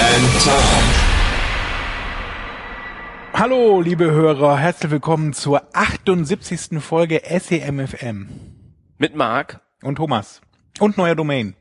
and 0.00 0.42
Tom. 0.44 0.52
Hallo, 3.34 3.80
liebe 3.80 4.10
Hörer, 4.10 4.56
herzlich 4.58 4.90
willkommen 4.90 5.32
zur 5.32 5.62
78. 5.74 6.80
Folge 6.80 7.22
SEMFM. 7.24 8.28
Mit 8.98 9.14
Marc. 9.16 9.60
Und 9.82 9.96
Thomas. 9.96 10.40
Und 10.80 10.96
neuer 10.96 11.14
Domain. 11.14 11.54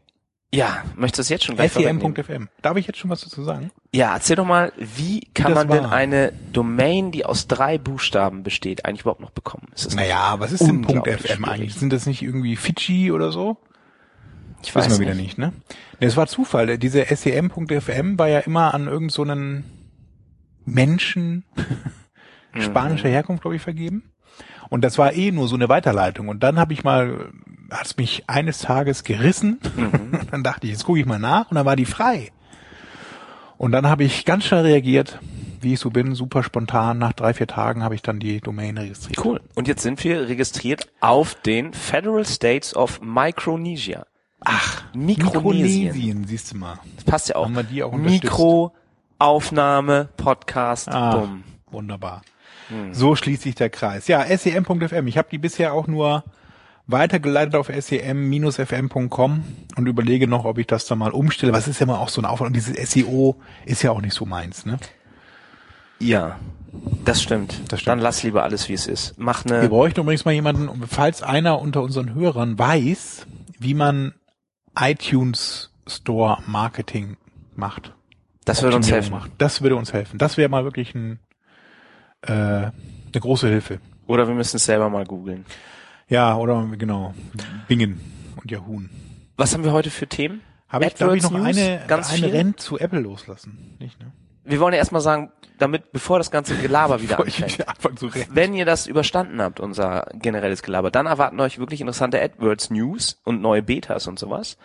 Ja, 0.53 0.83
möchtest 0.95 1.17
du 1.17 1.21
es 1.23 1.29
jetzt 1.29 1.43
schon 1.45 1.55
gleich? 1.55 1.73
SEM.fm. 1.73 2.47
Darf 2.61 2.77
ich 2.77 2.87
jetzt 2.87 2.99
schon 2.99 3.09
was 3.09 3.21
dazu 3.21 3.43
sagen? 3.43 3.69
Ja, 3.93 4.13
erzähl 4.13 4.37
doch 4.37 4.45
mal, 4.45 4.71
wie 4.77 5.21
kann 5.33 5.53
das 5.53 5.65
man 5.65 5.75
denn 5.75 5.83
war. 5.85 5.91
eine 5.91 6.31
Domain, 6.53 7.11
die 7.11 7.25
aus 7.25 7.47
drei 7.47 7.77
Buchstaben 7.77 8.43
besteht, 8.43 8.85
eigentlich 8.85 9.01
überhaupt 9.01 9.19
noch 9.21 9.31
bekommen? 9.31 9.67
Ist 9.75 9.85
das 9.87 9.95
nicht 9.95 10.03
Naja, 10.03 10.35
was 10.39 10.53
ist 10.53 10.65
denn 10.65 10.83
.fm 10.85 11.03
schwierig? 11.03 11.47
eigentlich? 11.47 11.75
Sind 11.75 11.91
das 11.91 12.05
nicht 12.05 12.21
irgendwie 12.21 12.55
Fidschi 12.55 13.11
oder 13.11 13.31
so? 13.31 13.57
Ich 14.63 14.73
Wissen 14.73 14.91
weiß 14.91 14.99
wir 14.99 15.07
wieder 15.07 15.15
nicht, 15.15 15.37
ne? 15.37 15.53
Nee, 15.99 16.07
es 16.07 16.17
war 16.17 16.27
Zufall. 16.27 16.77
Diese 16.77 17.05
SEM.fm 17.05 18.19
war 18.19 18.27
ja 18.27 18.39
immer 18.39 18.73
an 18.73 18.87
irgend 18.87 19.11
so 19.11 19.25
Menschen 20.65 21.43
spanischer 22.59 23.09
Herkunft, 23.09 23.41
glaube 23.41 23.55
ich, 23.55 23.61
vergeben. 23.61 24.11
Und 24.69 24.83
das 24.83 24.97
war 24.97 25.13
eh 25.13 25.31
nur 25.31 25.47
so 25.47 25.55
eine 25.55 25.69
Weiterleitung. 25.69 26.27
Und 26.27 26.43
dann 26.43 26.59
habe 26.59 26.73
ich 26.73 26.83
mal, 26.83 27.31
hat's 27.71 27.97
mich 27.97 28.23
eines 28.27 28.59
Tages 28.59 29.03
gerissen. 29.03 29.59
Mhm. 29.75 30.19
dann 30.31 30.43
dachte 30.43 30.67
ich, 30.67 30.73
jetzt 30.73 30.83
gucke 30.83 30.99
ich 30.99 31.05
mal 31.05 31.19
nach 31.19 31.49
und 31.49 31.55
dann 31.55 31.65
war 31.65 31.75
die 31.75 31.85
frei. 31.85 32.31
Und 33.57 33.71
dann 33.71 33.87
habe 33.87 34.03
ich 34.03 34.25
ganz 34.25 34.45
schnell 34.45 34.63
reagiert, 34.63 35.19
wie 35.61 35.73
ich 35.73 35.79
so 35.79 35.89
bin, 35.89 36.13
super 36.13 36.43
spontan. 36.43 36.97
Nach 36.99 37.13
drei, 37.13 37.33
vier 37.33 37.47
Tagen 37.47 37.83
habe 37.83 37.95
ich 37.95 38.01
dann 38.01 38.19
die 38.19 38.39
Domain 38.39 38.77
registriert. 38.77 39.23
Cool. 39.23 39.41
Und 39.55 39.67
jetzt 39.67 39.81
sind 39.81 40.03
wir 40.03 40.27
registriert 40.27 40.89
auf 40.99 41.35
den 41.41 41.73
Federal 41.73 42.25
States 42.25 42.75
of 42.75 43.01
Micronesia. 43.01 44.05
Ach, 44.41 44.83
Mikronesien. 44.93 45.33
Mikronesien, 45.33 46.27
siehst 46.27 46.53
du 46.53 46.57
mal. 46.57 46.79
Das 46.95 47.03
passt 47.05 47.29
ja 47.29 47.35
auch. 47.35 47.45
Haben 47.45 47.55
wir 47.55 47.63
die 47.63 47.83
auch? 47.83 47.91
Mikro, 47.93 48.73
Aufnahme, 49.19 50.09
Podcast, 50.17 50.89
Ah, 50.89 51.15
bumm. 51.17 51.43
wunderbar. 51.71 52.21
Hm. 52.69 52.93
So 52.93 53.15
schließt 53.15 53.43
sich 53.43 53.55
der 53.55 53.69
Kreis. 53.69 54.07
Ja, 54.07 54.25
sem.fm. 54.37 55.07
Ich 55.07 55.17
habe 55.17 55.27
die 55.31 55.37
bisher 55.37 55.73
auch 55.73 55.87
nur 55.87 56.23
weitergeleitet 56.85 57.55
auf 57.55 57.67
sem-fm.com 57.67 59.43
und 59.75 59.87
überlege 59.87 60.27
noch, 60.27 60.45
ob 60.45 60.57
ich 60.57 60.67
das 60.67 60.85
da 60.85 60.95
mal 60.95 61.11
umstelle. 61.11 61.51
Was 61.51 61.67
ist 61.67 61.79
ja 61.79 61.85
mal 61.85 61.97
auch 61.97 62.09
so 62.09 62.21
ein 62.21 62.25
Aufwand. 62.25 62.49
Und 62.49 62.53
dieses 62.55 62.75
SEO 62.91 63.35
ist 63.65 63.81
ja 63.83 63.91
auch 63.91 64.01
nicht 64.01 64.13
so 64.13 64.25
meins, 64.25 64.65
ne? 64.65 64.77
Ja, 65.99 66.37
das 67.03 67.21
stimmt. 67.21 67.59
Das 67.69 67.81
stimmt. 67.81 67.87
Dann 67.91 67.99
lass 67.99 68.23
lieber 68.23 68.43
alles, 68.43 68.69
wie 68.69 68.73
es 68.73 68.85
ist. 68.87 69.15
Mach 69.17 69.43
Wir 69.45 69.57
eine, 69.59 69.69
bräuchten 69.69 70.01
übrigens 70.01 70.25
mal 70.25 70.31
jemanden, 70.31 70.69
falls 70.87 71.23
einer 71.23 71.59
unter 71.59 71.81
unseren 71.81 72.13
Hörern 72.13 72.57
weiß, 72.59 73.25
wie 73.59 73.73
man 73.73 74.13
iTunes 74.79 75.71
Store 75.87 76.37
Marketing 76.45 77.17
macht. 77.55 77.93
das 78.45 78.61
würde 78.61 78.75
uns 78.75 78.91
helfen. 78.91 79.11
Macht. 79.11 79.31
Das 79.37 79.61
würde 79.61 79.75
uns 79.75 79.93
helfen. 79.93 80.17
Das 80.17 80.37
wäre 80.37 80.49
mal 80.49 80.63
wirklich 80.63 80.93
ein, 80.95 81.19
äh, 82.21 82.31
eine 82.31 82.71
große 83.13 83.47
Hilfe. 83.47 83.79
Oder 84.05 84.27
wir 84.27 84.35
müssen 84.35 84.57
es 84.57 84.65
selber 84.65 84.89
mal 84.89 85.05
googeln. 85.05 85.45
Ja, 86.07 86.35
oder 86.37 86.65
genau, 86.77 87.13
Bingen 87.67 87.99
und 88.41 88.49
Yahoo. 88.49 88.81
Was 89.35 89.53
haben 89.53 89.63
wir 89.63 89.73
heute 89.73 89.89
für 89.89 90.07
Themen? 90.07 90.41
Habe 90.69 90.85
ich, 90.85 90.93
ich 90.93 90.99
noch 90.99 91.31
News? 91.31 91.45
eine, 91.45 91.81
ganz 91.87 92.09
eine 92.09 92.23
viel? 92.23 92.29
Rent 92.29 92.59
zu 92.59 92.77
Apple 92.77 92.99
loslassen? 92.99 93.75
Nicht, 93.79 93.99
ne? 93.99 94.11
Wir 94.47 94.59
wollen 94.59 94.73
ja 94.73 94.79
erstmal 94.79 95.01
sagen, 95.01 95.31
damit, 95.57 95.91
bevor 95.91 96.17
das 96.19 96.31
ganze 96.31 96.55
Gelaber 96.55 97.01
wieder 97.01 97.19
anfängt. 97.19 97.59
Wenn 98.33 98.53
ihr 98.53 98.65
das 98.65 98.87
überstanden 98.87 99.41
habt, 99.41 99.59
unser 99.59 100.07
generelles 100.13 100.61
Gelaber, 100.63 100.91
dann 100.91 101.05
erwarten 101.05 101.39
euch 101.39 101.59
wirklich 101.59 101.81
interessante 101.81 102.21
AdWords 102.21 102.69
News 102.69 103.19
und 103.23 103.41
neue 103.41 103.63
Betas 103.63 104.07
und 104.07 104.19
sowas. 104.19 104.57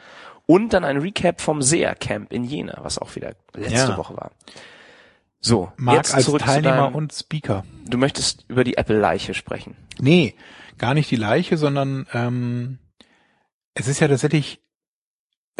Und 0.46 0.72
dann 0.72 0.84
ein 0.84 0.98
Recap 0.98 1.40
vom 1.40 1.62
SEA 1.62 1.94
Camp 1.94 2.32
in 2.32 2.44
Jena, 2.44 2.78
was 2.82 2.98
auch 2.98 3.14
wieder 3.16 3.32
letzte 3.54 3.74
Ja. 3.92 3.96
Woche 3.96 4.16
war. 4.16 4.32
So, 5.40 5.72
Mark 5.76 5.96
jetzt 5.96 6.14
als 6.14 6.26
zurück 6.26 6.42
Teilnehmer 6.42 6.76
zu 6.76 6.82
deinem, 6.82 6.94
und 6.94 7.12
Speaker. 7.12 7.64
du 7.86 7.98
möchtest 7.98 8.44
über 8.48 8.62
die 8.62 8.76
Apple-Leiche 8.76 9.34
sprechen. 9.34 9.76
Nee, 9.98 10.34
gar 10.78 10.94
nicht 10.94 11.10
die 11.10 11.16
Leiche, 11.16 11.56
sondern 11.56 12.06
ähm, 12.12 12.78
es 13.74 13.88
ist 13.88 14.00
ja 14.00 14.08
tatsächlich 14.08 14.60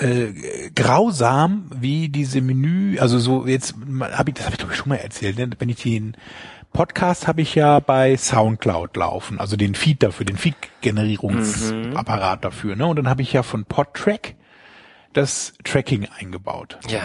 äh, 0.03 0.71
grausam, 0.75 1.71
wie 1.75 2.09
diese 2.09 2.41
Menü, 2.41 2.99
also 2.99 3.19
so 3.19 3.47
jetzt 3.47 3.75
habe 4.01 4.31
ich 4.31 4.35
das 4.35 4.47
habe 4.47 4.55
ich 4.55 4.59
glaube 4.59 4.73
ich 4.73 4.79
schon 4.79 4.89
mal 4.89 4.97
erzählt, 4.97 5.39
ne? 5.39 5.51
wenn 5.59 5.69
ich 5.69 5.83
den 5.83 6.17
Podcast 6.73 7.29
habe 7.29 7.43
ich 7.43 7.55
ja 7.55 7.81
bei 7.81 8.17
SoundCloud 8.17 8.97
laufen, 8.97 9.39
also 9.39 9.57
den 9.57 9.75
Feed 9.75 10.03
dafür, 10.03 10.25
den 10.25 10.39
Feed-Generierungsapparat 10.39 12.43
dafür, 12.45 12.77
ne? 12.77 12.87
Und 12.87 12.97
dann 12.97 13.11
habe 13.11 13.21
ich 13.21 13.33
ja 13.33 13.43
von 13.43 13.67
PodTrack 13.67 14.37
das 15.13 15.53
Tracking 15.65 16.09
eingebaut. 16.19 16.79
Ja. 16.89 17.03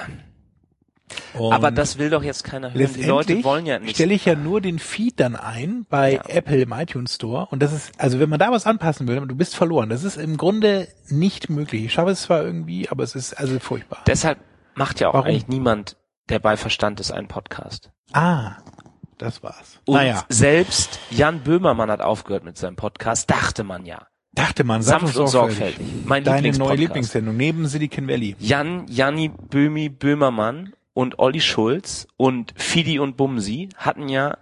Und 1.40 1.54
Aber 1.54 1.72
das 1.72 1.98
will 1.98 2.10
doch 2.10 2.24
jetzt 2.24 2.44
keiner 2.44 2.74
hören. 2.74 2.94
Die 2.96 3.04
Leute 3.04 3.44
wollen 3.44 3.66
ja 3.66 3.80
nicht. 3.80 3.96
stelle 3.96 4.14
ich 4.14 4.26
ja 4.26 4.36
nur 4.36 4.62
den 4.62 4.80
Feed 4.80 5.20
dann 5.20 5.36
ein 5.36 5.86
bei 5.90 6.14
Ja. 6.14 6.24
Apple 6.28 6.62
im 6.62 6.72
iTunes 6.72 7.16
Store 7.16 7.48
und 7.52 7.62
das 7.62 7.74
ist, 7.74 7.92
also 8.00 8.20
wenn 8.20 8.30
man 8.30 8.40
da 8.40 8.52
was 8.52 8.66
anpassen 8.66 9.08
will, 9.08 9.20
du 9.28 9.36
bist 9.36 9.56
verloren. 9.56 9.90
Das 9.90 10.04
ist 10.04 10.18
im 10.18 10.38
Grunde 10.38 10.88
nicht 11.10 11.50
möglich. 11.50 11.86
Ich 11.86 11.94
schaffe 11.94 12.12
es 12.12 12.24
zwar 12.24 12.44
irgendwie, 12.44 12.90
aber 12.90 13.04
es 13.04 13.16
ist 13.16 13.34
also 13.34 13.60
furchtbar. 13.60 14.04
Deshalb 14.08 14.40
macht 14.76 15.00
ja 15.00 15.10
auch 15.10 15.14
Warum? 15.14 15.28
eigentlich 15.28 15.48
niemand, 15.48 15.98
der 16.30 16.40
bei 16.40 16.58
Verstand 16.58 17.00
ist, 17.00 17.12
einen 17.12 17.28
Podcast. 17.28 17.92
ah, 18.14 18.58
das 19.18 19.42
war's. 19.42 19.80
Und 19.86 19.96
naja, 19.96 20.24
selbst 20.30 21.00
Jan 21.10 21.40
Böhmermann 21.40 21.90
hat 21.90 22.02
aufgehört 22.02 22.44
mit 22.44 22.56
seinem 22.56 22.76
Podcast, 22.76 23.28
dachte 23.32 23.64
man 23.64 23.84
ja. 23.86 24.06
dachte 24.34 24.64
man, 24.64 24.84
Sanft 24.84 25.18
und 25.18 25.28
sorgfältig. 25.28 25.88
Mein 26.06 26.24
Deine 26.24 26.52
neue. 26.52 26.76
Lieblingssendung 26.76 27.36
neben 27.36 27.66
Silicon 27.68 28.08
Valley. 28.08 28.36
Jan, 28.38 28.86
Janni 28.88 29.30
Böhmi 29.30 29.90
Böhmermann 29.90 30.74
und 30.98 31.20
Olli 31.20 31.42
Schulz 31.42 32.08
und 32.18 32.56
Fidi 32.58 32.98
und 32.98 33.18
Bumsi 33.18 33.70
hatten 33.78 34.10
ja 34.10 34.40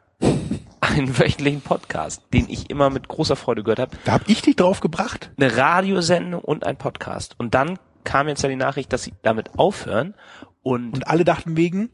einen 0.79 1.19
wöchentlichen 1.19 1.59
Podcast, 1.59 2.23
den 2.33 2.49
ich 2.49 2.69
immer 2.69 2.89
mit 2.89 3.09
großer 3.09 3.35
Freude 3.35 3.61
gehört 3.61 3.79
habe. 3.79 3.97
Da 4.05 4.13
hab 4.13 4.29
ich 4.29 4.41
dich 4.41 4.55
drauf 4.55 4.79
gebracht. 4.79 5.31
Eine 5.35 5.57
Radiosendung 5.57 6.39
und 6.39 6.65
ein 6.65 6.77
Podcast. 6.77 7.35
Und 7.37 7.55
dann 7.55 7.77
kam 8.05 8.29
jetzt 8.29 8.41
ja 8.41 8.47
die 8.47 8.55
Nachricht, 8.55 8.93
dass 8.93 9.03
sie 9.03 9.11
damit 9.21 9.59
aufhören 9.59 10.13
und, 10.63 10.93
Und 10.93 11.07
alle 11.09 11.25
dachten 11.25 11.57
wegen, 11.57 11.89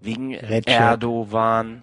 wegen. 0.00 0.32
Erdogan 0.32 1.82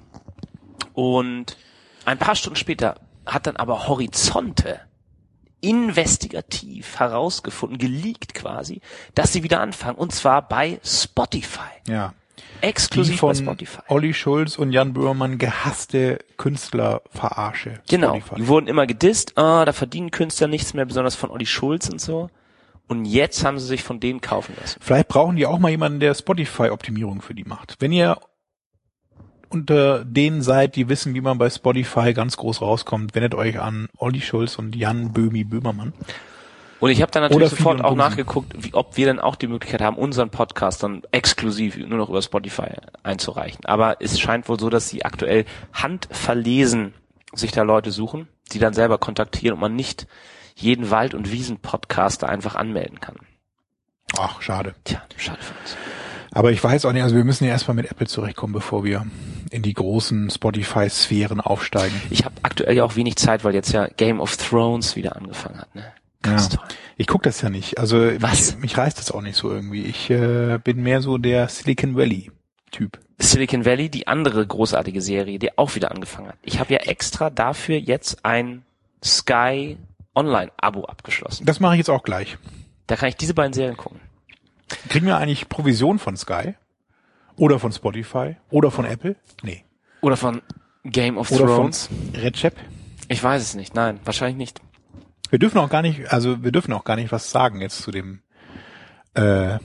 und 0.93 1.57
ein 2.05 2.17
paar 2.17 2.35
Stunden 2.37 2.55
später 2.55 2.95
hat 3.25 3.45
dann 3.45 3.57
aber 3.57 3.89
Horizonte 3.89 4.79
investigativ 5.69 6.99
herausgefunden, 6.99 7.77
geleakt 7.77 8.33
quasi, 8.33 8.81
dass 9.13 9.33
sie 9.33 9.43
wieder 9.43 9.61
anfangen 9.61 9.97
und 9.97 10.13
zwar 10.13 10.47
bei 10.47 10.79
Spotify. 10.83 11.69
ja, 11.87 12.13
Exklusiv 12.61 13.19
von 13.19 13.29
bei 13.29 13.35
Spotify. 13.35 13.81
Olli 13.87 14.13
Schulz 14.13 14.57
und 14.57 14.71
Jan 14.71 14.93
Böhmermann 14.93 15.37
gehasste 15.37 16.19
Künstlerverarsche. 16.37 17.81
Genau. 17.89 18.15
Spotify. 18.15 18.35
Die 18.35 18.47
wurden 18.47 18.67
immer 18.67 18.87
gedisst, 18.87 19.37
ah, 19.37 19.65
da 19.65 19.73
verdienen 19.73 20.11
Künstler 20.11 20.47
nichts 20.47 20.73
mehr, 20.73 20.85
besonders 20.85 21.15
von 21.15 21.29
Olli 21.29 21.45
Schulz 21.45 21.89
und 21.89 22.01
so. 22.01 22.29
Und 22.87 23.05
jetzt 23.05 23.43
haben 23.43 23.59
sie 23.59 23.65
sich 23.65 23.83
von 23.83 23.99
denen 23.99 24.21
kaufen 24.21 24.55
lassen. 24.59 24.79
Vielleicht 24.81 25.07
brauchen 25.07 25.35
die 25.35 25.45
auch 25.45 25.57
mal 25.59 25.69
jemanden, 25.69 25.99
der 25.99 26.13
Spotify-Optimierung 26.13 27.21
für 27.21 27.33
die 27.33 27.43
macht. 27.43 27.75
Wenn 27.79 27.91
ihr 27.91 28.19
unter 29.49 30.05
denen 30.05 30.41
seid, 30.41 30.75
die 30.75 30.89
wissen, 30.89 31.13
wie 31.13 31.21
man 31.21 31.37
bei 31.37 31.49
Spotify 31.49 32.13
ganz 32.13 32.37
groß 32.37 32.61
rauskommt, 32.61 33.15
wendet 33.15 33.35
euch 33.35 33.59
an 33.59 33.87
Olli 33.97 34.21
Schulz 34.21 34.57
und 34.57 34.75
Jan 34.75 35.13
Böhmi 35.13 35.43
Böhmermann. 35.43 35.93
Und 36.79 36.91
ich 36.91 37.01
habe 37.01 37.11
dann 37.11 37.23
natürlich 37.23 37.49
sofort 37.49 37.83
auch 37.83 37.95
nachgeguckt, 37.95 38.53
wie, 38.57 38.73
ob 38.73 38.97
wir 38.97 39.07
dann 39.07 39.19
auch 39.19 39.35
die 39.35 39.47
Möglichkeit 39.47 39.81
haben, 39.81 39.97
unseren 39.97 40.29
Podcast 40.29 40.83
dann 40.83 41.03
exklusiv 41.11 41.77
nur 41.77 41.97
noch 41.97 42.09
über 42.09 42.21
Spotify 42.21 42.67
einzureichen. 43.01 43.65
Aber 43.65 43.97
es 44.01 44.19
scheint 44.19 44.49
wohl 44.49 44.59
so, 44.59 44.69
dass 44.69 44.89
sie 44.89 45.05
aktuell 45.05 45.45
handverlesen 45.73 46.93
sich 47.33 47.51
da 47.51 47.63
Leute 47.63 47.91
suchen, 47.91 48.27
die 48.51 48.59
dann 48.59 48.73
selber 48.73 48.97
kontaktieren 48.97 49.53
und 49.53 49.61
man 49.61 49.75
nicht 49.75 50.07
jeden 50.55 50.91
Wald- 50.91 51.13
und 51.13 51.31
Wiesen-Podcaster 51.31 52.29
einfach 52.29 52.55
anmelden 52.55 52.99
kann. 52.99 53.15
Ach, 54.17 54.41
schade. 54.41 54.75
Tja, 54.83 55.01
schade 55.17 55.41
für 55.41 55.53
uns. 55.59 55.77
Aber 56.35 56.51
ich 56.51 56.61
weiß 56.61 56.83
auch 56.85 56.91
nicht, 56.91 57.01
also 57.01 57.15
wir 57.15 57.23
müssen 57.23 57.45
ja 57.45 57.51
erstmal 57.51 57.75
mit 57.75 57.89
Apple 57.89 58.07
zurechtkommen, 58.07 58.51
bevor 58.53 58.83
wir 58.83 59.05
in 59.51 59.61
die 59.61 59.73
großen 59.73 60.29
Spotify-Sphären 60.29 61.39
aufsteigen. 61.39 61.95
Ich 62.09 62.25
habe 62.25 62.35
aktuell 62.43 62.75
ja 62.75 62.83
auch 62.83 62.97
wenig 62.97 63.15
Zeit, 63.15 63.45
weil 63.45 63.53
jetzt 63.55 63.71
ja 63.71 63.87
Game 63.95 64.19
of 64.19 64.35
Thrones 64.35 64.97
wieder 64.97 65.15
angefangen 65.15 65.59
hat. 65.59 65.73
Ne? 65.73 65.85
Ganz 66.21 66.51
Ja. 66.51 66.57
toll. 66.57 66.67
Ich 66.97 67.07
guck 67.07 67.23
das 67.23 67.41
ja 67.41 67.49
nicht. 67.49 67.79
Also 67.79 67.97
Was? 68.21 68.55
Mich, 68.55 68.61
mich 68.63 68.77
reißt 68.77 68.99
das 68.99 69.11
auch 69.11 69.21
nicht 69.21 69.37
so 69.37 69.49
irgendwie. 69.49 69.83
Ich 69.83 70.09
äh, 70.09 70.59
bin 70.61 70.83
mehr 70.83 71.01
so 71.01 71.17
der 71.17 71.47
Silicon 71.47 71.95
Valley 71.95 72.31
Typ. 72.71 72.99
Silicon 73.17 73.63
Valley, 73.63 73.87
die 73.89 74.07
andere 74.07 74.45
großartige 74.45 75.01
Serie, 75.01 75.39
die 75.39 75.57
auch 75.57 75.75
wieder 75.75 75.91
angefangen 75.91 76.27
hat. 76.27 76.35
Ich 76.41 76.59
habe 76.59 76.73
ja 76.73 76.79
extra 76.81 77.29
dafür 77.29 77.77
jetzt 77.77 78.25
ein 78.25 78.63
Sky 79.01 79.77
Online-Abo 80.15 80.83
abgeschlossen. 80.83 81.45
Das 81.45 81.61
mache 81.61 81.75
ich 81.75 81.77
jetzt 81.79 81.89
auch 81.89 82.03
gleich. 82.03 82.37
Da 82.87 82.97
kann 82.97 83.07
ich 83.07 83.15
diese 83.15 83.33
beiden 83.33 83.53
Serien 83.53 83.77
gucken. 83.77 83.99
Kriegen 84.89 85.05
wir 85.05 85.17
eigentlich 85.17 85.47
Provision 85.49 85.99
von 85.99 86.17
Sky? 86.17 86.55
Oder 87.37 87.59
von 87.59 87.71
Spotify? 87.71 88.37
Oder 88.49 88.71
von 88.71 88.85
Apple? 88.85 89.15
Nee. 89.43 89.63
Oder 90.01 90.17
von 90.17 90.41
Game 90.83 91.17
of 91.17 91.31
Oder 91.31 91.45
Thrones. 91.45 91.87
von 91.87 92.15
Recep? 92.21 92.55
Ich 93.07 93.23
weiß 93.23 93.41
es 93.41 93.55
nicht. 93.55 93.75
Nein, 93.75 93.99
wahrscheinlich 94.05 94.37
nicht. 94.37 94.61
Wir 95.29 95.39
dürfen 95.39 95.57
auch 95.57 95.69
gar 95.69 95.81
nicht, 95.81 96.11
also 96.13 96.43
wir 96.43 96.51
dürfen 96.51 96.71
auch 96.73 96.83
gar 96.83 96.95
nicht 96.95 97.11
was 97.11 97.31
sagen 97.31 97.61
jetzt 97.61 97.81
zu 97.81 97.91
dem. 97.91 98.21
Äh, 99.15 99.57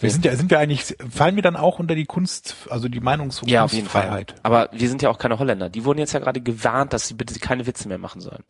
wir 0.00 0.10
sind 0.10 0.24
ja, 0.24 0.36
sind 0.36 0.50
wir 0.50 0.60
eigentlich, 0.60 0.96
fallen 1.10 1.34
wir 1.34 1.42
dann 1.42 1.56
auch 1.56 1.80
unter 1.80 1.96
die 1.96 2.04
Kunst, 2.04 2.54
also 2.70 2.88
die 2.88 3.00
Meinungs- 3.00 3.42
Ja, 3.48 3.64
auf 3.64 3.72
jeden 3.72 3.88
Fall. 3.88 4.24
Aber 4.44 4.68
wir 4.72 4.88
sind 4.88 5.02
ja 5.02 5.10
auch 5.10 5.18
keine 5.18 5.38
Holländer. 5.38 5.68
Die 5.68 5.84
wurden 5.84 5.98
jetzt 5.98 6.12
ja 6.12 6.20
gerade 6.20 6.40
gewarnt, 6.40 6.92
dass 6.92 7.08
sie 7.08 7.14
bitte 7.14 7.38
keine 7.40 7.66
Witze 7.66 7.88
mehr 7.88 7.98
machen 7.98 8.20
sollen. 8.20 8.44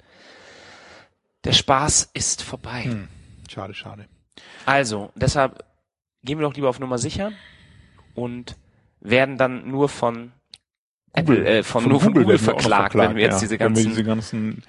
Der 1.45 1.53
Spaß 1.53 2.11
ist 2.13 2.43
vorbei. 2.43 2.85
Hm. 2.85 3.09
Schade, 3.49 3.73
schade. 3.73 4.05
Also, 4.67 5.11
deshalb 5.15 5.65
gehen 6.25 6.39
wir 6.39 6.47
doch 6.47 6.55
lieber 6.55 6.69
auf 6.69 6.81
Nummer 6.81 6.99
sicher 6.99 7.33
und 8.15 8.57
werden 9.01 9.39
dann 9.39 9.69
nur 9.71 9.89
von 9.89 10.33
Apple, 11.13 11.45
äh, 11.45 11.63
von, 11.65 11.89
nur 11.89 12.01
von 12.01 12.13
Google 12.13 12.29
werden 12.29 12.47
wir 12.47 12.53
auch 12.53 12.57
noch 12.57 12.61
verklagt, 12.63 12.95
wenn 12.95 13.17
wir 13.17 13.23
jetzt 13.25 13.35
ja, 13.35 13.41
diese 13.41 13.59
ganzen 13.59 13.89
diese 13.89 14.05
ganzen 14.05 14.63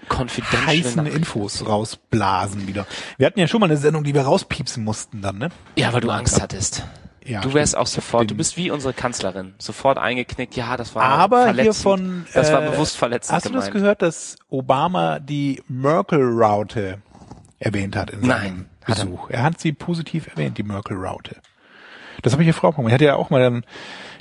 heißen 0.65 1.05
Infos 1.05 1.67
rausblasen 1.67 2.67
wieder. 2.67 2.87
Wir 3.17 3.27
hatten 3.27 3.39
ja 3.39 3.47
schon 3.47 3.59
mal 3.59 3.67
eine 3.67 3.77
Sendung, 3.77 4.03
die 4.03 4.15
wir 4.15 4.23
rauspiepsen 4.23 4.83
mussten 4.83 5.21
dann, 5.21 5.37
ne? 5.37 5.49
Ja, 5.75 5.93
weil 5.93 6.01
du 6.01 6.09
Angst 6.09 6.41
hattest. 6.41 6.83
Ja, 7.23 7.41
du 7.41 7.53
wärst 7.53 7.73
stimmt. 7.73 7.81
auch 7.83 7.87
sofort, 7.87 8.31
du 8.31 8.35
bist 8.35 8.57
wie 8.57 8.71
unsere 8.71 8.93
Kanzlerin, 8.93 9.53
sofort 9.59 9.99
eingeknickt. 9.99 10.55
Ja, 10.55 10.75
das 10.75 10.95
war 10.95 11.03
Aber 11.03 11.37
hier 11.45 11.53
verletzend. 11.53 11.75
von, 11.83 12.25
das 12.33 12.51
war 12.51 12.63
äh, 12.63 12.71
bewusst 12.71 12.97
verletzend 12.97 13.35
Hast 13.35 13.45
du 13.45 13.49
das 13.49 13.65
gemeint. 13.65 13.73
gehört, 13.75 14.01
dass 14.01 14.37
Obama 14.49 15.19
die 15.19 15.61
Merkel-Route 15.67 17.03
erwähnt 17.59 17.95
hat 17.95 18.09
in 18.09 18.21
seinem 18.21 18.29
Nein, 18.29 18.69
hat 18.85 18.99
er 18.99 19.05
Besuch? 19.05 19.29
Er. 19.29 19.43
hat 19.43 19.59
sie 19.59 19.71
positiv 19.73 20.27
erwähnt, 20.27 20.57
die 20.57 20.63
Merkel-Route. 20.63 21.37
Das 22.21 22.33
habe 22.33 22.43
ich 22.43 22.47
ja 22.47 22.53
Frau 22.53 22.71
Er 22.71 22.93
hatte 22.93 23.05
ja 23.05 23.15
auch 23.15 23.29
mal 23.29 23.41
dann 23.41 23.65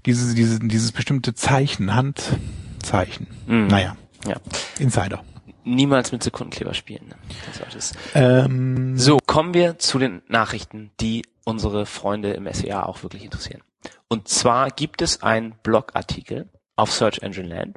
dieses, 0.07 0.35
dieses, 0.35 0.59
dieses 0.63 0.93
bestimmte 0.93 1.35
Zeichen, 1.35 1.95
Handzeichen. 1.95 3.27
Mhm. 3.47 3.67
Naja, 3.67 3.97
Ja. 4.27 4.37
Insider. 4.79 5.23
Niemals 5.65 6.11
mit 6.11 6.23
Sekundenkleber 6.23 6.73
spielen. 6.73 7.09
ne? 7.09 7.17
Das 7.47 7.61
war 7.61 7.69
das. 7.73 7.93
Ähm, 8.15 8.97
So, 8.97 9.19
kommen 9.27 9.53
wir 9.53 9.79
zu 9.79 9.99
den 9.99 10.23
Nachrichten, 10.29 10.91
die 11.01 11.27
unsere 11.45 11.85
Freunde 11.85 12.31
im 12.33 12.51
SEA 12.53 12.83
auch 12.85 13.03
wirklich 13.03 13.25
interessieren. 13.25 13.63
Und 14.09 14.29
zwar 14.29 14.71
gibt 14.71 15.03
es 15.03 15.23
einen 15.23 15.55
Blogartikel 15.63 16.49
auf 16.77 16.93
Search 16.93 17.19
Engine 17.23 17.49
Land. 17.49 17.77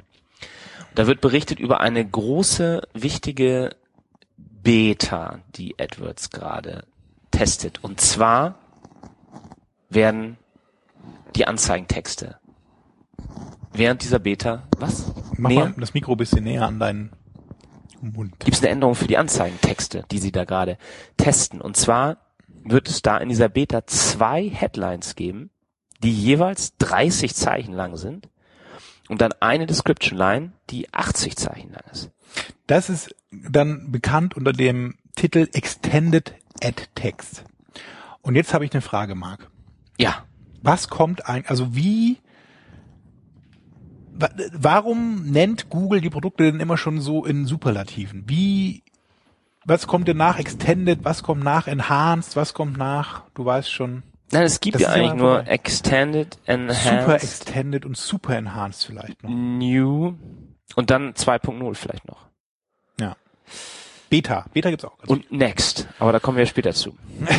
Da 0.94 1.06
wird 1.06 1.20
berichtet 1.20 1.58
über 1.60 1.80
eine 1.80 2.04
große, 2.06 2.82
wichtige 2.94 3.76
Beta, 4.64 5.40
die 5.54 5.78
AdWords 5.78 6.30
gerade 6.30 6.84
testet. 7.30 7.84
Und 7.84 8.00
zwar 8.00 8.56
werden 9.90 10.38
die 11.36 11.46
Anzeigentexte 11.46 12.38
während 13.72 14.02
dieser 14.02 14.18
Beta, 14.18 14.62
was? 14.78 15.12
mach 15.36 15.50
Näher? 15.50 15.64
mal 15.66 15.74
das 15.78 15.94
Mikro 15.94 16.12
ein 16.12 16.16
bisschen 16.16 16.44
näher 16.44 16.66
an 16.66 16.78
deinen 16.78 17.10
Mund. 18.00 18.40
gibt 18.40 18.56
es 18.56 18.62
eine 18.62 18.70
Änderung 18.70 18.94
für 18.94 19.06
die 19.06 19.18
Anzeigentexte, 19.18 20.04
die 20.10 20.18
sie 20.18 20.32
da 20.32 20.44
gerade 20.44 20.78
testen. 21.16 21.60
Und 21.60 21.76
zwar 21.76 22.18
wird 22.48 22.88
es 22.88 23.02
da 23.02 23.18
in 23.18 23.28
dieser 23.28 23.48
Beta 23.48 23.86
zwei 23.86 24.48
Headlines 24.48 25.14
geben, 25.14 25.50
die 26.02 26.12
jeweils 26.12 26.76
30 26.78 27.34
Zeichen 27.34 27.74
lang 27.74 27.96
sind 27.96 28.28
und 29.08 29.20
dann 29.20 29.32
eine 29.40 29.66
Description 29.66 30.18
Line, 30.18 30.52
die 30.70 30.92
80 30.92 31.36
Zeichen 31.36 31.72
lang 31.72 31.82
ist. 31.92 32.10
Das 32.66 32.88
ist 32.88 33.14
dann 33.30 33.92
bekannt 33.92 34.34
unter 34.36 34.52
dem 34.52 34.96
Titel 35.16 35.48
Extended 35.52 36.34
Ad 36.62 36.82
Text. 36.94 37.44
Und 38.22 38.36
jetzt 38.36 38.54
habe 38.54 38.64
ich 38.64 38.72
eine 38.72 38.80
Frage, 38.80 39.14
Marc. 39.14 39.50
Ja, 39.98 40.24
Was 40.62 40.88
kommt 40.88 41.28
eigentlich, 41.28 41.50
also 41.50 41.76
wie, 41.76 42.18
wa- 44.14 44.30
warum 44.52 45.24
nennt 45.26 45.68
Google 45.68 46.00
die 46.00 46.10
Produkte 46.10 46.44
denn 46.44 46.60
immer 46.60 46.76
schon 46.78 47.00
so 47.00 47.24
in 47.26 47.44
Superlativen? 47.46 48.24
Wie, 48.26 48.82
was 49.66 49.86
kommt 49.86 50.08
denn 50.08 50.16
nach 50.16 50.38
Extended, 50.38 51.04
was 51.04 51.22
kommt 51.22 51.44
nach 51.44 51.66
Enhanced, 51.66 52.34
was 52.36 52.54
kommt 52.54 52.76
nach, 52.78 53.24
du 53.34 53.44
weißt 53.44 53.70
schon, 53.70 54.02
nein, 54.34 54.44
es 54.44 54.60
gibt 54.60 54.74
Das 54.74 54.82
ja 54.82 54.88
eigentlich 54.90 55.14
nur. 55.14 55.46
Extended, 55.46 56.34
Super 56.34 56.52
Enhanced, 56.52 57.24
Extended 57.24 57.86
und 57.86 57.96
Super 57.96 58.36
Enhanced 58.36 58.86
vielleicht 58.86 59.22
noch. 59.22 59.30
New 59.30 60.14
und 60.76 60.90
dann 60.90 61.14
2.0 61.14 61.74
vielleicht 61.74 62.06
noch. 62.08 62.26
Ja. 63.00 63.16
Beta, 64.10 64.46
Beta 64.52 64.70
gibt's 64.70 64.84
auch. 64.84 64.96
Und 65.06 65.32
Next, 65.32 65.88
aber 65.98 66.12
da 66.12 66.20
kommen 66.20 66.36
wir 66.38 66.46
später 66.46 66.72
zu. 66.72 66.96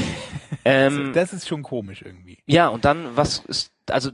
ähm, 0.66 1.12
das 1.14 1.34
ist 1.34 1.48
schon 1.48 1.64
komisch 1.64 2.02
irgendwie. 2.02 2.40
ja, 2.46 2.68
und 2.68 2.86
dann, 2.86 3.16
was 3.16 3.40
ist, 3.46 3.72
also 3.90 4.12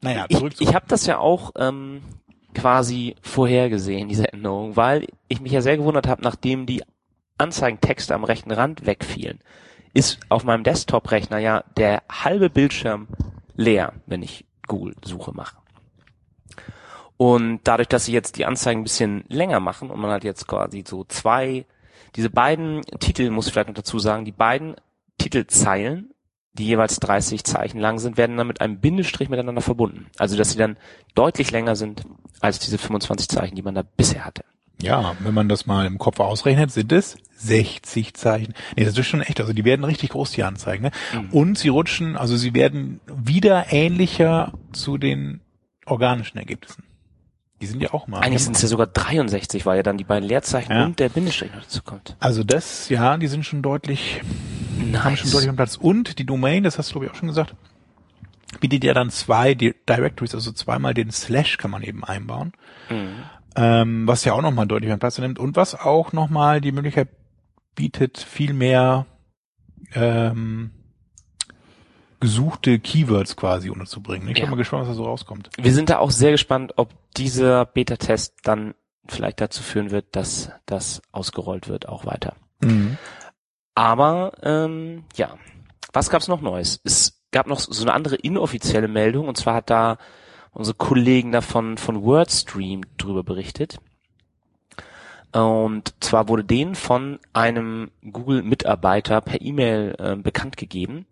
Naja, 0.00 0.26
ich, 0.28 0.38
zurück 0.38 0.56
zu 0.56 0.62
ich 0.62 0.74
habe 0.74 0.86
das 0.88 1.06
ja 1.06 1.18
auch 1.18 1.52
ähm, 1.56 2.02
quasi 2.54 3.16
vorhergesehen, 3.22 4.08
diese 4.08 4.32
Änderung, 4.32 4.76
weil 4.76 5.06
ich 5.28 5.40
mich 5.40 5.52
ja 5.52 5.60
sehr 5.60 5.76
gewundert 5.76 6.06
habe, 6.06 6.22
nachdem 6.22 6.66
die 6.66 6.82
Anzeigentexte 7.38 8.14
am 8.14 8.24
rechten 8.24 8.50
Rand 8.50 8.86
wegfielen, 8.86 9.40
ist 9.94 10.18
auf 10.28 10.44
meinem 10.44 10.64
Desktop-Rechner 10.64 11.38
ja 11.38 11.64
der 11.76 12.02
halbe 12.10 12.50
Bildschirm 12.50 13.08
leer, 13.56 13.92
wenn 14.06 14.22
ich 14.22 14.44
Google-Suche 14.66 15.32
mache. 15.32 15.56
Und 17.16 17.60
dadurch, 17.64 17.88
dass 17.88 18.06
sie 18.06 18.12
jetzt 18.12 18.38
die 18.38 18.46
Anzeigen 18.46 18.80
ein 18.80 18.84
bisschen 18.84 19.24
länger 19.28 19.60
machen 19.60 19.90
und 19.90 20.00
man 20.00 20.10
hat 20.10 20.24
jetzt 20.24 20.46
quasi 20.46 20.84
so 20.86 21.04
zwei, 21.04 21.66
diese 22.16 22.30
beiden 22.30 22.82
Titel, 22.98 23.28
muss 23.30 23.46
ich 23.46 23.52
vielleicht 23.52 23.68
noch 23.68 23.74
dazu 23.74 23.98
sagen, 23.98 24.24
die 24.24 24.32
beiden 24.32 24.76
Titelzeilen, 25.18 26.14
die 26.54 26.64
jeweils 26.64 26.98
30 26.98 27.44
Zeichen 27.44 27.78
lang 27.78 27.98
sind, 27.98 28.16
werden 28.16 28.38
dann 28.38 28.46
mit 28.46 28.62
einem 28.62 28.80
Bindestrich 28.80 29.28
miteinander 29.28 29.60
verbunden. 29.60 30.06
Also, 30.18 30.36
dass 30.36 30.52
sie 30.52 30.58
dann 30.58 30.78
deutlich 31.14 31.50
länger 31.50 31.76
sind 31.76 32.04
als 32.40 32.58
diese 32.58 32.78
25 32.78 33.28
Zeichen, 33.28 33.54
die 33.54 33.62
man 33.62 33.74
da 33.74 33.82
bisher 33.82 34.24
hatte. 34.24 34.44
Ja, 34.82 35.14
wenn 35.20 35.34
man 35.34 35.48
das 35.48 35.66
mal 35.66 35.86
im 35.86 35.98
Kopf 35.98 36.20
ausrechnet, 36.20 36.70
sind 36.70 36.92
es 36.92 37.16
60 37.36 38.14
Zeichen. 38.14 38.54
Nee, 38.76 38.84
das 38.84 38.96
ist 38.96 39.06
schon 39.06 39.20
echt. 39.22 39.40
Also 39.40 39.52
die 39.52 39.64
werden 39.64 39.84
richtig 39.84 40.10
groß, 40.10 40.32
die 40.32 40.42
Anzeigen. 40.42 40.84
Ne? 40.84 40.90
Mhm. 41.14 41.30
Und 41.30 41.58
sie 41.58 41.68
rutschen, 41.68 42.16
also 42.16 42.36
sie 42.36 42.54
werden 42.54 43.00
wieder 43.06 43.72
ähnlicher 43.72 44.52
zu 44.72 44.98
den 44.98 45.40
organischen 45.86 46.38
Ergebnissen. 46.38 46.84
Die 47.60 47.66
sind 47.66 47.82
ja 47.82 47.92
auch 47.92 48.06
mal. 48.06 48.20
Eigentlich 48.20 48.44
sind 48.44 48.56
es 48.56 48.62
ja 48.62 48.68
sogar 48.68 48.86
63, 48.86 49.66
weil 49.66 49.76
ja 49.76 49.82
dann 49.82 49.98
die 49.98 50.04
beiden 50.04 50.26
Leerzeichen 50.28 50.72
Ja. 50.72 50.84
und 50.86 50.98
der 50.98 51.10
Bindestrich 51.10 51.52
noch 51.54 51.62
dazu 51.62 51.82
kommt. 51.82 52.16
also 52.20 52.42
das, 52.42 52.88
ja, 52.88 53.16
die 53.18 53.26
sind 53.26 53.44
schon 53.44 53.60
deutlich, 53.60 54.22
haben 54.94 55.16
schon 55.18 55.30
deutlich 55.30 55.50
am 55.50 55.56
Platz. 55.56 55.76
Und 55.76 56.18
die 56.18 56.24
Domain, 56.24 56.62
das 56.62 56.78
hast 56.78 56.88
du 56.90 56.92
glaube 56.94 57.06
ich 57.06 57.12
auch 57.12 57.16
schon 57.16 57.28
gesagt, 57.28 57.54
bietet 58.60 58.82
ja 58.84 58.94
dann 58.94 59.10
zwei 59.10 59.54
Di- 59.54 59.74
Directories, 59.88 60.34
also 60.34 60.52
zweimal 60.52 60.94
den 60.94 61.10
Slash 61.10 61.58
kann 61.58 61.70
man 61.70 61.82
eben 61.82 62.02
einbauen. 62.02 62.52
Mhm. 62.88 63.08
Ähm, 63.56 64.06
was 64.06 64.24
ja 64.24 64.32
auch 64.32 64.42
nochmal 64.42 64.66
deutlich 64.66 64.92
an 64.92 64.98
Platz 64.98 65.18
nimmt 65.18 65.38
und 65.38 65.56
was 65.56 65.74
auch 65.74 66.12
nochmal 66.12 66.60
die 66.60 66.72
Möglichkeit 66.72 67.08
bietet, 67.74 68.18
viel 68.18 68.52
mehr 68.52 69.06
ähm, 69.94 70.70
gesuchte 72.20 72.78
Keywords 72.78 73.36
quasi 73.36 73.70
unterzubringen. 73.70 74.28
Ich 74.28 74.34
bin 74.34 74.44
Ja. 74.44 74.50
mal 74.50 74.56
gespannt, 74.56 74.82
was 74.82 74.88
da 74.88 74.94
so 74.94 75.04
rauskommt. 75.04 75.50
Wir 75.58 75.72
sind 75.72 75.88
da 75.90 75.98
auch 75.98 76.10
sehr 76.10 76.32
gespannt, 76.32 76.74
ob 76.76 76.92
dieser 77.16 77.64
Beta-Test 77.64 78.34
dann 78.42 78.74
vielleicht 79.08 79.40
dazu 79.40 79.62
führen 79.62 79.90
wird, 79.90 80.14
dass 80.14 80.50
das 80.66 81.00
ausgerollt 81.12 81.68
wird, 81.68 81.88
auch 81.88 82.04
weiter. 82.06 82.34
Aber 83.74 84.32
ähm, 84.42 85.04
ja, 85.16 85.36
was 85.92 86.10
gab's 86.10 86.28
noch 86.28 86.42
Neues? 86.42 86.80
Es 86.84 87.22
gab 87.32 87.46
noch 87.46 87.58
so 87.58 87.82
eine 87.82 87.94
andere 87.94 88.16
inoffizielle 88.16 88.88
Meldung 88.88 89.26
und 89.28 89.36
zwar 89.38 89.54
hat 89.54 89.70
da 89.70 89.96
unsere 90.52 90.76
Kollegen 90.76 91.32
davon 91.32 91.78
von 91.78 92.02
WordStream 92.02 92.82
drüber 92.96 93.22
berichtet. 93.22 93.78
Und 95.32 95.94
zwar 96.00 96.28
wurde 96.28 96.44
denen 96.44 96.74
von 96.74 97.20
einem 97.32 97.90
Google-Mitarbeiter 98.02 99.20
per 99.20 99.40
E-Mail 99.40 99.94
äh, 99.98 100.16
bekannt 100.16 100.56
gegeben, 100.56 101.06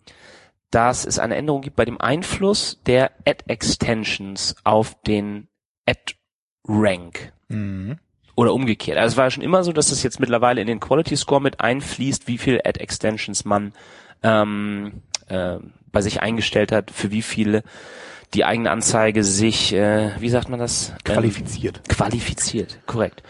dass 0.71 1.07
es 1.07 1.19
eine 1.19 1.37
Änderung 1.37 1.63
gibt 1.63 1.77
bei 1.77 1.85
dem 1.85 2.01
Einfluss 2.01 2.81
der 2.87 3.13
Ad-Extensions 3.27 4.57
auf 4.65 5.01
den 5.03 5.47
Ad-Rank 5.87 7.33
Mhm. 7.49 7.97
oder 8.35 8.53
umgekehrt. 8.53 8.99
Also 8.99 9.15
es 9.15 9.17
war 9.17 9.25
ja 9.27 9.31
schon 9.31 9.43
immer 9.43 9.65
so, 9.65 9.73
dass 9.73 9.91
es 9.91 10.03
jetzt 10.03 10.21
mittlerweile 10.21 10.61
in 10.61 10.67
den 10.67 10.81
Quality 10.81 11.17
Score 11.17 11.41
mit 11.41 11.61
einfließt, 11.61 12.29
wie 12.29 12.39
viel 12.39 12.61
Ad 12.65 12.79
Extensions 12.79 13.45
man 13.47 13.73
ähm, 14.23 15.01
äh, 15.29 15.59
bei 15.91 16.03
sich 16.03 16.21
eingestellt 16.21 16.71
hat, 16.73 16.91
für 16.91 17.11
wie 17.11 17.23
viele 17.23 17.63
die 18.35 18.45
eigene 18.45 18.71
Anzeige 18.71 19.25
sich, 19.25 19.73
äh, 19.73 20.11
wie 20.21 20.29
sagt 20.29 20.49
man 20.49 20.59
das? 20.59 20.91
Ähm, 20.91 21.15
Qualifiziert. 21.15 21.89
qualifiziert, 21.89 22.79
korrekt. 22.87 23.23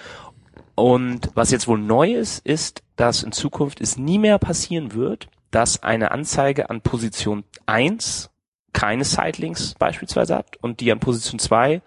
Und 0.75 1.31
was 1.35 1.51
jetzt 1.51 1.67
wohl 1.67 1.79
neu 1.79 2.15
ist, 2.15 2.45
ist, 2.47 2.83
dass 2.97 3.23
in 3.23 3.33
Zukunft 3.33 3.81
es 3.81 3.97
nie 3.97 4.19
mehr 4.19 4.39
passieren 4.39 4.95
wird, 4.95 5.29
dass 5.51 5.83
eine 5.83 6.11
Anzeige 6.11 6.71
an 6.71 6.83
Position 6.83 7.45
1 7.67 8.31
keine 8.73 9.05
Sightlinks 9.05 9.75
beispielsweise 9.79 10.37
hat 10.37 10.57
und 10.61 10.81
die 10.81 10.93
an 10.93 11.01
Position 11.01 11.39
2 11.39 11.83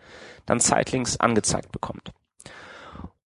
dann 0.45 0.59
Sightlinks 0.59 1.17
angezeigt 1.17 1.71
bekommt. 1.71 2.11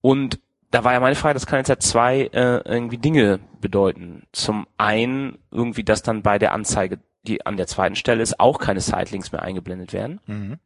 Und 0.02 0.40
da 0.72 0.84
war 0.84 0.94
ja 0.94 1.00
meine 1.00 1.16
Frage, 1.16 1.34
das 1.36 1.46
kann 1.46 1.60
jetzt 1.60 1.70
ja 1.70 1.80
zwei 1.80 2.30
äh, 2.34 2.62
irgendwie 2.66 2.98
Dinge 2.98 3.40
bedeuten. 3.62 4.24
Zum 4.34 4.68
einen 4.78 5.38
irgendwie, 5.50 5.84
dass 5.84 6.04
dann 6.04 6.22
bei 6.22 6.38
der 6.38 6.54
Anzeige, 6.54 7.00
die 7.26 7.46
an 7.46 7.58
der 7.58 7.68
zweiten 7.68 7.96
Stelle 7.96 8.24
ist, 8.24 8.40
auch 8.40 8.60
keine 8.60 8.80
Sightlinks 8.80 9.32
mehr 9.32 9.42
eingeblendet 9.42 9.92
werden. 9.94 10.22
Mhm. 10.28 10.60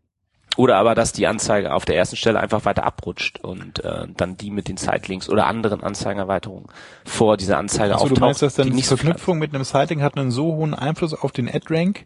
Oder 0.57 0.77
aber, 0.77 0.93
dass 0.93 1.13
die 1.13 1.27
Anzeige 1.27 1.73
auf 1.73 1.85
der 1.85 1.95
ersten 1.95 2.15
Stelle 2.15 2.39
einfach 2.39 2.65
weiter 2.65 2.83
abrutscht 2.83 3.39
und 3.39 3.83
äh, 3.83 4.07
dann 4.17 4.35
die 4.35 4.51
mit 4.51 4.67
den 4.67 4.77
Sightlinks 4.77 5.29
oder 5.29 5.47
anderen 5.47 5.83
Anzeigenerweiterungen 5.83 6.67
vor 7.05 7.37
dieser 7.37 7.57
Anzeige 7.57 7.93
Also 7.93 8.05
auftaucht. 8.05 8.17
du 8.17 8.25
meinst, 8.25 8.41
dass 8.41 8.55
dann 8.55 8.67
die 8.67 8.73
nicht 8.73 8.87
so 8.87 8.97
Verknüpfung 8.97 9.39
mit 9.39 9.53
einem 9.53 9.63
Sighting 9.63 10.01
hat 10.01 10.17
einen 10.17 10.31
so 10.31 10.55
hohen 10.55 10.73
Einfluss 10.73 11.13
auf 11.13 11.31
den 11.31 11.47
Ad-Rank, 11.47 12.05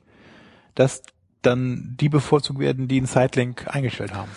dass 0.76 1.02
dann 1.42 1.96
die 2.00 2.10
bevorzugt 2.10 2.60
werden, 2.60 2.88
die 2.88 2.98
einen 2.98 3.08
Sightlink 3.08 3.66
eingestellt 3.74 4.14
haben. 4.14 4.30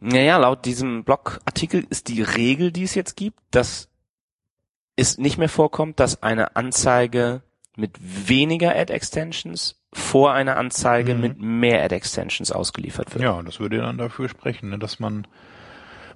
Naja, 0.00 0.38
laut 0.38 0.64
diesem 0.64 1.04
Blogartikel 1.04 1.84
ist 1.90 2.08
die 2.08 2.22
Regel, 2.22 2.72
die 2.72 2.84
es 2.84 2.94
jetzt 2.94 3.16
gibt, 3.16 3.38
dass 3.50 3.88
es 4.96 5.18
nicht 5.18 5.38
mehr 5.38 5.48
vorkommt, 5.48 6.00
dass 6.00 6.22
eine 6.22 6.56
Anzeige 6.56 7.42
mit 7.78 7.96
weniger 8.28 8.74
Ad-Extensions 8.76 9.76
vor 9.92 10.32
einer 10.32 10.56
Anzeige 10.56 11.14
Mhm. 11.14 11.20
mit 11.20 11.40
mehr 11.40 11.82
Ad-Extensions 11.84 12.52
ausgeliefert 12.52 13.14
wird. 13.14 13.22
Ja, 13.24 13.40
das 13.42 13.60
würde 13.60 13.78
dann 13.78 13.98
dafür 13.98 14.28
sprechen, 14.28 14.70
ne, 14.70 14.78
dass 14.78 15.00
man 15.00 15.26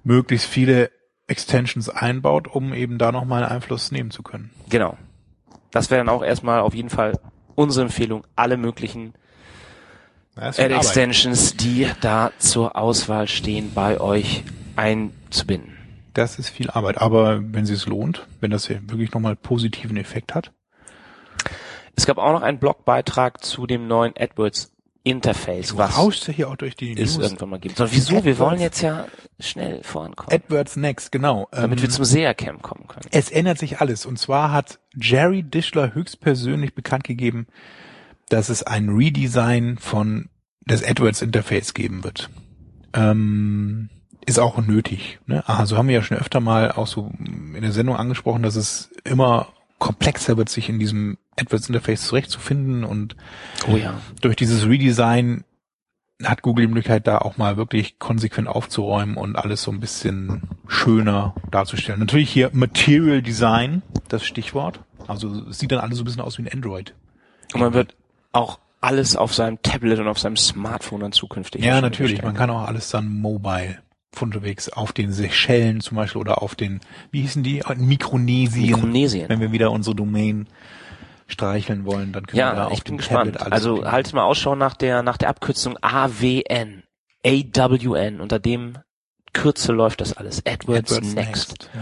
möglichst 0.05 0.47
viele 0.47 0.91
Extensions 1.27 1.89
einbaut, 1.89 2.49
um 2.49 2.75
eben 2.75 2.99
da 2.99 3.13
nochmal 3.13 3.45
Einfluss 3.45 3.93
nehmen 3.93 4.11
zu 4.11 4.23
können. 4.23 4.51
Genau. 4.69 4.99
Das 5.71 5.91
wäre 5.91 6.01
dann 6.01 6.09
auch 6.09 6.23
erstmal 6.23 6.61
auf 6.61 6.75
jeden 6.75 6.91
Fall 6.91 7.19
unsere 7.55 7.87
Empfehlung, 7.87 8.27
alle 8.37 8.57
möglichen. 8.57 9.15
Ad-Extensions, 10.35 11.57
die 11.57 11.87
da 12.01 12.33
zur 12.39 12.77
Auswahl 12.77 13.29
stehen, 13.29 13.73
bei 13.75 14.01
euch 14.01 14.43
einzubinden. 14.77 15.77
Das 16.15 16.39
ist 16.39 16.49
viel 16.49 16.71
Arbeit, 16.71 16.99
aber 17.01 17.41
wenn 17.43 17.65
sie 17.67 17.75
es 17.75 17.87
lohnt, 17.87 18.27
wenn 18.41 18.51
das 18.51 18.67
hier 18.67 18.81
wirklich 18.89 19.13
nochmal 19.13 19.37
positiven 19.37 19.97
Effekt 19.97 20.35
hat. 20.35 20.53
Es 21.97 22.07
gab 22.07 22.19
auch 22.19 22.33
noch 22.33 22.43
einen 22.43 22.59
Blogbeitrag 22.59 23.45
zu 23.45 23.67
dem 23.67 23.87
neuen 23.87 24.15
AdWords 24.19 24.73
Interface, 25.05 25.77
was 25.77 25.99
Rauscht 25.99 26.29
ja 26.29 26.33
hier 26.35 26.49
auch 26.49 26.57
durch 26.57 26.77
die 26.77 26.93
es 26.93 27.17
News. 27.17 27.27
irgendwann 27.27 27.51
mal 27.51 27.59
gibt. 27.59 27.77
So, 27.77 27.91
wieso? 27.91 28.13
Wir 28.13 28.19
AdWords. 28.19 28.39
wollen 28.39 28.61
jetzt 28.61 28.83
ja 28.83 29.07
schnell 29.41 29.83
vorankommen, 29.83 30.33
AdWords 30.33 30.77
Next, 30.77 31.11
genau. 31.11 31.49
damit 31.51 31.79
Ähm, 31.79 31.83
wir 31.83 31.91
zum 31.91 32.05
SEA-Camp 32.05 32.63
kommen 32.63 32.87
können. 32.87 33.07
Es 33.11 33.31
ändert 33.31 33.59
sich 33.59 33.81
alles. 33.81 34.07
Und 34.07 34.19
zwar 34.19 34.53
hat 34.53 34.79
Jerry 34.95 35.43
Dischler 35.43 35.95
höchstpersönlich 35.95 36.75
bekannt 36.75 37.05
gegeben, 37.05 37.49
dass 38.29 38.49
es 38.49 38.63
ein 38.63 38.91
Redesign 38.91 39.77
von 39.79 40.29
des 40.65 40.85
AdWords 40.85 41.23
Interface 41.23 41.75
geben 41.75 42.05
wird. 42.05 42.31
Ähm, 42.95 43.91
ist 44.25 44.39
auch 44.39 44.57
nötig. 44.59 45.19
Ne? 45.27 45.43
Also 45.49 45.77
haben 45.77 45.89
wir 45.89 45.97
ja 45.97 46.03
schon 46.03 46.19
öfter 46.19 46.39
mal 46.39 46.71
auch 46.71 46.87
so 46.87 47.11
in 47.19 47.61
der 47.61 47.73
Sendung 47.73 47.97
angesprochen, 47.97 48.45
dass 48.45 48.55
es 48.55 48.91
immer 49.03 49.49
komplexer 49.81 50.37
wird, 50.37 50.49
sich 50.49 50.69
in 50.69 50.79
diesem 50.79 51.19
AdWords 51.39 51.69
Interface 51.69 52.07
zurechtzufinden 52.07 52.85
und 52.85 53.17
Oh 53.69 53.77
ja. 53.77 54.01
durch 54.21 54.37
dieses 54.37 54.67
Redesign 54.67 55.45
hat 56.25 56.43
Google 56.43 56.67
die 56.67 56.73
Möglichkeit, 56.73 57.07
da 57.07 57.19
auch 57.19 57.37
mal 57.37 57.57
wirklich 57.57 57.99
konsequent 57.99 58.49
aufzuräumen 58.49 59.17
und 59.17 59.37
alles 59.37 59.63
so 59.63 59.71
ein 59.73 59.81
bisschen 59.81 60.43
schöner 60.69 61.35
darzustellen. 61.51 62.01
Natürlich 62.01 62.31
hier 62.31 62.51
Material 62.53 63.23
Design, 63.23 63.83
das 64.09 64.25
Stichwort. 64.25 64.81
Also 65.09 65.49
es 65.51 65.59
sieht 65.59 65.73
dann 65.73 65.81
alles 65.81 65.99
so 65.99 66.03
ein 66.03 66.05
bisschen 66.05 66.23
aus 66.23 66.39
wie 66.39 66.43
ein 66.43 66.53
Android. 66.53 66.95
Und 67.55 67.61
man 67.61 67.75
wird 67.75 67.97
auch 68.33 68.59
alles 68.81 69.17
auf 69.17 69.35
seinem 69.35 69.61
Tablet 69.63 69.99
und 69.99 70.09
auf 70.09 70.19
seinem 70.19 70.37
Smartphone 70.37 71.01
dann 71.01 71.13
zukünftig. 71.13 71.65
Ja, 71.65 71.81
natürlich. 71.81 72.23
Man 72.23 72.35
kann 72.35 72.51
auch 72.51 72.67
alles 72.67 72.91
dann 72.91 73.09
mobile 73.09 73.79
von 74.15 74.29
unterwegs 74.29 74.69
auf 74.69 74.93
den 74.93 75.13
Seychellen 75.13 75.81
zum 75.81 75.97
Beispiel 75.97 76.21
oder 76.21 76.43
auf 76.43 76.55
den, 76.55 76.81
wie 77.11 77.23
hießen 77.23 77.43
die? 77.43 77.63
Mikronesien. 77.77 78.67
Mikronesien. 78.67 79.29
Wenn 79.29 79.41
wir 79.41 79.53
wieder 79.53 79.71
unsere 79.71 79.97
Domain 79.97 80.49
streicheln 81.33 81.85
wollen, 81.85 82.13
dann 82.13 82.27
können 82.27 82.39
wir 82.39 82.51
da 82.53 82.57
Ja, 82.57 82.67
auf 82.69 82.81
dem 82.83 82.99
gespannt. 82.99 83.35
Tablet 83.37 83.41
alles 83.43 83.53
Also 83.67 83.85
haltet 83.91 84.13
mal 84.15 84.23
Ausschau 84.25 84.55
nach 84.55 84.75
der, 84.75 85.03
nach 85.03 85.17
der 85.17 85.29
Abkürzung 85.29 85.77
AWN. 85.81 86.83
AWN. 87.25 88.21
Unter 88.21 88.39
dem 88.39 88.79
Kürzel 89.33 89.75
läuft 89.77 90.01
das 90.01 90.13
alles. 90.17 90.45
AdWords, 90.47 90.93
AdWords 90.93 91.15
Next. 91.15 91.71
Ja. 91.75 91.81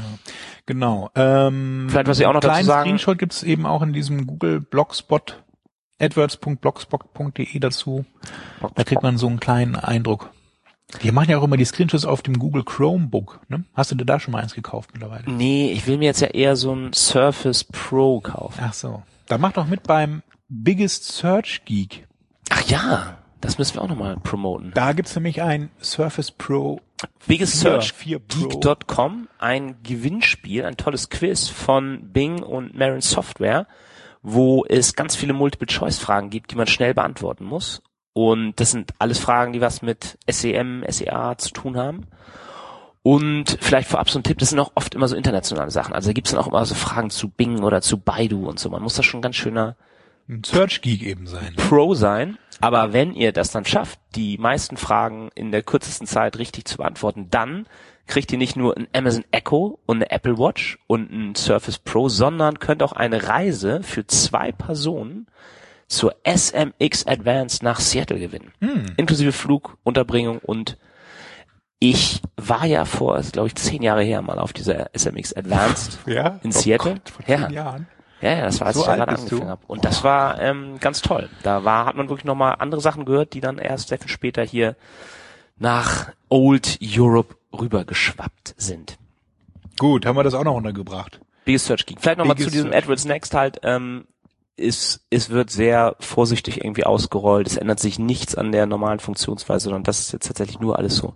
Genau. 0.67 1.11
Ähm, 1.17 1.87
Vielleicht, 1.91 2.07
was 2.09 2.21
ich 2.21 2.27
auch 2.27 2.33
noch 2.33 2.41
dazu 2.41 2.65
sagen- 2.65 2.83
Screenshot 2.89 3.19
gibt's 3.19 3.43
eben 3.43 3.67
auch 3.67 3.83
in 3.83 3.93
diesem 3.93 4.27
Google 4.27 4.61
Blogspot, 4.61 5.43
adwords.blogspot.de 5.99 7.59
dazu. 7.59 8.05
Da 8.75 8.85
kriegt 8.85 9.03
man 9.03 9.19
so 9.19 9.27
einen 9.27 9.41
kleinen 9.41 9.77
Eindruck. 9.77 10.31
Die 11.03 11.13
machen 11.13 11.31
ja 11.31 11.39
auch 11.39 11.45
immer 11.45 11.57
die 11.57 11.65
Screenshots 11.65 12.05
auf 12.05 12.21
dem 12.23 12.39
Google 12.39 12.65
Chromebook. 12.65 13.41
Ne? 13.49 13.65
Hast 13.75 13.93
du 13.93 13.95
dir 13.95 14.05
da 14.05 14.19
schon 14.19 14.33
mal 14.33 14.43
eins 14.43 14.55
gekauft 14.55 14.91
mittlerweile? 14.93 15.31
Nee, 15.31 15.71
ich 15.73 15.87
will 15.87 15.99
mir 15.99 16.07
jetzt 16.07 16.21
ja 16.21 16.29
eher 16.29 16.57
so 16.57 16.73
ein 16.75 16.93
Surface 16.93 17.63
Pro 17.65 18.21
kaufen. 18.21 18.61
Ach 18.65 18.73
so. 18.73 19.03
Da 19.31 19.39
macht 19.39 19.57
doch 19.59 19.67
mit 19.67 19.85
beim 19.85 20.25
Biggest 20.49 21.05
Search 21.05 21.65
Geek. 21.65 22.09
Ach 22.49 22.63
ja, 22.63 23.19
das 23.41 23.59
müssen 23.59 23.77
wir 23.77 23.83
auch 23.83 23.89
nochmal 23.89 24.17
promoten. 24.17 24.73
Da 24.75 24.93
gibt's 24.93 25.15
nämlich 25.15 25.41
ein 25.41 25.71
Surface 25.81 26.33
Pro. 26.33 26.81
Biggest 27.29 27.53
Vier- 27.53 27.71
Search 27.71 27.93
vier 27.93 28.19
Pro. 28.19 28.49
Geek.com, 28.49 29.29
ein 29.39 29.77
Gewinnspiel, 29.85 30.65
ein 30.65 30.77
tolles 30.77 31.11
Quiz 31.11 31.47
von 31.49 32.11
Bing 32.13 32.43
und 32.43 32.75
Marin 32.77 33.03
Software, 33.03 33.69
wo 34.21 34.65
es 34.69 34.97
ganz 34.97 35.15
viele 35.15 35.33
Multiple-Choice-Fragen 35.33 36.31
gibt, 36.31 36.51
die 36.51 36.57
man 36.57 36.67
schnell 36.67 36.93
beantworten 36.93 37.45
muss. 37.45 37.83
Und 38.13 38.59
das 38.59 38.73
sind 38.73 38.95
alles 38.99 39.21
Fragen, 39.21 39.53
die 39.53 39.61
was 39.61 39.81
mit 39.81 40.19
SEM, 40.29 40.85
SEA 40.89 41.39
zu 41.39 41.51
tun 41.53 41.77
haben. 41.77 42.09
Und 43.03 43.57
vielleicht 43.61 43.89
vorab 43.89 44.11
so 44.11 44.19
ein 44.19 44.23
Tipp, 44.23 44.39
das 44.39 44.51
sind 44.51 44.59
auch 44.59 44.73
oft 44.75 44.95
immer 44.95 45.09
so 45.09 45.17
internationale 45.17 45.71
Sachen. 45.71 45.95
Also 45.95 46.11
da 46.11 46.13
gibt's 46.13 46.33
dann 46.33 46.41
auch 46.41 46.49
immer 46.49 46.65
so 46.67 46.75
Fragen 46.75 47.11
zu 47.11 47.29
Bing 47.29 47.63
oder 47.63 47.81
zu 47.81 47.99
Baidu 47.99 48.47
und 48.47 48.59
so. 48.59 48.69
Man 48.69 48.83
muss 48.83 48.95
da 48.95 49.03
schon 49.03 49.23
ganz 49.23 49.37
schöner 49.37 49.77
Ein 50.29 50.45
Search 50.45 50.83
Geek 50.83 51.03
eben 51.03 51.27
sein. 51.27 51.55
Pro 51.57 51.95
sein. 51.95 52.37
Aber 52.61 52.93
wenn 52.93 53.15
ihr 53.15 53.33
das 53.33 53.51
dann 53.51 53.65
schafft, 53.65 53.99
die 54.15 54.37
meisten 54.37 54.77
Fragen 54.77 55.31
in 55.35 55.51
der 55.51 55.63
kürzesten 55.63 56.07
Zeit 56.07 56.39
richtig 56.39 56.67
zu 56.67 56.77
beantworten, 56.77 57.29
dann 57.31 57.67
kriegt 58.07 58.31
ihr 58.33 58.39
nicht 58.39 58.57
nur 58.57 58.77
ein 58.77 58.87
Amazon 58.93 59.25
Echo 59.31 59.79
und 59.87 59.97
eine 59.97 60.11
Apple 60.11 60.37
Watch 60.37 60.79
und 60.87 61.11
ein 61.11 61.35
Surface 61.37 61.79
Pro, 61.79 62.11
sondern 62.11 62.59
könnt 62.59 62.83
auch 62.83 62.93
eine 62.93 63.29
Reise 63.29 63.83
für 63.83 64.07
zwei 64.07 64.53
Personen 64.53 65.27
zur 65.87 66.15
SMX 66.25 67.07
Advance 67.07 67.65
nach 67.65 67.81
Seattle 67.81 68.19
gewinnen. 68.19 68.53
Inklusive 68.99 69.33
Flug, 69.33 69.79
Unterbringung 69.85 70.39
und 70.39 70.77
ich 71.81 72.21
war 72.37 72.67
ja 72.67 72.85
vor, 72.85 73.21
glaube 73.33 73.49
ich, 73.49 73.55
zehn 73.57 73.83
Jahre 73.83 74.03
her 74.03 74.23
mal 74.23 74.39
auf 74.39 74.53
dieser 74.53 74.91
SMX 74.97 75.33
Advanced 75.33 75.99
Ja? 76.07 76.39
in 76.43 76.51
Oh 76.51 76.59
Seattle. 76.59 76.95
Gott, 76.95 77.09
vor 77.09 77.25
ja. 77.27 77.47
zehn 77.47 77.55
Jahren. 77.55 77.89
Ja, 78.21 78.33
ja, 78.37 78.43
das 78.43 78.61
war, 78.61 78.67
als 78.67 78.77
So 78.77 78.83
ich 78.83 78.87
da 78.87 78.97
gerade 78.97 79.17
angefangen 79.17 79.49
habe. 79.49 79.63
Und 79.67 79.85
das 79.87 80.05
war 80.05 80.39
ähm, 80.43 80.79
ganz 80.79 81.01
toll. 81.01 81.31
Da 81.43 81.65
war, 81.65 81.87
hat 81.87 81.97
man 81.97 82.11
wirklich 82.11 82.27
nochmal 82.27 82.57
andere 82.59 82.83
Sachen 82.83 83.07
gehört, 83.07 83.33
die 83.33 83.41
dann 83.41 83.57
erst 83.57 83.89
sehr 83.89 83.99
viel 83.99 84.11
später 84.11 84.43
hier 84.43 84.77
nach 85.59 86.11
Old 86.29 86.79
Europe 86.83 87.35
rübergeschwappt 87.59 88.55
sind. 88.59 88.99
Gut, 89.79 90.05
haben 90.05 90.17
wir 90.17 90.23
das 90.23 90.35
auch 90.35 90.45
noch 90.45 90.55
untergebracht. 90.55 91.21
Biggest 91.47 91.65
Search 91.65 91.87
Geek. 91.87 91.99
Vielleicht 92.01 92.19
nochmal 92.19 92.37
zu 92.37 92.51
diesem. 92.51 92.73
AdWords 92.75 93.07
Next 93.07 93.33
halt, 93.33 93.61
ähm, 93.63 94.05
ist, 94.57 95.01
es 95.09 95.31
wird 95.31 95.51
sehr 95.51 95.97
vorsichtig 96.01 96.59
irgendwie 96.63 96.85
ausgerollt. 96.85 97.47
Es 97.47 97.57
ändert 97.57 97.81
sich 97.81 97.99
nichts 97.99 98.35
an 98.35 98.53
der 98.53 98.67
normalen 98.67 99.01
Funktionsweise, 99.01 99.65
sondern 99.65 99.83
das 99.85 100.01
ist 100.01 100.13
jetzt 100.13 100.27
tatsächlich 100.27 100.61
nur 100.61 100.79
alles 100.79 100.97
so 100.97 101.15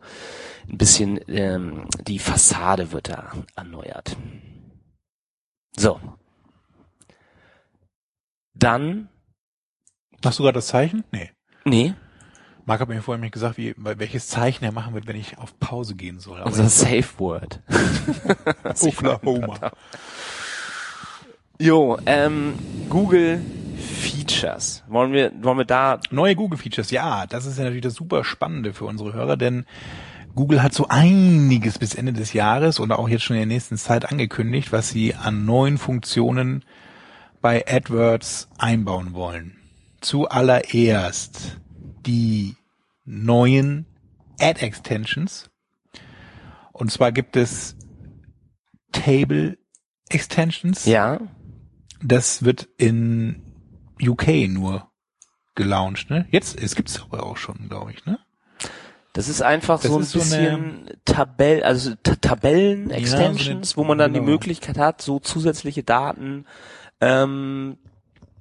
ein 0.69 0.79
bisschen, 0.79 1.21
ähm, 1.29 1.87
die 2.07 2.19
Fassade 2.19 2.93
wird 2.93 3.09
da 3.09 3.33
erneuert. 3.57 4.17
So. 5.77 6.01
Dann, 8.55 9.09
Machst 10.23 10.39
du 10.39 10.43
gerade 10.43 10.55
das 10.55 10.69
Zeichen? 10.69 11.05
Nee. 11.11 11.31
nee, 11.65 11.95
Marc 12.67 12.81
hat 12.81 12.89
mir 12.89 13.03
vorhin 13.03 13.21
nicht 13.21 13.33
gesagt, 13.33 13.59
wie, 13.59 13.75
welches 13.77 14.29
Zeichen 14.29 14.65
er 14.65 14.73
machen 14.73 14.95
wird, 14.95 15.07
wenn 15.07 15.17
ich 15.17 15.37
auf 15.39 15.59
Pause 15.59 15.95
gehen 15.97 16.19
soll. 16.19 16.41
Aber 16.41 16.47
unser 16.47 16.71
Safe 16.71 17.05
Word. 17.19 17.61
Oklahoma. 18.81 19.73
Jo, 21.61 21.99
ähm, 22.07 22.55
Google 22.89 23.41
Features. 23.77 24.83
Wollen 24.89 25.13
wir, 25.13 25.31
wollen 25.43 25.59
wir 25.59 25.65
da 25.67 26.01
Neue 26.11 26.35
Google-Features, 26.37 26.91
ja, 26.91 27.27
das 27.27 27.45
ist 27.45 27.59
ja 27.59 27.65
natürlich 27.65 27.83
das 27.83 27.95
super 27.95 28.25
Spannende 28.25 28.73
für 28.73 28.87
unsere 28.87 29.13
Hörer, 29.13 29.37
denn 29.37 29.67
Google 30.35 30.63
hat 30.63 30.75
so 30.75 30.89
einiges 30.89 31.79
bis 31.79 31.95
Ende 31.95 32.13
des 32.13 32.33
Jahres 32.33 32.81
oder 32.81 32.99
auch 32.99 33.09
jetzt 33.09 33.23
schon 33.23 33.37
in 33.37 33.49
der 33.49 33.55
nächsten 33.55 33.77
Zeit 33.77 34.11
angekündigt, 34.11 34.73
was 34.73 34.89
sie 34.89 35.15
an 35.15 35.45
neuen 35.45 35.79
Funktionen 35.79 36.65
bei 37.41 37.65
AdWords 37.67 38.49
einbauen 38.59 39.13
wollen. 39.15 39.57
Zuallererst 40.01 41.61
die 42.05 42.57
neuen 43.05 43.87
Ad-Extensions. 44.41 45.51
Und 46.73 46.91
zwar 46.91 47.13
gibt 47.13 47.37
es 47.37 47.77
Table 48.93 49.59
Extensions. 50.09 50.85
Ja. 50.85 51.21
Das 52.03 52.45
wird 52.45 52.69
in 52.77 53.43
UK 54.03 54.49
nur 54.49 54.91
gelauncht, 55.55 56.11
ne? 56.11 56.27
Jetzt, 56.31 56.61
es 56.61 56.75
gibt's 56.75 57.01
aber 57.01 57.25
auch 57.25 57.37
schon, 57.37 57.69
glaube 57.69 57.93
ich, 57.93 58.05
ne? 58.05 58.19
Das 59.15 59.29
ist 59.29 59.41
einfach 59.43 59.81
Das 59.81 59.91
so 59.91 59.97
ein 59.97 60.03
ist 60.03 60.11
so 60.11 60.19
bisschen 60.19 60.91
Tabell, 61.05 61.63
also 61.63 61.93
Ta- 62.03 62.17
Tabellen 62.21 62.91
Ja, 62.91 62.97
Extensions, 62.97 63.71
so 63.71 63.77
wo 63.79 63.85
man 63.85 63.97
dann 63.97 64.13
die 64.13 64.19
genau. 64.19 64.33
Möglichkeit 64.33 64.77
hat, 64.77 65.01
so 65.01 65.21
zusätzliche 65.21 65.85
Daten, 65.85 66.45
ähm, 67.01 67.79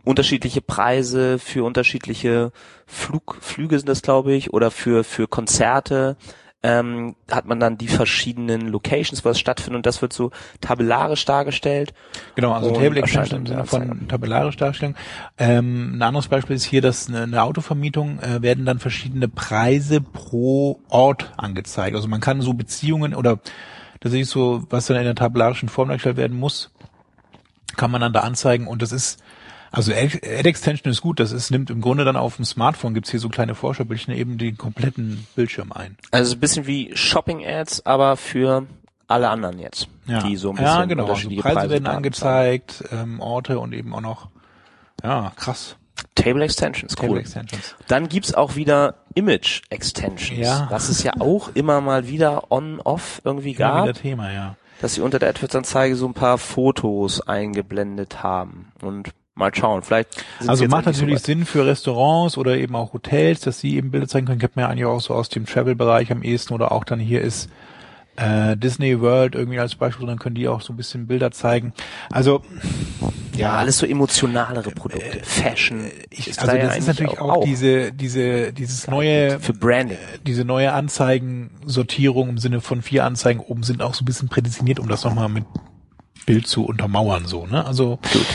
unterschiedliche 0.04 0.62
Preise 0.62 1.38
für 1.40 1.64
unterschiedliche 1.64 2.52
Flug, 2.88 3.38
Flüge 3.40 3.78
sind 3.78 3.88
das, 3.88 4.02
glaube 4.02 4.34
ich, 4.34 4.52
oder 4.52 4.72
für 4.72 5.04
für 5.04 5.28
Konzerte. 5.28 6.18
Ähm, 6.66 7.16
hat 7.30 7.46
man 7.46 7.60
dann 7.60 7.78
die 7.78 7.90
verschiedenen 7.90 8.70
Locations, 8.70 9.26
wo 9.26 9.30
es 9.30 9.40
stattfindet 9.40 9.80
und 9.80 9.86
das 9.86 10.02
wird 10.02 10.14
so 10.14 10.32
tabellarisch 10.62 11.26
dargestellt. 11.26 11.94
Genau, 12.36 12.54
also 12.54 12.70
Und 12.70 12.76
Table 12.76 13.02
erscheint 13.02 13.34
Extension 13.34 13.42
im 13.42 13.66
Sinne 13.66 13.66
von 13.66 14.08
tabellarisch 14.08 14.56
Darstellung. 14.56 14.96
Ähm, 15.38 15.98
ein 15.98 16.02
anderes 16.02 16.30
Beispiel 16.30 16.56
ist 16.56 16.64
hier, 16.64 16.82
dass 16.82 17.10
eine, 17.10 17.24
eine 17.24 17.44
Autovermietung 17.44 18.20
äh, 18.20 18.42
werden 18.42 18.66
dann 18.66 18.80
verschiedene 18.80 19.28
Preise 19.28 20.00
pro 20.00 20.80
Ort 20.88 21.34
angezeigt. 21.36 21.98
Also 21.98 22.08
man 22.08 22.22
kann 22.22 22.40
so 22.40 22.54
Beziehungen 22.54 23.14
oder 23.14 23.40
das 24.00 24.14
ist 24.14 24.30
so, 24.30 24.64
was 24.70 24.88
dann 24.88 24.98
in 24.98 25.04
der 25.04 25.16
tabellarischen 25.16 25.68
Form 25.68 25.90
dargestellt 25.90 26.18
werden 26.18 26.38
muss, 26.38 26.72
kann 27.76 27.92
man 27.92 28.02
dann 28.02 28.14
da 28.14 28.22
anzeigen 28.22 28.68
und 28.68 28.82
das 28.82 28.92
ist 28.92 29.22
also 29.74 29.92
Ad 29.92 30.20
Extension 30.48 30.92
ist 30.92 31.02
gut, 31.02 31.20
das 31.20 31.32
ist, 31.32 31.50
nimmt 31.50 31.72
im 31.72 31.82
Grunde 31.82 32.06
dann 32.06 32.16
auf 32.16 32.36
dem 32.36 32.46
Smartphone, 32.46 32.94
gibt's 32.94 33.10
hier 33.10 33.20
so 33.20 33.28
kleine 33.28 33.56
Vorschaubildchen, 33.56 34.14
eben 34.14 34.38
den 34.38 34.56
kompletten 34.56 35.26
Bildschirm 35.36 35.72
ein. 35.72 35.98
Also 36.12 36.36
ein 36.36 36.40
bisschen 36.40 36.68
wie 36.68 36.92
Shopping 36.96 37.44
Ads, 37.44 37.86
aber 37.86 38.16
für 38.16 38.68
alle 39.08 39.30
anderen 39.30 39.58
jetzt, 39.58 39.88
die 40.08 40.38
so 40.38 40.50
ein 40.52 40.56
bisschen 40.56 40.68
ja, 40.68 40.86
genau. 40.86 41.08
Also 41.08 41.28
Preise, 41.28 41.42
Preise 41.42 41.70
werden 41.72 41.88
angezeigt, 41.88 42.84
ähm, 42.92 43.20
Orte 43.20 43.60
und 43.60 43.74
eben 43.74 43.94
auch 43.96 44.02
noch, 44.02 44.30
ja, 45.04 45.32
krass. 45.36 45.76
Table 46.16 46.44
Extensions, 46.44 46.96
Table 46.96 47.12
cool. 47.14 47.20
Extensions. 47.20 47.76
Dann 47.88 48.10
gibt's 48.10 48.34
auch 48.36 48.56
wieder 48.56 48.96
Image 49.16 49.62
Extensions, 49.70 50.40
Ja. 50.40 50.68
was 50.70 50.90
es 50.90 51.02
ja 51.02 51.14
auch 51.20 51.50
immer 51.56 51.82
mal 51.82 52.08
wieder 52.08 52.52
on-off 52.52 53.22
irgendwie 53.24 53.52
Immer 53.52 53.58
gab, 53.58 53.84
wieder 53.86 53.94
Thema, 53.94 54.32
ja. 54.32 54.56
dass 54.82 54.94
sie 54.94 55.02
unter 55.02 55.18
der 55.18 55.30
AdWords-Anzeige 55.30 55.96
so 55.96 56.06
ein 56.08 56.14
paar 56.14 56.38
Fotos 56.38 57.22
eingeblendet 57.22 58.22
haben 58.22 58.72
und 58.82 59.10
mal 59.36 59.54
schauen, 59.54 59.82
vielleicht 59.82 60.24
Also 60.48 60.66
macht 60.68 60.86
natürlich 60.86 61.20
soweit. 61.20 61.26
Sinn 61.26 61.46
für 61.46 61.66
Restaurants 61.66 62.38
oder 62.38 62.58
eben 62.58 62.76
auch 62.76 62.94
Hotels, 62.94 63.42
dass 63.42 63.60
sie 63.60 63.76
eben 63.76 63.92
Bilder 63.92 64.08
zeigen 64.08 64.26
können. 64.28 64.40
Ich 64.40 64.44
habe 64.44 64.60
mir 64.60 64.70
eigentlich 64.70 64.86
auch 64.86 65.02
so 65.02 65.14
aus 65.14 65.30
dem 65.30 65.46
Travel-Bereich 65.46 66.12
am 66.12 66.24
ehesten 66.24 66.54
oder 66.54 66.72
auch 66.72 66.84
dann 66.84 67.00
hier 67.00 67.22
ist 67.22 67.50
äh, 68.16 68.56
Disney 68.56 69.02
World 69.02 69.34
irgendwie 69.36 69.60
als 69.60 69.76
Beispiel, 69.76 70.06
dann 70.06 70.20
können 70.20 70.36
die 70.36 70.48
auch 70.48 70.62
so 70.62 70.72
ein 70.72 70.78
bisschen 70.78 71.08
Bilder 71.08 71.32
zeigen. 71.32 71.74
Also 72.12 72.44
ja, 73.36 73.54
alles 73.54 73.80
so 73.80 73.88
emotionalere 73.88 74.70
Produkte, 74.70 75.22
Fashion. 75.24 75.90
ich, 76.12 76.28
ist 76.28 76.40
also 76.40 76.52
da 76.52 76.58
ja 76.58 76.66
das 76.66 76.78
ist 76.78 76.88
eigentlich 76.90 77.00
natürlich 77.00 77.20
auch, 77.20 77.44
diese 77.44 77.92
diese 77.92 78.54
dieses 78.54 78.88
neue 78.88 79.40
für 79.40 79.54
Branding. 79.54 79.98
diese 80.28 80.46
neue 80.46 80.72
Anzeigensortierung 80.74 82.30
im 82.30 82.38
Sinne 82.38 82.62
von 82.62 82.84
vier 82.84 83.06
Anzeigen 83.06 83.40
oben 83.40 83.64
sind 83.64 83.82
auch 83.82 83.96
so 83.96 84.04
ein 84.04 84.06
bisschen 84.06 84.30
prädestiniert, 84.30 84.80
um 84.80 84.88
das 84.88 85.04
nochmal 85.04 85.30
mit 85.30 85.46
Bild 86.28 86.46
zu 86.46 86.66
untermauern 86.66 87.26
so, 87.26 87.48
ne? 87.48 87.66
Also 87.66 87.98
glaube 88.12 88.28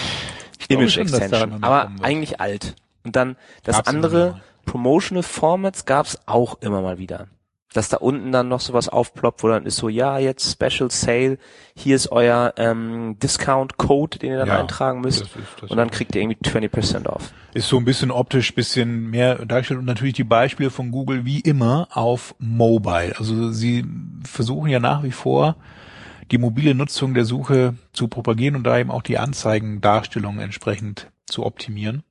Image 0.69 0.91
schon, 0.93 1.03
Extension, 1.03 1.59
aber 1.63 1.91
eigentlich 2.03 2.41
alt. 2.41 2.75
Und 3.05 3.17
dann 3.17 3.37
das 3.65 3.77
Gab's 3.77 3.89
andere. 3.89 4.41
Promotional 4.67 5.23
Formats 5.23 5.87
gab's 5.87 6.19
auch 6.27 6.59
immer 6.61 6.83
mal 6.83 6.99
wieder. 6.99 7.29
Dass 7.73 7.89
da 7.91 7.99
unten 7.99 8.33
dann 8.33 8.49
noch 8.49 8.61
sowas 8.61 8.89
aufploppt, 8.89 9.43
wo 9.43 9.49
dann 9.49 9.65
ist 9.67 9.77
so, 9.77 9.89
ja, 9.89 10.19
jetzt 10.19 10.51
Special 10.53 10.91
Sale, 10.91 11.39
hier 11.75 11.97
ist 11.97 12.11
euer 12.13 12.53
ähm, 12.57 13.19
Discount 13.23 13.77
Code, 13.79 14.19
den 14.19 14.31
ihr 14.33 14.39
dann 14.39 14.49
Ja, 14.49 14.59
eintragen 14.61 15.01
müsst. 15.03 15.21
das 15.23 15.29
ist- 15.29 15.37
das 15.63 15.71
und 15.71 15.77
dann 15.79 15.91
kriegt 15.91 16.15
ihr 16.15 16.23
irgendwie 16.23 16.39
20% 16.43 17.07
off. 17.09 17.33
ist 17.55 17.69
so 17.69 17.77
ein 17.79 17.85
bisschen 17.85 18.11
optisch 18.11 18.55
bisschen 18.55 19.09
mehr 19.11 19.37
dargestellt 19.47 19.81
und 19.81 19.87
natürlich 19.87 20.15
die 20.15 20.25
Beispiele 20.25 20.71
von 20.71 20.91
Google 20.91 21.25
wie 21.27 21.41
immer 21.41 21.89
auf 21.93 22.35
Mobile. 22.39 23.15
Also 23.19 23.51
sie 23.53 23.85
versuchen 24.25 24.69
ja 24.71 24.81
nach 24.81 25.03
wie 25.03 25.13
vor 25.13 25.57
die 26.31 26.39
mobile 26.39 26.75
Nutzung 26.75 27.15
der 27.15 27.25
Suche 27.25 27.75
zu 27.93 28.09
propagieren 28.09 28.57
und 28.57 28.65
da 28.65 28.79
eben 28.79 28.91
auch 28.91 29.03
die 29.03 29.19
Anzeigendarstellung 29.19 30.39
entsprechend 30.39 31.11
zu 31.27 31.45
optimieren. 31.45 32.03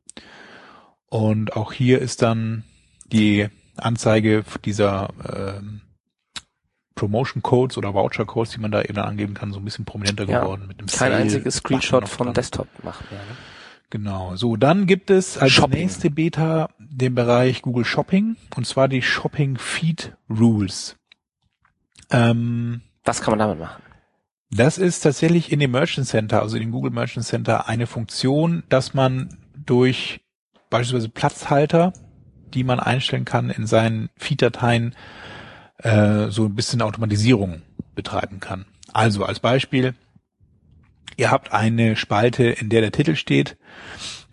Und 1.09 1.55
auch 1.55 1.71
hier 1.71 1.99
ist 1.99 2.21
dann 2.21 2.63
die 3.05 3.47
Anzeige 3.77 4.43
dieser 4.65 5.09
ähm, 5.33 5.81
Promotion 6.95 7.43
Codes 7.43 7.77
oder 7.77 7.93
Voucher 7.93 8.25
Codes, 8.25 8.51
die 8.51 8.59
man 8.59 8.71
da 8.71 8.81
eben 8.81 8.97
angeben 8.97 9.33
kann, 9.35 9.53
so 9.53 9.59
ein 9.59 9.65
bisschen 9.65 9.85
prominenter 9.85 10.25
Ja, 10.25 10.41
geworden 10.41 10.65
mit 10.67 10.81
dem 10.81 10.87
Kein 10.87 11.13
einziges 11.13 11.57
Screenshot 11.57 12.09
von. 12.09 12.33
Desktop 12.33 12.67
macht 12.83 13.09
mehr. 13.11 13.21
Ne? 13.21 13.37
Genau. 13.89 14.35
So, 14.35 14.57
dann 14.57 14.85
gibt 14.85 15.09
es 15.09 15.37
als 15.37 15.53
Shopping. 15.53 15.79
nächste 15.79 16.09
Beta 16.09 16.69
den 16.79 17.15
Bereich 17.15 17.61
Google 17.61 17.85
Shopping 17.85 18.35
und 18.55 18.67
zwar 18.67 18.89
die 18.89 19.01
Shopping 19.01 19.57
Feed 19.57 20.17
Rules. 20.29 20.97
Ähm, 22.09 22.81
Was 23.05 23.21
kann 23.21 23.31
man 23.31 23.39
damit 23.39 23.59
machen? 23.59 23.81
Das 24.51 24.77
ist 24.77 25.01
tatsächlich 25.01 25.51
in 25.51 25.59
dem 25.59 25.71
Merchant 25.71 26.07
Center, 26.07 26.41
also 26.41 26.55
in 26.55 26.63
dem 26.63 26.71
Google 26.71 26.91
Merchant 26.91 27.25
Center, 27.25 27.67
eine 27.67 27.87
Funktion, 27.87 28.63
dass 28.69 28.93
man 28.93 29.37
durch 29.55 30.21
beispielsweise 30.69 31.09
Platzhalter, 31.09 31.93
die 32.53 32.63
man 32.63 32.79
einstellen 32.79 33.25
kann 33.25 33.49
in 33.49 33.67
seinen 33.67 34.09
Feed-Dateien, 34.17 34.95
äh, 35.79 36.29
so 36.29 36.45
ein 36.45 36.55
bisschen 36.55 36.81
Automatisierung 36.81 37.61
betreiben 37.95 38.39
kann. 38.39 38.65
Also 38.93 39.25
als 39.25 39.39
Beispiel, 39.39 39.95
ihr 41.17 41.29
habt 41.29 41.51
eine 41.51 41.95
Spalte, 41.95 42.45
in 42.45 42.69
der 42.69 42.81
der 42.81 42.91
Titel 42.91 43.15
steht 43.15 43.57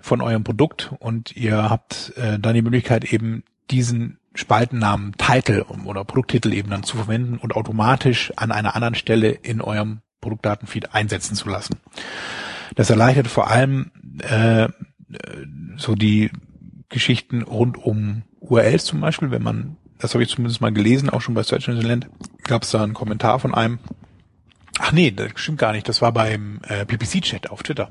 von 0.01 0.21
eurem 0.21 0.45
Produkt 0.45 0.93
und 1.01 1.37
ihr 1.37 1.69
habt 1.69 2.13
äh, 2.17 2.39
dann 2.39 2.55
die 2.55 2.63
Möglichkeit 2.63 3.05
eben 3.13 3.43
diesen 3.71 4.19
Spaltennamen 4.35 5.13
Title 5.17 5.65
oder 5.85 6.05
Produkttitel 6.05 6.53
eben 6.53 6.71
dann 6.71 6.83
zu 6.83 6.97
verwenden 6.97 7.39
und 7.39 7.55
automatisch 7.55 8.33
an 8.37 8.53
einer 8.53 8.75
anderen 8.75 8.95
Stelle 8.95 9.31
in 9.31 9.61
eurem 9.61 10.01
Produktdatenfeed 10.25 10.95
einsetzen 10.95 11.35
zu 11.35 11.49
lassen. 11.49 11.77
Das 12.75 12.91
erleichtert 12.91 13.29
vor 13.29 13.51
allem 13.51 13.93
äh, 14.19 14.69
so 15.77 15.95
die 15.95 16.31
Geschichten 16.89 17.43
rund 17.43 17.77
um 17.77 18.23
URLs 18.41 18.85
zum 18.85 19.01
Beispiel, 19.01 19.31
wenn 19.31 19.43
man, 19.43 19.77
das 19.99 20.15
habe 20.15 20.23
ich 20.23 20.31
zumindest 20.31 20.61
mal 20.61 20.73
gelesen, 20.73 21.11
auch 21.11 21.21
schon 21.21 21.35
bei 21.35 21.43
Search 21.43 21.69
Engine 21.69 21.89
Land, 21.89 22.09
gab 22.43 22.63
es 22.63 22.71
da 22.71 22.83
einen 22.83 22.95
Kommentar 22.95 23.39
von 23.39 23.55
einem, 23.55 23.79
ach 24.79 24.93
nee, 24.93 25.11
das 25.11 25.33
stimmt 25.37 25.59
gar 25.59 25.73
nicht, 25.73 25.89
das 25.89 26.03
war 26.03 26.13
beim 26.13 26.61
äh, 26.69 26.85
PPC-Chat 26.85 27.51
auf 27.51 27.63
Twitter. 27.63 27.91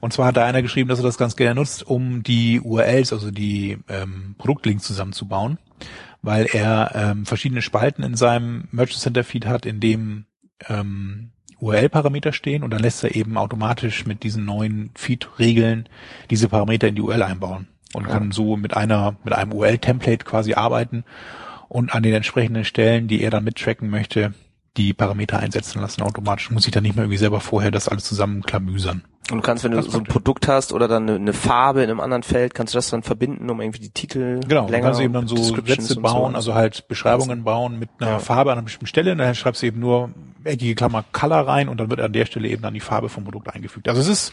Und 0.00 0.12
zwar 0.12 0.26
hat 0.26 0.36
da 0.36 0.44
einer 0.44 0.62
geschrieben, 0.62 0.88
dass 0.88 0.98
er 0.98 1.04
das 1.04 1.18
ganz 1.18 1.36
gerne 1.36 1.54
nutzt, 1.54 1.86
um 1.86 2.22
die 2.22 2.60
URLs, 2.60 3.12
also 3.12 3.30
die 3.30 3.78
ähm, 3.88 4.34
Produktlinks 4.38 4.84
zusammenzubauen, 4.84 5.58
weil 6.22 6.46
er 6.46 6.92
ähm, 6.94 7.26
verschiedene 7.26 7.62
Spalten 7.62 8.02
in 8.02 8.16
seinem 8.16 8.68
Merchant 8.70 9.00
Center 9.00 9.24
Feed 9.24 9.46
hat, 9.46 9.66
in 9.66 9.80
dem 9.80 10.26
ähm, 10.68 11.30
URL-Parameter 11.60 12.32
stehen 12.32 12.64
und 12.64 12.70
dann 12.70 12.82
lässt 12.82 13.04
er 13.04 13.14
eben 13.14 13.36
automatisch 13.38 14.04
mit 14.04 14.24
diesen 14.24 14.44
neuen 14.44 14.90
Feed-Regeln 14.96 15.88
diese 16.30 16.48
Parameter 16.48 16.88
in 16.88 16.96
die 16.96 17.02
URL 17.02 17.22
einbauen 17.22 17.68
und 17.94 18.08
kann 18.08 18.32
so 18.32 18.56
mit 18.56 18.76
einer 18.76 19.16
mit 19.22 19.32
einem 19.32 19.52
URL-Template 19.52 20.24
quasi 20.24 20.54
arbeiten 20.54 21.04
und 21.68 21.94
an 21.94 22.02
den 22.02 22.14
entsprechenden 22.14 22.64
Stellen, 22.64 23.06
die 23.06 23.22
er 23.22 23.30
dann 23.30 23.44
mittracken 23.44 23.90
möchte, 23.90 24.34
die 24.76 24.94
Parameter 24.94 25.38
einsetzen 25.38 25.80
lassen 25.80 26.02
automatisch. 26.02 26.50
Muss 26.50 26.66
ich 26.66 26.72
dann 26.72 26.82
nicht 26.82 26.96
mehr 26.96 27.04
irgendwie 27.04 27.18
selber 27.18 27.40
vorher 27.40 27.70
das 27.70 27.88
alles 27.88 28.04
zusammenklamüsern. 28.04 29.04
Und 29.30 29.36
du 29.38 29.42
kannst, 29.42 29.62
wenn 29.64 29.70
du 29.70 29.76
Das 29.76 29.86
so 29.86 29.98
ein. 29.98 30.04
Produkt 30.04 30.48
hast 30.48 30.72
oder 30.72 30.88
dann 30.88 31.04
eine, 31.08 31.14
eine 31.16 31.32
Farbe 31.32 31.82
in 31.82 31.90
einem 31.90 32.00
anderen 32.00 32.22
Feld, 32.22 32.54
kannst 32.54 32.74
du 32.74 32.78
das 32.78 32.90
dann 32.90 33.02
verbinden, 33.02 33.48
um 33.50 33.60
irgendwie 33.60 33.80
die 33.80 33.90
Titel 33.90 34.40
Genau, 34.46 34.66
du 34.66 34.72
länger 34.72 34.86
kannst 34.88 35.00
eben 35.00 35.12
dann 35.12 35.28
so 35.28 35.36
Sätze 35.36 35.74
und 35.78 35.82
so 35.82 36.00
bauen, 36.00 36.34
also 36.34 36.54
halt 36.54 36.88
Beschreibungen 36.88 37.44
bauen 37.44 37.78
mit 37.78 37.88
einer 38.00 38.12
Ja. 38.12 38.18
Farbe 38.18 38.50
an 38.50 38.58
einer 38.58 38.64
bestimmten 38.64 38.88
Stelle 38.88 39.12
und 39.12 39.18
dann 39.18 39.34
schreibst 39.34 39.62
du 39.62 39.66
eben 39.66 39.78
nur 39.80 40.10
eckige 40.44 40.74
Klammer 40.74 41.04
Color 41.12 41.46
rein 41.46 41.68
und 41.68 41.78
dann 41.78 41.88
wird 41.88 42.00
an 42.00 42.12
der 42.12 42.26
Stelle 42.26 42.48
eben 42.48 42.62
dann 42.62 42.74
die 42.74 42.80
Farbe 42.80 43.08
vom 43.08 43.24
Produkt 43.24 43.54
eingefügt. 43.54 43.88
Also 43.88 44.00
es 44.00 44.08
ist 44.08 44.32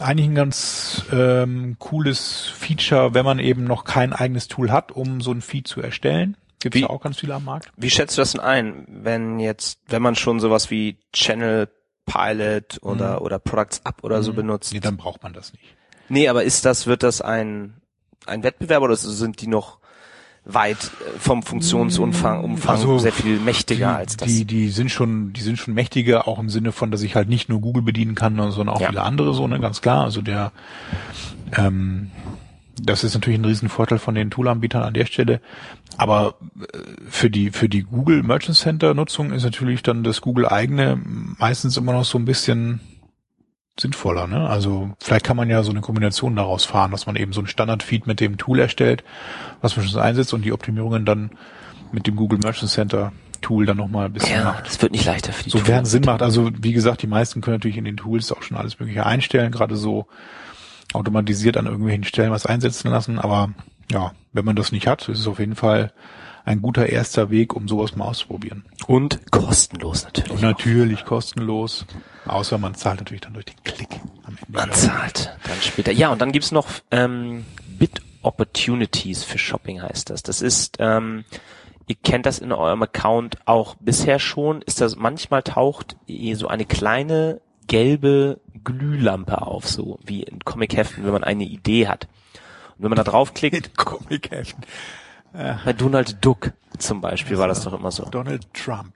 eigentlich 0.00 0.26
ein 0.26 0.34
ganz 0.34 1.04
ähm, 1.12 1.76
cooles 1.78 2.50
Feature, 2.52 3.14
wenn 3.14 3.24
man 3.24 3.38
eben 3.38 3.62
noch 3.64 3.84
kein 3.84 4.12
eigenes 4.12 4.48
Tool 4.48 4.72
hat, 4.72 4.90
um 4.90 5.20
so 5.20 5.30
ein 5.30 5.40
Feed 5.40 5.68
zu 5.68 5.80
erstellen. 5.80 6.36
Gibt 6.60 6.74
es 6.76 6.80
ja 6.82 6.90
auch 6.90 7.00
ganz 7.02 7.18
viele 7.18 7.34
am 7.34 7.44
Markt. 7.44 7.70
Wie 7.76 7.90
schätzt 7.90 8.16
du 8.16 8.22
das 8.22 8.32
denn 8.32 8.40
ein, 8.40 8.86
wenn 8.88 9.38
jetzt, 9.38 9.80
wenn 9.88 10.02
man 10.02 10.14
schon 10.16 10.40
sowas 10.40 10.70
wie 10.70 10.96
Channel 11.12 11.68
Pilot 12.06 12.78
oder, 12.82 13.22
oder 13.22 13.38
Products 13.38 13.84
Up 13.84 14.02
oder 14.02 14.22
so 14.22 14.32
benutzt? 14.32 14.72
Nee, 14.72 14.80
dann 14.80 14.96
braucht 14.96 15.22
man 15.22 15.32
das 15.32 15.52
nicht. 15.52 15.64
Nee, 16.08 16.28
aber 16.28 16.44
ist 16.44 16.64
das, 16.64 16.86
wird 16.86 17.02
das 17.02 17.20
ein, 17.20 17.74
ein 18.26 18.42
Wettbewerb 18.42 18.82
oder 18.82 18.96
sind 18.96 19.40
die 19.40 19.46
noch 19.46 19.78
weit 20.44 20.76
äh, 20.76 21.18
vom 21.18 21.42
Funktionsumfang 21.42 22.44
Umfang 22.44 22.76
Also, 22.76 22.98
sehr 22.98 23.12
viel 23.12 23.38
mächtiger 23.40 23.88
die, 23.88 23.94
als 23.94 24.16
das? 24.18 24.28
Die, 24.28 24.44
die 24.44 24.68
sind 24.68 24.90
schon, 24.90 25.32
die 25.32 25.40
sind 25.40 25.58
schon 25.58 25.72
mächtiger, 25.74 26.28
auch 26.28 26.38
im 26.38 26.50
Sinne 26.50 26.72
von, 26.72 26.90
dass 26.90 27.02
ich 27.02 27.14
halt 27.16 27.28
nicht 27.28 27.48
nur 27.48 27.60
Google 27.60 27.82
bedienen 27.82 28.14
kann, 28.14 28.36
sondern 28.52 28.74
auch 28.76 28.80
Ja. 28.80 28.88
viele 28.88 29.02
andere 29.02 29.32
so, 29.34 29.46
ne, 29.48 29.58
ganz 29.60 29.80
klar. 29.80 30.04
Also 30.04 30.20
der, 30.20 30.52
ähm, 31.56 32.10
Das 32.82 33.04
ist 33.04 33.14
natürlich 33.14 33.38
ein 33.38 33.44
Riesenvorteil 33.44 33.98
von 33.98 34.14
den 34.14 34.30
Toolanbietern 34.30 34.82
an 34.82 34.94
der 34.94 35.06
Stelle. 35.06 35.40
Aber 35.96 36.34
äh, 36.60 36.78
für 37.08 37.30
die, 37.30 37.50
für 37.50 37.68
die 37.68 37.82
Google 37.82 38.22
Merchant 38.22 38.56
Center 38.56 38.94
Nutzung 38.94 39.32
ist 39.32 39.44
natürlich 39.44 39.82
dann 39.82 40.02
das 40.02 40.20
Google 40.20 40.48
eigene 40.48 41.00
meistens 41.38 41.76
immer 41.76 41.92
noch 41.92 42.04
so 42.04 42.18
ein 42.18 42.24
bisschen 42.24 42.80
sinnvoller, 43.78 44.28
ne? 44.28 44.48
Also 44.48 44.92
vielleicht 45.00 45.24
kann 45.24 45.36
man 45.36 45.50
ja 45.50 45.62
so 45.64 45.70
eine 45.72 45.80
Kombination 45.80 46.36
daraus 46.36 46.64
fahren, 46.64 46.92
dass 46.92 47.06
man 47.06 47.16
eben 47.16 47.32
so 47.32 47.40
ein 47.40 47.48
Standard-Feed 47.48 48.06
mit 48.06 48.20
dem 48.20 48.38
Tool 48.38 48.60
erstellt, 48.60 49.02
was 49.62 49.76
man 49.76 49.86
schon 49.86 50.00
einsetzt 50.00 50.32
und 50.32 50.44
die 50.44 50.52
Optimierungen 50.52 51.04
dann 51.04 51.30
mit 51.90 52.06
dem 52.06 52.14
Google 52.14 52.38
Merchant 52.42 52.70
Center 52.70 53.12
Tool 53.40 53.66
dann 53.66 53.76
nochmal 53.76 54.06
ein 54.06 54.12
bisschen 54.12 54.36
Ja, 54.36 54.44
macht. 54.44 54.66
das 54.66 54.80
wird 54.80 54.92
nicht 54.92 55.04
leichter 55.04 55.32
für 55.32 55.44
die 55.44 55.50
Sofern. 55.50 55.84
Sinn 55.84 56.04
macht. 56.04 56.22
Also 56.22 56.50
wie 56.60 56.72
gesagt, 56.72 57.02
die 57.02 57.06
meisten 57.08 57.40
können 57.40 57.56
natürlich 57.56 57.76
in 57.76 57.84
den 57.84 57.96
Tools 57.96 58.30
auch 58.32 58.42
schon 58.42 58.56
alles 58.56 58.78
Mögliche 58.78 59.04
einstellen, 59.04 59.50
gerade 59.52 59.76
so 59.76 60.06
automatisiert 60.94 61.56
an 61.56 61.66
irgendwelchen 61.66 62.04
Stellen 62.04 62.30
was 62.30 62.46
einsetzen 62.46 62.90
lassen. 62.90 63.18
Aber 63.18 63.50
ja, 63.90 64.12
wenn 64.32 64.44
man 64.44 64.56
das 64.56 64.72
nicht 64.72 64.86
hat, 64.86 65.08
ist 65.08 65.20
es 65.20 65.26
auf 65.26 65.38
jeden 65.38 65.56
Fall 65.56 65.92
ein 66.44 66.60
guter 66.60 66.88
erster 66.88 67.30
Weg, 67.30 67.54
um 67.54 67.68
sowas 67.68 67.96
mal 67.96 68.04
auszuprobieren. 68.04 68.64
Und 68.86 69.30
kostenlos 69.30 70.04
natürlich. 70.04 70.30
Und 70.30 70.42
natürlich 70.42 71.04
kostenlos, 71.04 71.86
außer 72.26 72.58
man 72.58 72.74
zahlt 72.74 73.00
natürlich 73.00 73.22
dann 73.22 73.32
durch 73.32 73.46
den 73.46 73.56
Klick 73.64 73.88
am 74.24 74.36
Ende. 74.46 74.58
Man 74.58 74.72
zahlt 74.72 75.36
dann 75.44 75.60
später. 75.60 75.92
Ja, 75.92 76.10
und 76.10 76.20
dann 76.20 76.32
gibt's 76.32 76.52
noch 76.52 76.66
ähm, 76.90 77.46
Bit 77.66 78.02
Opportunities 78.22 79.22
für 79.24 79.38
Shopping 79.38 79.82
heißt 79.82 80.10
das. 80.10 80.22
Das 80.22 80.40
ist, 80.40 80.76
ähm, 80.80 81.24
ihr 81.86 81.96
kennt 82.02 82.26
das 82.26 82.38
in 82.38 82.52
eurem 82.52 82.82
Account 82.82 83.36
auch 83.46 83.76
bisher 83.80 84.18
schon, 84.18 84.62
ist 84.62 84.80
das 84.80 84.96
manchmal 84.96 85.42
taucht 85.42 85.96
eh 86.06 86.34
so 86.34 86.48
eine 86.48 86.64
kleine 86.64 87.40
gelbe 87.66 88.40
Glühlampe 88.64 89.42
auf, 89.42 89.66
so 89.66 89.98
wie 90.04 90.22
in 90.22 90.40
Comicheften, 90.44 91.04
wenn 91.04 91.12
man 91.12 91.24
eine 91.24 91.44
Idee 91.44 91.88
hat. 91.88 92.08
Und 92.76 92.84
wenn 92.84 92.90
man 92.90 92.96
da 92.96 93.04
draufklickt, 93.04 93.76
Comicheften. 93.76 94.64
bei 95.32 95.72
Donald 95.72 96.24
Duck 96.24 96.52
zum 96.78 97.00
Beispiel 97.00 97.38
war 97.38 97.48
das 97.48 97.64
doch 97.64 97.72
immer 97.72 97.90
so. 97.90 98.04
Donald 98.04 98.52
Trump. 98.54 98.92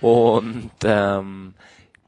Und 0.00 0.70
ähm, 0.84 1.54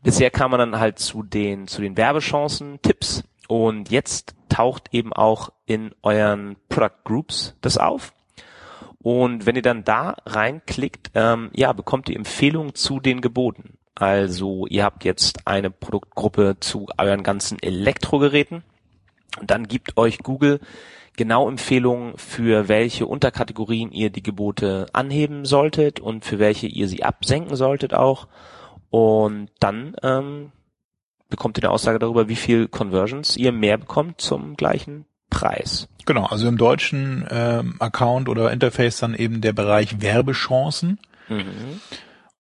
bisher 0.02 0.30
kam 0.30 0.50
man 0.50 0.60
dann 0.60 0.80
halt 0.80 0.98
zu 0.98 1.22
den 1.22 1.68
zu 1.68 1.80
den 1.80 1.96
Werbechancen, 1.96 2.80
Tipps 2.82 3.24
und 3.48 3.90
jetzt 3.90 4.34
taucht 4.48 4.92
eben 4.92 5.12
auch 5.12 5.50
in 5.66 5.94
euren 6.02 6.56
Product 6.68 7.04
Groups 7.04 7.54
das 7.60 7.78
auf. 7.78 8.12
Und 9.00 9.46
wenn 9.46 9.56
ihr 9.56 9.62
dann 9.62 9.84
da 9.84 10.16
reinklickt, 10.26 11.12
ähm, 11.14 11.50
ja, 11.54 11.72
bekommt 11.72 12.08
ihr 12.08 12.16
Empfehlungen 12.16 12.74
zu 12.74 13.00
den 13.00 13.20
Geboten. 13.20 13.77
Also 13.98 14.68
ihr 14.68 14.84
habt 14.84 15.04
jetzt 15.04 15.48
eine 15.48 15.70
Produktgruppe 15.70 16.56
zu 16.60 16.86
euren 16.98 17.24
ganzen 17.24 17.60
Elektrogeräten 17.60 18.62
und 19.40 19.50
dann 19.50 19.66
gibt 19.66 19.96
euch 19.96 20.18
Google 20.18 20.60
genau 21.16 21.48
Empfehlungen 21.48 22.16
für 22.16 22.68
welche 22.68 23.06
Unterkategorien 23.06 23.90
ihr 23.90 24.10
die 24.10 24.22
Gebote 24.22 24.86
anheben 24.92 25.44
solltet 25.44 25.98
und 25.98 26.24
für 26.24 26.38
welche 26.38 26.68
ihr 26.68 26.86
sie 26.86 27.02
absenken 27.02 27.56
solltet 27.56 27.92
auch. 27.92 28.28
Und 28.88 29.48
dann 29.58 29.96
ähm, 30.04 30.52
bekommt 31.28 31.58
ihr 31.58 31.64
eine 31.64 31.72
Aussage 31.72 31.98
darüber, 31.98 32.28
wie 32.28 32.36
viel 32.36 32.68
Conversions 32.68 33.36
ihr 33.36 33.50
mehr 33.50 33.78
bekommt 33.78 34.20
zum 34.20 34.56
gleichen 34.56 35.06
Preis. 35.28 35.88
Genau, 36.06 36.24
also 36.26 36.46
im 36.46 36.56
deutschen 36.56 37.26
ähm, 37.30 37.74
Account 37.80 38.28
oder 38.28 38.52
Interface 38.52 38.98
dann 38.98 39.14
eben 39.14 39.40
der 39.40 39.52
Bereich 39.52 40.00
Werbechancen. 40.00 41.00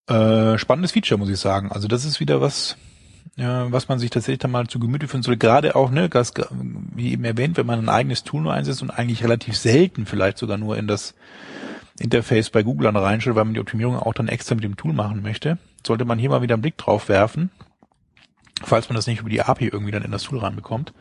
Äh, 0.08 0.56
spannendes 0.58 0.92
Feature, 0.92 1.18
muss 1.18 1.28
ich 1.28 1.38
sagen. 1.38 1.70
Also 1.70 1.86
das 1.86 2.04
ist 2.04 2.18
wieder 2.18 2.40
was, 2.40 2.76
ja, 3.36 3.70
was 3.70 3.88
man 3.88 3.98
sich 3.98 4.10
tatsächlich 4.10 4.38
dann 4.38 4.50
mal 4.50 4.66
zu 4.66 4.78
Gemüte 4.78 5.06
führen 5.06 5.22
soll. 5.22 5.36
Gerade 5.36 5.76
auch, 5.76 5.90
ne, 5.90 6.08
das, 6.08 6.32
wie 6.94 7.12
eben 7.12 7.24
erwähnt, 7.24 7.56
wenn 7.56 7.66
man 7.66 7.78
ein 7.78 7.88
eigenes 7.88 8.24
Tool 8.24 8.40
nur 8.40 8.54
einsetzt 8.54 8.80
und 8.82 8.90
eigentlich 8.90 9.22
relativ 9.22 9.56
selten 9.56 10.06
vielleicht 10.06 10.38
sogar 10.38 10.56
nur 10.56 10.78
in 10.78 10.86
das 10.86 11.14
Interface 11.98 12.50
bei 12.50 12.62
Google 12.62 12.84
dann 12.84 12.96
reinschaut, 12.96 13.34
weil 13.34 13.44
man 13.44 13.54
die 13.54 13.60
Optimierung 13.60 13.98
auch 13.98 14.14
dann 14.14 14.28
extra 14.28 14.54
mit 14.54 14.64
dem 14.64 14.76
Tool 14.76 14.92
machen 14.92 15.22
möchte, 15.22 15.58
sollte 15.86 16.04
man 16.04 16.18
hier 16.18 16.30
mal 16.30 16.42
wieder 16.42 16.54
einen 16.54 16.62
Blick 16.62 16.78
drauf 16.78 17.08
werfen, 17.08 17.50
falls 18.62 18.88
man 18.88 18.96
das 18.96 19.06
nicht 19.06 19.20
über 19.20 19.30
die 19.30 19.42
API 19.42 19.68
irgendwie 19.68 19.90
dann 19.90 20.04
in 20.04 20.12
das 20.12 20.22
Tool 20.22 20.38
reinbekommt 20.38 20.92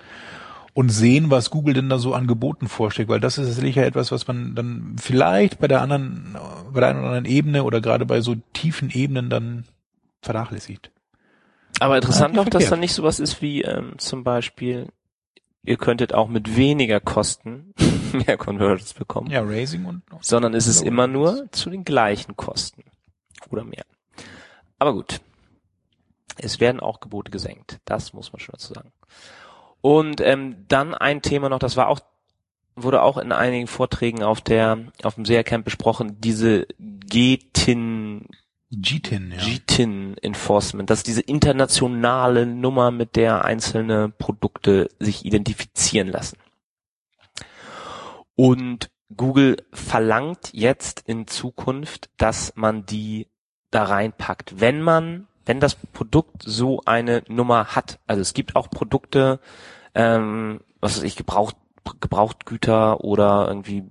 und 0.77 0.89
sehen, 0.89 1.31
was 1.31 1.49
Google 1.49 1.73
denn 1.73 1.89
da 1.89 1.97
so 1.97 2.13
an 2.13 2.27
Geboten 2.27 2.67
vorschlägt, 2.67 3.09
weil 3.09 3.19
das 3.19 3.39
ist 3.39 3.47
sicherlich 3.47 3.77
ja 3.77 3.83
etwas, 3.83 4.11
was 4.11 4.27
man 4.27 4.53
dann 4.53 4.95
vielleicht 5.01 5.57
bei 5.57 5.67
der 5.67 5.81
anderen, 5.81 6.37
bei 6.71 6.81
der 6.81 6.89
einen 6.89 6.99
oder 6.99 7.07
anderen 7.07 7.25
Ebene 7.25 7.63
oder 7.63 7.81
gerade 7.81 8.05
bei 8.05 8.21
so 8.21 8.35
tiefen 8.53 8.91
Ebenen 8.91 9.31
dann 9.31 9.63
vernachlässigt. 10.21 10.91
Aber 11.79 11.95
interessant 11.95 12.35
Ja, 12.35 12.41
auch, 12.41 12.45
nicht 12.45 12.53
dass 12.53 12.69
da 12.69 12.75
nicht 12.75 12.93
sowas 12.93 13.19
ist 13.19 13.41
wie 13.41 13.63
ähm, 13.63 13.97
zum 13.97 14.23
Beispiel, 14.23 14.89
ihr 15.63 15.77
könntet 15.77 16.13
auch 16.13 16.27
mit 16.27 16.55
weniger 16.55 16.99
Kosten 16.99 17.73
mehr 18.13 18.37
Conversions 18.37 18.93
bekommen. 18.93 19.31
Ja, 19.31 19.41
Raising 19.41 19.83
und 19.85 20.03
sondern 20.21 20.53
es 20.53 20.67
ist 20.67 20.83
immer 20.83 21.07
nur 21.07 21.51
zu 21.53 21.71
den 21.71 21.85
gleichen 21.85 22.35
Kosten 22.35 22.83
oder 23.49 23.63
mehr. 23.63 23.85
Aber 24.77 24.93
gut, 24.93 25.21
es 26.37 26.59
werden 26.59 26.81
auch 26.81 26.99
Gebote 26.99 27.31
gesenkt. 27.31 27.79
Das 27.83 28.13
muss 28.13 28.31
man 28.31 28.39
schon 28.39 28.53
dazu 28.53 28.75
sagen. 28.75 28.91
Und 29.87 30.19
ähm, 30.19 30.65
dann 30.67 30.93
ein 30.93 31.21
Thema 31.21 31.47
noch, 31.47 31.59
das 31.59 31.77
war 31.77 31.87
auch 31.87 32.01
wurde 32.75 33.01
auch 33.01 33.17
in 33.17 33.31
einigen 33.31 33.67
Vorträgen 33.67 34.21
auf 34.21 34.41
der 34.41 34.79
auf 35.01 35.15
dem 35.15 35.23
SEA 35.23 35.43
Camp 35.43 35.63
besprochen, 35.63 36.19
diese 36.19 36.67
GTIN 36.77 38.27
GTIN, 38.69 39.31
ja. 39.31 39.37
GTIN 39.37 40.17
Enforcement, 40.17 40.89
das 40.89 40.99
ist 40.99 41.07
diese 41.07 41.21
internationale 41.21 42.45
Nummer, 42.45 42.91
mit 42.91 43.15
der 43.15 43.45
einzelne 43.45 44.09
Produkte 44.09 44.89
sich 44.99 45.23
identifizieren 45.23 46.09
lassen. 46.09 46.37
Und 48.35 48.89
Google 49.15 49.55
verlangt 49.71 50.49
jetzt 50.51 51.01
in 51.07 51.27
Zukunft, 51.27 52.09
dass 52.17 52.51
man 52.57 52.85
die 52.85 53.27
da 53.71 53.85
reinpackt, 53.85 54.59
wenn 54.59 54.81
man, 54.81 55.29
wenn 55.45 55.61
das 55.61 55.75
Produkt 55.75 56.43
so 56.43 56.81
eine 56.85 57.23
Nummer 57.29 57.67
hat. 57.67 57.99
Also 58.05 58.21
es 58.21 58.33
gibt 58.33 58.57
auch 58.57 58.69
Produkte, 58.69 59.39
ähm, 59.97 60.61
was 60.79 60.97
weiß 60.97 61.03
ich, 61.03 61.15
gebraucht 61.15 61.57
Gebrauchtgüter 62.01 63.01
oder 63.01 63.45
irgendwie, 63.47 63.85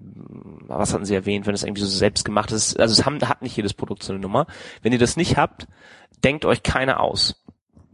was 0.68 0.92
hatten 0.92 1.06
Sie 1.06 1.14
erwähnt, 1.14 1.46
wenn 1.46 1.54
es 1.54 1.64
irgendwie 1.64 1.80
so 1.80 1.88
selbstgemacht 1.88 2.52
ist. 2.52 2.78
Also 2.78 2.92
es 2.92 3.06
haben, 3.06 3.18
hat 3.26 3.40
nicht 3.40 3.56
jedes 3.56 3.72
Produkt 3.72 4.02
so 4.02 4.12
eine 4.12 4.20
Nummer. 4.20 4.46
Wenn 4.82 4.92
ihr 4.92 4.98
das 4.98 5.16
nicht 5.16 5.38
habt, 5.38 5.66
denkt 6.22 6.44
euch 6.44 6.62
keine 6.62 7.00
aus. 7.00 7.42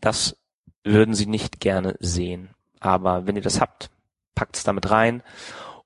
Das 0.00 0.36
würden 0.82 1.14
Sie 1.14 1.26
nicht 1.26 1.60
gerne 1.60 1.94
sehen. 2.00 2.50
Aber 2.80 3.28
wenn 3.28 3.36
ihr 3.36 3.42
das 3.42 3.60
habt, 3.60 3.90
packt 4.34 4.56
es 4.56 4.64
damit 4.64 4.90
rein. 4.90 5.22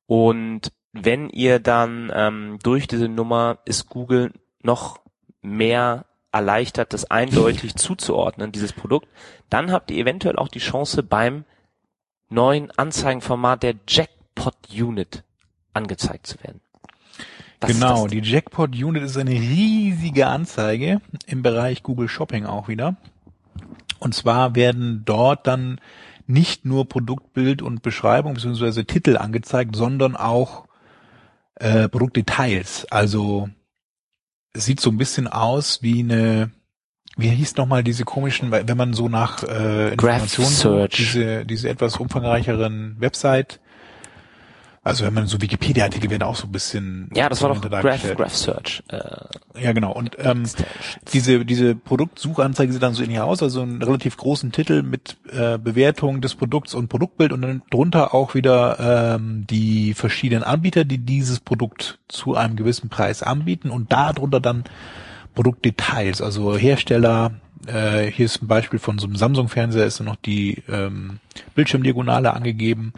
Und 0.06 0.72
wenn 0.94 1.28
ihr 1.28 1.58
dann 1.58 2.10
ähm, 2.14 2.58
durch 2.62 2.86
diese 2.86 3.08
Nummer 3.08 3.58
ist 3.66 3.90
Google 3.90 4.32
noch 4.62 4.98
mehr 5.42 6.06
erleichtert, 6.32 6.94
das 6.94 7.10
eindeutig 7.10 7.76
zuzuordnen, 7.76 8.50
dieses 8.50 8.72
Produkt, 8.72 9.08
dann 9.50 9.72
habt 9.72 9.90
ihr 9.90 9.98
eventuell 9.98 10.36
auch 10.36 10.48
die 10.48 10.58
Chance 10.58 11.02
beim 11.02 11.44
neuen 12.28 12.70
Anzeigenformat 12.72 13.62
der 13.62 13.74
Jackpot 13.86 14.56
Unit 14.70 15.22
angezeigt 15.72 16.26
zu 16.26 16.42
werden. 16.42 16.60
Was 17.60 17.72
genau, 17.72 18.06
die 18.06 18.20
Jackpot 18.20 18.74
Unit 18.76 19.02
ist 19.02 19.16
eine 19.16 19.30
riesige 19.30 20.26
Anzeige 20.26 21.00
im 21.26 21.42
Bereich 21.42 21.82
Google 21.82 22.08
Shopping 22.08 22.44
auch 22.44 22.68
wieder. 22.68 22.96
Und 23.98 24.14
zwar 24.14 24.54
werden 24.54 25.02
dort 25.04 25.46
dann 25.46 25.80
nicht 26.26 26.64
nur 26.64 26.88
Produktbild 26.88 27.62
und 27.62 27.82
Beschreibung 27.82 28.34
bzw. 28.34 28.84
Titel 28.84 29.16
angezeigt, 29.16 29.74
sondern 29.74 30.16
auch 30.16 30.66
äh, 31.54 31.88
Produktdetails. 31.88 32.86
Also 32.90 33.48
es 34.52 34.64
sieht 34.64 34.80
so 34.80 34.90
ein 34.90 34.98
bisschen 34.98 35.28
aus 35.28 35.82
wie 35.82 36.00
eine, 36.00 36.50
wie 37.16 37.29
hieß 37.29 37.57
nochmal 37.57 37.83
diese 37.83 38.05
komischen, 38.05 38.50
wenn 38.50 38.76
man 38.76 38.92
so 38.92 39.09
nach 39.09 39.42
äh, 39.42 39.92
Informationen 39.92 40.88
diese, 40.90 41.46
diese 41.46 41.68
etwas 41.68 41.96
umfangreicheren 41.96 42.96
Website, 42.98 43.59
also 44.87 45.05
wenn 45.05 45.14
man 45.14 45.26
so 45.26 45.40
Wikipedia-Artikel 45.40 46.11
werden 46.11 46.22
auch 46.22 46.37
so 46.37 46.46
ein 46.46 46.52
bisschen 46.52 47.11
Ja, 47.12 47.29
das 47.29 47.42
war 47.42 47.52
doch 47.52 47.61
Graph. 47.61 48.14
Graph 48.14 48.37
Search. 48.37 48.85
Äh, 48.87 49.61
Ja, 49.61 49.72
genau. 49.72 49.90
Und 49.92 50.16
ähm, 50.20 50.44
diese, 51.12 51.44
diese 51.44 51.74
Produktsuchanzeige 51.74 52.72
sieht 52.72 52.85
dann 52.85 52.94
so 52.94 53.02
ähnlich 53.02 53.18
aus, 53.18 53.42
also 53.42 53.62
einen 53.62 53.83
relativ 53.83 54.16
großen 54.16 54.52
Titel 54.52 54.85
mit 54.85 55.16
äh, 55.33 55.59
Bewertung 55.59 56.20
des 56.20 56.37
Produkts 56.37 56.72
und 56.72 56.87
Produktbild 56.87 57.33
und 57.33 57.42
dann 57.42 57.62
drunter 57.68 58.14
auch 58.14 58.35
wieder 58.37 59.16
ähm, 59.16 59.44
die 59.50 59.92
verschiedenen 59.94 60.44
Anbieter, 60.44 60.85
die 60.85 60.98
dieses 60.98 61.40
Produkt 61.40 61.98
zu 62.07 62.37
einem 62.37 62.55
gewissen 62.55 62.88
Preis 62.88 63.24
anbieten 63.24 63.70
und 63.70 63.90
darunter 63.90 64.38
dann 64.38 64.62
Produktdetails, 65.37 66.20
also 66.20 66.57
Hersteller, 66.57 67.33
äh, 67.66 68.11
hier 68.11 68.27
ist 68.27 68.42
ein 68.42 68.49
Beispiel 68.49 68.81
von 68.81 68.99
so 68.99 69.07
einem 69.07 69.16
Samsung-Fernseher, 69.16 69.87
ist 69.87 70.01
dann 70.01 70.07
noch 70.07 70.16
die 70.16 70.64
ähm, 70.68 71.20
Bildschirmdiagonale 71.55 72.33
angegeben. 72.35 72.92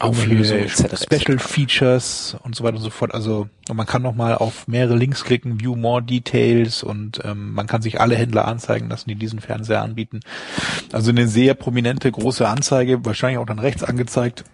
Auflösung, 0.00 0.58
etc., 0.58 1.00
Special 1.00 1.38
Features 1.38 2.36
und 2.42 2.56
so 2.56 2.64
weiter 2.64 2.78
und 2.78 2.82
so 2.82 2.90
fort. 2.90 3.14
Also 3.14 3.48
und 3.68 3.76
man 3.76 3.86
kann 3.86 4.02
noch 4.02 4.14
mal 4.14 4.34
auf 4.34 4.66
mehrere 4.66 4.96
Links 4.96 5.22
klicken, 5.24 5.60
View 5.60 5.76
More 5.76 6.02
Details 6.02 6.82
und 6.82 7.20
ähm, 7.24 7.52
man 7.52 7.68
kann 7.68 7.80
sich 7.80 8.00
alle 8.00 8.16
Händler 8.16 8.48
anzeigen 8.48 8.88
lassen, 8.88 9.08
die 9.08 9.14
diesen 9.14 9.38
Fernseher 9.38 9.82
anbieten. 9.82 10.20
Also 10.90 11.10
eine 11.10 11.28
sehr 11.28 11.54
prominente 11.54 12.10
große 12.10 12.48
Anzeige, 12.48 13.04
wahrscheinlich 13.04 13.38
auch 13.38 13.46
dann 13.46 13.60
rechts 13.60 13.84
angezeigt. 13.84 14.44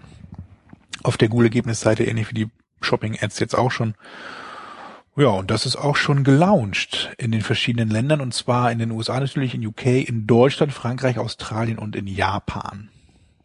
auf 1.02 1.16
der 1.16 1.28
Google-Ergebnisseite, 1.28 2.04
ähnlich 2.04 2.28
wie 2.28 2.34
die 2.34 2.48
Shopping-Ads 2.82 3.38
jetzt 3.38 3.56
auch 3.56 3.70
schon. 3.70 3.94
Ja, 5.20 5.28
und 5.28 5.50
das 5.50 5.66
ist 5.66 5.76
auch 5.76 5.96
schon 5.96 6.24
gelauncht 6.24 7.10
in 7.18 7.30
den 7.30 7.42
verschiedenen 7.42 7.90
Ländern 7.90 8.22
und 8.22 8.32
zwar 8.32 8.72
in 8.72 8.78
den 8.78 8.90
USA 8.90 9.20
natürlich, 9.20 9.54
in 9.54 9.66
UK, 9.66 10.08
in 10.08 10.26
Deutschland, 10.26 10.72
Frankreich, 10.72 11.18
Australien 11.18 11.78
und 11.78 11.94
in 11.94 12.06
Japan. 12.06 12.88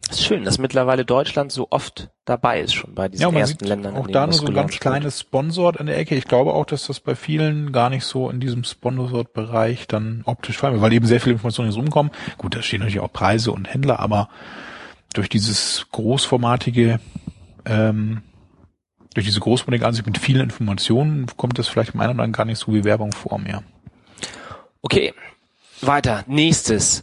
Es 0.08 0.20
ist 0.20 0.24
schön, 0.24 0.44
dass 0.44 0.56
mittlerweile 0.56 1.04
Deutschland 1.04 1.52
so 1.52 1.66
oft 1.68 2.08
dabei 2.24 2.60
ist 2.60 2.72
schon 2.72 2.94
bei 2.94 3.08
diesen 3.08 3.22
Ja, 3.24 3.30
man 3.30 3.40
ersten 3.40 3.58
sieht 3.58 3.68
Ländern. 3.68 3.94
auch 3.94 4.06
da 4.06 4.20
nur 4.20 4.26
das 4.28 4.36
so 4.38 4.46
ein 4.46 4.54
ganz 4.54 4.78
kleines 4.78 5.20
Sponsored 5.20 5.78
an 5.78 5.84
der 5.84 5.98
Ecke. 5.98 6.14
Ich 6.14 6.24
glaube 6.24 6.54
auch, 6.54 6.64
dass 6.64 6.86
das 6.86 7.00
bei 7.00 7.14
vielen 7.14 7.72
gar 7.72 7.90
nicht 7.90 8.04
so 8.04 8.30
in 8.30 8.40
diesem 8.40 8.64
Sponsored-Bereich 8.64 9.86
dann 9.86 10.22
optisch 10.24 10.56
fallen, 10.56 10.74
wird, 10.74 10.82
weil 10.82 10.94
eben 10.94 11.04
sehr 11.06 11.20
viele 11.20 11.34
Informationen 11.34 11.70
jetzt 11.70 11.78
rumkommen. 11.78 12.10
Gut, 12.38 12.54
da 12.54 12.62
stehen 12.62 12.80
natürlich 12.80 13.00
auch 13.00 13.12
Preise 13.12 13.52
und 13.52 13.68
Händler, 13.68 14.00
aber 14.00 14.30
durch 15.12 15.28
dieses 15.28 15.86
großformatige, 15.92 17.00
ähm, 17.66 18.22
durch 19.16 19.24
diese 19.24 19.40
großformatige 19.40 19.86
Ansicht 19.86 20.06
mit 20.06 20.18
vielen 20.18 20.42
Informationen 20.42 21.26
kommt 21.38 21.58
das 21.58 21.68
vielleicht 21.68 21.94
im 21.94 22.00
einen 22.00 22.10
oder 22.10 22.22
anderen 22.22 22.32
gar 22.32 22.44
nicht 22.44 22.58
so 22.58 22.74
wie 22.74 22.84
Werbung 22.84 23.12
vor 23.12 23.38
mir. 23.38 23.62
Okay, 24.82 25.14
weiter. 25.80 26.22
Nächstes. 26.26 27.02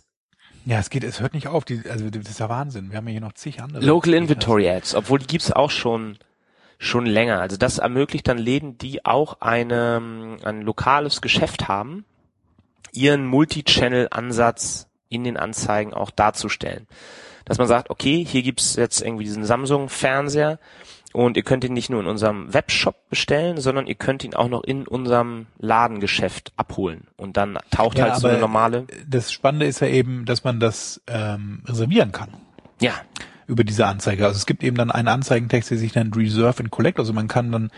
Ja, 0.63 0.78
es 0.78 0.91
geht, 0.91 1.04
es 1.04 1.21
hört 1.21 1.34
nicht 1.34 1.47
auf. 1.47 1.65
Die, 1.65 1.82
also 1.89 2.12
das 2.12 2.30
ist 2.30 2.39
ja 2.39 2.49
Wahnsinn. 2.49 2.91
Wir 2.91 2.97
haben 2.97 3.08
ja 3.08 3.13
hier 3.13 3.21
noch 3.21 3.34
zig 3.34 3.62
andere. 3.62 3.84
Local 3.84 4.13
Inventory 4.13 4.69
Ads, 4.69 4.93
obwohl 4.93 5.19
die 5.19 5.26
gibt's 5.26 5.52
auch 5.52 5.71
schon 5.71 6.19
schon 6.78 7.08
länger. 7.08 7.39
Also 7.39 7.58
das 7.58 7.80
ermöglicht 7.80 8.28
dann 8.28 8.38
Läden, 8.38 8.78
die 8.78 9.06
auch 9.06 9.41
eine, 9.41 10.38
ein 10.43 10.62
lokales 10.62 11.21
Geschäft 11.21 11.67
haben, 11.67 12.06
ihren 12.91 13.26
Multi-Channel-Ansatz 13.26 14.88
in 15.10 15.23
den 15.23 15.38
Anzeigen 15.38 15.93
auch 15.93 16.12
darzustellen. 16.12 16.88
Dass 17.45 17.58
man 17.58 17.67
sagt, 17.67 17.89
okay, 17.89 18.23
hier 18.23 18.43
gibt's 18.43 18.76
jetzt 18.76 19.02
irgendwie 19.02 19.23
diesen 19.23 19.45
Samsung-Fernseher 19.45 20.60
und 21.13 21.38
ihr 21.38 21.43
könnt 21.43 21.63
ihn 21.63 21.73
nicht 21.73 21.89
nur 21.89 22.02
in 22.02 22.08
unserem 22.08 22.54
Webshop 22.54 23.10
bestellen, 23.10 23.58
sondern 23.62 23.88
ihr 23.88 23.95
könnt 23.95 24.23
ihn 24.23 24.34
auch 24.34 24.49
noch 24.49 24.63
in 24.63 24.88
unserem 24.88 25.45
Ladengeschäft 25.60 26.52
abholen. 26.58 27.08
Und 27.15 27.38
dann 27.38 27.58
taucht 27.71 27.97
Ja, 27.97 28.06
halt 28.06 28.15
so 28.17 28.28
eine 28.28 28.39
normale, 28.39 28.88
Das 29.08 29.32
Spannende 29.32 29.65
ist 29.65 29.80
ja 29.80 29.88
eben, 29.88 30.26
dass 30.26 30.43
man 30.43 30.60
das 30.60 31.02
ähm, 31.08 31.62
reservieren 31.65 32.12
kann. 32.12 32.30
ja, 32.82 32.93
über 33.45 33.65
diese 33.65 33.86
Anzeige. 33.86 34.26
Also 34.26 34.38
es 34.38 34.45
gibt 34.45 34.63
eben 34.63 34.78
dann 34.78 34.89
einen 34.89 35.10
Anzeigentext, 35.10 35.69
der 35.69 35.78
sich 35.78 35.93
nennt 35.95 36.15
Reserve 36.15 36.60
and 36.62 36.71
Collect. 36.71 36.97
Also 36.97 37.12
man 37.12 37.28
kann 37.28 37.52
dann 37.52 37.71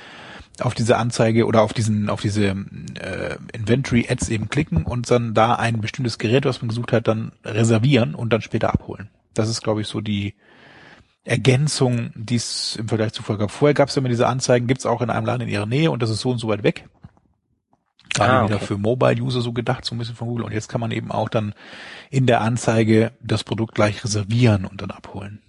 auf 0.62 0.76
diese 0.76 0.98
Anzeige 0.98 1.48
oder 1.48 1.63
auf 1.63 1.74
diesen, 1.74 2.08
auf 2.08 2.21
diese 2.21 2.45
äh, 2.45 3.36
Inventory 3.52 4.06
Ads 4.08 4.30
eben 4.30 4.48
klicken 4.48 4.84
und 4.86 5.10
dann 5.10 5.34
da 5.34 5.56
ein 5.56 5.82
bestimmtes 5.82 6.19
Gerät, 6.19 6.45
was 6.45 6.62
man 6.62 6.69
gesucht 6.69 6.93
hat, 6.93 7.08
dann 7.08 7.32
reservieren 7.43 8.13
und 8.13 8.32
dann 8.32 8.41
später 8.41 8.74
abholen. 8.74 9.10
Das 9.34 9.50
ist, 9.50 9.63
glaube 9.63 9.82
ich, 9.82 9.88
so 9.88 10.02
die 10.02 10.36
Ergänzung, 11.25 12.11
die 12.15 12.35
es 12.35 12.75
im 12.77 12.88
Vergleich 12.88 13.11
zu 13.13 13.23
vorher 13.23 13.39
gab. 13.39 13.51
Vorher 13.51 13.73
gab 13.73 13.89
es 13.89 13.97
immer 13.97 14.09
diese 14.09 14.27
Anzeigen, 14.27 14.67
gibt 14.67 14.79
es 14.79 14.85
auch 14.85 15.01
in 15.01 15.09
einem 15.09 15.25
Laden 15.25 15.41
in 15.41 15.49
ihrer 15.49 15.65
Nähe 15.65 15.91
und 15.91 16.01
das 16.01 16.09
ist 16.09 16.21
so 16.21 16.29
und 16.29 16.38
so 16.38 16.47
weit 16.47 16.63
weg. 16.63 16.88
Gerade 18.13 18.31
Ah, 18.33 18.45
wieder 18.45 18.55
okay. 18.57 18.65
für 18.67 18.77
Mobile-User 18.77 19.41
so 19.41 19.51
gedacht, 19.51 19.83
so 19.83 19.93
ein 19.93 19.97
bisschen 19.97 20.15
von 20.15 20.27
Google. 20.27 20.45
Und 20.45 20.53
jetzt 20.53 20.69
kann 20.69 20.79
man 20.79 20.91
eben 20.91 21.11
auch 21.11 21.27
dann 21.27 21.53
in 22.11 22.27
der 22.27 22.41
Anzeige 22.41 23.11
das 23.21 23.43
Produkt 23.43 23.75
gleich 23.75 24.03
reservieren 24.03 24.65
und 24.65 24.81
dann 24.81 24.91
abholen. 24.91 25.41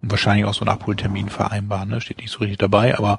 Und 0.00 0.10
wahrscheinlich 0.12 0.44
auch 0.44 0.54
so 0.54 0.60
einen 0.60 0.68
Abholtermin 0.68 1.28
vereinbaren, 1.28 1.88
ne? 1.88 2.00
steht 2.00 2.18
nicht 2.18 2.30
so 2.30 2.38
richtig 2.38 2.58
dabei, 2.58 2.96
aber 2.96 3.18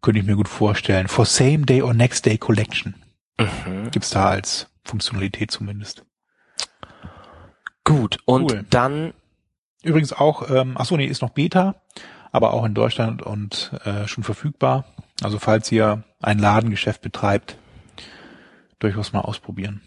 könnte 0.00 0.20
ich 0.20 0.26
mir 0.26 0.36
gut 0.36 0.46
vorstellen. 0.48 1.08
For 1.08 1.24
Same 1.24 1.60
Day 1.60 1.82
or 1.82 1.92
Next 1.94 2.24
Day 2.24 2.38
Collection 2.38 2.94
mhm. 3.40 3.90
gibt's 3.90 4.10
da 4.10 4.28
als 4.28 4.68
Funktionalität 4.84 5.50
zumindest. 5.50 6.04
gut. 7.82 8.18
Und 8.26 8.52
Cool. 8.52 8.66
dann 8.70 9.12
Übrigens 9.82 10.12
auch, 10.12 10.50
ähm, 10.50 10.74
ach 10.76 10.86
so, 10.86 10.96
nee, 10.96 11.06
ist 11.06 11.22
noch 11.22 11.30
Beta, 11.30 11.76
aber 12.32 12.52
auch 12.52 12.64
in 12.64 12.74
Deutschland 12.74 13.22
und 13.22 13.72
äh, 13.84 14.06
schon 14.08 14.24
verfügbar. 14.24 14.84
Also 15.22 15.38
falls 15.38 15.70
ihr 15.72 16.04
ein 16.20 16.38
Ladengeschäft 16.38 17.00
betreibt, 17.00 17.56
durchaus 18.78 19.12
mal 19.12 19.20
ausprobieren. 19.20 19.82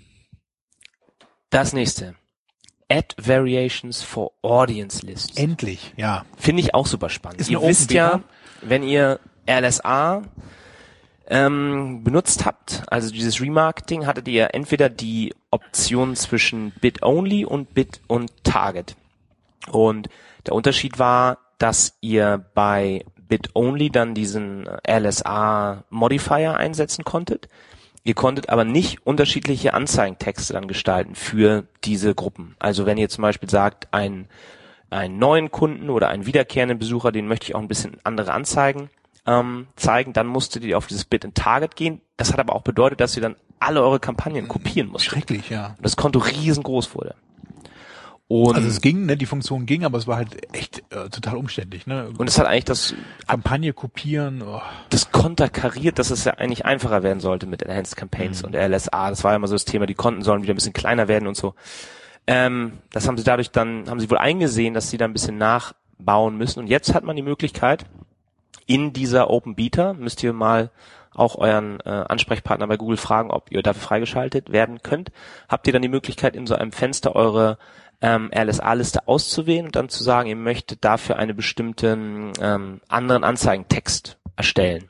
Das 1.49 1.73
nächste. 1.73 2.15
Add 2.89 3.15
Variations 3.17 4.01
for 4.01 4.31
Audience 4.41 5.05
Lists. 5.05 5.37
Endlich, 5.37 5.93
ja. 5.95 6.25
Finde 6.37 6.61
ich 6.61 6.73
auch 6.73 6.87
super 6.87 7.09
spannend. 7.09 7.39
Ist 7.39 7.49
ihr 7.49 7.61
wisst 7.61 7.91
ja, 7.91 8.21
wenn 8.61 8.83
ihr 8.83 9.19
RLSA 9.49 10.23
ähm, 11.27 12.03
benutzt 12.03 12.45
habt, 12.45 12.83
also 12.87 13.11
dieses 13.11 13.39
Remarketing, 13.39 14.07
hattet 14.07 14.27
ihr 14.27 14.53
entweder 14.53 14.89
die 14.89 15.33
Option 15.51 16.15
zwischen 16.15 16.71
Bit-Only 16.81 17.45
und 17.45 17.73
Bit 17.73 18.01
und 18.07 18.43
Target. 18.43 18.95
Und 19.69 20.09
der 20.45 20.55
Unterschied 20.55 20.99
war, 20.99 21.37
dass 21.57 21.97
ihr 22.01 22.45
bei 22.53 23.05
Bit-Only 23.27 23.89
dann 23.89 24.13
diesen 24.13 24.67
RLSA 24.67 25.83
Modifier 25.89 26.57
einsetzen 26.57 27.03
konntet. 27.05 27.47
Ihr 28.03 28.15
konntet 28.15 28.49
aber 28.49 28.65
nicht 28.65 29.05
unterschiedliche 29.05 29.73
Anzeigentexte 29.73 30.53
dann 30.53 30.67
gestalten 30.67 31.13
für 31.13 31.67
diese 31.83 32.15
Gruppen. 32.15 32.55
Also 32.57 32.85
wenn 32.85 32.97
ihr 32.97 33.09
zum 33.09 33.21
Beispiel 33.21 33.49
sagt, 33.49 33.93
ein, 33.93 34.27
einen 34.89 35.19
neuen 35.19 35.51
Kunden 35.51 35.89
oder 35.89 36.09
einen 36.09 36.25
wiederkehrenden 36.25 36.79
Besucher, 36.79 37.11
den 37.11 37.27
möchte 37.27 37.45
ich 37.45 37.55
auch 37.55 37.61
ein 37.61 37.67
bisschen 37.67 37.97
andere 38.03 38.33
Anzeigen 38.33 38.89
ähm, 39.25 39.67
zeigen, 39.75 40.13
dann 40.13 40.27
musstet 40.27 40.63
ihr 40.63 40.77
auf 40.77 40.87
dieses 40.87 41.05
Bit 41.05 41.25
and 41.25 41.35
Target 41.35 41.75
gehen. 41.75 42.01
Das 42.17 42.33
hat 42.33 42.39
aber 42.39 42.55
auch 42.55 42.63
bedeutet, 42.63 42.99
dass 42.99 43.15
ihr 43.15 43.21
dann 43.21 43.35
alle 43.59 43.81
eure 43.83 43.99
Kampagnen 43.99 44.47
kopieren 44.47 44.89
musstet. 44.89 45.11
Schrecklich, 45.13 45.49
ja. 45.49 45.75
Und 45.77 45.85
das 45.85 45.95
Konto 45.95 46.19
riesengroß 46.19 46.95
wurde. 46.95 47.15
Und, 48.31 48.55
Also 48.55 48.69
es 48.69 48.79
ging, 48.79 49.07
ne, 49.07 49.17
die 49.17 49.25
Funktion 49.25 49.65
ging, 49.65 49.83
aber 49.83 49.97
es 49.97 50.07
war 50.07 50.15
halt 50.15 50.55
echt 50.55 50.83
äh, 50.91 51.09
total 51.09 51.35
umständlich, 51.35 51.85
ne? 51.85 52.07
und 52.17 52.29
es 52.29 52.39
hat 52.39 52.47
eigentlich 52.47 52.63
das, 52.63 52.95
Kampagne 53.27 53.73
kopieren, 53.73 54.41
oh. 54.41 54.61
das 54.89 55.11
konterkariert, 55.11 55.99
dass 55.99 56.11
es 56.11 56.23
ja 56.23 56.35
eigentlich 56.35 56.63
einfacher 56.63 57.03
werden 57.03 57.19
sollte 57.19 57.45
mit 57.45 57.61
Enhanced 57.61 57.97
Campaigns 57.97 58.41
und 58.41 58.55
LSA. 58.55 59.09
Das 59.09 59.25
war 59.25 59.31
ja 59.31 59.35
immer 59.35 59.49
so 59.49 59.55
das 59.55 59.65
Thema, 59.65 59.85
die 59.85 59.95
Konten 59.95 60.21
sollen 60.21 60.43
wieder 60.43 60.53
ein 60.53 60.55
bisschen 60.55 60.71
kleiner 60.71 61.09
werden 61.09 61.27
und 61.27 61.35
so. 61.35 61.55
Ähm, 62.25 62.77
das 62.93 63.05
haben 63.05 63.17
sie 63.17 63.25
dadurch 63.25 63.51
dann, 63.51 63.89
haben 63.89 63.99
sie 63.99 64.09
wohl 64.09 64.17
eingesehen, 64.17 64.73
dass 64.73 64.89
sie 64.89 64.97
da 64.97 65.03
ein 65.03 65.13
bisschen 65.13 65.37
nachbauen 65.37 66.37
müssen. 66.37 66.59
Und 66.59 66.67
jetzt 66.67 66.93
hat 66.93 67.03
man 67.03 67.17
die 67.17 67.23
Möglichkeit, 67.23 67.85
in 68.65 68.93
dieser 68.93 69.29
Open 69.29 69.55
Beta, 69.55 69.91
müsst 69.91 70.23
ihr 70.23 70.31
mal 70.31 70.71
auch 71.13 71.35
euren 71.35 71.81
äh, 71.81 71.89
Ansprechpartner 71.89 72.67
bei 72.67 72.77
Google 72.77 72.95
fragen, 72.95 73.29
ob 73.29 73.51
ihr 73.51 73.61
dafür 73.61 73.81
freigeschaltet 73.81 74.53
werden 74.53 74.81
könnt, 74.81 75.11
habt 75.49 75.67
ihr 75.67 75.73
dann 75.73 75.81
die 75.81 75.89
Möglichkeit, 75.89 76.37
in 76.37 76.47
so 76.47 76.55
einem 76.55 76.71
Fenster 76.71 77.13
eure 77.13 77.57
ähm, 78.01 78.31
RLSA-Liste 78.33 79.07
auszuwählen 79.07 79.65
und 79.65 79.75
dann 79.75 79.89
zu 79.89 80.03
sagen, 80.03 80.27
ihr 80.27 80.35
möchtet 80.35 80.83
dafür 80.83 81.17
einen 81.17 81.35
bestimmten 81.35 82.33
ähm, 82.41 82.81
anderen 82.87 83.23
Anzeigentext 83.23 84.17
erstellen 84.35 84.89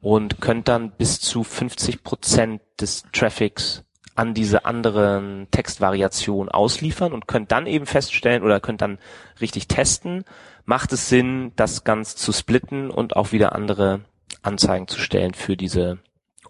und 0.00 0.40
könnt 0.40 0.68
dann 0.68 0.92
bis 0.92 1.20
zu 1.20 1.44
50 1.44 2.02
Prozent 2.02 2.62
des 2.80 3.04
Traffics 3.12 3.84
an 4.14 4.32
diese 4.32 4.64
anderen 4.64 5.48
Textvariationen 5.50 6.50
ausliefern 6.50 7.12
und 7.12 7.28
könnt 7.28 7.52
dann 7.52 7.66
eben 7.66 7.86
feststellen 7.86 8.42
oder 8.42 8.60
könnt 8.60 8.80
dann 8.80 8.98
richtig 9.40 9.68
testen, 9.68 10.24
macht 10.64 10.92
es 10.92 11.08
Sinn, 11.08 11.52
das 11.56 11.84
ganz 11.84 12.16
zu 12.16 12.32
splitten 12.32 12.90
und 12.90 13.14
auch 13.14 13.32
wieder 13.32 13.54
andere 13.54 14.00
Anzeigen 14.42 14.88
zu 14.88 15.00
stellen 15.00 15.34
für 15.34 15.56
diese 15.56 15.98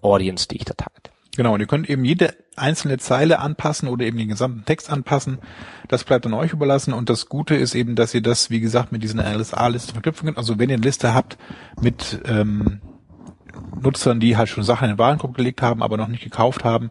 Audience, 0.01 0.47
die 0.47 0.57
ich 0.57 0.65
da 0.65 0.75
target. 0.75 1.11
Genau, 1.37 1.55
und 1.55 1.61
ihr 1.61 1.66
könnt 1.66 1.90
eben 1.90 2.05
jede 2.05 2.35
einzelne 2.57 2.96
Zeile 2.99 3.40
anpassen 3.40 3.88
oder 3.88 4.07
eben 4.07 4.16
den 4.16 4.29
gesamten 4.29 4.64
Text 4.64 4.90
anpassen. 4.90 5.38
Das 5.88 6.05
bleibt 6.05 6.25
dann 6.25 6.33
euch 6.33 6.53
überlassen. 6.53 6.94
Und 6.94 7.11
das 7.11 7.29
Gute 7.29 7.55
ist 7.55 7.75
eben, 7.75 7.94
dass 7.94 8.14
ihr 8.14 8.22
das, 8.22 8.51
wie 8.51 8.61
gesagt, 8.61 8.90
mit 8.90 9.03
diesen 9.03 9.20
RLSA-Listen 9.20 9.92
verknüpfen 9.92 10.27
könnt. 10.27 10.38
Also 10.38 10.59
wenn 10.59 10.70
ihr 10.70 10.77
eine 10.77 10.85
Liste 10.85 11.14
habt 11.14 11.37
mit 11.81 12.20
ähm, 12.27 12.81
Nutzern, 13.81 14.20
die 14.20 14.37
halt 14.37 14.49
schon 14.49 14.64
Sachen 14.64 14.87
in 14.87 14.94
den 14.94 14.99
Warenkorb 14.99 15.35
gelegt 15.35 15.61
haben, 15.61 15.83
aber 15.83 15.99
noch 15.99 16.09
nicht 16.09 16.25
gekauft 16.25 16.64
haben, 16.64 16.90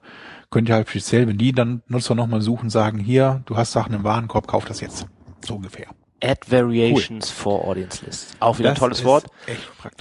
könnt 0.52 0.70
ihr 0.70 0.76
halt 0.76 0.90
speziell, 0.90 1.28
wenn 1.28 1.38
die 1.38 1.52
dann 1.52 1.82
Nutzer 1.88 2.14
nochmal 2.14 2.42
suchen, 2.42 2.70
sagen, 2.70 3.00
hier, 3.00 3.42
du 3.46 3.58
hast 3.58 3.72
Sachen 3.72 3.96
im 3.96 4.04
Warenkorb, 4.04 4.48
kauf 4.48 4.66
das 4.66 4.80
jetzt. 4.80 5.08
So 5.44 5.56
ungefähr. 5.56 5.88
Add 6.26 6.50
Variations 6.50 7.30
for 7.30 7.68
Audience 7.68 8.04
Lists. 8.06 8.36
Auch 8.40 8.60
wieder 8.60 8.70
ein 8.70 8.76
Das 8.76 8.80
tolles 8.80 9.00
ist 9.00 9.06
Wort. 9.06 9.26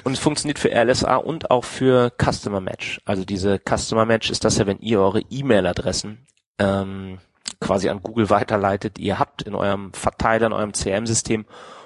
Und 0.05 0.13
es 0.13 0.19
funktioniert 0.19 0.59
für 0.59 0.71
RLSA 0.71 1.17
und 1.17 1.51
auch 1.51 1.65
für 1.65 2.13
Customer 2.19 2.61
Match. 2.61 3.01
Also 3.05 3.25
diese 3.25 3.59
Customer 3.59 4.07
Match 4.07 4.31
ist 4.31 4.45
das 4.45 4.59
ja, 4.59 4.67
wenn 4.67 4.79
ihr 4.81 5.01
eure 5.01 5.21
E-Mail-Adressen 5.21 6.27
ähm, 6.59 7.19
quasi 7.61 7.89
an 7.89 8.03
Google 8.03 8.31
weiterleitet, 8.31 8.99
ihr 8.99 9.19
habt 9.19 9.43
in 9.43 9.55
eurem 9.55 9.93
Verteiler, 9.93 10.47
in 10.47 10.53
eurem 10.53 10.73
CRM-System 10.73 11.45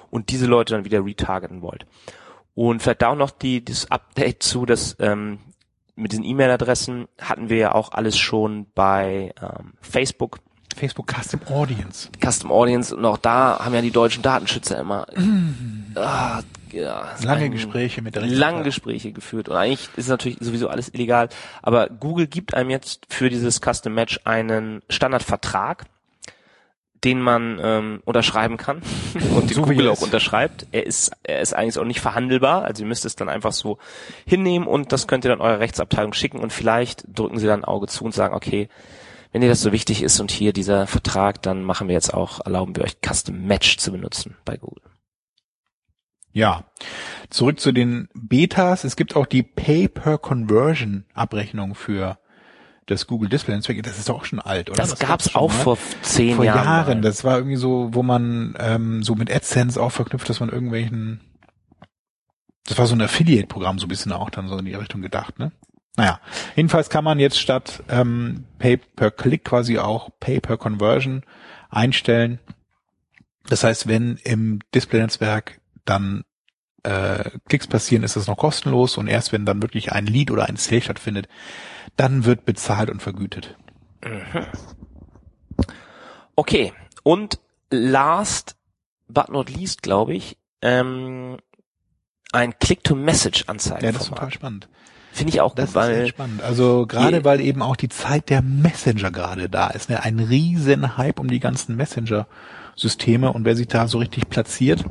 und 0.09 0.29
diese 0.29 0.45
Leute 0.45 0.73
dann 0.73 0.85
wieder 0.85 1.05
retargeten 1.05 1.61
wollt. 1.61 1.85
Und 2.55 2.81
vielleicht 2.81 3.01
da 3.01 3.09
auch 3.09 3.15
noch 3.15 3.31
die, 3.31 3.63
das 3.63 3.89
Update 3.91 4.43
zu, 4.43 4.65
dass 4.65 4.95
ähm, 4.99 5.39
mit 5.95 6.11
diesen 6.11 6.23
E-Mail-Adressen 6.23 7.07
hatten 7.19 7.49
wir 7.49 7.57
ja 7.57 7.75
auch 7.75 7.91
alles 7.91 8.17
schon 8.17 8.67
bei 8.73 9.33
ähm, 9.41 9.73
Facebook 9.81 10.39
Facebook 10.79 11.13
Custom 11.13 11.41
Audience. 11.49 12.09
Custom 12.23 12.51
Audience 12.51 12.95
und 12.95 13.03
auch 13.03 13.17
da 13.17 13.59
haben 13.59 13.73
ja 13.73 13.81
die 13.81 13.91
deutschen 13.91 14.23
Datenschützer 14.23 14.79
immer 14.79 15.05
ah, 15.95 16.41
ja, 16.71 17.15
Lange 17.21 17.49
Gespräche 17.49 18.01
mit 18.01 18.15
der 18.15 18.25
lange. 18.25 18.63
Gespräche 18.63 19.11
geführt 19.11 19.49
und 19.49 19.57
eigentlich 19.57 19.89
ist 19.97 20.07
natürlich 20.07 20.37
sowieso 20.39 20.69
alles 20.69 20.93
illegal, 20.93 21.27
aber 21.61 21.89
Google 21.89 22.27
gibt 22.27 22.53
einem 22.53 22.69
jetzt 22.69 23.05
für 23.09 23.29
dieses 23.29 23.59
Custom 23.59 23.93
Match 23.93 24.21
einen 24.23 24.81
Standardvertrag, 24.89 25.85
den 27.03 27.19
man 27.21 27.59
ähm, 27.61 28.01
unterschreiben 28.05 28.55
kann 28.55 28.81
und 29.35 29.49
den 29.49 29.55
So 29.55 29.63
Google 29.63 29.89
auch 29.89 30.01
unterschreibt. 30.01 30.65
Er 30.71 30.85
ist, 30.85 31.11
er 31.23 31.41
ist 31.41 31.53
eigentlich 31.53 31.77
auch 31.77 31.85
nicht 31.85 32.01
verhandelbar, 32.01 32.63
also 32.63 32.83
ihr 32.83 32.87
müsst 32.87 33.03
es 33.03 33.17
dann 33.17 33.27
einfach 33.27 33.51
so 33.51 33.79
hinnehmen 34.25 34.65
und 34.67 34.93
das 34.93 35.07
könnt 35.07 35.25
ihr 35.25 35.29
dann 35.29 35.41
eurer 35.41 35.59
Rechtsabteilung 35.59 36.13
schicken 36.13 36.39
und 36.39 36.53
vielleicht 36.53 37.03
drücken 37.13 37.37
sie 37.37 37.47
dann 37.47 37.61
ein 37.61 37.65
Auge 37.65 37.87
zu 37.87 38.05
und 38.05 38.13
sagen, 38.13 38.33
okay, 38.33 38.69
wenn 39.31 39.41
dir 39.41 39.49
das 39.49 39.61
so 39.61 39.71
wichtig 39.71 40.03
ist 40.03 40.19
und 40.19 40.29
hier 40.31 40.53
dieser 40.53 40.87
Vertrag, 40.87 41.41
dann 41.41 41.63
machen 41.63 41.87
wir 41.87 41.93
jetzt 41.93 42.13
auch, 42.13 42.45
erlauben 42.45 42.75
wir 42.75 42.83
euch 42.83 42.97
Custom 43.05 43.45
Match 43.45 43.77
zu 43.77 43.91
benutzen 43.91 44.35
bei 44.45 44.57
Google. 44.57 44.83
Ja. 46.31 46.65
Zurück 47.29 47.59
zu 47.59 47.71
den 47.71 48.07
Betas. 48.13 48.83
Es 48.83 48.95
gibt 48.95 49.15
auch 49.15 49.25
die 49.25 49.41
Pay-per-Conversion-Abrechnung 49.43 51.73
für 51.75 52.17
das 52.85 53.07
Google 53.07 53.29
Display 53.29 53.55
Netzwerk. 53.55 53.81
Das 53.83 53.97
ist 53.99 54.09
doch 54.09 54.15
auch 54.15 54.25
schon 54.25 54.39
alt, 54.39 54.69
oder? 54.69 54.77
Das, 54.77 54.97
gab's 54.97 55.25
gab's 55.25 55.35
auch 55.35 55.51
mal. 55.51 55.57
vor 55.57 55.77
zehn 56.01 56.35
vor 56.35 56.45
Jahren. 56.45 56.65
Jahren. 56.65 56.99
mal. 56.99 57.01
Das 57.01 57.23
war 57.23 57.37
irgendwie 57.37 57.57
so, 57.57 57.89
wo 57.93 58.03
man 58.03 58.55
ähm, 58.59 59.01
so 59.03 59.15
mit 59.15 59.31
AdSense 59.31 59.81
auch 59.81 59.91
verknüpft, 59.91 60.29
dass 60.29 60.39
man 60.39 60.49
irgendwelchen 60.49 61.21
das 62.69 62.77
war 62.77 62.85
so 62.85 62.93
ein 62.93 63.01
Affiliate-Programm 63.01 63.79
so 63.79 63.87
ein 63.87 63.89
bisschen 63.89 64.11
auch 64.11 64.29
dann 64.29 64.47
so 64.47 64.57
in 64.57 64.65
die 64.65 64.75
Richtung 64.75 65.01
gedacht, 65.01 65.39
ne? 65.39 65.51
Naja, 65.99 66.21
jedenfalls 66.55 66.89
kann 66.89 67.03
man 67.03 67.19
jetzt 67.19 67.37
statt 67.37 67.83
ähm, 67.89 68.45
Pay 68.57 68.77
per 68.77 69.11
Click 69.11 69.43
quasi 69.43 69.79
auch 69.79 70.09
Pay 70.21 70.39
per 70.39 70.55
Conversion 70.55 71.23
einstellen. 71.69 72.39
Das 73.49 73.65
heißt, 73.65 73.85
wenn 73.89 74.15
im 74.23 74.59
Display-Netzwerk 74.73 75.59
dann 75.83 76.23
äh, 76.83 77.31
Klicks 77.49 77.67
passieren, 77.67 78.03
ist 78.03 78.15
das 78.15 78.27
noch 78.27 78.37
kostenlos 78.37 78.97
und 78.97 79.09
erst 79.09 79.33
wenn 79.33 79.45
dann 79.45 79.61
wirklich 79.61 79.91
ein 79.91 80.05
Lead 80.05 80.31
oder 80.31 80.45
ein 80.45 80.55
Sale 80.55 80.79
stattfindet, 80.81 81.27
dann 81.97 82.23
wird 82.23 82.45
bezahlt 82.45 82.89
und 82.89 83.01
vergütet. 83.01 83.57
Okay. 86.37 86.71
Und 87.03 87.41
last 87.71 88.55
but 89.09 89.27
not 89.27 89.49
least, 89.49 89.81
glaube 89.81 90.13
ich, 90.13 90.37
ähm, 90.61 91.39
ein 92.31 92.57
Click-to-Message-Anzeigen. 92.57 93.83
Ja, 93.83 93.91
das 93.91 94.03
ist 94.03 94.09
total 94.09 94.31
spannend. 94.31 94.69
Finde 95.11 95.33
ich 95.33 95.41
auch 95.41 95.55
Das 95.55 95.73
gut, 95.73 95.81
ist 95.83 95.87
weil 95.89 96.01
echt 96.01 96.09
spannend. 96.09 96.41
Also 96.43 96.85
gerade 96.87 97.23
weil 97.25 97.41
eben 97.41 97.61
auch 97.61 97.75
die 97.75 97.89
Zeit 97.89 98.29
der 98.29 98.41
Messenger 98.41 99.11
gerade 99.11 99.49
da 99.49 99.67
ist. 99.67 99.89
Ne? 99.89 100.01
Ein 100.03 100.19
riesen 100.19 100.97
Hype 100.97 101.19
um 101.19 101.27
die 101.27 101.39
ganzen 101.39 101.75
Messenger-Systeme 101.75 103.31
und 103.31 103.45
wer 103.45 103.55
sich 103.55 103.67
da 103.67 103.87
so 103.87 103.97
richtig 103.97 104.29
platziert. 104.29 104.83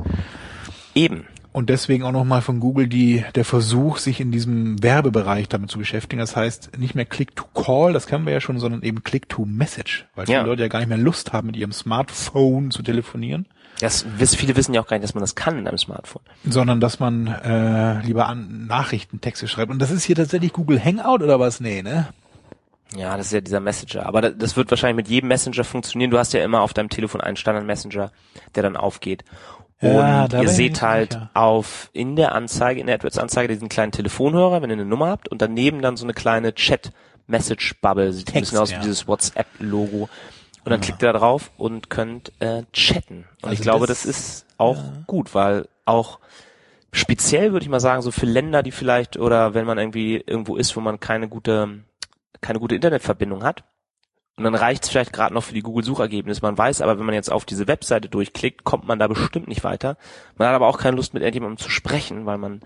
eben. 0.94 1.24
Und 1.50 1.70
deswegen 1.70 2.04
auch 2.04 2.12
nochmal 2.12 2.42
von 2.42 2.60
Google 2.60 2.86
die, 2.88 3.24
der 3.34 3.44
Versuch, 3.44 3.96
sich 3.98 4.20
in 4.20 4.30
diesem 4.30 4.80
Werbebereich 4.82 5.48
damit 5.48 5.70
zu 5.70 5.78
beschäftigen. 5.78 6.20
Das 6.20 6.36
heißt, 6.36 6.78
nicht 6.78 6.94
mehr 6.94 7.06
Click-to-Call, 7.06 7.92
das 7.94 8.06
kennen 8.06 8.26
wir 8.26 8.32
ja 8.34 8.40
schon, 8.40 8.58
sondern 8.60 8.82
eben 8.82 9.02
Click-to-Message. 9.02 10.06
Weil 10.14 10.26
viele 10.26 10.38
Ja. 10.38 10.44
Leute 10.44 10.62
ja 10.62 10.68
gar 10.68 10.78
nicht 10.80 10.88
mehr 10.88 10.98
Lust 10.98 11.32
haben, 11.32 11.46
mit 11.46 11.56
ihrem 11.56 11.72
Smartphone 11.72 12.70
zu 12.70 12.82
telefonieren. 12.82 13.46
Das, 13.80 14.04
wiss- 14.18 14.34
viele 14.34 14.56
wissen 14.56 14.74
ja 14.74 14.80
auch 14.80 14.86
gar 14.86 14.96
nicht, 14.96 15.04
dass 15.04 15.14
man 15.14 15.22
das 15.22 15.34
kann 15.34 15.58
in 15.58 15.68
einem 15.68 15.78
Smartphone. 15.78 16.22
sondern 16.44 16.80
dass 16.80 16.98
man 17.00 17.26
äh, 17.28 18.00
lieber 18.02 18.26
an 18.28 18.66
Nachrichtentexte 18.66 19.46
schreibt. 19.48 19.70
Und 19.70 19.78
das 19.80 19.90
ist 19.90 20.04
hier 20.04 20.16
tatsächlich 20.16 20.52
Google 20.52 20.82
Hangout 20.84 21.22
oder 21.22 21.38
was? 21.38 21.60
Nee, 21.60 21.82
ne? 21.82 22.08
Ja, 22.96 23.16
das 23.16 23.26
ist 23.26 23.32
ja 23.32 23.40
dieser 23.40 23.60
Messenger. 23.60 24.06
Aber 24.06 24.20
da- 24.22 24.30
das 24.30 24.56
wird 24.56 24.70
wahrscheinlich 24.70 24.96
mit 24.96 25.08
jedem 25.08 25.28
Messenger 25.28 25.62
funktionieren. 25.62 26.10
Du 26.10 26.18
hast 26.18 26.32
ja 26.32 26.42
immer 26.42 26.62
auf 26.62 26.72
deinem 26.74 26.88
Telefon 26.88 27.20
einen 27.20 27.36
Standard-Messenger, 27.36 28.10
der 28.54 28.62
dann 28.62 28.76
aufgeht. 28.76 29.24
Und 29.80 29.92
Ja, 29.92 30.26
ihr 30.42 30.48
seht 30.48 30.82
halt 30.82 31.12
sicher. 31.12 31.30
auf 31.34 31.90
in 31.92 32.16
der 32.16 32.34
Anzeige, 32.34 32.80
in 32.80 32.86
der 32.88 32.96
AdWords-Anzeige 32.96 33.52
diesen 33.52 33.68
kleinen 33.68 33.92
Telefonhörer, 33.92 34.60
wenn 34.60 34.70
ihr 34.70 34.74
eine 34.74 34.84
Nummer 34.86 35.06
habt, 35.08 35.28
und 35.28 35.40
daneben 35.40 35.82
dann 35.82 35.96
so 35.96 36.04
eine 36.04 36.14
kleine 36.14 36.52
Chat-Message-Bubble. 37.28 38.12
Sieht 38.12 38.28
ein 38.28 38.32
Text, 38.32 38.50
bisschen 38.50 38.62
aus 38.62 38.70
ja. 38.72 38.78
wie 38.78 38.82
dieses 38.82 39.06
WhatsApp-Logo. 39.06 40.08
Und 40.64 40.70
dann 40.70 40.80
klickt 40.80 41.02
ihr 41.02 41.12
da 41.12 41.18
drauf 41.18 41.50
und 41.56 41.88
könnt 41.90 42.32
äh, 42.40 42.62
chatten. 42.72 43.24
Und 43.42 43.52
ich 43.52 43.60
Also 43.60 43.62
glaube, 43.62 43.86
das- 43.86 44.02
das, 44.02 44.10
ist 44.10 44.46
auch 44.58 44.76
gut, 45.06 45.34
weil 45.34 45.68
auch 45.84 46.18
speziell 46.92 47.52
würde 47.52 47.64
ich 47.64 47.70
mal 47.70 47.80
sagen, 47.80 48.02
so 48.02 48.10
für 48.10 48.26
Länder, 48.26 48.62
die 48.62 48.72
vielleicht 48.72 49.16
oder 49.16 49.54
wenn 49.54 49.66
man 49.66 49.78
irgendwie 49.78 50.16
irgendwo 50.26 50.56
ist, 50.56 50.76
wo 50.76 50.80
man 50.80 51.00
keine 51.00 51.28
gute 51.28 51.80
keine 52.40 52.60
gute 52.60 52.74
Internetverbindung 52.76 53.42
hat 53.42 53.64
und 54.36 54.44
dann 54.44 54.54
reicht 54.54 54.84
es 54.84 54.90
vielleicht 54.90 55.12
gerade 55.12 55.34
noch 55.34 55.42
für 55.42 55.54
die 55.54 55.62
Google 55.62 55.84
Suchergebnisse. 55.84 56.40
Man 56.42 56.56
weiß 56.56 56.82
aber, 56.82 56.96
wenn 56.98 57.04
man 57.06 57.14
jetzt 57.16 57.32
auf 57.32 57.44
diese 57.44 57.66
Webseite 57.66 58.08
durchklickt, 58.08 58.62
kommt 58.64 58.86
man 58.86 58.98
da 59.00 59.08
bestimmt 59.08 59.48
nicht 59.48 59.64
weiter. 59.64 59.96
Man 60.36 60.46
hat 60.48 60.54
aber 60.54 60.68
auch 60.68 60.78
keine 60.78 60.96
Lust 60.96 61.14
mit 61.14 61.22
irgendjemandem 61.24 61.58
zu 61.58 61.68
sprechen, 61.70 62.26
weil 62.26 62.38
man 62.38 62.60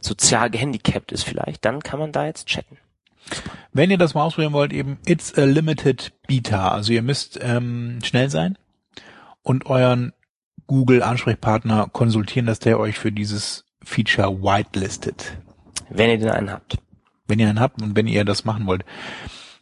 sozial 0.00 0.50
gehandicapt 0.50 1.12
ist 1.12 1.22
vielleicht. 1.22 1.64
Dann 1.64 1.82
kann 1.82 2.00
man 2.00 2.10
da 2.10 2.26
jetzt 2.26 2.46
chatten. 2.48 2.78
Wenn 3.72 3.90
ihr 3.90 3.98
das 3.98 4.14
mal 4.14 4.24
ausprobieren 4.24 4.52
wollt, 4.52 4.72
eben 4.72 4.98
It's 5.06 5.36
a 5.36 5.44
Limited 5.44 6.12
Beta. 6.26 6.68
Also 6.68 6.92
ihr 6.92 7.02
müsst 7.02 7.38
ähm, 7.42 8.00
schnell 8.02 8.30
sein 8.30 8.58
und 9.42 9.66
euren 9.66 10.12
Google-Ansprechpartner 10.66 11.88
konsultieren, 11.92 12.46
dass 12.46 12.58
der 12.58 12.78
euch 12.78 12.98
für 12.98 13.12
dieses 13.12 13.64
Feature 13.82 14.42
whitelistet. 14.42 15.36
Wenn 15.88 16.10
ihr 16.10 16.18
den 16.18 16.30
einen 16.30 16.50
habt. 16.50 16.78
Wenn 17.26 17.38
ihr 17.38 17.48
einen 17.48 17.60
habt 17.60 17.80
und 17.82 17.96
wenn 17.96 18.06
ihr 18.06 18.24
das 18.24 18.44
machen 18.44 18.66
wollt. 18.66 18.84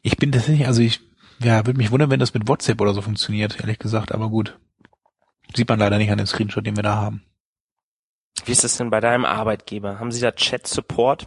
Ich 0.02 0.16
bin 0.16 0.32
tatsächlich, 0.32 0.66
also 0.66 0.82
ich 0.82 1.00
ja, 1.42 1.64
würde 1.66 1.78
mich 1.78 1.90
wundern, 1.90 2.10
wenn 2.10 2.20
das 2.20 2.34
mit 2.34 2.48
WhatsApp 2.48 2.80
oder 2.80 2.92
so 2.92 3.00
funktioniert, 3.00 3.60
ehrlich 3.60 3.78
gesagt, 3.78 4.12
aber 4.12 4.28
gut. 4.28 4.58
Sieht 5.54 5.68
man 5.68 5.78
leider 5.78 5.98
nicht 5.98 6.10
an 6.10 6.18
dem 6.18 6.26
Screenshot, 6.26 6.66
den 6.66 6.76
wir 6.76 6.82
da 6.82 6.96
haben. 6.96 7.22
Wie 8.44 8.52
ist 8.52 8.62
das 8.62 8.76
denn 8.76 8.90
bei 8.90 9.00
deinem 9.00 9.24
Arbeitgeber? 9.24 9.98
Haben 9.98 10.12
Sie 10.12 10.20
da 10.20 10.32
Chat-Support? 10.32 11.26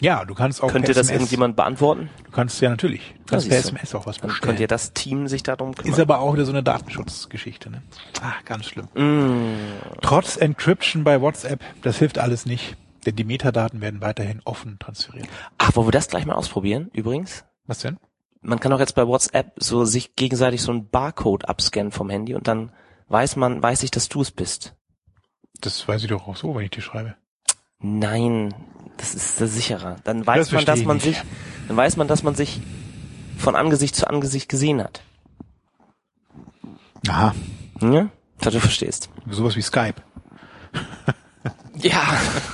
Ja, 0.00 0.24
du 0.24 0.34
kannst 0.34 0.62
auch 0.62 0.70
Könnte 0.72 0.92
das 0.92 1.10
irgendjemand 1.10 1.54
beantworten? 1.56 2.10
Du 2.24 2.30
kannst 2.32 2.60
ja 2.60 2.68
natürlich. 2.68 3.14
Du 3.18 3.24
kannst 3.30 3.46
Ja, 3.46 3.50
per. 3.50 3.58
SMS 3.60 3.94
auch 3.94 4.06
was 4.06 4.18
Dann 4.18 4.28
bestellen. 4.28 4.48
könnt 4.48 4.60
ihr 4.60 4.66
das 4.68 4.92
Team 4.92 5.28
sich 5.28 5.42
darum 5.44 5.74
kümmern. 5.74 5.92
Ist 5.92 6.00
aber 6.00 6.18
auch 6.18 6.34
wieder 6.34 6.44
so 6.44 6.52
eine 6.52 6.62
Datenschutzgeschichte, 6.64 7.70
ne? 7.70 7.82
Ah, 8.20 8.32
ganz 8.44 8.66
schlimm. 8.66 8.88
Mm, 8.94 9.54
Trotz 10.02 10.36
Encryption 10.36 11.04
bei 11.04 11.20
WhatsApp, 11.20 11.60
das 11.82 11.98
hilft 11.98 12.18
alles 12.18 12.44
nicht. 12.44 12.76
Denn 13.06 13.16
die 13.16 13.24
Metadaten 13.24 13.80
werden 13.80 14.00
weiterhin 14.00 14.40
offen 14.44 14.78
transferiert. 14.78 15.28
Ach, 15.58 15.76
wollen 15.76 15.86
wir 15.88 15.92
das 15.92 16.08
gleich 16.08 16.24
mal 16.26 16.34
ausprobieren, 16.34 16.90
übrigens? 16.92 17.44
Was 17.66 17.78
denn? 17.80 17.98
Man 18.40 18.60
kann 18.60 18.72
auch 18.72 18.80
jetzt 18.80 18.94
bei 18.94 19.06
WhatsApp 19.06 19.52
so 19.56 19.84
sich 19.84 20.16
gegenseitig 20.16 20.60
so 20.62 20.72
einen 20.72 20.88
Barcode 20.88 21.48
abscannen 21.48 21.92
vom 21.92 22.10
Handy 22.10 22.34
und 22.34 22.48
dann 22.48 22.72
weiß 23.08 23.36
man, 23.36 23.62
weiß 23.62 23.82
ich, 23.84 23.90
dass 23.90 24.08
du 24.08 24.22
es 24.22 24.30
bist. 24.30 24.74
Das 25.60 25.86
weiß 25.86 26.02
ich 26.02 26.08
doch 26.08 26.26
auch 26.26 26.36
so, 26.36 26.54
wenn 26.54 26.64
ich 26.64 26.70
dir 26.70 26.82
schreibe. 26.82 27.14
Nein, 27.86 28.54
das 28.96 29.14
ist 29.14 29.40
das 29.42 29.52
sicherer. 29.54 29.96
Dann 30.04 30.20
Das 30.20 30.26
weiß 30.26 30.52
man, 30.52 30.64
verstehe 30.64 30.74
dass 30.74 30.84
man 30.86 31.00
sich, 31.00 31.22
dann 31.68 31.76
weiß 31.76 31.96
man, 31.98 32.08
dass 32.08 32.22
man 32.22 32.34
sich 32.34 32.60
von 33.36 33.54
Angesicht 33.56 33.94
zu 33.94 34.08
Angesicht 34.08 34.48
gesehen 34.48 34.82
hat. 34.82 35.02
Aha, 37.08 37.34
Ja? 37.82 38.08
Dass 38.40 38.54
du 38.54 38.60
verstehst. 38.60 39.10
sowas 39.30 39.54
wie 39.56 39.62
Skype. 39.62 39.96
Ja, 41.76 42.00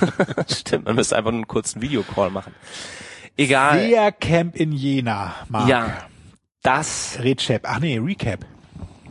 stimmt. 0.49 0.85
Man 0.85 0.95
müsste 0.95 1.15
einfach 1.15 1.29
nur 1.29 1.37
einen 1.41 1.47
kurzen 1.47 1.79
Videocall 1.81 2.31
machen. 2.31 2.53
Egal. 3.37 3.87
Der 3.87 4.11
Camp 4.11 4.55
in 4.55 4.71
Jena, 4.71 5.35
Mark. 5.47 5.69
Ja, 5.69 6.07
das, 6.63 7.19
Recap. 7.21 7.61
Ach 7.65 7.79
nee, 7.79 7.99
Recap. 7.99 8.39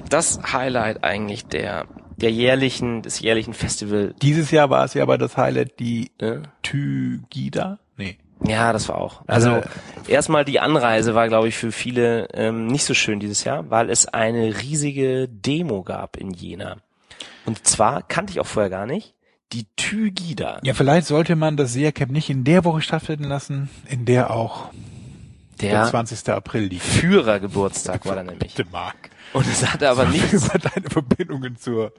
das 0.08 0.40
Highlight 0.52 1.04
eigentlich 1.04 1.46
der, 1.46 1.86
der 2.20 2.30
jährlichen, 2.30 3.02
des 3.02 3.20
jährlichen 3.20 3.54
Festival. 3.54 4.14
Dieses 4.22 4.50
Jahr 4.50 4.70
war 4.70 4.84
es 4.84 4.94
ja 4.94 5.02
aber 5.02 5.18
das 5.18 5.36
Highlight 5.36 5.78
die 5.80 6.10
Ne? 6.20 6.42
Tygida. 6.62 7.78
Nee. 7.96 8.16
Ja, 8.46 8.72
das 8.72 8.88
war 8.88 8.96
auch. 8.98 9.22
Also 9.26 9.50
Also- 9.52 9.68
erstmal 10.08 10.44
die 10.44 10.60
Anreise 10.60 11.14
war, 11.14 11.28
glaube 11.28 11.48
ich, 11.48 11.56
für 11.56 11.72
viele 11.72 12.28
ähm, 12.32 12.66
nicht 12.66 12.84
so 12.84 12.94
schön 12.94 13.20
dieses 13.20 13.44
Jahr, 13.44 13.68
weil 13.70 13.90
es 13.90 14.06
eine 14.06 14.62
riesige 14.62 15.28
Demo 15.28 15.82
gab 15.82 16.16
in 16.16 16.30
Jena. 16.30 16.76
Und 17.44 17.66
zwar 17.66 18.02
kannte 18.02 18.32
ich 18.32 18.40
auch 18.40 18.46
vorher 18.46 18.70
gar 18.70 18.86
nicht 18.86 19.14
die 19.52 19.66
Tygida. 19.76 20.60
Ja, 20.62 20.74
vielleicht 20.74 21.06
sollte 21.06 21.36
man 21.36 21.56
das 21.56 21.72
SEA 21.72 21.90
Camp 21.92 22.12
nicht 22.12 22.30
in 22.30 22.44
der 22.44 22.64
Woche 22.64 22.80
stattfinden 22.82 23.24
lassen, 23.24 23.68
in 23.88 24.04
der 24.04 24.30
auch 24.30 24.70
der, 25.60 25.82
Der 25.82 25.90
20. 25.90 26.28
April 26.30 26.64
liegt. 26.64 26.82
Führergeburtstag 26.84 28.06
war 28.06 28.16
da 28.16 28.22
nämlich. 28.22 28.54
Mark. 28.72 29.10
Und 29.32 29.46
es 29.46 29.64
hatte 29.70 29.88
aber 29.90 30.04
nichts, 30.06 30.32
Über 30.32 30.58
deine 30.74 30.90
Verbindungen 30.90 31.56
zur 31.56 31.92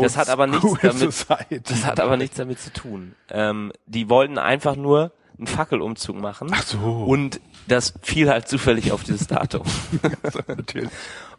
Das 0.00 0.16
hat 0.16 0.28
aber 0.28 0.46
nichts 0.46 0.64
Old 0.64 0.82
damit- 0.84 1.12
Society. 1.12 1.60
das 1.64 1.84
hat 1.84 2.00
aber 2.00 2.16
nichts 2.16 2.36
damit 2.36 2.60
zu 2.60 2.72
tun. 2.72 3.14
Ähm, 3.30 3.72
die 3.86 4.08
wollten 4.08 4.38
einfach 4.38 4.76
nur 4.76 5.12
einen 5.38 5.46
Fackelumzug 5.46 6.16
machen. 6.18 6.48
Ach 6.52 6.62
so. 6.62 6.78
Und 6.78 7.40
das 7.68 7.92
fiel 8.02 8.30
halt 8.30 8.48
zufällig 8.48 8.92
auf 8.92 9.02
dieses 9.04 9.26
Datum. 9.26 9.64
Natürlich. 10.48 10.88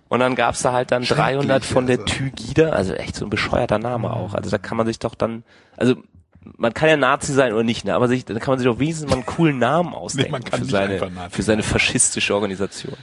Und 0.10 0.20
dann 0.20 0.36
gab's 0.36 0.62
da 0.62 0.72
halt 0.72 0.92
dann 0.92 1.04
300 1.04 1.66
von 1.66 1.86
der 1.88 2.00
also. 2.00 2.06
Tygida, 2.14 2.70
also 2.70 2.94
echt 2.94 3.16
so 3.16 3.26
ein 3.26 3.30
bescheuerter 3.30 3.80
Name 3.80 4.12
auch. 4.14 4.36
Also 4.36 4.50
da 4.50 4.58
kann 4.58 4.78
man 4.78 4.86
sich 4.86 5.00
doch 5.00 5.16
dann, 5.16 5.44
also 5.76 5.96
man 6.58 6.74
kann 6.74 6.90
ja 6.90 6.98
Nazi 6.98 7.34
sein 7.34 7.54
oder 7.54 7.64
nicht, 7.64 7.86
ne? 7.86 7.94
aber 7.96 8.08
sich, 8.08 8.26
dann 8.26 8.40
kann 8.40 8.54
man 8.54 8.60
sich 8.60 8.68
doch 8.68 8.80
wenigstens 8.80 9.08
mal 9.10 9.16
einen 9.18 9.26
coolen 9.26 9.58
Namen 9.60 9.94
ausdenken 9.94 10.44
kann 10.44 10.60
für 10.60 10.66
seine, 10.66 11.12
für 11.30 11.42
seine 11.44 11.64
faschistische 11.64 12.34
Organisation. 12.36 12.96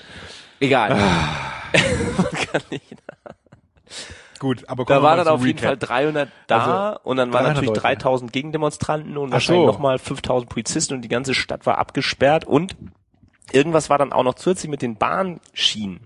Egal. 0.61 0.92
Ah. 0.92 1.72
man 2.16 2.30
kann 2.32 2.62
nicht. 2.70 2.84
Gut, 4.38 4.68
aber 4.68 4.84
Da 4.84 5.03
waren 5.03 5.18
dann 5.18 5.28
auf 5.28 5.45
jeden 5.45 5.59
Fall 5.59 5.70
Recap. 5.74 5.88
300 5.88 6.28
da 6.49 6.59
Also, 6.95 7.01
und 7.05 7.16
dann 7.16 7.32
waren 7.32 7.45
300 7.45 7.55
natürlich 7.55 7.68
Leute. 7.68 7.80
3000 7.80 8.32
Gegendemonstranten 8.32 9.16
und 9.16 9.28
Ach 9.30 9.32
wahrscheinlich 9.34 9.62
so. 9.62 9.66
nochmal 9.72 9.99
5000 9.99 10.49
Polizisten 10.51 10.95
und 10.95 11.03
die 11.03 11.09
ganze 11.09 11.34
Stadt 11.34 11.66
war 11.66 11.78
abgesperrt 11.78 12.45
und 12.45 12.76
irgendwas 13.53 13.90
war 13.90 13.99
dann 13.99 14.12
auch 14.12 14.22
noch 14.24 14.34
zusätzlich 14.34 14.70
mit 14.70 14.82
den 14.82 14.97
Bahnschienen. 14.97 16.01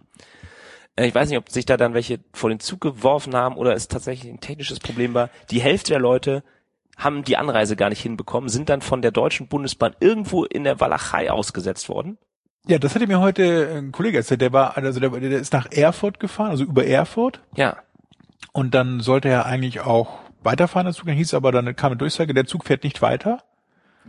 Äh, 0.97 1.09
Ich 1.09 1.15
weiß 1.15 1.29
nicht, 1.31 1.39
ob 1.39 1.49
sich 1.51 1.65
da 1.67 1.77
dann 1.77 1.95
welche 1.95 2.21
vor 2.33 2.51
den 2.51 2.61
Zug 2.61 2.81
geworfen 2.81 3.35
haben 3.35 3.57
oder 3.57 3.75
es 3.75 3.89
tatsächlich 3.89 4.31
ein 4.33 4.41
technisches 4.41 4.79
Problem 4.79 5.15
war. 5.15 5.31
Die 5.51 5.61
Hälfte 5.61 5.91
der 5.93 6.01
Leute 6.01 6.45
haben 6.99 7.23
die 7.25 7.37
Anreise 7.37 7.77
gar 7.77 7.89
nicht 7.89 8.03
hinbekommen, 8.03 8.51
sind 8.51 8.69
dann 8.69 8.83
von 8.83 9.01
der 9.01 9.13
Deutschen 9.13 9.49
Bundesbahn 9.49 9.95
irgendwo 10.01 10.45
in 10.45 10.65
der 10.65 10.81
Walachei 10.81 11.31
ausgesetzt 11.31 11.89
worden. 11.89 12.19
Ja, 12.67 12.79
das 12.79 12.95
hatte 12.95 13.07
mir 13.07 13.21
heute 13.21 13.73
ein 13.75 13.93
Kollege 13.93 14.19
erzählt. 14.19 14.43
Der 14.43 14.53
war, 14.53 14.77
also 14.77 15.01
der, 15.01 15.11
der 15.11 15.39
ist 15.39 15.53
nach 15.55 15.71
Erfurt 15.71 16.21
gefahren, 16.21 16.51
also 16.51 16.65
über 16.65 16.85
Erfurt. 16.85 17.41
Ja. 17.55 17.79
Und 18.53 18.75
dann 18.75 19.01
sollte 19.01 19.29
er 19.29 19.47
eigentlich 19.47 19.81
auch 19.81 20.19
weiterfahren, 20.43 20.85
der 20.87 20.95
Zug. 20.95 21.07
Dann 21.07 21.15
hieß 21.17 21.33
aber, 21.35 21.53
dann 21.53 21.75
kam 21.77 21.93
eine 21.93 21.97
Durchsage, 21.99 22.35
der 22.35 22.45
Zug 22.45 22.65
fährt 22.65 22.85
nicht 22.85 23.01
weiter. 23.01 23.43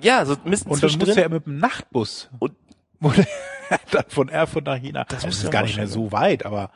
Ja, 0.01 0.25
so 0.25 0.35
mitten 0.43 0.69
Und 0.69 0.83
dann 0.83 0.91
musste 0.97 1.21
er 1.21 1.29
mit 1.29 1.45
dem 1.45 1.59
Nachtbus. 1.59 2.29
Und- 2.39 2.55
wurde 2.99 3.25
dann 3.91 4.05
von 4.07 4.29
Erfurt 4.29 4.65
nach 4.65 4.77
Jena. 4.77 5.05
Das, 5.05 5.25
musst 5.25 5.37
ist 5.37 5.43
du 5.43 5.47
dir 5.47 5.51
gar 5.51 5.63
nicht 5.63 5.77
mehr 5.77 5.87
so 5.87 6.11
weit, 6.11 6.45
aber 6.45 6.71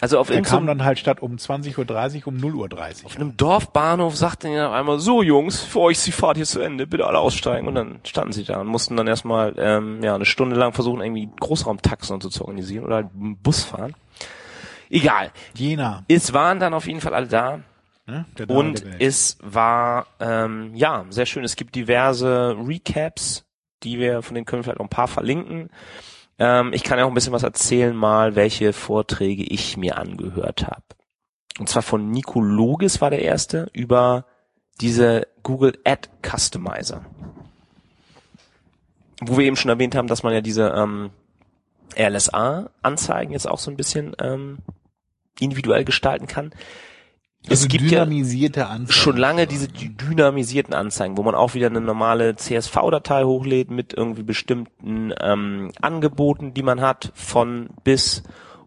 also 0.00 0.18
auf 0.18 0.28
er 0.28 0.42
kam 0.42 0.66
dann 0.66 0.84
halt 0.84 0.98
statt 0.98 1.22
um 1.22 1.36
20.30 1.36 2.20
Uhr 2.20 2.28
um 2.28 2.36
0.30 2.36 3.00
Uhr. 3.00 3.06
auf 3.06 3.16
einem 3.16 3.36
Dorfbahnhof 3.36 4.14
sagte 4.16 4.48
er 4.48 4.68
auf 4.68 4.74
einmal, 4.74 4.98
so 4.98 5.22
Jungs, 5.22 5.60
für 5.60 5.80
euch 5.80 5.96
ist 5.96 6.06
die 6.06 6.12
Fahrt 6.12 6.36
hier 6.36 6.44
zu 6.44 6.60
Ende, 6.60 6.86
bitte 6.86 7.06
alle 7.06 7.18
aussteigen. 7.18 7.66
Und 7.66 7.76
dann 7.76 8.00
standen 8.04 8.32
sie 8.32 8.44
da 8.44 8.60
und 8.60 8.66
mussten 8.66 8.96
dann 8.96 9.06
erstmal 9.06 9.54
ähm, 9.56 10.02
ja, 10.02 10.14
eine 10.14 10.26
Stunde 10.26 10.56
lang 10.56 10.72
versuchen, 10.72 11.00
irgendwie 11.00 11.30
Großraumtaxen 11.40 12.14
und 12.14 12.22
so 12.22 12.28
zu 12.28 12.42
organisieren 12.42 12.84
oder 12.84 12.96
halt 12.96 13.08
einen 13.14 13.38
Bus 13.38 13.64
fahren. 13.64 13.94
Egal. 14.90 15.32
Jena. 15.54 16.04
Es 16.08 16.32
waren 16.32 16.60
dann 16.60 16.74
auf 16.74 16.86
jeden 16.86 17.00
Fall 17.00 17.14
alle 17.14 17.26
da. 17.26 17.60
Ne? 18.06 18.24
Und 18.46 18.84
es 19.00 19.38
war 19.42 20.06
ähm, 20.20 20.72
ja 20.74 21.06
sehr 21.08 21.26
schön. 21.26 21.42
Es 21.42 21.56
gibt 21.56 21.74
diverse 21.74 22.56
Recaps, 22.64 23.44
die 23.82 23.98
wir 23.98 24.22
von 24.22 24.34
denen 24.34 24.44
können 24.44 24.60
wir 24.60 24.64
vielleicht 24.64 24.78
noch 24.78 24.86
ein 24.86 24.90
paar 24.90 25.08
verlinken. 25.08 25.70
Ähm, 26.38 26.72
ich 26.72 26.82
kann 26.82 26.98
ja 26.98 27.04
auch 27.04 27.08
ein 27.08 27.14
bisschen 27.14 27.32
was 27.32 27.42
erzählen, 27.42 27.94
mal 27.94 28.34
welche 28.36 28.72
Vorträge 28.72 29.42
ich 29.42 29.76
mir 29.76 29.98
angehört 29.98 30.66
habe. 30.66 30.82
Und 31.58 31.68
zwar 31.68 31.82
von 31.82 32.10
Nico 32.10 32.40
Logis 32.40 33.00
war 33.00 33.10
der 33.10 33.22
erste 33.22 33.68
über 33.72 34.26
diese 34.80 35.26
Google 35.42 35.78
Ad 35.84 36.08
Customizer. 36.22 37.04
Wo 39.22 39.38
wir 39.38 39.46
eben 39.46 39.56
schon 39.56 39.70
erwähnt 39.70 39.94
haben, 39.94 40.08
dass 40.08 40.22
man 40.22 40.34
ja 40.34 40.42
diese 40.42 40.68
ähm, 40.68 41.10
RLSA-Anzeigen 41.96 43.32
jetzt 43.32 43.48
auch 43.48 43.58
so 43.58 43.70
ein 43.70 43.76
bisschen 43.78 44.14
ähm, 44.20 44.58
individuell 45.40 45.84
gestalten 45.84 46.26
kann. 46.26 46.52
Also 47.50 47.64
es 47.64 47.68
gibt 47.68 47.84
ja 47.84 48.04
dynamisierte 48.04 48.66
Anzeigen. 48.66 48.92
schon 48.92 49.16
lange 49.16 49.46
diese 49.46 49.68
dy- 49.68 49.90
dynamisierten 49.96 50.74
Anzeigen, 50.74 51.16
wo 51.16 51.22
man 51.22 51.34
auch 51.34 51.54
wieder 51.54 51.66
eine 51.68 51.80
normale 51.80 52.36
CSV-Datei 52.36 53.24
hochlädt 53.24 53.70
mit 53.70 53.92
irgendwie 53.94 54.22
bestimmten 54.22 55.12
ähm, 55.20 55.72
Angeboten, 55.80 56.54
die 56.54 56.62
man 56.62 56.80
hat, 56.80 57.12
von 57.14 57.68
bis 57.84 58.22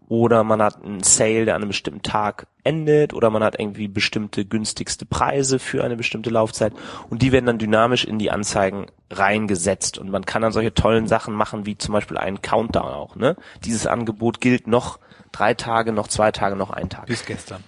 oder 0.08 0.42
man 0.42 0.60
hat 0.60 0.82
einen 0.84 1.04
Sale, 1.04 1.44
der 1.44 1.54
an 1.54 1.62
einem 1.62 1.68
bestimmten 1.68 2.02
Tag 2.02 2.48
endet 2.64 3.14
oder 3.14 3.30
man 3.30 3.44
hat 3.44 3.60
irgendwie 3.60 3.86
bestimmte 3.86 4.44
günstigste 4.44 5.06
Preise 5.06 5.58
für 5.60 5.84
eine 5.84 5.96
bestimmte 5.96 6.30
Laufzeit 6.30 6.72
und 7.10 7.22
die 7.22 7.30
werden 7.30 7.46
dann 7.46 7.58
dynamisch 7.58 8.04
in 8.04 8.18
die 8.18 8.30
Anzeigen 8.32 8.86
reingesetzt 9.10 9.98
und 9.98 10.10
man 10.10 10.26
kann 10.26 10.42
dann 10.42 10.50
solche 10.52 10.74
tollen 10.74 11.06
Sachen 11.06 11.32
machen 11.34 11.64
wie 11.64 11.78
zum 11.78 11.92
Beispiel 11.92 12.18
einen 12.18 12.42
Countdown 12.42 12.90
auch. 12.92 13.14
Ne? 13.14 13.36
Dieses 13.64 13.86
Angebot 13.86 14.40
gilt 14.40 14.66
noch 14.66 14.98
drei 15.32 15.54
Tage, 15.54 15.92
noch 15.92 16.08
zwei 16.08 16.32
Tage, 16.32 16.56
noch 16.56 16.70
ein 16.70 16.88
Tag 16.88 17.06
Bis 17.06 17.24
gestern. 17.24 17.62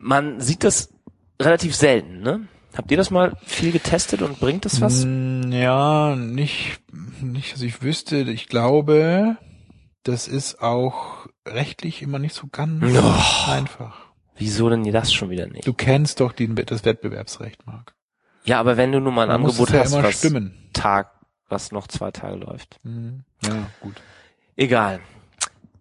Man 0.00 0.40
sieht 0.40 0.64
das 0.64 0.92
relativ 1.40 1.74
selten, 1.76 2.20
ne? 2.20 2.48
Habt 2.76 2.90
ihr 2.90 2.96
das 2.96 3.10
mal 3.10 3.36
viel 3.44 3.72
getestet 3.72 4.22
und 4.22 4.38
bringt 4.40 4.64
das 4.64 4.80
was? 4.80 5.04
Mm, 5.04 5.50
Ja, 5.52 6.14
nicht, 6.16 6.80
nicht, 7.20 7.52
dass 7.52 7.62
ich 7.62 7.82
wüsste. 7.82 8.18
Ich 8.18 8.46
glaube, 8.48 9.36
das 10.04 10.28
ist 10.28 10.62
auch 10.62 11.26
rechtlich 11.46 12.00
immer 12.02 12.18
nicht 12.18 12.34
so 12.34 12.46
ganz 12.50 12.82
Oh. 12.96 13.50
einfach. 13.50 13.98
Wieso 14.36 14.70
denn 14.70 14.84
das 14.92 15.12
schon 15.12 15.30
wieder 15.30 15.46
nicht? 15.48 15.66
Du 15.66 15.74
kennst 15.74 16.20
doch 16.20 16.32
den, 16.32 16.54
das 16.54 16.84
Wettbewerbsrecht, 16.84 17.66
Marc. 17.66 17.94
Ja, 18.44 18.58
aber 18.60 18.76
wenn 18.76 18.92
du 18.92 19.00
nun 19.00 19.14
mal 19.14 19.22
ein 19.22 19.28
Man 19.28 19.50
Angebot 19.50 19.70
ja 19.70 19.80
hast, 19.80 19.92
immer 19.92 20.04
was 20.04 20.18
stimmen. 20.18 20.54
Tag, 20.72 21.10
was 21.48 21.72
noch 21.72 21.88
zwei 21.88 22.10
Tage 22.12 22.36
läuft. 22.36 22.78
Mhm. 22.84 23.24
Ja, 23.44 23.66
gut. 23.80 24.00
Egal. 24.56 25.00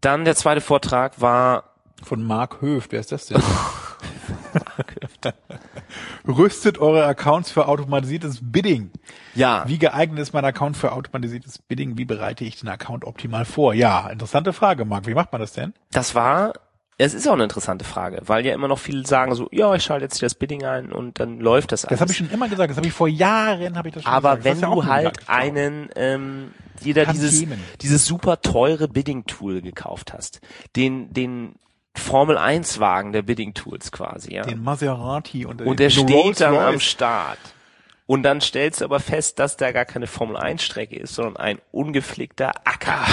Dann 0.01 0.25
der 0.25 0.35
zweite 0.35 0.59
Vortrag 0.61 1.21
war 1.21 1.75
Von 2.03 2.23
Mark 2.23 2.61
Höft, 2.61 2.91
wer 2.91 2.99
ist 2.99 3.11
das 3.11 3.27
denn? 3.27 3.41
Rüstet 6.27 6.77
eure 6.77 7.05
Accounts 7.05 7.51
für 7.51 7.67
automatisiertes 7.67 8.39
Bidding. 8.41 8.91
ja 9.35 9.63
Wie 9.67 9.79
geeignet 9.79 10.19
ist 10.19 10.33
mein 10.33 10.45
Account 10.45 10.77
für 10.77 10.91
automatisiertes 10.91 11.59
Bidding? 11.59 11.97
Wie 11.97 12.05
bereite 12.05 12.43
ich 12.43 12.59
den 12.59 12.69
Account 12.69 13.05
optimal 13.05 13.45
vor? 13.45 13.73
Ja, 13.73 14.07
interessante 14.09 14.53
Frage, 14.53 14.85
Marc. 14.85 15.07
Wie 15.07 15.13
macht 15.13 15.31
man 15.31 15.41
das 15.41 15.53
denn? 15.53 15.73
das 15.91 16.15
war 16.15 16.53
es 17.01 17.13
ist 17.13 17.25
auch 17.29 17.33
eine 17.33 17.43
interessante 17.43 17.85
Frage, 17.85 18.21
weil 18.25 18.45
ja 18.45 18.53
immer 18.53 18.67
noch 18.67 18.77
viele 18.77 19.07
sagen 19.07 19.33
so, 19.33 19.47
ja, 19.53 19.73
ich 19.73 19.83
schalte 19.83 20.03
jetzt 20.03 20.19
hier 20.19 20.25
das 20.25 20.35
Bidding 20.35 20.65
ein 20.65 20.91
und 20.91 21.21
dann 21.21 21.39
läuft 21.39 21.71
das 21.71 21.85
alles. 21.85 21.97
Das 21.97 22.01
habe 22.01 22.11
ich 22.11 22.17
schon 22.17 22.29
immer 22.29 22.49
gesagt. 22.49 22.69
Das 22.69 22.75
habe 22.75 22.87
ich 22.87 22.93
vor 22.93 23.07
Jahren, 23.07 23.77
habe 23.77 23.87
ich 23.87 23.93
das 23.93 24.03
schon 24.03 24.11
Aber 24.11 24.35
gesagt. 24.35 24.43
Wenn 24.43 24.59
ja 24.59 24.75
du 24.75 24.85
halt 24.85 25.05
Gedanke, 25.05 25.23
klar. 25.23 25.37
einen, 25.37 25.89
ähm, 25.95 26.53
jeder 26.81 27.05
dieses, 27.05 27.41
dieses 27.79 28.05
super 28.05 28.41
teure 28.41 28.89
Bidding-Tool 28.89 29.61
gekauft 29.61 30.11
hast, 30.11 30.41
den, 30.75 31.13
den 31.13 31.55
Formel 31.95 32.37
1 32.37 32.79
Wagen 32.79 33.11
der 33.11 33.23
Bidding-Tools 33.23 33.91
quasi, 33.91 34.33
ja. 34.35 34.43
den 34.43 34.63
Maserati 34.63 35.45
und, 35.45 35.61
und 35.61 35.79
der 35.79 35.89
steht 35.89 36.39
dann 36.39 36.55
am. 36.55 36.79
Start. 36.79 37.39
Und 38.05 38.23
dann 38.23 38.41
stellst 38.41 38.81
du 38.81 38.85
aber 38.85 38.99
fest, 38.99 39.37
dass 39.37 39.55
da 39.55 39.71
gar 39.71 39.85
keine 39.85 40.07
Formel 40.07 40.35
1 40.35 40.63
Strecke 40.63 40.95
ist, 40.95 41.13
sondern 41.13 41.37
ein 41.37 41.59
ungepflegter 41.71 42.53
Acker. 42.65 43.05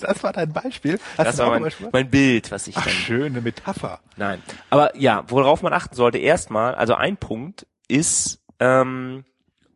Das 0.00 0.22
war 0.22 0.32
dein 0.32 0.52
Beispiel. 0.52 0.98
Hast 1.16 1.26
Das 1.26 1.38
war 1.38 1.46
mein, 1.46 1.56
ein 1.56 1.62
Beispiel? 1.62 1.88
mein 1.92 2.10
Bild, 2.10 2.50
was 2.50 2.66
ich 2.66 2.76
Ach, 2.76 2.84
dann 2.84 2.92
schöne 2.92 3.40
Metapher. 3.40 4.00
Nein. 4.16 4.42
Aber 4.68 4.94
ja, 4.98 5.24
worauf 5.28 5.62
man 5.62 5.72
achten 5.72 5.94
sollte, 5.94 6.18
erstmal, 6.18 6.74
also 6.74 6.94
ein 6.94 7.16
Punkt 7.16 7.66
ist, 7.88 8.42
ähm, 8.60 9.24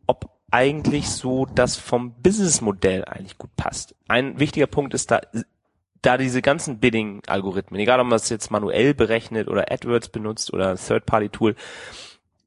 ob 0.05 0.29
eigentlich 0.51 1.09
so 1.09 1.45
das 1.45 1.77
vom 1.77 2.21
Businessmodell 2.21 3.05
eigentlich 3.05 3.37
gut 3.37 3.55
passt. 3.55 3.95
Ein 4.07 4.39
wichtiger 4.39 4.67
Punkt 4.67 4.93
ist 4.93 5.11
da, 5.11 5.21
da 6.01 6.17
diese 6.17 6.41
ganzen 6.41 6.79
Bidding-Algorithmen, 6.79 7.79
egal 7.79 7.99
ob 7.99 8.05
man 8.07 8.11
das 8.11 8.29
jetzt 8.29 8.51
manuell 8.51 8.93
berechnet 8.93 9.47
oder 9.47 9.71
AdWords 9.71 10.09
benutzt 10.09 10.53
oder 10.53 10.71
ein 10.71 10.77
Third-Party-Tool, 10.77 11.55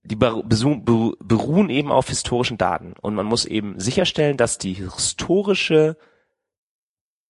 die 0.02 0.16
beruhen 0.16 1.68
eben 1.68 1.92
auf 1.92 2.08
historischen 2.08 2.58
Daten. 2.58 2.94
Und 3.00 3.14
man 3.14 3.26
muss 3.26 3.44
eben 3.44 3.78
sicherstellen, 3.78 4.36
dass 4.36 4.58
die 4.58 4.74
historische 4.74 5.96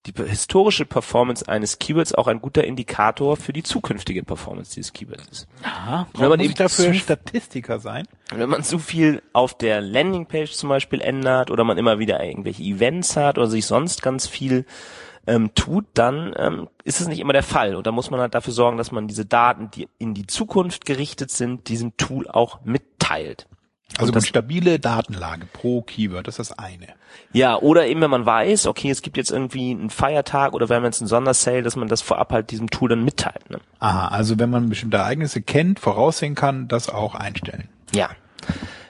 die 0.06 0.14
historische 0.24 0.86
Performance 0.86 1.46
eines 1.46 1.78
Keywords 1.78 2.14
auch 2.14 2.26
ein 2.26 2.40
guter 2.40 2.64
Indikator 2.64 3.36
für 3.36 3.52
die 3.52 3.62
zukünftige 3.62 4.22
Performance 4.22 4.74
dieses 4.74 4.94
Keywords 4.94 5.28
ist. 5.28 5.48
Aha. 5.62 6.06
Wenn 6.14 6.30
man 6.30 6.38
muss 6.38 6.44
eben 6.44 6.52
ich 6.52 6.56
dafür 6.56 6.86
zu- 6.86 6.94
Statistiker 6.94 7.80
sein? 7.80 8.08
Und 8.32 8.38
wenn 8.38 8.48
man 8.48 8.62
zu 8.62 8.78
viel 8.78 9.20
auf 9.34 9.58
der 9.58 9.82
Landingpage 9.82 10.52
zum 10.52 10.70
Beispiel 10.70 11.02
ändert 11.02 11.50
oder 11.50 11.64
man 11.64 11.76
immer 11.76 11.98
wieder 11.98 12.24
irgendwelche 12.24 12.62
Events 12.62 13.14
hat 13.16 13.36
oder 13.36 13.48
sich 13.48 13.66
sonst 13.66 14.00
ganz 14.00 14.26
viel 14.26 14.64
ähm, 15.26 15.54
tut, 15.54 15.86
dann 15.94 16.34
ähm, 16.36 16.68
ist 16.84 17.00
es 17.00 17.08
nicht 17.08 17.20
immer 17.20 17.32
der 17.32 17.42
Fall. 17.42 17.74
Und 17.76 17.86
da 17.86 17.92
muss 17.92 18.10
man 18.10 18.20
halt 18.20 18.34
dafür 18.34 18.52
sorgen, 18.52 18.76
dass 18.78 18.90
man 18.92 19.06
diese 19.08 19.24
Daten, 19.26 19.70
die 19.70 19.88
in 19.98 20.14
die 20.14 20.26
Zukunft 20.26 20.86
gerichtet 20.86 21.30
sind, 21.30 21.68
diesem 21.68 21.96
Tool 21.96 22.28
auch 22.28 22.60
mitteilt. 22.64 23.46
Also 23.98 24.12
eine 24.12 24.20
das- 24.20 24.28
stabile 24.28 24.78
Datenlage 24.78 25.46
pro 25.52 25.82
Keyword, 25.82 26.28
das 26.28 26.38
ist 26.38 26.50
das 26.50 26.58
eine. 26.58 26.86
Ja, 27.32 27.56
oder 27.58 27.86
eben 27.88 28.00
wenn 28.00 28.10
man 28.10 28.24
weiß, 28.24 28.66
okay, 28.66 28.88
es 28.90 29.02
gibt 29.02 29.16
jetzt 29.16 29.32
irgendwie 29.32 29.72
einen 29.72 29.90
Feiertag 29.90 30.52
oder 30.52 30.68
wir 30.68 30.76
haben 30.76 30.84
jetzt 30.84 31.00
einen 31.00 31.08
Sondersale, 31.08 31.62
dass 31.62 31.74
man 31.74 31.88
das 31.88 32.00
vorab 32.00 32.32
halt 32.32 32.50
diesem 32.52 32.70
Tool 32.70 32.88
dann 32.90 33.04
mitteilt. 33.04 33.50
Ne? 33.50 33.58
Aha, 33.80 34.08
also 34.08 34.38
wenn 34.38 34.48
man 34.48 34.68
bestimmte 34.68 34.98
Ereignisse 34.98 35.42
kennt, 35.42 35.80
voraussehen 35.80 36.36
kann, 36.36 36.68
das 36.68 36.88
auch 36.88 37.14
einstellen. 37.16 37.68
Ja. 37.92 38.10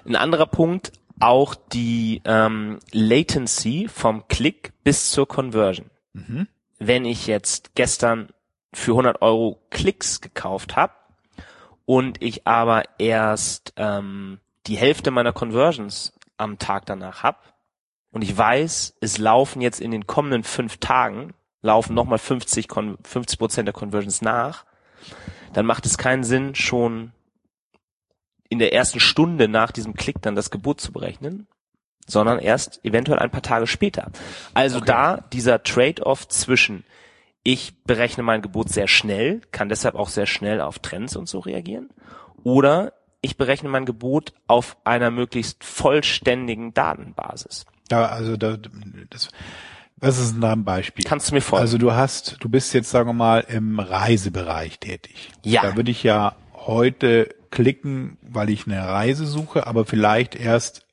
Ein 0.06 0.16
anderer 0.16 0.46
Punkt, 0.46 0.92
auch 1.18 1.54
die 1.54 2.20
ähm, 2.26 2.78
Latency 2.92 3.88
vom 3.92 4.28
Klick 4.28 4.72
bis 4.84 5.10
zur 5.10 5.26
Conversion. 5.26 5.86
Wenn 6.78 7.04
ich 7.04 7.26
jetzt 7.26 7.74
gestern 7.74 8.30
für 8.72 8.92
100 8.92 9.22
Euro 9.22 9.60
Klicks 9.70 10.20
gekauft 10.20 10.76
habe 10.76 10.92
und 11.86 12.22
ich 12.22 12.46
aber 12.46 12.84
erst 12.98 13.72
ähm, 13.76 14.40
die 14.66 14.76
Hälfte 14.76 15.10
meiner 15.10 15.32
Conversions 15.32 16.12
am 16.36 16.58
Tag 16.58 16.86
danach 16.86 17.22
hab 17.22 17.54
und 18.12 18.22
ich 18.22 18.36
weiß, 18.36 18.96
es 19.00 19.18
laufen 19.18 19.60
jetzt 19.60 19.80
in 19.80 19.90
den 19.90 20.06
kommenden 20.06 20.44
fünf 20.44 20.78
Tagen, 20.78 21.34
laufen 21.62 21.94
nochmal 21.94 22.18
50 22.18 22.68
Kon 22.68 22.98
50 23.04 23.38
Prozent 23.38 23.66
der 23.66 23.72
Conversions 23.72 24.22
nach, 24.22 24.64
dann 25.52 25.66
macht 25.66 25.86
es 25.86 25.98
keinen 25.98 26.24
Sinn, 26.24 26.54
schon 26.54 27.12
in 28.48 28.58
der 28.58 28.72
ersten 28.72 29.00
Stunde 29.00 29.48
nach 29.48 29.70
diesem 29.70 29.94
Klick 29.94 30.22
dann 30.22 30.34
das 30.34 30.50
Gebot 30.50 30.80
zu 30.80 30.92
berechnen, 30.92 31.46
sondern 32.06 32.38
erst 32.38 32.84
eventuell 32.84 33.18
ein 33.18 33.30
paar 33.30 33.42
Tage 33.42 33.66
später. 33.66 34.10
Also 34.54 34.78
Okay. 34.78 34.86
da 34.86 35.16
dieser 35.32 35.62
Trade-off 35.62 36.28
zwischen 36.28 36.84
ich 37.42 37.82
berechne 37.84 38.22
mein 38.22 38.42
Gebot 38.42 38.68
sehr 38.68 38.86
schnell, 38.86 39.40
kann 39.50 39.70
deshalb 39.70 39.94
auch 39.94 40.08
sehr 40.08 40.26
schnell 40.26 40.60
auf 40.60 40.78
Trends 40.78 41.16
und 41.16 41.28
so 41.28 41.38
reagieren, 41.38 41.88
oder 42.42 42.92
ich 43.22 43.36
berechne 43.36 43.68
mein 43.68 43.86
Gebot 43.86 44.32
auf 44.46 44.76
einer 44.84 45.10
möglichst 45.10 45.64
vollständigen 45.64 46.74
Datenbasis. 46.74 47.64
Da, 47.88 48.06
also 48.06 48.36
da, 48.36 48.56
das, 49.10 49.28
Was 49.96 50.18
ist 50.18 50.42
ein 50.42 50.64
Beispiel? 50.64 51.04
Kannst 51.04 51.30
du 51.30 51.34
mir 51.34 51.40
folgen? 51.40 51.62
Also 51.62 51.78
du 51.78 51.92
hast, 51.92 52.36
du 52.40 52.48
bist 52.48 52.72
jetzt, 52.74 52.90
sagen 52.90 53.08
wir 53.08 53.14
mal, 53.14 53.40
im 53.40 53.78
Reisebereich 53.80 54.78
tätig. 54.78 55.30
Ja. 55.44 55.62
Da 55.62 55.76
würde 55.76 55.90
ich 55.90 56.02
ja 56.02 56.36
heute 56.54 57.34
klicken, 57.50 58.18
weil 58.22 58.50
ich 58.50 58.66
eine 58.66 58.86
Reise 58.86 59.26
suche, 59.26 59.66
aber 59.66 59.84
vielleicht 59.84 60.36
erst 60.36 60.86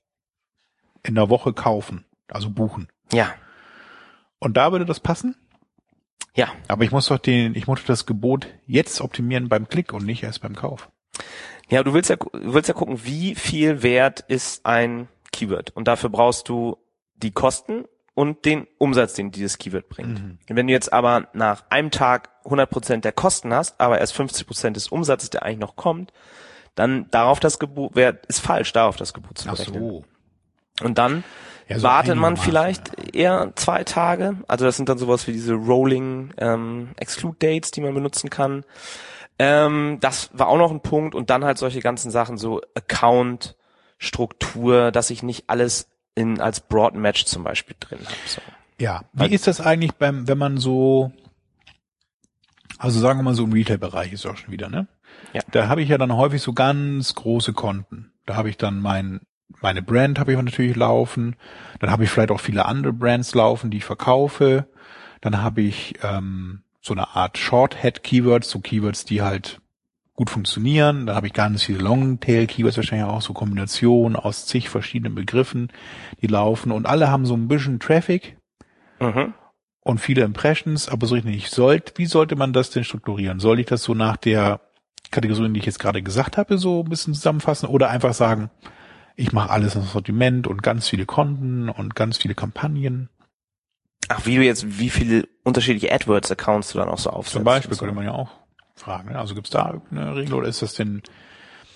in 1.07 1.15
der 1.15 1.29
Woche 1.29 1.53
kaufen, 1.53 2.05
also 2.27 2.49
buchen. 2.49 2.89
ja, 3.11 3.33
Und 4.39 4.57
da 4.57 4.71
würde 4.71 4.85
das 4.85 4.99
passen? 4.99 5.35
ja. 6.35 6.49
Aber 6.67 6.83
ich 6.83 6.91
muss 6.91 7.07
doch 7.07 7.17
den, 7.17 7.55
ich 7.55 7.65
muss 7.67 7.83
das 7.85 8.05
Gebot 8.05 8.47
jetzt 8.67 9.01
optimieren 9.01 9.49
beim 9.49 9.67
Klick 9.67 9.93
und 9.93 10.05
nicht 10.05 10.23
erst 10.23 10.41
beim 10.41 10.55
Kauf. 10.55 10.89
Ja, 11.69 11.83
du 11.83 11.93
willst 11.93 12.09
ja, 12.09 12.15
du 12.15 12.53
willst 12.53 12.69
ja 12.69 12.75
gucken, 12.75 13.03
wie 13.03 13.35
viel 13.35 13.81
wert 13.83 14.19
ist 14.27 14.65
ein 14.65 15.07
Keyword. 15.31 15.71
Und 15.75 15.87
dafür 15.87 16.09
brauchst 16.09 16.47
du 16.47 16.77
die 17.15 17.31
Kosten 17.31 17.85
und 18.13 18.45
den 18.45 18.67
Umsatz, 18.77 19.13
den 19.13 19.31
dieses 19.31 19.57
Keyword 19.57 19.89
bringt. 19.89 20.21
Mhm. 20.23 20.37
Wenn 20.47 20.67
du 20.67 20.73
jetzt 20.73 20.93
aber 20.93 21.27
nach 21.33 21.63
einem 21.69 21.91
Tag 21.91 22.29
100% 22.45 23.01
der 23.01 23.11
Kosten 23.11 23.53
hast, 23.53 23.79
aber 23.81 23.99
erst 23.99 24.15
50% 24.15 24.71
des 24.71 24.87
Umsatzes, 24.89 25.29
der 25.29 25.43
eigentlich 25.43 25.59
noch 25.59 25.75
kommt, 25.75 26.13
dann 26.75 27.09
darauf 27.11 27.39
das 27.39 27.59
Gebot, 27.59 27.91
wer 27.95 28.19
ist 28.27 28.39
falsch, 28.39 28.71
darauf 28.73 28.95
das 28.95 29.13
Gebot 29.13 29.39
zu 29.39 29.47
berechnen. 29.65 30.05
Und 30.81 30.97
dann 30.97 31.23
Ja, 31.67 31.79
so 31.79 31.83
wartet 31.83 32.15
man 32.15 32.37
vielleicht 32.37 33.15
eher 33.15 33.51
zwei 33.55 33.83
Tage. 33.83 34.37
Also 34.47 34.65
das 34.65 34.77
sind 34.77 34.89
dann 34.89 34.97
sowas 34.97 35.27
wie 35.27 35.33
diese 35.33 35.53
Rolling 35.53 36.33
ähm, 36.37 36.89
Exclude 36.97 37.37
Dates, 37.39 37.71
die 37.71 37.81
man 37.81 37.93
benutzen 37.93 38.29
kann. 38.29 38.63
Ähm, 39.39 39.97
das 40.01 40.29
war 40.33 40.47
auch 40.47 40.57
noch 40.57 40.71
ein 40.71 40.81
Punkt. 40.81 41.15
Und 41.15 41.29
dann 41.29 41.43
halt 41.45 41.57
solche 41.57 41.79
ganzen 41.79 42.11
Sachen, 42.11 42.37
so 42.37 42.61
Account, 42.75 43.55
Struktur, 43.97 44.91
dass 44.91 45.09
ich 45.09 45.23
nicht 45.23 45.49
alles 45.49 45.89
in 46.15 46.39
als 46.41 46.59
Broad 46.59 46.95
Match 46.95 47.25
zum 47.25 47.43
Beispiel 47.43 47.75
drin 47.79 47.99
habe. 47.99 48.15
So. 48.25 48.41
Ja. 48.79 49.05
Wie 49.13 49.33
ist 49.33 49.47
das 49.47 49.61
eigentlich 49.61 49.93
beim, 49.93 50.27
wenn 50.27 50.37
man 50.37 50.57
so, 50.57 51.11
also 52.77 52.99
sagen 52.99 53.19
wir 53.19 53.23
mal 53.23 53.35
so 53.35 53.43
im 53.43 53.53
Retail-Bereich 53.53 54.13
ist 54.13 54.25
auch 54.25 54.37
schon 54.37 54.51
wieder, 54.51 54.69
ne? 54.69 54.87
Ja. 55.33 55.41
Da 55.51 55.67
habe 55.67 55.81
ich 55.81 55.89
ja 55.89 55.97
dann 55.97 56.15
häufig 56.15 56.41
so 56.41 56.53
ganz 56.53 57.15
große 57.15 57.53
Konten. 57.53 58.11
Da 58.25 58.35
habe 58.35 58.49
ich 58.49 58.57
dann 58.57 58.79
mein, 58.79 59.21
meine 59.61 59.81
Brand 59.81 60.19
habe 60.19 60.33
ich 60.33 60.41
natürlich 60.41 60.75
laufen. 60.75 61.35
Dann 61.79 61.91
habe 61.91 62.03
ich 62.03 62.09
vielleicht 62.09 62.31
auch 62.31 62.39
viele 62.39 62.65
andere 62.65 62.93
Brands 62.93 63.33
laufen, 63.33 63.71
die 63.71 63.77
ich 63.77 63.85
verkaufe. 63.85 64.67
Dann 65.21 65.41
habe 65.41 65.61
ich 65.61 65.95
ähm, 66.03 66.61
so 66.81 66.93
eine 66.93 67.15
Art 67.15 67.37
Short-Head-Keywords, 67.37 68.49
so 68.49 68.59
Keywords, 68.59 69.05
die 69.05 69.21
halt 69.21 69.59
gut 70.13 70.29
funktionieren. 70.29 71.05
Dann 71.05 71.15
habe 71.15 71.27
ich 71.27 71.33
ganz 71.33 71.63
viele 71.63 71.79
Long-Tail-Keywords, 71.79 72.77
wahrscheinlich 72.77 73.07
auch 73.07 73.21
so 73.21 73.33
Kombinationen 73.33 74.15
aus 74.15 74.45
zig 74.45 74.69
verschiedenen 74.69 75.15
Begriffen, 75.15 75.69
die 76.21 76.27
laufen. 76.27 76.71
Und 76.71 76.85
alle 76.85 77.09
haben 77.09 77.25
so 77.25 77.35
ein 77.35 77.47
bisschen 77.47 77.79
Traffic 77.79 78.37
Mhm. 78.99 79.33
und 79.81 79.99
viele 79.99 80.23
Impressions, 80.23 80.89
aber 80.89 81.05
so 81.07 81.15
richtig 81.15 81.33
nicht. 81.33 81.51
Sollt, 81.51 81.93
wie 81.97 82.07
sollte 82.07 82.35
man 82.35 82.51
das 82.53 82.71
denn 82.71 82.83
strukturieren? 82.83 83.39
Soll 83.39 83.59
ich 83.59 83.67
das 83.67 83.83
so 83.83 83.93
nach 83.93 84.17
der 84.17 84.59
Kategorie, 85.11 85.53
die 85.53 85.59
ich 85.59 85.65
jetzt 85.67 85.79
gerade 85.79 86.01
gesagt 86.01 86.37
habe, 86.37 86.57
so 86.57 86.81
ein 86.83 86.89
bisschen 86.89 87.13
zusammenfassen 87.13 87.69
oder 87.69 87.89
einfach 87.89 88.13
sagen, 88.13 88.49
ich 89.17 89.33
mache 89.33 89.49
alles 89.49 89.75
ins 89.75 89.91
Sortiment 89.91 90.47
und 90.47 90.63
ganz 90.63 90.87
viele 90.87 91.05
Konten 91.05 91.67
und 91.69 91.95
ganz 91.95 92.17
viele 92.19 92.35
Kampagnen? 92.35 93.09
Ach, 94.09 94.25
wie 94.25 94.37
du 94.37 94.43
jetzt, 94.43 94.79
wie 94.79 94.89
viele 94.89 95.27
unterschiedliche 95.43 95.91
AdWords-Accounts 95.93 96.71
du 96.71 96.77
dann 96.77 96.87
auch 96.87 96.99
so 96.99 97.09
aufsetzt. 97.09 97.33
Zum 97.33 97.43
Beispiel 97.43 97.73
so. 97.73 97.79
könnte 97.79 97.95
man 97.95 98.05
ja 98.05 98.13
auch 98.13 98.29
fragen. 98.75 99.11
Ne? 99.11 99.19
Also 99.19 99.35
gibt's 99.35 99.49
da 99.49 99.73
irgendeine 99.73 100.15
Regel 100.15 100.35
oder 100.35 100.47
ist 100.47 100.61
das 100.61 100.75
denn 100.75 101.01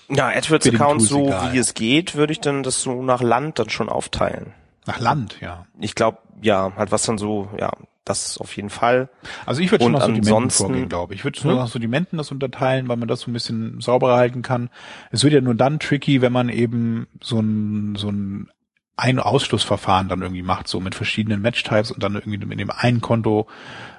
Ja, 0.08 0.28
AdWords-Accounts, 0.28 1.08
so 1.08 1.26
egal. 1.26 1.52
wie 1.52 1.58
es 1.58 1.74
geht, 1.74 2.14
würde 2.14 2.32
ich 2.32 2.40
dann 2.40 2.62
das 2.62 2.80
so 2.80 3.02
nach 3.02 3.20
Land 3.20 3.58
dann 3.58 3.68
schon 3.68 3.88
aufteilen. 3.90 4.54
nach 4.86 5.00
Land, 5.00 5.40
ja? 5.40 5.66
Ich 5.80 5.94
glaube, 5.94 6.18
ja, 6.40 6.72
halt 6.76 6.90
was 6.92 7.02
dann 7.02 7.18
so, 7.18 7.50
ja, 7.58 7.70
das 8.04 8.38
auf 8.38 8.56
jeden 8.56 8.70
Fall. 8.70 9.08
Also 9.46 9.60
ich 9.60 9.70
würde 9.70 9.84
schon 9.84 9.92
nach 9.92 10.02
ansonsten- 10.02 10.66
vorgehen, 10.66 10.88
glaube 10.88 11.14
ich. 11.14 11.20
Ich 11.20 11.24
würde 11.24 11.38
schon 11.38 11.54
nach 11.54 11.68
Sortimenten 11.68 12.18
das 12.18 12.32
unterteilen, 12.32 12.88
weil 12.88 12.96
man 12.96 13.08
das 13.08 13.20
so 13.20 13.30
ein 13.30 13.34
bisschen 13.34 13.80
sauberer 13.80 14.16
halten 14.16 14.42
kann. 14.42 14.70
Es 15.10 15.22
wird 15.22 15.34
ja 15.34 15.40
nur 15.40 15.54
dann 15.54 15.78
tricky, 15.78 16.20
wenn 16.20 16.32
man 16.32 16.48
eben 16.48 17.06
so 17.20 17.38
ein, 17.40 17.94
so 17.96 18.08
ein 18.10 18.48
ein 18.94 19.18
Ausschlussverfahren 19.18 20.08
dann 20.08 20.20
irgendwie 20.20 20.42
macht, 20.42 20.68
so 20.68 20.78
mit 20.78 20.94
verschiedenen 20.94 21.40
Match-Types 21.40 21.90
und 21.90 22.02
dann 22.02 22.14
irgendwie 22.14 22.38
mit 22.44 22.60
dem 22.60 22.70
einen 22.70 23.00
Konto 23.00 23.48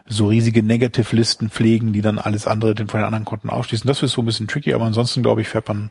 so 0.05 0.27
riesige 0.27 0.61
Negative-Listen 0.61 1.49
pflegen, 1.49 1.93
die 1.93 2.01
dann 2.01 2.19
alles 2.19 2.45
andere 2.45 2.75
den 2.75 2.87
von 2.87 2.99
den 2.99 3.05
anderen 3.05 3.25
Konten 3.25 3.49
ausschließen. 3.49 3.87
Das 3.87 4.03
ist 4.03 4.11
so 4.11 4.21
ein 4.21 4.25
bisschen 4.25 4.47
tricky, 4.47 4.73
aber 4.73 4.85
ansonsten, 4.85 5.23
glaube 5.23 5.41
ich, 5.41 5.49
fährt 5.49 5.67
man 5.67 5.89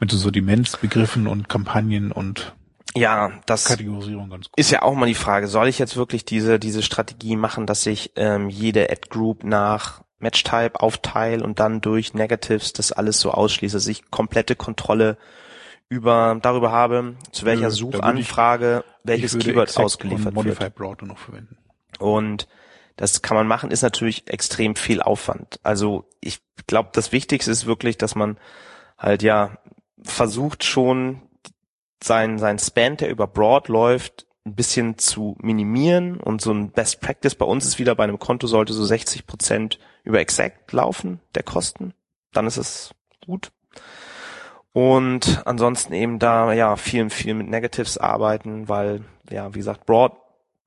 mit 0.00 0.10
so 0.10 0.16
Sortimentsbegriffen 0.16 1.26
und 1.26 1.48
Kampagnen 1.48 2.10
und 2.10 2.54
Ja, 2.94 3.32
das 3.46 3.74
ist 4.56 4.70
ja 4.70 4.82
auch 4.82 4.94
mal 4.94 5.06
die 5.06 5.14
Frage, 5.14 5.48
soll 5.48 5.68
ich 5.68 5.78
jetzt 5.78 5.96
wirklich 5.96 6.24
diese, 6.24 6.58
diese 6.58 6.82
Strategie 6.82 7.36
machen, 7.36 7.66
dass 7.66 7.86
ich 7.86 8.12
ähm, 8.16 8.48
jede 8.50 8.90
Ad-Group 8.90 9.44
nach 9.44 10.02
Match-Type 10.18 10.80
aufteile 10.80 11.42
und 11.42 11.58
dann 11.58 11.80
durch 11.80 12.14
Negatives 12.14 12.72
das 12.72 12.92
alles 12.92 13.18
so 13.20 13.30
ausschließe, 13.32 13.76
dass 13.76 13.86
ich 13.86 14.10
komplette 14.10 14.56
Kontrolle 14.56 15.16
über 15.88 16.38
darüber 16.40 16.70
habe, 16.70 17.16
zu 17.32 17.44
welcher 17.44 17.68
Nö, 17.68 17.70
würde 17.70 17.74
ich- 17.74 17.78
Suchanfrage 17.96 18.84
welches 19.04 19.34
Ich 19.34 19.44
Keyword 19.44 19.76
ausgeliefert 19.78 20.36
und 20.36 20.44
wird. 20.44 20.74
Broad 20.74 21.02
noch 21.02 21.18
verwenden. 21.18 21.56
Und 21.98 22.46
das 22.96 23.20
kann 23.22 23.36
man 23.36 23.46
machen, 23.48 23.70
ist 23.70 23.82
natürlich 23.82 24.28
extrem 24.28 24.76
viel 24.76 25.02
Aufwand. 25.02 25.58
Also 25.62 26.08
ich 26.20 26.40
glaube, 26.66 26.90
das 26.92 27.10
Wichtigste 27.10 27.50
ist 27.50 27.66
wirklich, 27.66 27.98
dass 27.98 28.14
man 28.14 28.38
halt 28.98 29.22
ja 29.22 29.58
versucht 30.02 30.62
schon 30.64 31.22
sein, 32.04 32.38
sein 32.38 32.58
Span, 32.58 32.96
der 32.96 33.10
über 33.10 33.26
Broad 33.26 33.68
läuft, 33.68 34.26
ein 34.44 34.54
bisschen 34.54 34.98
zu 34.98 35.36
minimieren 35.40 36.18
und 36.18 36.40
so 36.40 36.52
ein 36.52 36.70
Best 36.70 37.00
Practice 37.00 37.34
bei 37.34 37.46
uns 37.46 37.64
ist 37.64 37.78
wieder 37.78 37.94
bei 37.94 38.04
einem 38.04 38.18
Konto 38.18 38.46
sollte 38.46 38.72
so 38.72 38.84
60 38.84 39.26
Prozent 39.26 39.78
über 40.02 40.18
Exact 40.20 40.72
laufen, 40.72 41.20
der 41.34 41.44
Kosten. 41.44 41.94
Dann 42.32 42.46
ist 42.46 42.56
es 42.56 42.90
gut. 43.24 43.52
Und 44.72 45.42
ansonsten 45.44 45.92
eben 45.92 46.18
da, 46.18 46.52
ja, 46.52 46.76
viel, 46.76 47.08
viel 47.10 47.34
mit 47.34 47.48
Negatives 47.48 47.98
arbeiten, 47.98 48.68
weil, 48.68 49.02
ja, 49.30 49.54
wie 49.54 49.58
gesagt, 49.58 49.86
Broad, 49.86 50.12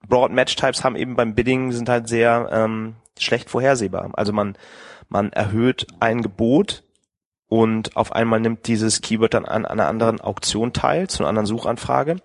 Broad 0.07 0.31
Match 0.31 0.55
Types 0.55 0.83
haben 0.83 0.95
eben 0.95 1.15
beim 1.15 1.35
Bidding 1.35 1.71
sind 1.71 1.89
halt 1.89 2.07
sehr 2.07 2.47
ähm, 2.51 2.95
schlecht 3.17 3.49
vorhersehbar. 3.49 4.11
Also 4.13 4.31
man, 4.31 4.55
man 5.09 5.33
erhöht 5.33 5.87
ein 5.99 6.21
Gebot 6.21 6.83
und 7.47 7.95
auf 7.95 8.11
einmal 8.11 8.39
nimmt 8.39 8.67
dieses 8.67 9.01
Keyword 9.01 9.33
dann 9.35 9.45
an 9.45 9.65
einer 9.65 9.87
anderen 9.87 10.19
Auktion 10.21 10.73
teil, 10.73 11.07
zu 11.09 11.19
einer 11.23 11.29
anderen 11.29 11.45
Suchanfrage. 11.45 12.17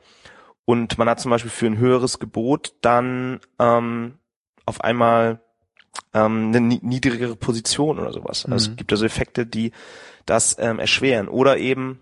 Und 0.64 0.98
man 0.98 1.08
hat 1.08 1.20
zum 1.20 1.30
Beispiel 1.30 1.50
für 1.50 1.66
ein 1.66 1.78
höheres 1.78 2.18
Gebot 2.18 2.74
dann 2.80 3.40
ähm, 3.58 4.18
auf 4.66 4.82
einmal 4.82 5.40
ähm, 6.14 6.48
eine 6.48 6.60
ni- 6.60 6.80
niedrigere 6.82 7.36
Position 7.36 7.98
oder 7.98 8.12
sowas. 8.12 8.46
Also 8.46 8.68
Mhm. 8.68 8.72
es 8.72 8.76
gibt 8.76 8.92
also 8.92 9.04
Effekte, 9.04 9.46
die 9.46 9.72
das 10.26 10.56
ähm, 10.58 10.78
erschweren. 10.78 11.28
Oder 11.28 11.58
eben 11.58 12.00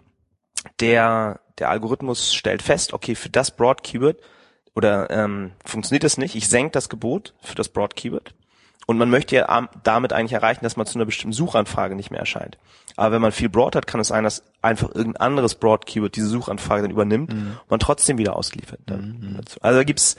der, 0.80 1.40
der 1.58 1.70
Algorithmus 1.70 2.34
stellt 2.34 2.62
fest, 2.62 2.92
okay, 2.92 3.14
für 3.14 3.30
das 3.30 3.56
Broad 3.56 3.82
Keyword 3.82 4.18
oder 4.74 5.08
ähm, 5.10 5.52
funktioniert 5.64 6.04
das 6.04 6.18
nicht, 6.18 6.34
ich 6.34 6.48
senke 6.48 6.72
das 6.72 6.88
Gebot 6.88 7.34
für 7.40 7.54
das 7.54 7.68
Broad 7.68 7.96
Keyword. 7.96 8.34
Und 8.91 8.97
man 8.99 9.11
möchte 9.11 9.36
ja 9.36 9.49
am- 9.51 9.68
damit 9.82 10.12
eigentlich 10.14 10.32
erreichen, 10.32 10.64
dass 10.64 10.76
man 10.78 10.86
zu 10.86 10.97
einer 10.99 11.05
bestimmten 11.05 11.34
Suchanfrage 11.34 11.95
nicht 11.95 12.11
mehr 12.11 12.20
erscheint. 12.20 12.57
Aber 12.97 13.12
wenn 13.14 13.20
man 13.22 13.32
viel 13.32 13.51
Broad 13.51 13.76
hat, 13.76 13.86
kann 13.86 14.01
es 14.01 14.09
sein, 14.09 14.24
dass 14.24 14.43
einfach 14.62 14.89
irgendein 14.95 15.20
anderes 15.20 15.55
Broad 15.57 15.84
Keyword 15.86 16.16
diese 16.16 16.26
Suchanfrage 16.28 16.82
dann 16.82 16.91
übernimmt 16.91 17.30
und 17.32 17.59
man 17.70 17.80
trotzdem 17.80 18.16
wieder 18.18 18.34
ausgeliefert. 18.34 18.80
Dazu. 18.86 19.59
Also 19.61 19.78
da 19.78 19.84
gibt's 19.84 20.16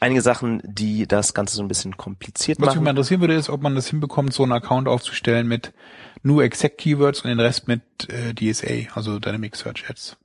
einige 0.00 0.22
Sachen, 0.22 0.62
die 0.64 1.06
das 1.06 1.34
Ganze 1.34 1.54
so 1.56 1.62
ein 1.62 1.68
bisschen 1.68 1.96
kompliziert 1.98 2.58
Was 2.60 2.66
mich 2.68 2.74
machen. 2.76 2.84
mal 2.84 2.90
interessieren 2.90 3.20
würde, 3.20 3.34
ist, 3.34 3.50
ob 3.50 3.60
man 3.62 3.74
das 3.74 3.88
hinbekommt, 3.88 4.32
so 4.32 4.42
einen 4.42 4.52
Account 4.52 4.88
aufzustellen 4.88 5.46
mit 5.46 5.72
nur 6.22 6.42
Exact 6.42 6.78
Keywords 6.78 7.20
und 7.20 7.28
den 7.28 7.40
Rest 7.40 7.68
mit 7.68 7.82
äh, 8.08 8.32
DSA, 8.34 8.90
also 8.96 9.18
Dynamic 9.18 9.54
Search 9.54 9.84
Ads. 9.88 10.16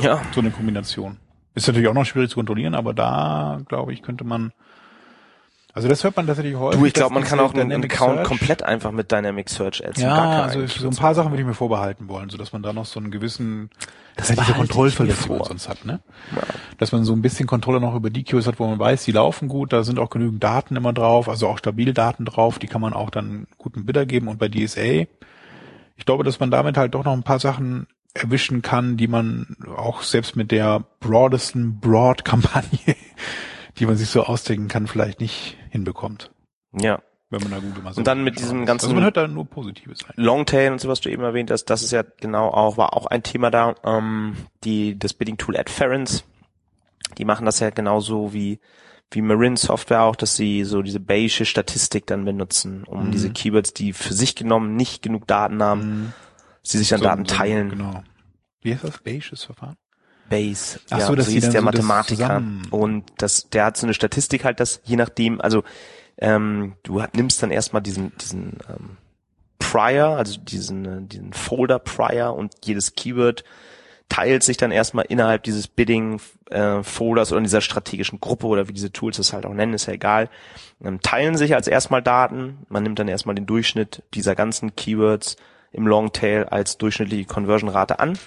Ja, 0.00 0.20
So 0.34 0.40
eine 0.40 0.50
Kombination. 0.50 1.18
Ist 1.54 1.68
natürlich 1.68 1.88
auch 1.88 1.94
noch 1.94 2.04
schwierig 2.06 2.30
zu 2.30 2.34
kontrollieren, 2.36 2.74
aber 2.74 2.92
da, 2.92 3.60
glaube 3.68 3.92
ich, 3.92 4.02
könnte 4.02 4.24
man. 4.24 4.52
Also 5.76 5.88
das 5.88 6.04
hört 6.04 6.16
man 6.16 6.28
tatsächlich 6.28 6.54
häufig. 6.54 6.78
du, 6.78 6.86
ich 6.86 6.92
glaube, 6.94 7.14
man 7.14 7.24
kann 7.24 7.40
auch 7.40 7.52
einen 7.52 7.72
Account 7.84 8.20
Search- 8.20 8.24
komplett 8.28 8.62
einfach 8.62 8.92
mit 8.92 9.10
Dynamic 9.10 9.50
Search 9.50 9.84
und 9.84 9.98
Ja, 9.98 10.42
also 10.44 10.64
so 10.68 10.88
ein 10.88 10.94
paar 10.94 11.16
Sachen 11.16 11.32
würde 11.32 11.42
ich 11.42 11.48
mir 11.48 11.54
vorbehalten 11.54 12.08
wollen, 12.08 12.30
so 12.30 12.38
dass 12.38 12.52
man 12.52 12.62
da 12.62 12.72
noch 12.72 12.86
so 12.86 13.00
einen 13.00 13.10
gewissen, 13.10 13.70
das 14.14 14.28
ja 14.28 14.36
diese 14.36 14.52
Kontrollverlust, 14.52 15.24
die 15.24 15.30
man 15.30 15.42
sonst 15.42 15.68
hat, 15.68 15.84
ne? 15.84 15.98
Ja. 16.36 16.42
Dass 16.78 16.92
man 16.92 17.02
so 17.02 17.12
ein 17.12 17.22
bisschen 17.22 17.48
Kontrolle 17.48 17.80
noch 17.80 17.96
über 17.96 18.10
die 18.10 18.22
Keywords 18.22 18.46
hat, 18.46 18.60
wo 18.60 18.68
man 18.68 18.78
weiß, 18.78 19.04
die 19.04 19.10
laufen 19.10 19.48
gut, 19.48 19.72
da 19.72 19.82
sind 19.82 19.98
auch 19.98 20.10
genügend 20.10 20.44
Daten 20.44 20.76
immer 20.76 20.92
drauf, 20.92 21.28
also 21.28 21.48
auch 21.48 21.58
stabile 21.58 21.92
Daten 21.92 22.24
drauf, 22.24 22.60
die 22.60 22.68
kann 22.68 22.80
man 22.80 22.92
auch 22.92 23.10
dann 23.10 23.48
guten 23.58 23.84
Bidder 23.84 24.06
geben 24.06 24.28
und 24.28 24.38
bei 24.38 24.48
DSA, 24.48 25.06
ich 25.96 26.06
glaube, 26.06 26.22
dass 26.22 26.38
man 26.38 26.52
damit 26.52 26.76
halt 26.76 26.94
doch 26.94 27.02
noch 27.04 27.12
ein 27.14 27.24
paar 27.24 27.40
Sachen 27.40 27.88
erwischen 28.14 28.62
kann, 28.62 28.96
die 28.96 29.08
man 29.08 29.56
auch 29.76 30.02
selbst 30.02 30.36
mit 30.36 30.52
der 30.52 30.84
broadesten 31.00 31.80
Broad-Kampagne, 31.80 32.94
die 33.78 33.86
man 33.86 33.96
sich 33.96 34.08
so 34.08 34.22
ausdenken 34.22 34.68
kann, 34.68 34.86
vielleicht 34.86 35.20
nicht 35.20 35.56
hinbekommt, 35.74 36.30
Ja. 36.72 37.02
wenn 37.30 37.42
man 37.42 37.50
da 37.50 37.58
gut 37.58 37.76
immer 37.76 37.92
so 37.92 37.98
Und 37.98 38.06
dann 38.06 38.22
mit 38.22 38.38
diesem 38.38 38.64
ganzen- 38.64 38.86
Also 38.86 38.94
man 38.94 39.02
hört 39.04 39.16
da 39.16 39.26
nur 39.26 39.44
Positives 39.44 40.04
ein. 40.04 40.12
Longtail 40.16 40.70
und 40.72 40.80
so, 40.80 40.88
was 40.88 41.00
du 41.00 41.10
eben 41.10 41.22
erwähnt 41.24 41.50
hast, 41.50 41.64
das 41.66 41.82
ist 41.82 41.90
ja 41.90 42.04
genau 42.20 42.48
auch, 42.48 42.76
war 42.76 42.94
auch 42.94 43.06
ein 43.06 43.22
Thema 43.24 43.50
da. 43.50 43.74
Ähm, 43.84 44.36
die, 44.62 44.96
das 44.98 45.14
Bidding 45.14 45.36
Tool 45.36 45.56
Adference, 45.56 46.24
die 47.18 47.24
machen 47.24 47.44
das 47.44 47.58
ja 47.60 47.70
genauso 47.70 48.32
wie, 48.32 48.60
wie 49.10 49.20
Marin 49.20 49.56
Software 49.56 50.02
auch, 50.02 50.16
dass 50.16 50.36
sie 50.36 50.64
so 50.64 50.80
diese 50.82 51.00
Bayesche 51.00 51.44
Statistik 51.44 52.06
dann 52.06 52.24
benutzen, 52.24 52.84
um 52.84 53.06
Mhm. 53.06 53.10
diese 53.10 53.30
Keywords, 53.30 53.72
die 53.74 53.92
für 53.92 54.14
sich 54.14 54.36
genommen 54.36 54.76
nicht 54.76 55.02
genug 55.02 55.26
Daten 55.26 55.62
haben, 55.62 56.14
sie 56.62 56.78
sich 56.78 56.88
dann 56.88 57.00
So- 57.00 57.04
Daten 57.06 57.24
so- 57.26 57.34
teilen. 57.34 57.68
Genau. 57.70 58.02
Wie 58.62 58.72
heißt 58.72 58.84
das? 58.84 58.98
Bayesches 58.98 59.44
Verfahren? 59.44 59.76
Bayes. 60.28 60.80
Ach 60.90 60.98
ja, 60.98 61.06
so, 61.06 61.14
dass 61.14 61.26
so 61.26 61.32
hieß 61.32 61.50
der 61.50 61.60
so 61.60 61.64
Mathematiker. 61.64 62.42
Und 62.70 63.04
das, 63.18 63.48
der 63.50 63.66
hat 63.66 63.76
so 63.76 63.86
eine 63.86 63.94
Statistik 63.94 64.44
halt, 64.44 64.60
dass 64.60 64.80
je 64.84 64.96
nachdem, 64.96 65.40
also 65.40 65.62
ähm, 66.18 66.74
du 66.82 67.02
nimmst 67.14 67.42
dann 67.42 67.50
erstmal 67.50 67.82
diesen, 67.82 68.12
diesen 68.18 68.58
ähm, 68.68 68.96
Prior, 69.58 70.16
also 70.16 70.38
diesen, 70.38 70.84
äh, 70.84 71.02
diesen 71.02 71.32
Folder 71.32 71.78
Prior 71.78 72.34
und 72.34 72.54
jedes 72.64 72.94
Keyword 72.94 73.44
teilt 74.08 74.42
sich 74.42 74.56
dann 74.56 74.70
erstmal 74.70 75.06
innerhalb 75.06 75.42
dieses 75.42 75.66
Bidding 75.66 76.20
äh, 76.50 76.82
Folders 76.82 77.32
oder 77.32 77.38
in 77.38 77.44
dieser 77.44 77.60
strategischen 77.60 78.20
Gruppe 78.20 78.46
oder 78.46 78.68
wie 78.68 78.72
diese 78.72 78.92
Tools 78.92 79.16
das 79.16 79.32
halt 79.32 79.46
auch 79.46 79.54
nennen, 79.54 79.74
ist 79.74 79.86
ja 79.86 79.94
egal, 79.94 80.28
ähm, 80.84 81.00
teilen 81.00 81.36
sich 81.36 81.54
als 81.54 81.66
erstmal 81.66 82.02
Daten. 82.02 82.58
Man 82.68 82.82
nimmt 82.82 82.98
dann 82.98 83.08
erstmal 83.08 83.34
den 83.34 83.46
Durchschnitt 83.46 84.02
dieser 84.12 84.34
ganzen 84.34 84.76
Keywords 84.76 85.36
im 85.72 85.86
Longtail 85.86 86.44
als 86.44 86.78
durchschnittliche 86.78 87.24
Conversion-Rate 87.24 87.98
an. 87.98 88.18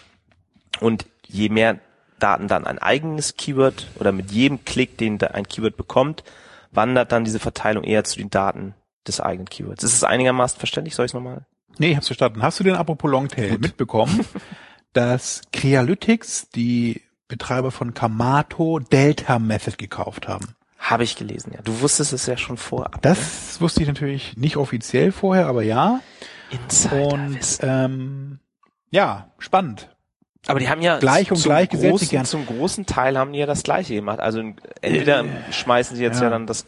Und 0.82 1.06
je 1.26 1.50
mehr 1.50 1.80
Daten 2.20 2.48
dann 2.48 2.66
ein 2.66 2.80
eigenes 2.80 3.36
Keyword 3.36 3.88
oder 3.96 4.12
mit 4.12 4.32
jedem 4.32 4.66
Klick, 4.66 4.98
den 4.98 5.22
ein 5.22 5.48
Keyword 5.48 5.78
bekommt, 5.78 6.24
wandert 6.72 7.12
dann 7.12 7.24
diese 7.24 7.40
Verteilung 7.40 7.84
eher 7.84 8.04
zu 8.04 8.18
den 8.18 8.30
Daten 8.30 8.74
des 9.08 9.22
eigenen 9.22 9.50
Keywords. 9.50 9.84
Ist 9.84 9.94
es 9.94 10.04
einigermaßen 10.04 10.60
verständlich? 10.60 10.96
Soll 10.96 11.06
ich 11.06 11.12
es 11.12 11.14
nochmal? 11.14 11.46
Nee, 11.78 11.92
ich 11.92 11.96
hab's 11.96 12.08
verstanden. 12.08 12.42
Hast 12.42 12.60
du 12.60 12.64
den 12.64 12.76
apropos 12.76 13.10
Longtail 13.10 13.58
mitbekommen, 13.60 14.26
dass 14.94 15.42
Crealytics, 15.54 16.50
die 16.50 17.02
Betreiber 17.28 17.72
von 17.72 17.94
Kamato, 17.94 18.80
Delta 18.80 19.40
Method 19.40 19.78
gekauft 19.78 20.28
haben? 20.28 20.56
Habe 20.80 21.04
ich 21.04 21.16
gelesen, 21.16 21.52
ja. 21.54 21.62
Du 21.64 21.82
wusstest 21.82 22.14
es 22.14 22.26
ja 22.28 22.38
schon 22.38 22.58
vorab. 22.58 23.02
Das 23.02 23.60
wusste 23.60 23.82
ich 23.82 23.88
natürlich 23.88 24.38
nicht 24.38 24.58
offiziell 24.58 25.12
vorher, 25.12 25.48
aber 25.48 25.64
ja. 25.64 26.02
Und 26.52 26.60
Insiderwissen. 26.64 27.70
ähm, 27.70 28.40
ja, 28.90 29.32
spannend. 29.38 29.90
Aber 30.48 30.60
die 30.60 30.70
haben 30.70 30.82
ja 30.82 30.98
Gleich 31.00 31.30
und 31.32 31.38
zum 31.38 31.50
gleich 31.50 31.70
großen, 31.70 32.08
gern. 32.10 32.26
zum 32.26 32.46
großen 32.46 32.86
Teil 32.86 33.18
haben 33.18 33.34
die 33.34 33.40
ja 33.40 33.46
das 33.46 33.64
Gleiche 33.64 33.96
gemacht. 33.96 34.20
Also 34.20 34.42
entweder 34.82 35.26
schmeißen 35.52 35.96
sie 35.98 36.04
jetzt 36.04 36.18
ja, 36.18 36.26
ja. 36.26 36.30
dann 36.30 36.48
das, 36.48 36.66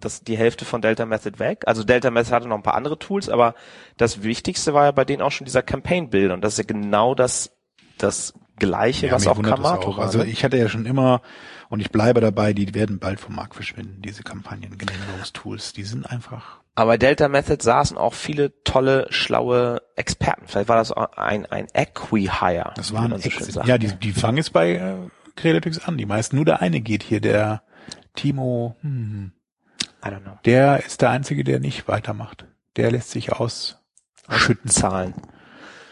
das 0.00 0.22
die 0.22 0.36
Hälfte 0.36 0.64
von 0.64 0.80
Delta 0.82 1.04
Method 1.06 1.38
weg. 1.38 1.64
Also 1.66 1.84
Delta 1.84 2.10
Method 2.10 2.34
hatte 2.34 2.48
noch 2.48 2.56
ein 2.56 2.62
paar 2.62 2.74
andere 2.74 2.98
Tools, 2.98 3.28
aber 3.28 3.54
das 3.96 4.22
Wichtigste 4.22 4.74
war 4.74 4.84
ja 4.84 4.92
bei 4.92 5.04
denen 5.04 5.22
auch 5.22 5.32
schon 5.32 5.44
dieser 5.44 5.62
Campaign 5.62 6.10
Build 6.10 6.32
und 6.32 6.42
das 6.42 6.54
ist 6.54 6.58
ja 6.58 6.64
genau 6.64 7.14
das 7.14 7.52
das 7.98 8.34
Gleiche, 8.58 9.06
Ja, 9.06 9.12
was 9.12 9.26
auch 9.26 9.38
auch. 9.86 9.98
war. 9.98 10.04
Also 10.04 10.18
ne? 10.18 10.26
ich 10.26 10.44
hatte 10.44 10.56
ja 10.56 10.68
schon 10.68 10.86
immer, 10.86 11.20
und 11.68 11.80
ich 11.80 11.90
bleibe 11.90 12.20
dabei, 12.20 12.52
die 12.52 12.74
werden 12.74 12.98
bald 12.98 13.20
vom 13.20 13.34
Markt 13.34 13.54
verschwinden, 13.54 14.00
diese 14.00 14.22
Kampagnen-Generierungstools. 14.22 15.74
Die 15.74 15.82
sind 15.82 16.06
einfach 16.06 16.60
Aber 16.74 16.92
bei 16.92 16.98
Delta 16.98 17.28
Method 17.28 17.62
saßen 17.62 17.98
auch 17.98 18.14
viele 18.14 18.52
tolle, 18.64 19.06
schlaue 19.10 19.82
Experten. 19.96 20.46
Vielleicht 20.46 20.68
war 20.68 20.76
das 20.76 20.92
ein, 20.92 21.44
ein 21.46 21.66
Equi-Hire. 21.74 22.72
Das 22.76 22.92
waren 22.94 23.10
so 23.18 23.28
Ex 23.28 23.54
ja, 23.66 23.76
die, 23.76 23.94
die 23.96 24.12
fangen 24.12 24.38
jetzt 24.38 24.52
bei 24.52 24.72
äh, 24.72 24.96
Crealytics 25.36 25.80
an. 25.86 25.98
Die 25.98 26.06
meisten, 26.06 26.36
nur 26.36 26.46
der 26.46 26.62
eine 26.62 26.80
geht 26.80 27.02
hier, 27.02 27.20
der 27.20 27.62
Timo, 28.14 28.76
hm, 28.80 29.32
I 30.04 30.08
don't 30.08 30.22
know. 30.22 30.38
der 30.44 30.84
ist 30.84 31.02
der 31.02 31.10
einzige, 31.10 31.44
der 31.44 31.60
nicht 31.60 31.86
weitermacht. 31.86 32.46
Der 32.76 32.90
lässt 32.90 33.10
sich 33.10 33.32
ausschütten. 33.32 34.70
Zahlen. 34.70 35.14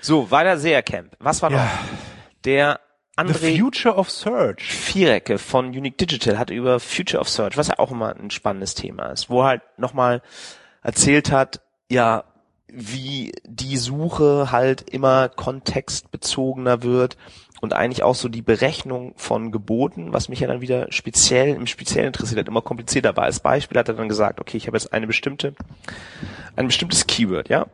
So, 0.00 0.30
weiter 0.30 0.56
Sehercamp. 0.56 1.16
Was 1.18 1.42
war 1.42 1.50
noch? 1.50 1.58
Ja. 1.58 1.78
Der 2.44 2.80
The 3.16 3.22
André 3.22 3.58
Future 3.58 3.96
of 3.96 4.10
Search. 4.10 4.62
Vierecke 4.62 5.38
von 5.38 5.68
Unique 5.68 5.96
Digital 5.96 6.38
hat 6.38 6.50
über 6.50 6.78
Future 6.80 7.18
of 7.18 7.30
Search, 7.30 7.56
was 7.56 7.68
ja 7.68 7.78
auch 7.78 7.90
immer 7.90 8.14
ein 8.14 8.30
spannendes 8.30 8.74
Thema 8.74 9.06
ist, 9.06 9.30
wo 9.30 9.40
er 9.40 9.46
halt 9.46 9.62
nochmal 9.78 10.20
erzählt 10.82 11.32
hat, 11.32 11.62
ja, 11.90 12.24
wie 12.68 13.32
die 13.46 13.78
Suche 13.78 14.52
halt 14.52 14.82
immer 14.82 15.30
kontextbezogener 15.30 16.82
wird 16.82 17.16
und 17.62 17.72
eigentlich 17.72 18.02
auch 18.02 18.14
so 18.14 18.28
die 18.28 18.42
Berechnung 18.42 19.14
von 19.16 19.50
Geboten, 19.50 20.12
was 20.12 20.28
mich 20.28 20.40
ja 20.40 20.48
dann 20.48 20.60
wieder 20.60 20.92
speziell, 20.92 21.54
im 21.54 21.66
Speziellen 21.66 22.08
interessiert 22.08 22.40
hat, 22.40 22.48
immer 22.48 22.60
komplizierter 22.60 23.16
war. 23.16 23.24
Als 23.24 23.40
Beispiel 23.40 23.78
hat 23.78 23.88
er 23.88 23.94
dann 23.94 24.10
gesagt, 24.10 24.40
okay, 24.40 24.58
ich 24.58 24.66
habe 24.66 24.76
jetzt 24.76 24.92
eine 24.92 25.06
bestimmte, 25.06 25.54
ein 26.54 26.66
bestimmtes 26.66 27.06
Keyword, 27.06 27.48
ja, 27.48 27.66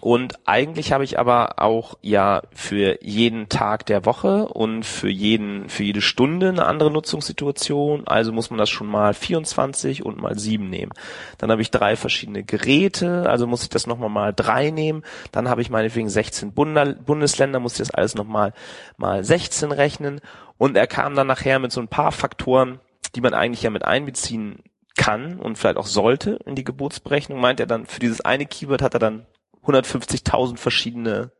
und 0.00 0.34
eigentlich 0.46 0.92
habe 0.92 1.04
ich 1.04 1.18
aber 1.18 1.58
auch 1.58 1.96
ja 2.02 2.42
für 2.52 3.02
jeden 3.02 3.48
Tag 3.48 3.86
der 3.86 4.04
Woche 4.04 4.46
und 4.46 4.84
für 4.84 5.08
jeden, 5.08 5.68
für 5.68 5.84
jede 5.84 6.02
Stunde 6.02 6.50
eine 6.50 6.66
andere 6.66 6.90
Nutzungssituation. 6.90 8.06
Also 8.06 8.32
muss 8.32 8.50
man 8.50 8.58
das 8.58 8.68
schon 8.68 8.88
mal 8.88 9.14
24 9.14 10.04
und 10.04 10.20
mal 10.20 10.38
7 10.38 10.68
nehmen. 10.68 10.92
Dann 11.38 11.50
habe 11.50 11.62
ich 11.62 11.70
drei 11.70 11.96
verschiedene 11.96 12.44
Geräte, 12.44 13.28
also 13.28 13.46
muss 13.46 13.62
ich 13.62 13.70
das 13.70 13.86
nochmal 13.86 14.10
mal 14.10 14.32
drei 14.34 14.70
nehmen. 14.70 15.02
Dann 15.32 15.48
habe 15.48 15.62
ich 15.62 15.70
meinetwegen 15.70 16.08
16 16.08 16.52
Bunda- 16.52 16.94
Bundesländer, 16.94 17.58
muss 17.58 17.72
ich 17.72 17.78
das 17.78 17.90
alles 17.90 18.14
nochmal 18.14 18.52
mal 18.98 19.24
16 19.24 19.72
rechnen. 19.72 20.20
Und 20.58 20.76
er 20.76 20.86
kam 20.86 21.14
dann 21.14 21.26
nachher 21.26 21.58
mit 21.58 21.72
so 21.72 21.80
ein 21.80 21.88
paar 21.88 22.12
Faktoren, 22.12 22.80
die 23.14 23.20
man 23.22 23.34
eigentlich 23.34 23.62
ja 23.62 23.70
mit 23.70 23.84
einbeziehen 23.84 24.62
kann 24.96 25.38
und 25.38 25.56
vielleicht 25.56 25.76
auch 25.76 25.86
sollte 25.86 26.38
in 26.46 26.54
die 26.54 26.64
Geburtsberechnung, 26.64 27.40
meint 27.40 27.60
er 27.60 27.66
dann, 27.66 27.86
für 27.86 28.00
dieses 28.00 28.22
eine 28.22 28.46
Keyword 28.46 28.80
hat 28.80 28.94
er 28.94 29.00
dann 29.00 29.26
150.000 29.66 30.56
verschiedene 30.56 31.32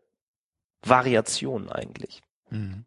Variationen 0.83 1.71
eigentlich. 1.71 2.23
Mhm. 2.51 2.85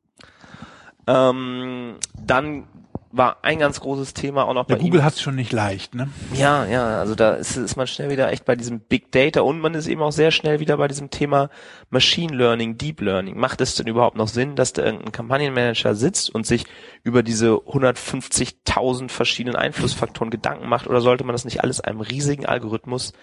Ähm, 1.08 1.96
dann 2.14 2.68
war 3.12 3.38
ein 3.42 3.58
ganz 3.58 3.80
großes 3.80 4.14
Thema 4.14 4.46
auch 4.46 4.54
noch 4.54 4.68
Der 4.68 4.76
bei 4.76 4.82
Google 4.82 5.04
hat 5.04 5.14
es 5.14 5.22
schon 5.22 5.36
nicht 5.36 5.52
leicht, 5.52 5.96
ne? 5.96 6.10
Ja, 6.36 6.66
ja, 6.66 7.00
also 7.00 7.16
da 7.16 7.32
ist, 7.32 7.58
ist 7.58 7.76
man 7.76 7.88
schnell 7.88 8.12
wieder 8.12 8.32
echt 8.32 8.46
bei 8.46 8.56
diesem 8.56 8.82
Big 8.82 9.12
Data 9.12 9.42
und 9.42 9.60
man 9.60 9.74
ist 9.74 9.88
eben 9.88 10.02
auch 10.02 10.12
sehr 10.12 10.30
schnell 10.30 10.60
wieder 10.60 10.78
bei 10.78 10.88
diesem 10.88 11.10
Thema 11.10 11.50
Machine 11.90 12.36
Learning, 12.36 12.78
Deep 12.78 13.02
Learning. 13.02 13.38
Macht 13.38 13.62
es 13.62 13.74
denn 13.74 13.88
überhaupt 13.88 14.16
noch 14.16 14.28
Sinn, 14.28 14.56
dass 14.56 14.74
da 14.74 14.84
irgendein 14.84 15.12
Kampagnenmanager 15.12 15.96
sitzt 15.96 16.30
und 16.30 16.46
sich 16.46 16.66
über 17.04 17.24
diese 17.24 17.54
150.000 17.54 19.10
verschiedenen 19.10 19.56
Einflussfaktoren 19.56 20.30
Gedanken 20.30 20.70
macht 20.70 20.86
oder 20.86 21.02
sollte 21.02 21.24
man 21.24 21.34
das 21.34 21.46
nicht 21.46 21.64
alles 21.64 21.82
einem 21.82 22.02
riesigen 22.02 22.46
Algorithmus 22.46 23.14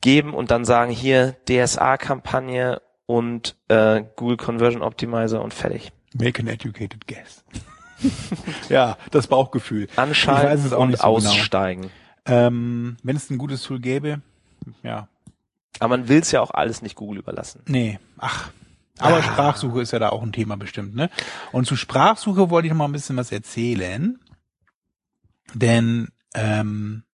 geben 0.00 0.34
und 0.34 0.50
dann 0.50 0.64
sagen, 0.64 0.90
hier 0.90 1.36
DSA-Kampagne 1.48 2.80
und 3.06 3.56
äh, 3.68 4.02
Google 4.16 4.36
Conversion 4.36 4.82
Optimizer 4.82 5.42
und 5.42 5.52
fertig. 5.52 5.92
Make 6.14 6.42
an 6.42 6.48
educated 6.48 7.06
guess. 7.06 7.44
ja, 8.68 8.96
das 9.10 9.26
Bauchgefühl. 9.26 9.88
Anschalten 9.96 10.72
und 10.72 10.92
so 10.92 10.96
genau. 10.96 11.04
aussteigen. 11.04 11.90
Ähm, 12.24 12.96
Wenn 13.02 13.16
es 13.16 13.30
ein 13.30 13.38
gutes 13.38 13.62
Tool 13.62 13.80
gäbe, 13.80 14.20
ja, 14.82 15.08
Aber 15.78 15.96
man 15.96 16.08
will 16.08 16.20
es 16.20 16.32
ja 16.32 16.40
auch 16.40 16.50
alles 16.50 16.82
nicht 16.82 16.96
Google 16.96 17.18
überlassen. 17.18 17.62
nee, 17.66 17.98
ach. 18.18 18.50
Aber 18.98 19.22
Sprachsuche 19.22 19.80
ist 19.80 19.92
ja 19.92 19.98
da 19.98 20.10
auch 20.10 20.22
ein 20.22 20.32
Thema 20.32 20.58
bestimmt, 20.58 20.94
ne? 20.94 21.08
Und 21.52 21.66
zu 21.66 21.74
Sprachsuche 21.74 22.50
wollte 22.50 22.66
ich 22.66 22.72
noch 22.72 22.78
mal 22.78 22.84
ein 22.84 22.92
bisschen 22.92 23.16
was 23.16 23.32
erzählen. 23.32 24.20
Denn 25.54 26.08
ähm, 26.34 27.04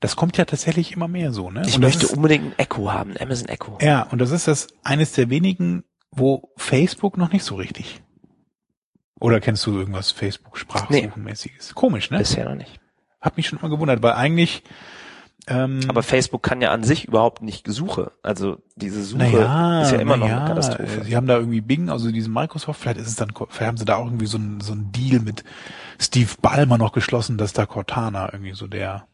das 0.00 0.16
kommt 0.16 0.36
ja 0.36 0.44
tatsächlich 0.44 0.92
immer 0.92 1.08
mehr 1.08 1.32
so, 1.32 1.50
ne? 1.50 1.62
Ich 1.66 1.78
möchte 1.78 2.06
ist, 2.06 2.12
unbedingt 2.12 2.44
ein 2.44 2.58
Echo 2.58 2.92
haben, 2.92 3.12
ein 3.12 3.20
Amazon 3.20 3.48
Echo. 3.48 3.78
Ja, 3.80 4.02
und 4.10 4.20
das 4.20 4.30
ist 4.30 4.46
das 4.46 4.68
eines 4.84 5.12
der 5.12 5.30
wenigen, 5.30 5.84
wo 6.10 6.52
Facebook 6.56 7.16
noch 7.16 7.32
nicht 7.32 7.44
so 7.44 7.56
richtig. 7.56 8.02
Oder 9.20 9.40
kennst 9.40 9.66
du 9.66 9.76
irgendwas 9.76 10.12
Facebook-Sprachsuchenmäßiges? 10.12 11.74
Komisch, 11.74 12.10
ne? 12.10 12.18
Bisher 12.18 12.48
noch 12.48 12.54
nicht. 12.54 12.78
Hat 13.20 13.36
mich 13.36 13.48
schon 13.48 13.58
immer 13.58 13.68
gewundert, 13.68 14.02
weil 14.02 14.12
eigentlich 14.12 14.62
ähm, 15.48 15.80
Aber 15.88 16.02
Facebook 16.02 16.42
kann 16.42 16.60
ja 16.60 16.70
an 16.70 16.84
sich 16.84 17.06
überhaupt 17.06 17.42
nicht 17.42 17.66
Suche. 17.66 18.12
Also 18.22 18.58
diese 18.76 19.02
Suche 19.02 19.18
naja, 19.18 19.82
ist 19.82 19.92
ja 19.92 19.98
immer 19.98 20.16
noch 20.16 20.26
naja, 20.26 20.40
eine 20.40 20.48
Katastrophe. 20.48 21.04
Sie 21.04 21.16
haben 21.16 21.26
da 21.26 21.36
irgendwie 21.36 21.60
Bing, 21.60 21.88
also 21.88 22.10
diesen 22.10 22.32
Microsoft, 22.32 22.80
vielleicht 22.80 22.98
ist 22.98 23.08
es 23.08 23.16
dann, 23.16 23.32
vielleicht 23.34 23.60
haben 23.60 23.76
sie 23.76 23.84
da 23.84 23.96
auch 23.96 24.04
irgendwie 24.04 24.26
so 24.26 24.36
einen 24.36 24.60
so 24.60 24.72
einen 24.72 24.92
Deal 24.92 25.20
mit 25.20 25.44
Steve 25.98 26.30
Ballmer 26.42 26.76
noch 26.76 26.92
geschlossen, 26.92 27.38
dass 27.38 27.54
da 27.54 27.66
Cortana 27.66 28.32
irgendwie 28.32 28.54
so 28.54 28.66
der 28.66 29.06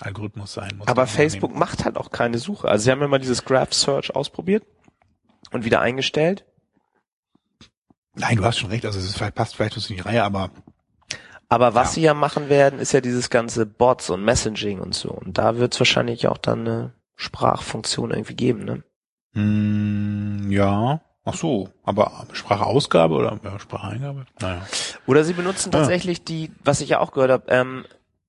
Algorithmus 0.00 0.52
sein 0.54 0.76
muss. 0.76 0.88
Aber 0.88 1.06
Facebook 1.06 1.50
Unternehmen. 1.50 1.58
macht 1.60 1.84
halt 1.84 1.96
auch 1.96 2.10
keine 2.10 2.38
Suche. 2.38 2.68
Also 2.68 2.84
sie 2.84 2.90
haben 2.90 3.00
ja 3.00 3.08
mal 3.08 3.18
dieses 3.20 3.44
Graph 3.44 3.72
Search 3.72 4.14
ausprobiert 4.14 4.64
und 5.52 5.64
wieder 5.64 5.80
eingestellt. 5.80 6.44
Nein, 8.16 8.36
du 8.36 8.44
hast 8.44 8.58
schon 8.58 8.70
recht, 8.70 8.84
also 8.86 8.98
es 8.98 9.04
ist 9.06 9.16
vielleicht 9.16 9.34
passt 9.34 9.56
vielleicht 9.56 9.76
nicht 9.76 9.90
in 9.90 9.96
die 9.96 10.02
Reihe, 10.02 10.22
aber 10.24 10.50
Aber 11.48 11.74
was 11.74 11.88
Ja. 11.90 11.94
sie 11.94 12.00
ja 12.02 12.14
machen 12.14 12.48
werden, 12.48 12.78
ist 12.78 12.92
ja 12.92 13.00
dieses 13.00 13.30
ganze 13.30 13.66
Bots 13.66 14.10
und 14.10 14.24
Messaging 14.24 14.80
und 14.80 14.94
so. 14.94 15.10
Und 15.10 15.38
da 15.38 15.56
wird 15.58 15.74
es 15.74 15.80
wahrscheinlich 15.80 16.26
auch 16.28 16.38
dann 16.38 16.60
eine 16.60 16.94
Sprachfunktion 17.16 18.10
irgendwie 18.10 18.34
geben, 18.34 18.64
ne? 18.64 18.82
mh, 19.34 20.52
ja. 20.52 21.00
Ach 21.26 21.34
so, 21.34 21.70
aber 21.84 22.26
Sprachausgabe 22.32 23.14
oder 23.14 23.40
ja, 23.42 23.58
Spracheingabe? 23.58 24.26
Naja. 24.40 24.66
Oder 25.06 25.24
sie 25.24 25.32
benutzen 25.32 25.70
Ah. 25.70 25.78
tatsächlich 25.78 26.22
die, 26.24 26.50
was 26.62 26.80
ich 26.82 26.90
ja 26.90 27.00
auch 27.00 27.12
gehört 27.12 27.30
habe, 27.30 27.44
ähm, 27.48 27.84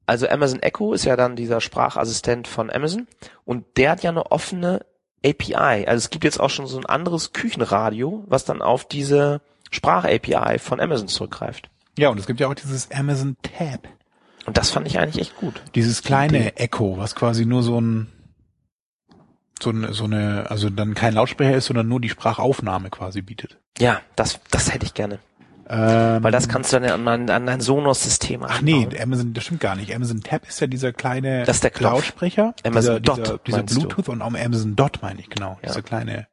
also 0.05 0.27
Amazon 0.27 0.61
Echo 0.61 0.93
ist 0.93 1.05
ja 1.05 1.15
dann 1.15 1.35
dieser 1.35 1.61
Sprachassistent 1.61 2.47
von 2.47 2.69
Amazon 2.69 3.07
und 3.43 3.65
der 3.77 3.91
hat 3.91 4.03
ja 4.03 4.11
eine 4.11 4.31
offene 4.31 4.85
API. 5.25 5.85
Also 5.87 5.97
es 5.97 6.09
gibt 6.09 6.23
jetzt 6.23 6.39
auch 6.39 6.49
schon 6.49 6.67
so 6.67 6.77
ein 6.77 6.85
anderes 6.85 7.33
Küchenradio, 7.33 8.23
was 8.27 8.45
dann 8.45 8.61
auf 8.61 8.87
diese 8.87 9.41
Sprach-API 9.71 10.59
von 10.59 10.79
Amazon 10.79 11.07
zurückgreift. 11.07 11.69
Ja, 11.97 12.09
und 12.09 12.19
es 12.19 12.27
gibt 12.27 12.39
ja 12.39 12.47
auch 12.47 12.53
dieses 12.53 12.91
Amazon 12.91 13.35
Tab. 13.41 13.87
Und 14.45 14.57
das 14.57 14.69
fand 14.69 14.85
ich 14.85 14.99
eigentlich 14.99 15.19
echt 15.19 15.37
gut. 15.37 15.61
Dieses 15.73 16.03
kleine 16.03 16.55
Echo, 16.57 16.97
was 16.97 17.15
quasi 17.15 17.45
nur 17.45 17.63
so 17.63 17.79
ein 17.81 18.07
so 19.61 19.69
eine, 19.69 19.93
so 19.93 20.03
eine, 20.03 20.49
also 20.49 20.69
dann 20.69 20.93
kein 20.95 21.13
Lautsprecher 21.13 21.55
ist, 21.55 21.65
sondern 21.65 21.87
nur 21.87 22.01
die 22.01 22.09
Sprachaufnahme 22.09 22.89
quasi 22.89 23.21
bietet. 23.21 23.57
Ja, 23.79 24.01
das, 24.15 24.39
das 24.51 24.73
hätte 24.73 24.85
ich 24.85 24.93
gerne. 24.93 25.19
Ähm, 25.67 26.23
Weil 26.23 26.31
das 26.31 26.47
kannst 26.47 26.71
du 26.73 26.79
dann 26.79 27.07
an, 27.07 27.29
an, 27.29 27.45
dein 27.47 27.59
Sonos-System 27.59 28.43
Ach 28.43 28.61
nee. 28.61 28.87
Amazon, 29.01 29.33
das 29.33 29.45
stimmt 29.45 29.61
gar 29.61 29.75
nicht. 29.75 29.93
Amazon 29.95 30.21
Tab 30.21 30.47
ist 30.47 30.59
ja 30.61 30.67
dieser 30.67 30.93
kleine 30.93 31.43
Das 31.43 31.57
ist 31.57 31.63
der 31.63 31.71
Knopf. 31.71 31.93
Lautsprecher. 31.93 32.53
Amazon 32.63 33.01
dieser, 33.01 33.15
Dot, 33.15 33.17
dieser, 33.25 33.37
dieser 33.39 33.57
meinst 33.57 33.75
du? 33.75 33.79
Bluetooth 33.81 34.09
und 34.09 34.21
auch 34.21 34.33
Amazon 34.33 34.75
Dot 34.75 34.99
meine 35.01 35.19
ich, 35.19 35.29
genau. 35.29 35.57
Ja. 35.63 35.69
Dieser 35.69 35.81
kleine, 35.81 36.27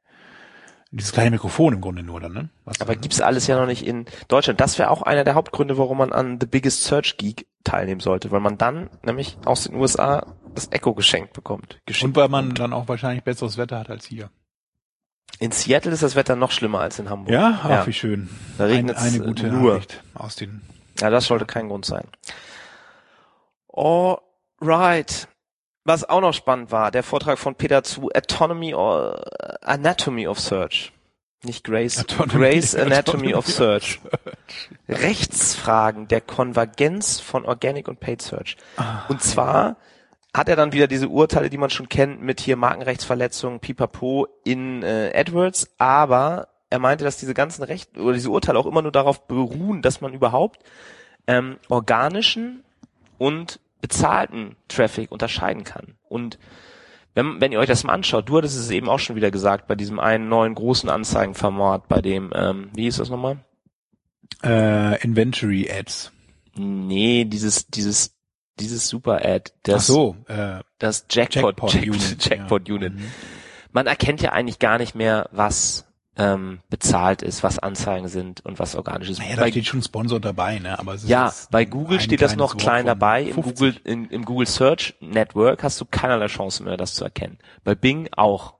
dieses 0.90 1.12
kleine 1.12 1.30
Mikrofon 1.30 1.72
im 1.74 1.80
Grunde 1.80 2.02
nur 2.02 2.20
dann, 2.20 2.32
ne? 2.34 2.50
Was 2.66 2.80
Aber 2.82 2.92
dann- 2.92 3.00
gibt's 3.00 3.22
alles 3.22 3.46
ja 3.46 3.56
noch 3.58 3.66
nicht 3.66 3.86
in 3.86 4.04
Deutschland. 4.28 4.60
Das 4.60 4.78
wäre 4.78 4.90
auch 4.90 5.00
einer 5.02 5.24
der 5.24 5.34
Hauptgründe, 5.34 5.78
warum 5.78 5.96
man 5.98 6.12
an 6.12 6.38
The 6.38 6.46
Biggest 6.46 6.84
Search 6.84 7.16
Geek 7.16 7.46
teilnehmen 7.64 8.00
sollte, 8.00 8.30
weil 8.32 8.40
man 8.40 8.58
dann 8.58 8.90
nämlich 9.02 9.38
aus 9.46 9.64
den 9.64 9.76
USA 9.76 10.26
das 10.54 10.68
Echo 10.72 10.92
geschenkt 10.92 11.32
bekommt. 11.32 11.80
Geschenkt 11.86 12.16
Und 12.18 12.20
weil 12.22 12.28
man 12.28 12.54
dann 12.54 12.74
auch 12.74 12.88
wahrscheinlich 12.88 13.24
besseres 13.24 13.56
Wetter 13.56 13.78
hat 13.78 13.88
als 13.88 14.04
hier. 14.04 14.28
In 15.38 15.50
Seattle 15.52 15.92
ist 15.92 16.02
das 16.02 16.14
Wetter 16.16 16.36
noch 16.36 16.50
schlimmer 16.52 16.80
als 16.80 16.98
in 16.98 17.10
Hamburg. 17.10 17.32
Ja, 17.34 17.60
ach, 17.62 17.68
Ja. 17.70 17.86
wie 17.86 17.92
schön. 17.92 18.28
Da 18.58 18.64
Ein, 18.64 18.70
regnet's 18.70 19.02
eine 19.02 19.20
gute 19.20 19.48
nur. 19.48 19.74
Nachricht 19.74 20.02
aus 20.14 20.36
den 20.36 20.60
Ja, 21.00 21.10
das 21.10 21.26
sollte 21.26 21.46
kein 21.46 21.68
Grund 21.68 21.84
sein. 21.84 22.04
Alright. 23.72 25.28
Was 25.84 26.08
auch 26.08 26.20
noch 26.20 26.32
spannend 26.34 26.70
war, 26.70 26.92
der 26.92 27.02
Vortrag 27.02 27.38
von 27.40 27.56
Peter 27.56 27.82
zu 27.82 28.08
Autonomy 28.14 28.72
or 28.74 29.20
Anatomy 29.62 30.28
of 30.28 30.38
Search. 30.38 30.92
Nicht 31.42 31.64
Grace, 31.64 31.98
Autonomy- 31.98 32.38
Grace 32.38 32.76
Anatomy 32.76 32.94
Autonomy 32.98 33.34
of 33.34 33.48
of 33.48 33.52
Search. 33.52 34.00
Rechtsfragen 34.88 36.06
der 36.06 36.20
Konvergenz 36.20 37.18
von 37.18 37.44
Organic 37.44 37.88
und 37.88 37.98
Paid 37.98 38.22
Search. 38.22 38.56
Und 39.08 39.22
zwar 39.22 39.76
hat 40.34 40.48
er 40.48 40.56
dann 40.56 40.72
wieder 40.72 40.86
diese 40.86 41.08
Urteile, 41.08 41.50
die 41.50 41.58
man 41.58 41.70
schon 41.70 41.88
kennt, 41.88 42.22
mit 42.22 42.40
hier 42.40 42.56
Markenrechtsverletzungen, 42.56 43.60
Pipapo 43.60 44.26
in 44.44 44.82
äh, 44.82 45.12
AdWords, 45.14 45.74
aber 45.78 46.48
er 46.70 46.78
meinte, 46.78 47.04
dass 47.04 47.18
diese 47.18 47.34
ganzen 47.34 47.62
Recht 47.62 47.98
oder 47.98 48.14
diese 48.14 48.30
Urteile 48.30 48.58
auch 48.58 48.66
immer 48.66 48.82
nur 48.82 48.92
darauf 48.92 49.26
beruhen, 49.26 49.82
dass 49.82 50.00
man 50.00 50.14
überhaupt 50.14 50.60
ähm, 51.26 51.58
organischen 51.68 52.64
und 53.18 53.60
bezahlten 53.82 54.56
Traffic 54.68 55.12
unterscheiden 55.12 55.64
kann. 55.64 55.96
Und 56.08 56.38
wenn, 57.14 57.40
wenn 57.40 57.52
ihr 57.52 57.58
euch 57.58 57.68
das 57.68 57.84
mal 57.84 57.92
anschaut, 57.92 58.28
du 58.28 58.38
hattest 58.38 58.58
es 58.58 58.70
eben 58.70 58.88
auch 58.88 59.00
schon 59.00 59.16
wieder 59.16 59.30
gesagt, 59.30 59.66
bei 59.66 59.74
diesem 59.74 60.00
einen 60.00 60.28
neuen 60.28 60.54
großen 60.54 60.88
Anzeigenformat, 60.88 61.88
bei 61.88 62.00
dem, 62.00 62.30
ähm, 62.34 62.70
wie 62.74 62.84
hieß 62.84 62.96
das 62.96 63.10
nochmal? 63.10 63.38
äh, 64.42 65.02
Inventory 65.02 65.70
Ads. 65.70 66.12
Nee, 66.56 67.24
dieses, 67.24 67.66
dieses, 67.66 68.14
dieses 68.60 68.88
Super-Ad, 68.88 69.52
das, 69.62 69.86
so, 69.86 70.16
äh, 70.28 70.60
das 70.78 71.06
Jackpot, 71.10 71.44
Jackpot 71.60 71.74
Jack- 71.74 71.86
Unit. 71.88 72.24
Jackpot 72.28 72.68
ja. 72.68 72.74
Unit. 72.74 72.94
Mhm. 72.94 73.06
Man 73.72 73.86
erkennt 73.86 74.20
ja 74.20 74.32
eigentlich 74.32 74.58
gar 74.58 74.78
nicht 74.78 74.94
mehr, 74.94 75.28
was 75.32 75.86
ähm, 76.16 76.60
bezahlt 76.68 77.22
ist, 77.22 77.42
was 77.42 77.58
Anzeigen 77.58 78.06
sind 78.08 78.44
und 78.44 78.58
was 78.58 78.74
organisch 78.76 79.08
ist. 79.08 79.18
Naja, 79.20 79.36
da 79.36 79.42
Bei- 79.42 79.50
steht 79.50 79.64
schon 79.66 79.82
Sponsor 79.82 80.20
dabei, 80.20 80.58
ne? 80.58 80.78
Aber 80.78 80.92
es 80.94 81.04
ist 81.04 81.08
Ja, 81.08 81.32
bei 81.50 81.64
Google 81.64 82.00
steht 82.00 82.20
das 82.20 82.36
noch 82.36 82.58
klein 82.58 82.84
dabei. 82.84 83.22
Im 83.22 83.34
50. 83.34 83.44
Google, 83.54 83.80
in, 83.84 84.04
im 84.10 84.24
Google 84.26 84.46
Search 84.46 84.94
Network 85.00 85.62
hast 85.62 85.80
du 85.80 85.86
keinerlei 85.86 86.26
Chance 86.26 86.62
mehr, 86.64 86.76
das 86.76 86.92
zu 86.94 87.04
erkennen. 87.04 87.38
Bei 87.64 87.74
Bing 87.74 88.08
auch. 88.14 88.54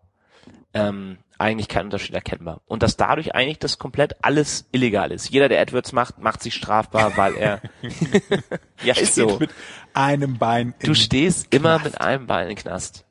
Ähm, 0.72 1.18
eigentlich 1.43 1.68
kein 1.68 1.86
Unterschied 1.86 2.14
erkennbar. 2.14 2.61
Und 2.66 2.82
dass 2.82 2.97
dadurch 2.97 3.34
eigentlich 3.34 3.59
das 3.59 3.78
komplett 3.78 4.24
alles 4.24 4.66
illegal 4.72 5.11
ist. 5.11 5.28
Jeder, 5.28 5.49
der 5.49 5.61
AdWords 5.61 5.93
macht, 5.93 6.18
macht 6.18 6.43
sich 6.43 6.55
strafbar, 6.55 7.16
weil 7.16 7.34
er, 7.34 7.61
ja, 8.84 8.95
ist 8.95 9.16
so. 9.16 9.38
Mit 9.38 9.51
einem 9.93 10.38
Bein. 10.38 10.74
Du 10.82 10.95
stehst 10.95 11.53
immer 11.53 11.80
mit 11.80 12.01
einem 12.01 12.26
Bein 12.26 12.49
im 12.49 12.57
Knast. 12.57 13.05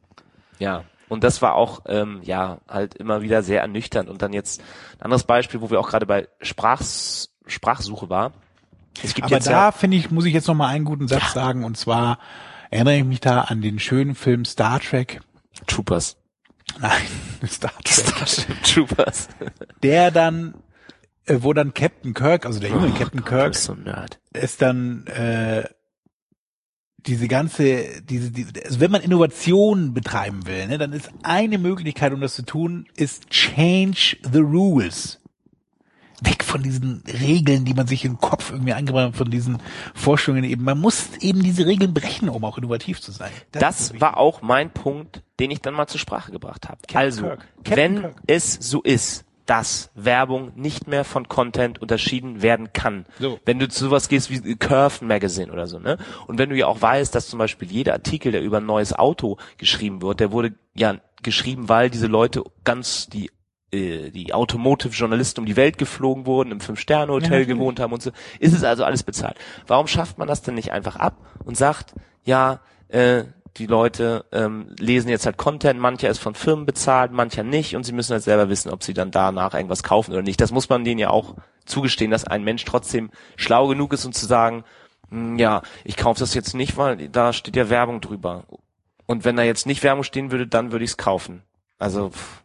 Ja. 0.59 0.85
Und 1.09 1.25
das 1.25 1.41
war 1.41 1.55
auch, 1.55 1.81
ähm, 1.87 2.21
ja, 2.23 2.59
halt 2.69 2.95
immer 2.95 3.21
wieder 3.21 3.43
sehr 3.43 3.61
ernüchternd. 3.61 4.09
Und 4.09 4.21
dann 4.21 4.31
jetzt 4.31 4.61
ein 4.97 5.03
anderes 5.03 5.25
Beispiel, 5.25 5.59
wo 5.59 5.69
wir 5.69 5.79
auch 5.79 5.89
gerade 5.89 6.05
bei 6.05 6.29
Sprachs 6.41 7.29
Sprachsuche 7.47 8.09
war. 8.09 8.31
Es 9.03 9.13
gibt 9.13 9.25
Aber 9.25 9.35
jetzt 9.35 9.47
da 9.47 9.51
ja, 9.51 9.71
finde 9.71 9.97
ich, 9.97 10.09
muss 10.09 10.25
ich 10.25 10.33
jetzt 10.33 10.47
noch 10.47 10.55
mal 10.55 10.67
einen 10.67 10.85
guten 10.85 11.09
Satz 11.09 11.33
sagen. 11.33 11.65
Und 11.65 11.75
zwar 11.75 12.17
erinnere 12.69 12.95
ich 12.95 13.03
mich 13.03 13.19
da 13.19 13.41
an 13.41 13.61
den 13.61 13.79
schönen 13.79 14.15
Film 14.15 14.45
Star 14.45 14.79
Trek. 14.79 15.19
Troopers. 15.67 16.20
Nein, 16.79 17.01
Star 17.47 17.73
Trek. 17.83 18.63
Troopers. 18.63 19.27
Der 19.83 20.11
dann, 20.11 20.55
äh, 21.25 21.37
wo 21.41 21.53
dann 21.53 21.73
Captain 21.73 22.13
Kirk, 22.13 22.45
also 22.45 22.59
der 22.59 22.69
junge 22.69 22.91
Captain 22.91 23.21
Du 23.21 23.25
Kirk, 23.25 23.55
so 23.55 23.75
ist 24.33 24.61
dann 24.61 25.05
äh, 25.07 25.65
diese 27.05 27.27
ganze, 27.27 28.01
diese, 28.01 28.31
die, 28.31 28.45
also 28.63 28.79
wenn 28.79 28.91
man 28.91 29.01
Innovation 29.01 29.93
betreiben 29.93 30.45
will, 30.45 30.67
ne, 30.67 30.77
dann 30.77 30.93
ist 30.93 31.09
eine 31.23 31.57
Möglichkeit, 31.57 32.13
um 32.13 32.21
das 32.21 32.35
zu 32.35 32.43
tun, 32.43 32.87
ist 32.95 33.29
change 33.29 34.17
the 34.31 34.39
rules. 34.39 35.20
Weg 36.21 36.43
von 36.43 36.63
diesen 36.63 37.03
Regeln, 37.07 37.65
die 37.65 37.73
man 37.73 37.87
sich 37.87 38.05
im 38.05 38.19
Kopf 38.19 38.51
irgendwie 38.51 38.73
eingebracht 38.73 39.07
hat, 39.07 39.15
von 39.15 39.29
diesen 39.29 39.57
Vorstellungen 39.93 40.43
eben. 40.43 40.63
Man 40.63 40.79
muss 40.79 41.09
eben 41.19 41.41
diese 41.41 41.65
Regeln 41.65 41.93
brechen, 41.93 42.29
um 42.29 42.45
auch 42.45 42.57
innovativ 42.57 43.01
zu 43.01 43.11
sein. 43.11 43.31
Das 43.51 43.81
ist 43.81 44.01
war 44.01 44.17
auch 44.17 44.41
mein 44.41 44.71
Punkt, 44.71 45.23
den 45.39 45.51
ich 45.51 45.61
dann 45.61 45.73
mal 45.73 45.87
zur 45.87 45.99
Sprache 45.99 46.31
gebracht 46.31 46.69
habe. 46.69 46.79
Also, 46.93 47.23
Kirk. 47.23 47.47
Captain 47.63 47.75
wenn 47.75 48.01
Kirk. 48.01 48.15
es 48.27 48.53
so 48.53 48.81
ist, 48.81 49.25
dass 49.45 49.89
Werbung 49.95 50.53
nicht 50.55 50.87
mehr 50.87 51.03
von 51.03 51.27
Content 51.27 51.81
unterschieden 51.81 52.41
werden 52.41 52.71
kann. 52.73 53.05
So. 53.19 53.39
Wenn 53.43 53.59
du 53.59 53.67
zu 53.67 53.85
sowas 53.85 54.07
gehst 54.07 54.29
wie 54.29 54.55
Curve 54.55 55.03
Magazine 55.03 55.51
oder 55.51 55.67
so, 55.67 55.79
ne? 55.79 55.97
Und 56.27 56.37
wenn 56.37 56.49
du 56.49 56.55
ja 56.55 56.67
auch 56.67 56.81
weißt, 56.81 57.13
dass 57.13 57.27
zum 57.27 57.39
Beispiel 57.39 57.69
jeder 57.69 57.93
Artikel, 57.93 58.31
der 58.31 58.43
über 58.43 58.57
ein 58.57 58.65
neues 58.65 58.93
Auto 58.93 59.37
geschrieben 59.57 60.01
wird, 60.01 60.19
der 60.19 60.31
wurde 60.31 60.53
ja 60.73 60.97
geschrieben, 61.23 61.67
weil 61.69 61.89
diese 61.89 62.07
Leute 62.07 62.43
ganz 62.63 63.07
die 63.07 63.29
die 63.73 64.33
Automotive-Journalisten 64.33 65.39
um 65.41 65.45
die 65.45 65.55
Welt 65.55 65.77
geflogen 65.77 66.25
wurden, 66.25 66.51
im 66.51 66.59
Ja, 66.59 66.65
Fünf-Sterne-Hotel 66.65 67.29
natürlich. 67.29 67.47
gewohnt 67.47 67.79
haben 67.79 67.93
und 67.93 68.01
so, 68.01 68.11
ist 68.39 68.53
es 68.53 68.63
also 68.63 68.83
alles 68.83 69.03
bezahlt. 69.03 69.37
Warum 69.67 69.87
schafft 69.87 70.17
man 70.17 70.27
das 70.27 70.41
denn 70.41 70.55
nicht 70.55 70.71
einfach 70.71 70.97
ab 70.97 71.17
und 71.45 71.55
sagt, 71.57 71.93
ja, 72.23 72.59
äh, 72.89 73.23
die 73.57 73.65
Leute 73.65 74.25
ähm, 74.31 74.67
lesen 74.79 75.09
jetzt 75.09 75.25
halt 75.25 75.37
Content, 75.37 75.79
mancher 75.79 76.09
ist 76.09 76.19
von 76.19 76.35
Firmen 76.35 76.65
bezahlt, 76.65 77.11
mancher 77.11 77.43
nicht 77.43 77.75
und 77.75 77.83
sie 77.85 77.91
müssen 77.91 78.13
halt 78.13 78.23
selber 78.23 78.47
wissen, 78.49 78.71
ob 78.71 78.83
sie 78.83 78.93
dann 78.93 79.11
danach 79.11 79.53
irgendwas 79.53 79.83
kaufen 79.83 80.11
oder 80.13 80.21
nicht. 80.21 80.39
Das 80.39 80.51
muss 80.51 80.69
man 80.69 80.85
denen 80.85 80.99
ja 80.99 81.09
auch 81.09 81.35
zugestehen, 81.65 82.11
dass 82.11 82.23
ein 82.25 82.43
Mensch 82.43 82.63
trotzdem 82.65 83.11
schlau 83.35 83.67
genug 83.67 83.91
ist, 83.93 84.05
um 84.05 84.13
zu 84.13 84.25
sagen, 84.25 84.63
"Hm, 85.09 85.37
ja, 85.37 85.61
ich 85.83 85.97
kaufe 85.97 86.19
das 86.21 86.33
jetzt 86.33 86.53
nicht, 86.55 86.77
weil 86.77 87.09
da 87.09 87.33
steht 87.33 87.55
ja 87.57 87.69
Werbung 87.69 87.99
drüber. 87.99 88.45
Und 89.05 89.25
wenn 89.25 89.35
da 89.35 89.43
jetzt 89.43 89.65
nicht 89.65 89.83
Werbung 89.83 90.03
stehen 90.03 90.31
würde, 90.31 90.47
dann 90.47 90.71
würde 90.71 90.85
ich 90.85 90.91
es 90.91 90.97
kaufen. 90.97 91.41
Also, 91.77 92.11
pff, 92.11 92.17
ja. 92.17 92.40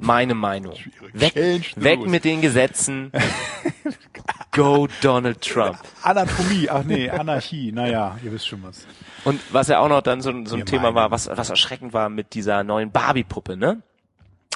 Meine 0.00 0.34
Meinung. 0.34 0.74
Weg, 1.12 1.34
weg 1.76 2.06
mit 2.06 2.24
den 2.24 2.40
Gesetzen. 2.40 3.12
Go 4.52 4.88
Donald 5.00 5.40
Trump. 5.42 5.78
Anatomie, 6.02 6.68
ach 6.68 6.82
nee, 6.84 7.08
Anarchie, 7.08 7.70
naja, 7.72 8.18
ihr 8.24 8.32
wisst 8.32 8.48
schon 8.48 8.62
was. 8.64 8.84
Und 9.24 9.40
was 9.52 9.68
ja 9.68 9.78
auch 9.78 9.88
noch 9.88 10.02
dann 10.02 10.20
so, 10.20 10.30
ein- 10.30 10.46
so 10.46 10.56
ein 10.56 10.60
Wir 10.60 10.66
Thema 10.66 10.82
meinen. 10.84 10.94
war, 10.96 11.10
was, 11.12 11.28
was 11.28 11.50
erschreckend 11.50 11.92
war 11.92 12.08
mit 12.08 12.34
dieser 12.34 12.64
neuen 12.64 12.90
Barbie-Puppe, 12.90 13.56
ne? 13.56 13.82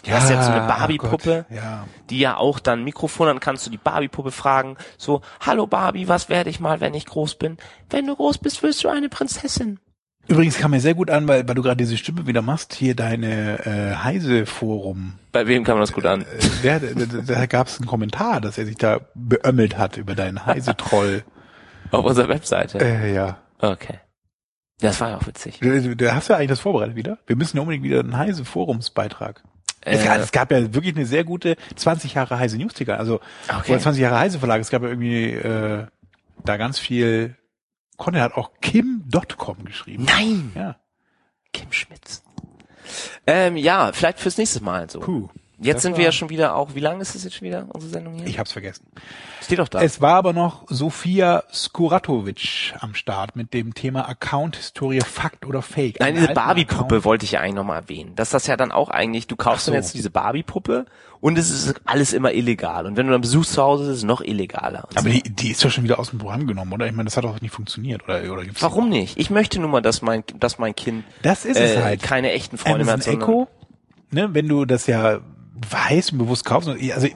Du 0.03 0.11
hast 0.11 0.29
jetzt 0.29 0.45
so 0.45 0.51
eine 0.53 0.63
ach 0.65 0.79
Barbie-Puppe, 0.79 1.47
Gott, 1.49 1.57
ja. 1.57 1.87
die 2.11 2.19
ja 2.19 2.37
auch 2.37 2.59
dann 2.59 2.83
Mikrofon, 2.85 3.27
dann 3.29 3.41
kannst 3.41 3.67
du 3.67 3.71
die 3.71 3.79
Barbie-Puppe 3.79 4.33
fragen, 4.33 4.77
so, 4.99 5.23
hallo 5.41 5.67
Barbie, 5.67 6.09
was 6.09 6.29
werde 6.29 6.51
ich 6.51 6.61
mal, 6.61 6.81
wenn 6.81 6.93
ich 6.95 7.07
groß 7.07 7.37
bin? 7.37 7.57
Wenn 7.89 8.07
du 8.07 8.15
groß 8.17 8.39
bist, 8.39 8.63
wirst 8.63 8.83
du 8.85 8.89
eine 8.89 9.09
Prinzessin. 9.09 9.79
Übrigens 10.27 10.57
kam 10.59 10.71
mir 10.71 10.81
sehr 10.81 10.95
gut 10.95 11.11
an, 11.11 11.29
weil, 11.29 11.47
weil 11.47 11.55
du 11.55 11.63
gerade 11.63 11.77
diese 11.77 11.97
Stimme 11.99 12.27
wieder 12.27 12.41
machst, 12.43 12.73
hier 12.75 12.95
deine 12.97 13.65
äh, 13.67 13.95
Heise-Forum. 13.97 15.15
Bei 15.33 15.47
wem 15.47 15.63
man 15.65 15.81
das 15.81 15.93
gut 15.93 16.07
an? 16.07 16.23
Äh, 16.23 16.25
da 16.63 16.79
da, 16.79 17.35
da 17.35 17.47
gab 17.47 17.67
es 17.67 17.79
einen 17.79 17.87
Kommentar, 17.87 18.41
dass 18.41 18.57
er 18.57 18.65
sich 18.67 18.77
da 18.77 19.01
beömmelt 19.15 19.77
hat 19.77 19.97
über 19.99 20.15
deinen 20.15 20.47
Heise-Troll. 20.47 21.25
Auf 21.91 22.05
unserer 22.05 22.29
Webseite. 22.29 22.79
äh, 22.81 23.15
ja. 23.15 23.39
Okay. 23.59 23.99
Das 24.81 25.01
war 25.01 25.11
ja 25.11 25.17
auch 25.19 25.27
witzig. 25.27 25.61
Du, 25.61 25.95
du 25.97 26.15
hast 26.15 26.29
ja 26.29 26.37
eigentlich 26.37 26.49
das 26.49 26.61
vorbereitet 26.61 26.97
wieder? 26.97 27.19
Wir 27.27 27.37
müssen 27.37 27.57
ja 27.59 27.61
unbedingt 27.63 27.85
wieder 27.85 28.01
einen 28.01 28.17
Heise-Forumsbeitrag. 28.17 29.43
Es, 29.83 30.01
Äh, 30.01 30.05
gab- 30.05 30.19
es 30.19 30.33
gab 30.33 30.51
ja 30.51 30.75
wirklich 30.75 30.97
eine 30.97 31.07
sehr 31.07 31.25
gute 31.25 31.57
20 31.77 32.15
Jahre 32.15 32.39
Heise 32.39 32.57
Newsticker. 32.57 32.99
Also 32.99 33.21
Okay. 33.49 33.73
oder 33.73 33.81
20 33.81 34.01
Jahre 34.03 34.19
Heise 34.19 34.39
Verlag. 34.39 34.61
Es 34.61 34.71
gab 34.71 34.83
ja 34.83 34.89
irgendwie 34.89 35.31
äh, 35.33 35.87
da 36.45 36.57
ganz 36.57 36.79
viel. 36.79 37.37
Conny 37.97 38.19
hat 38.19 38.35
auch 38.35 38.53
Kim.com 38.61 39.65
geschrieben. 39.65 40.05
Nein! 40.05 40.53
Ja. 40.55 40.77
Kim 41.53 41.73
Schmitz. 41.73 42.23
Ähm, 43.27 43.57
ja, 43.57 43.93
vielleicht 43.93 44.19
fürs 44.21 44.37
nächste 44.37 44.63
Mal 44.63 44.91
so. 44.91 45.01
Puh. 45.01 45.29
Jetzt 45.59 45.77
Das 45.77 45.83
sind 45.83 45.97
wir 45.97 46.05
ja 46.05 46.13
schon 46.13 46.31
wieder 46.31 46.57
auch, 46.57 46.75
wie 46.75 46.81
lange 46.81 47.01
ist 47.01 47.15
es 47.15 47.23
jetzt 47.25 47.37
schon 47.37 47.47
wieder, 47.47 47.67
unsere 47.69 47.93
Sendung 47.93 48.15
hier? 48.15 48.27
Ich 48.27 48.39
hab's 48.39 48.53
vergessen. 48.53 48.87
Steht 49.41 49.61
doch 49.61 49.69
da. 49.69 49.83
Es 49.83 50.01
war 50.01 50.15
aber 50.15 50.33
noch 50.33 50.65
Sofia 50.69 51.45
Skuratovic 51.53 52.75
am 52.81 52.95
Start 52.95 53.37
mit 53.37 53.55
dem 53.55 53.75
Thema 53.75 54.09
Account-Historie 54.09 55.01
Fakt 55.01 55.47
oder 55.47 55.63
Fake. 55.63 56.01
Nein, 56.01 56.17
diese 56.17 56.35
Barbie-Puppe 56.35 57.05
wollte 57.05 57.25
ich 57.25 57.33
ja 57.33 57.41
eigentlich 57.41 57.55
nochmal 57.55 57.83
erwähnen. 57.83 58.15
Dass 58.17 58.31
das 58.31 58.47
ja 58.47 58.57
dann 58.57 58.73
auch 58.73 58.89
eigentlich, 58.89 59.27
du 59.27 59.37
kaufst 59.37 59.67
so. 59.67 59.73
dann 59.73 59.81
jetzt 59.81 59.95
diese 59.95 60.11
Barbie-Puppe 60.11 60.87
und 61.21 61.39
es 61.39 61.51
ist 61.51 61.81
alles 61.85 62.13
immer 62.13 62.33
illegal. 62.33 62.85
Und 62.85 62.97
wenn 62.97 63.07
du 63.07 63.13
dann 63.13 63.23
besuchst 63.23 63.53
zu 63.53 63.63
Hause, 63.63 63.85
ist 63.85 63.99
es 63.99 64.05
noch 64.05 64.21
illegaler. 64.21 64.89
Aber 64.95 65.03
so. 65.03 65.09
die, 65.09 65.23
die 65.23 65.53
ist 65.53 65.65
doch 65.65 65.71
schon 65.71 65.85
wieder 65.85 65.99
aus 65.99 66.11
dem 66.11 66.19
Programm 66.19 66.47
genommen, 66.47 66.73
oder? 66.73 66.87
Ich 66.87 66.93
meine, 66.93 67.07
das 67.07 67.17
hat 67.17 67.25
doch 67.25 67.41
nicht 67.41 67.55
funktioniert, 67.55 68.03
oder? 68.05 68.31
oder 68.31 68.45
gibt's 68.45 68.61
Warum 68.61 68.89
nicht? 68.89 69.19
Ich 69.19 69.31
möchte 69.31 69.61
nur 69.61 69.71
mal, 69.71 69.81
dass 69.81 70.03
mein, 70.03 70.25
dass 70.39 70.59
mein 70.59 70.75
Kind 70.75 71.05
Das 71.23 71.45
ist 71.45 71.59
es 71.59 71.77
äh, 71.77 71.83
halt. 71.83 72.03
keine 72.03 72.33
echten 72.33 72.59
Freunde 72.59 72.85
mehr 72.85 72.95
hat, 72.95 73.07
Amazon 73.07 73.23
Echo, 73.23 73.49
ne, 74.11 74.35
wenn 74.35 74.49
du 74.49 74.65
das 74.65 74.87
ja 74.87 75.21
weißt 75.71 76.13
und 76.13 76.19
bewusst 76.19 76.45
kaufst, 76.45 76.69
also 76.69 77.07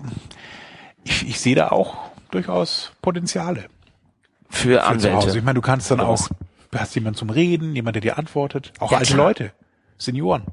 ich, 1.05 1.29
ich 1.29 1.41
sehe 1.41 1.55
da 1.55 1.69
auch 1.69 1.97
durchaus 2.31 2.93
Potenziale 3.03 3.65
für 4.51 4.69
für 4.81 4.85
Anwälte. 4.85 5.37
Ich 5.37 5.45
meine, 5.45 5.55
du 5.55 5.61
kannst 5.63 5.91
dann 5.91 6.01
auch, 6.01 6.29
du 6.71 6.79
hast 6.79 6.95
jemanden 6.95 7.19
zum 7.19 7.31
Reden, 7.31 7.75
jemand, 7.75 7.97
der 7.97 8.01
dir 8.03 8.19
antwortet, 8.19 8.73
auch 8.79 8.93
Ja, 8.93 8.99
alte 8.99 9.15
klar. 9.15 9.27
Leute, 9.29 9.53
Senioren. 9.97 10.45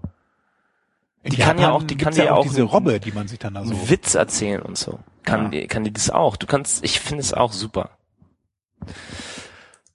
In 1.23 1.31
Die 1.31 1.37
kann 1.37 1.57
ja 1.57 1.71
auch- 1.71 1.83
die 1.83 1.97
kann 1.97 2.13
ja 2.15 2.33
auch 2.33 2.43
diese 2.43 2.61
Robbe, 2.63 2.99
die 2.99 3.11
man 3.11 3.27
sich 3.27 3.39
dann 3.39 3.55
da 3.55 3.65
so. 3.65 3.89
Witz 3.89 4.13
erzählen 4.15 4.61
und 4.61 4.77
so. 4.77 4.99
Kann, 5.23 5.45
Ja. 5.45 5.61
die, 5.61 5.67
kann 5.67 5.83
die 5.83 5.91
das 5.91 6.09
auch. 6.11 6.35
Du 6.37 6.45
kannst, 6.45 6.83
ich 6.83 6.99
finde 6.99 7.21
es 7.21 7.33
auch 7.33 7.51
super. 7.51 7.89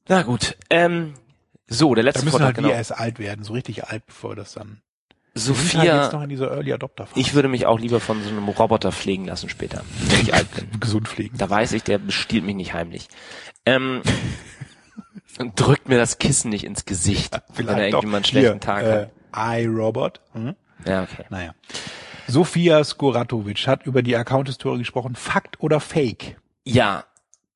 Na 0.09 0.23
gut, 0.23 0.57
ähm, 0.71 1.15
so, 1.69 1.95
der 1.95 2.03
Da 2.03 2.09
letzte 2.09 2.25
müssen 2.25 2.33
Vortrag, 2.33 2.47
halt 2.49 2.57
genau. 2.57 2.69
wir 2.69 2.75
erst 2.75 2.97
alt 2.99 3.19
werden, 3.21 3.45
so 3.45 3.53
richtig 3.53 3.85
alt, 3.87 4.05
bevor 4.07 4.35
das 4.35 4.55
dann. 4.55 4.81
Halt 5.35 5.45
Sophia, 5.45 6.11
Phase. 6.11 7.11
ich 7.15 7.35
würde 7.35 7.49
mich 7.49 7.67
auch 7.67 7.79
lieber 7.79 8.01
von 8.01 8.23
so 8.23 8.29
einem 8.29 8.49
Roboter 8.49 8.91
pflegen 8.93 9.27
lassen 9.27 9.49
später, 9.49 9.83
wenn 10.09 10.21
ich 10.21 10.35
alt 10.35 10.51
bin. 10.55 10.69
gesund 10.81 11.09
pflegen. 11.09 11.39
Da 11.39 11.49
weiß 11.49 11.73
ich, 11.73 11.83
der 11.85 11.99
bestiehlt 11.99 12.45
mich 12.45 12.57
nicht 12.57 12.75
heimlich. 12.75 13.09
Ähm, 13.65 14.03
und 15.39 15.59
drückt 15.61 15.89
mir 15.89 15.99
das 15.99 16.19
Kissen 16.19 16.51
nicht 16.51 16.65
ins 16.65 16.85
Gesicht, 16.85 17.41
wenn 17.55 17.69
er 17.69 17.87
irgendwie 17.89 18.07
mal 18.09 18.17
einen 18.17 18.25
schlechten 18.25 18.61
Tag 18.61 18.85
äh, 18.85 19.09
hat. 19.33 19.61
iRobot. 19.61 20.21
Hm? 20.33 20.57
Ja, 20.85 21.03
okay. 21.05 21.25
Naja. 21.31 21.55
Sofia 22.27 22.83
Skoratovic 22.85 23.67
hat 23.67 23.87
über 23.87 24.03
die 24.03 24.17
Account-Historie 24.17 24.79
gesprochen. 24.79 25.15
Fakt 25.17 25.61
oder 25.61 25.81
Fake? 25.81 26.37
Ja, 26.65 27.05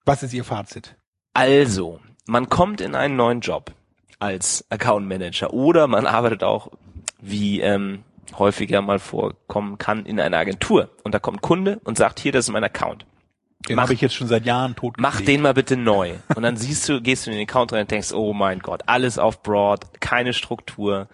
Was 0.04 0.22
ist 0.22 0.32
ihr 0.32 0.44
Fazit? 0.44 0.96
also, 1.32 2.00
man 2.26 2.48
kommt 2.48 2.80
in 2.80 2.94
einen 2.94 3.16
neuen 3.16 3.40
Job 3.40 3.72
als 4.20 4.64
Account 4.70 5.06
Manager 5.08 5.52
oder 5.52 5.86
man 5.88 6.06
arbeitet 6.06 6.42
auch, 6.44 6.68
wie 7.24 7.60
ähm, 7.60 8.04
häufiger 8.38 8.82
mal 8.82 8.98
vorkommen 8.98 9.78
kann, 9.78 10.06
in 10.06 10.20
einer 10.20 10.38
Agentur. 10.38 10.90
Und 11.02 11.14
da 11.14 11.18
kommt 11.18 11.38
ein 11.38 11.42
Kunde 11.42 11.80
und 11.84 11.98
sagt, 11.98 12.20
hier, 12.20 12.32
das 12.32 12.46
ist 12.46 12.52
mein 12.52 12.64
Account. 12.64 13.06
Den 13.68 13.80
habe 13.80 13.94
ich 13.94 14.00
jetzt 14.02 14.14
schon 14.14 14.28
seit 14.28 14.44
Jahren 14.44 14.76
tot 14.76 14.96
Mach 14.98 15.22
den 15.22 15.40
mal 15.40 15.54
bitte 15.54 15.76
neu. 15.76 16.14
Und 16.34 16.42
dann 16.42 16.56
siehst 16.56 16.86
du, 16.88 17.00
gehst 17.00 17.26
du 17.26 17.30
in 17.30 17.38
den 17.38 17.48
Account 17.48 17.72
rein 17.72 17.82
und 17.82 17.90
denkst, 17.90 18.12
oh 18.12 18.34
mein 18.34 18.58
Gott, 18.58 18.82
alles 18.86 19.18
auf 19.18 19.42
Broad, 19.42 20.00
keine 20.00 20.34
Struktur, 20.34 21.08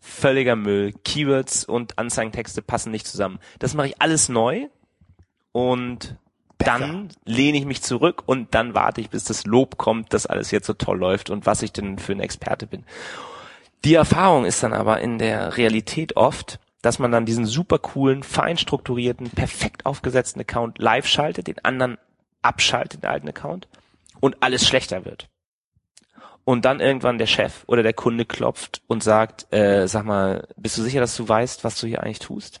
völliger 0.00 0.54
Müll, 0.54 0.94
Keywords 1.04 1.64
und 1.64 1.98
Anzeigentexte 1.98 2.62
passen 2.62 2.92
nicht 2.92 3.06
zusammen. 3.06 3.40
Das 3.58 3.74
mache 3.74 3.88
ich 3.88 4.00
alles 4.00 4.28
neu 4.28 4.68
und 5.50 6.16
dann 6.58 7.08
lehne 7.24 7.58
ich 7.58 7.64
mich 7.64 7.82
zurück 7.82 8.22
und 8.26 8.54
dann 8.54 8.74
warte 8.74 9.00
ich, 9.00 9.10
bis 9.10 9.24
das 9.24 9.46
Lob 9.46 9.76
kommt, 9.76 10.12
dass 10.12 10.26
alles 10.26 10.50
jetzt 10.50 10.66
so 10.66 10.74
toll 10.74 10.98
läuft 10.98 11.30
und 11.30 11.46
was 11.46 11.62
ich 11.62 11.72
denn 11.72 11.98
für 11.98 12.12
ein 12.12 12.20
Experte 12.20 12.66
bin. 12.66 12.84
Die 13.84 13.94
Erfahrung 13.94 14.44
ist 14.44 14.62
dann 14.62 14.72
aber 14.72 15.00
in 15.00 15.18
der 15.18 15.56
Realität 15.56 16.16
oft, 16.16 16.58
dass 16.82 16.98
man 16.98 17.10
dann 17.10 17.26
diesen 17.26 17.46
super 17.46 17.78
coolen, 17.78 18.22
fein 18.22 18.58
strukturierten, 18.58 19.30
perfekt 19.30 19.86
aufgesetzten 19.86 20.40
Account 20.40 20.78
live 20.78 21.06
schaltet, 21.06 21.46
den 21.46 21.64
anderen 21.64 21.98
abschaltet, 22.42 23.02
den 23.02 23.10
alten 23.10 23.28
Account, 23.28 23.68
und 24.20 24.42
alles 24.42 24.66
schlechter 24.66 25.04
wird. 25.04 25.28
Und 26.44 26.64
dann 26.64 26.80
irgendwann 26.80 27.18
der 27.18 27.26
Chef 27.26 27.64
oder 27.66 27.82
der 27.82 27.92
Kunde 27.92 28.24
klopft 28.24 28.82
und 28.86 29.02
sagt, 29.02 29.52
äh, 29.52 29.86
sag 29.86 30.04
mal, 30.04 30.48
bist 30.56 30.78
du 30.78 30.82
sicher, 30.82 31.00
dass 31.00 31.16
du 31.16 31.28
weißt, 31.28 31.62
was 31.62 31.78
du 31.78 31.86
hier 31.86 32.02
eigentlich 32.02 32.20
tust? 32.20 32.60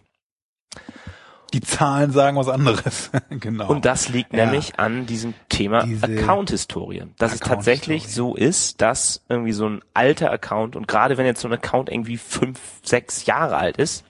Die 1.54 1.60
Zahlen 1.60 2.10
sagen 2.12 2.36
was 2.36 2.48
anderes. 2.48 3.10
genau. 3.30 3.68
Und 3.68 3.84
das 3.84 4.08
liegt 4.08 4.34
Ja. 4.34 4.44
nämlich 4.44 4.78
an 4.78 5.06
diesem 5.06 5.34
Thema 5.48 5.86
Account-Historie. 6.02 7.04
Dass 7.18 7.32
es 7.32 7.40
tatsächlich 7.40 8.08
so 8.12 8.34
ist, 8.34 8.80
dass 8.82 9.24
irgendwie 9.28 9.52
so 9.52 9.66
ein 9.68 9.80
alter 9.94 10.30
Account 10.30 10.76
und 10.76 10.86
gerade 10.88 11.16
wenn 11.16 11.26
jetzt 11.26 11.40
so 11.40 11.48
ein 11.48 11.54
Account 11.54 11.88
irgendwie 11.88 12.18
fünf, 12.18 12.60
sechs 12.82 13.24
Jahre 13.26 13.56
alt 13.56 13.78
ist, 13.78 14.04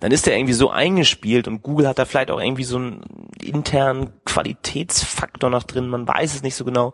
dann 0.00 0.12
ist 0.12 0.26
der 0.26 0.36
irgendwie 0.36 0.52
so 0.52 0.70
eingespielt 0.70 1.48
und 1.48 1.62
Google 1.62 1.88
hat 1.88 1.98
da 1.98 2.04
vielleicht 2.04 2.30
auch 2.30 2.40
irgendwie 2.40 2.64
so 2.64 2.76
einen 2.76 3.00
internen 3.42 4.10
Qualitätsfaktor 4.24 5.48
noch 5.50 5.62
drin, 5.64 5.88
man 5.88 6.06
weiß 6.06 6.34
es 6.34 6.42
nicht 6.42 6.54
so 6.54 6.64
genau. 6.64 6.92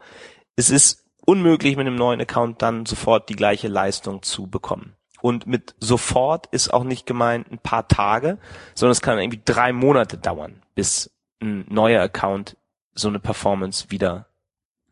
Es 0.56 0.70
ist 0.70 1.04
unmöglich 1.26 1.76
mit 1.76 1.86
einem 1.86 1.96
neuen 1.96 2.20
Account 2.20 2.62
dann 2.62 2.86
sofort 2.86 3.28
die 3.28 3.36
gleiche 3.36 3.68
Leistung 3.68 4.22
zu 4.22 4.46
bekommen. 4.46 4.94
Und 5.24 5.46
mit 5.46 5.74
sofort 5.80 6.48
ist 6.48 6.74
auch 6.74 6.84
nicht 6.84 7.06
gemeint 7.06 7.50
ein 7.50 7.56
paar 7.56 7.88
Tage, 7.88 8.36
sondern 8.74 8.92
es 8.92 9.00
kann 9.00 9.18
irgendwie 9.18 9.40
drei 9.42 9.72
Monate 9.72 10.18
dauern, 10.18 10.60
bis 10.74 11.10
ein 11.40 11.64
neuer 11.70 12.02
Account 12.02 12.58
so 12.92 13.08
eine 13.08 13.20
Performance 13.20 13.90
wieder 13.90 14.26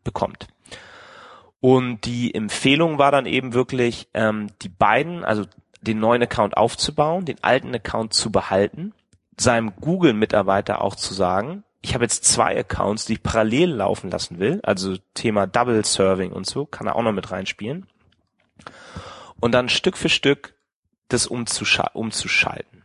bekommt. 0.05 0.49
Und 1.61 2.07
die 2.07 2.35
Empfehlung 2.35 2.97
war 2.97 3.13
dann 3.13 3.27
eben 3.27 3.53
wirklich, 3.53 4.09
ähm, 4.15 4.47
die 4.63 4.71
beiden, 4.71 5.23
also 5.23 5.45
den 5.83 6.01
neuen 6.01 6.23
Account 6.23 6.57
aufzubauen, 6.57 7.27
den 7.27 7.45
alten 7.45 7.75
Account 7.75 8.15
zu 8.15 8.33
behalten, 8.33 8.95
seinem 9.37 9.77
Google-Mitarbeiter 9.83 10.81
auch 10.81 10.97
zu 10.97 11.13
sagen, 11.13 11.63
ich 11.83 11.93
habe 11.93 12.05
jetzt 12.05 12.25
zwei 12.25 12.59
Accounts, 12.59 13.05
die 13.05 13.13
ich 13.13 13.23
parallel 13.23 13.73
laufen 13.73 14.11
lassen 14.11 14.39
will, 14.39 14.61
also 14.63 14.97
Thema 15.13 15.47
Double 15.47 15.85
Serving 15.85 16.33
und 16.33 16.47
so, 16.47 16.65
kann 16.65 16.87
er 16.87 16.97
auch 16.97 17.03
noch 17.03 17.13
mit 17.13 17.31
reinspielen. 17.31 17.87
Und 19.43 19.51
dann 19.51 19.69
Stück 19.69 19.97
für 19.97 20.09
Stück 20.09 20.55
das 21.09 21.27
umzuscha 21.27 21.91
umzuschalten. 21.95 22.85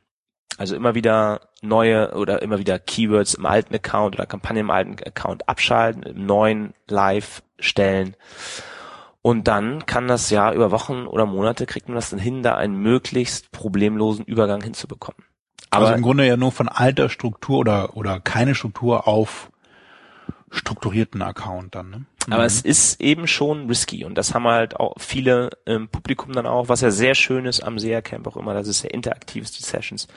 Also 0.58 0.76
immer 0.76 0.96
wieder 0.96 1.50
neue 1.62 2.16
oder 2.16 2.42
immer 2.42 2.58
wieder 2.58 2.80
Keywords 2.80 3.36
im 3.36 3.46
alten 3.46 3.76
Account 3.76 4.16
oder 4.16 4.26
Kampagnen 4.26 4.62
im 4.62 4.72
alten 4.72 4.96
Account 5.06 5.48
abschalten, 5.48 6.02
im 6.02 6.26
neuen 6.26 6.74
live 6.88 7.44
stellen. 7.60 8.16
Und 9.22 9.48
dann 9.48 9.86
kann 9.86 10.08
das 10.08 10.32
ja 10.32 10.52
über 10.52 10.72
Wochen 10.72 11.06
oder 11.06 11.28
Monate 11.28 11.68
kriegt 11.68 11.90
man 11.90 11.96
das 11.96 12.10
dann 12.10 12.20
hin, 12.20 12.42
da 12.42 12.56
einen 12.56 12.82
möglichst 12.82 13.52
problemlosen 13.52 14.26
Übergang 14.26 14.62
hinzubekommen. 14.64 15.24
Aber 15.70 15.86
also 15.86 15.98
im 15.98 16.02
Grunde 16.02 16.26
ja 16.26 16.38
nur 16.38 16.52
von 16.52 16.70
alter 16.70 17.10
Struktur 17.10 17.60
oder, 17.60 17.96
oder 17.96 18.20
keine 18.20 18.56
Struktur 18.56 19.08
auf 19.08 19.52
strukturierten 20.50 21.22
Account 21.22 21.76
dann, 21.76 21.90
ne? 21.92 22.06
Aber 22.30 22.46
es 22.46 22.62
ist 22.62 23.00
eben 23.00 23.28
schon 23.28 23.68
risky 23.68 24.04
und 24.04 24.16
das 24.16 24.34
haben 24.34 24.46
halt 24.46 24.76
auch 24.78 24.96
viele 24.98 25.50
im 25.66 25.88
Publikum 25.88 26.34
dann 26.34 26.46
auch, 26.46 26.68
was 26.68 26.82
ja 26.82 26.92
sehr 26.92 27.16
schön 27.16 27.46
ist 27.46 27.62
am 27.62 27.80
SEA-Camp 27.80 28.28
auch 28.28 28.36
immer, 28.36 28.54
dass 28.54 28.68
es 28.68 28.80
sehr 28.80 28.94
interaktiv 28.94 29.44
ist, 29.44 29.58
die 29.58 29.64
Sessions, 29.64 30.08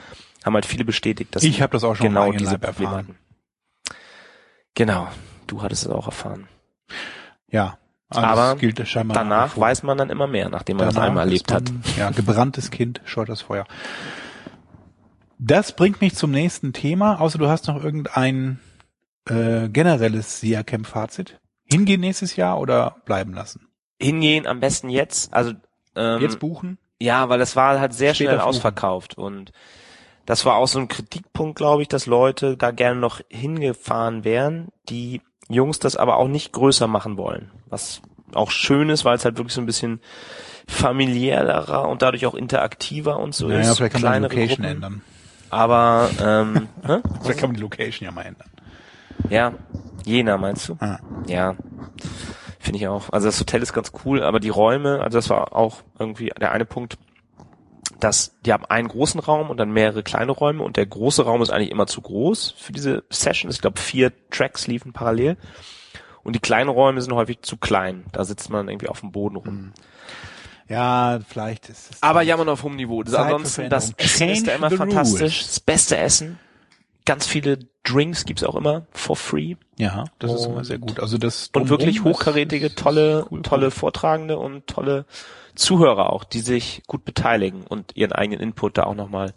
haben 0.44 0.54
halt 0.54 0.66
viele 0.66 0.84
bestätigt, 0.84 1.34
dass 1.34 1.44
Ich 1.44 1.62
habe 1.62 1.72
das 1.72 1.84
auch 1.84 1.94
schon 1.94 2.08
genau 2.08 2.32
diese 2.32 2.52
Leib 2.52 2.62
Probleme 2.62 2.96
erfahren. 2.96 3.08
hatten. 3.08 3.94
Genau, 4.74 5.08
du 5.46 5.62
hattest 5.62 5.84
es 5.84 5.90
auch 5.90 6.06
erfahren. 6.06 6.48
Ja. 7.48 7.78
Also 8.08 8.26
Aber 8.26 8.56
Danach 9.14 9.56
weiß 9.56 9.84
man 9.84 9.96
dann 9.96 10.10
immer 10.10 10.26
mehr, 10.26 10.48
nachdem 10.48 10.78
man 10.78 10.86
das 10.86 10.96
Danach 10.96 11.08
einmal 11.08 11.32
ist 11.32 11.48
erlebt 11.48 11.52
hat. 11.52 11.72
man, 11.72 11.82
Ja, 11.96 12.10
gebranntes 12.10 12.72
Kind 12.72 13.00
scheut 13.04 13.28
das 13.28 13.42
Feuer. 13.42 13.66
Das 15.38 15.72
bringt 15.76 16.00
mich 16.00 16.16
zum 16.16 16.32
nächsten 16.32 16.72
Thema, 16.72 17.20
außer 17.20 17.38
du 17.38 17.48
hast 17.48 17.68
noch 17.68 17.82
irgendein 17.82 18.58
äh, 19.28 19.68
generelles 19.68 20.40
SIA-Camp-Fazit. 20.40 21.39
Hingehen 21.70 22.00
nächstes 22.00 22.36
Jahr 22.36 22.60
oder 22.60 22.96
bleiben 23.04 23.32
lassen? 23.32 23.68
Hingehen 24.00 24.46
am 24.46 24.60
besten 24.60 24.88
jetzt, 24.88 25.32
also 25.34 25.52
ähm, 25.96 26.20
Jetzt 26.20 26.38
buchen? 26.38 26.78
Ja, 27.00 27.28
weil 27.28 27.38
das 27.38 27.56
war 27.56 27.80
halt 27.80 27.94
sehr 27.94 28.14
Später 28.14 28.32
schnell 28.32 28.40
ausverkauft 28.40 29.16
und 29.16 29.52
das 30.26 30.44
war 30.44 30.56
auch 30.56 30.68
so 30.68 30.78
ein 30.78 30.88
Kritikpunkt, 30.88 31.56
glaube 31.56 31.82
ich, 31.82 31.88
dass 31.88 32.06
Leute 32.06 32.56
da 32.56 32.70
gerne 32.70 33.00
noch 33.00 33.20
hingefahren 33.28 34.24
wären, 34.24 34.68
die 34.88 35.22
Jungs 35.48 35.78
das 35.78 35.96
aber 35.96 36.18
auch 36.18 36.28
nicht 36.28 36.52
größer 36.52 36.86
machen 36.86 37.16
wollen. 37.16 37.50
Was 37.66 38.00
auch 38.34 38.50
schön 38.50 38.90
ist, 38.90 39.04
weil 39.04 39.16
es 39.16 39.24
halt 39.24 39.38
wirklich 39.38 39.54
so 39.54 39.60
ein 39.60 39.66
bisschen 39.66 40.00
familiärer 40.68 41.88
und 41.88 42.02
dadurch 42.02 42.26
auch 42.26 42.34
interaktiver 42.34 43.18
und 43.18 43.34
so 43.34 43.48
naja, 43.48 43.60
ist. 43.60 43.78
vielleicht 43.78 43.94
kann 43.94 44.02
man 44.02 44.12
die 44.14 44.28
Location 44.28 44.48
Gruppen. 44.48 44.64
ändern. 44.64 45.02
Aber 45.50 46.10
ähm, 46.22 46.68
hä? 46.86 46.98
Vielleicht 47.22 47.40
kann 47.40 47.48
man 47.48 47.56
die 47.56 47.62
Location 47.62 48.04
ja 48.06 48.12
mal 48.12 48.22
ändern. 48.22 48.48
Ja, 49.28 49.52
Jena 50.04 50.36
meinst 50.38 50.68
du? 50.68 50.76
Ah. 50.80 50.98
Ja, 51.26 51.56
finde 52.58 52.78
ich 52.78 52.88
auch. 52.88 53.10
Also 53.10 53.28
das 53.28 53.40
Hotel 53.40 53.62
ist 53.62 53.72
ganz 53.72 53.92
cool, 54.04 54.22
aber 54.22 54.40
die 54.40 54.48
Räume, 54.48 55.00
also 55.00 55.18
das 55.18 55.30
war 55.30 55.54
auch 55.54 55.82
irgendwie 55.98 56.32
der 56.40 56.52
eine 56.52 56.64
Punkt, 56.64 56.98
dass 57.98 58.34
die 58.44 58.52
haben 58.52 58.64
einen 58.64 58.88
großen 58.88 59.20
Raum 59.20 59.50
und 59.50 59.58
dann 59.58 59.72
mehrere 59.72 60.02
kleine 60.02 60.32
Räume 60.32 60.62
und 60.62 60.76
der 60.76 60.86
große 60.86 61.24
Raum 61.24 61.42
ist 61.42 61.50
eigentlich 61.50 61.70
immer 61.70 61.86
zu 61.86 62.00
groß 62.00 62.54
für 62.56 62.72
diese 62.72 63.04
Session. 63.10 63.50
Ich 63.50 63.60
glaube, 63.60 63.78
vier 63.78 64.12
Tracks 64.30 64.66
liefen 64.66 64.92
parallel. 64.92 65.36
Und 66.22 66.34
die 66.34 66.40
kleinen 66.40 66.68
Räume 66.68 67.00
sind 67.00 67.14
häufig 67.14 67.42
zu 67.42 67.56
klein. 67.56 68.04
Da 68.12 68.24
sitzt 68.24 68.50
man 68.50 68.68
irgendwie 68.68 68.88
auf 68.88 69.00
dem 69.00 69.10
Boden 69.10 69.36
rum. 69.36 69.72
Ja, 70.68 71.18
vielleicht 71.26 71.68
ist 71.68 71.90
es. 71.90 72.02
Aber 72.02 72.22
jammern 72.22 72.48
auf 72.48 72.62
hohem 72.62 72.76
Niveau. 72.76 73.02
Das 73.02 73.14
ansonsten, 73.14 73.68
das. 73.68 73.92
Essen 73.96 74.28
ist 74.28 74.46
da 74.46 74.52
immer 74.52 74.70
fantastisch. 74.70 75.42
Das 75.44 75.60
beste 75.60 75.96
Essen. 75.96 76.38
Ganz 77.10 77.26
viele 77.26 77.58
Drinks 77.82 78.24
gibt's 78.24 78.44
auch 78.44 78.54
immer 78.54 78.86
for 78.92 79.16
free. 79.16 79.56
Ja, 79.78 80.04
das 80.20 80.32
ist 80.32 80.46
Und- 80.46 80.52
immer 80.52 80.64
sehr 80.64 80.78
gut. 80.78 81.00
Also 81.00 81.18
das 81.18 81.50
Und 81.52 81.68
wirklich 81.68 82.04
hochkarätige, 82.04 82.66
ist- 82.66 82.76
ist 82.76 82.78
tolle, 82.78 83.26
cool, 83.32 83.42
tolle. 83.42 83.72
Vortragende 83.72 84.38
und 84.38 84.68
tolle 84.68 85.06
Zuhörer 85.56 86.12
auch, 86.12 86.22
die 86.22 86.38
sich 86.38 86.82
gut 86.86 87.04
beteiligen 87.04 87.64
und 87.66 87.96
ihren 87.96 88.12
eigenen 88.12 88.38
Input 88.40 88.78
da 88.78 88.84
auch 88.84 88.94
nochmal 88.94 89.32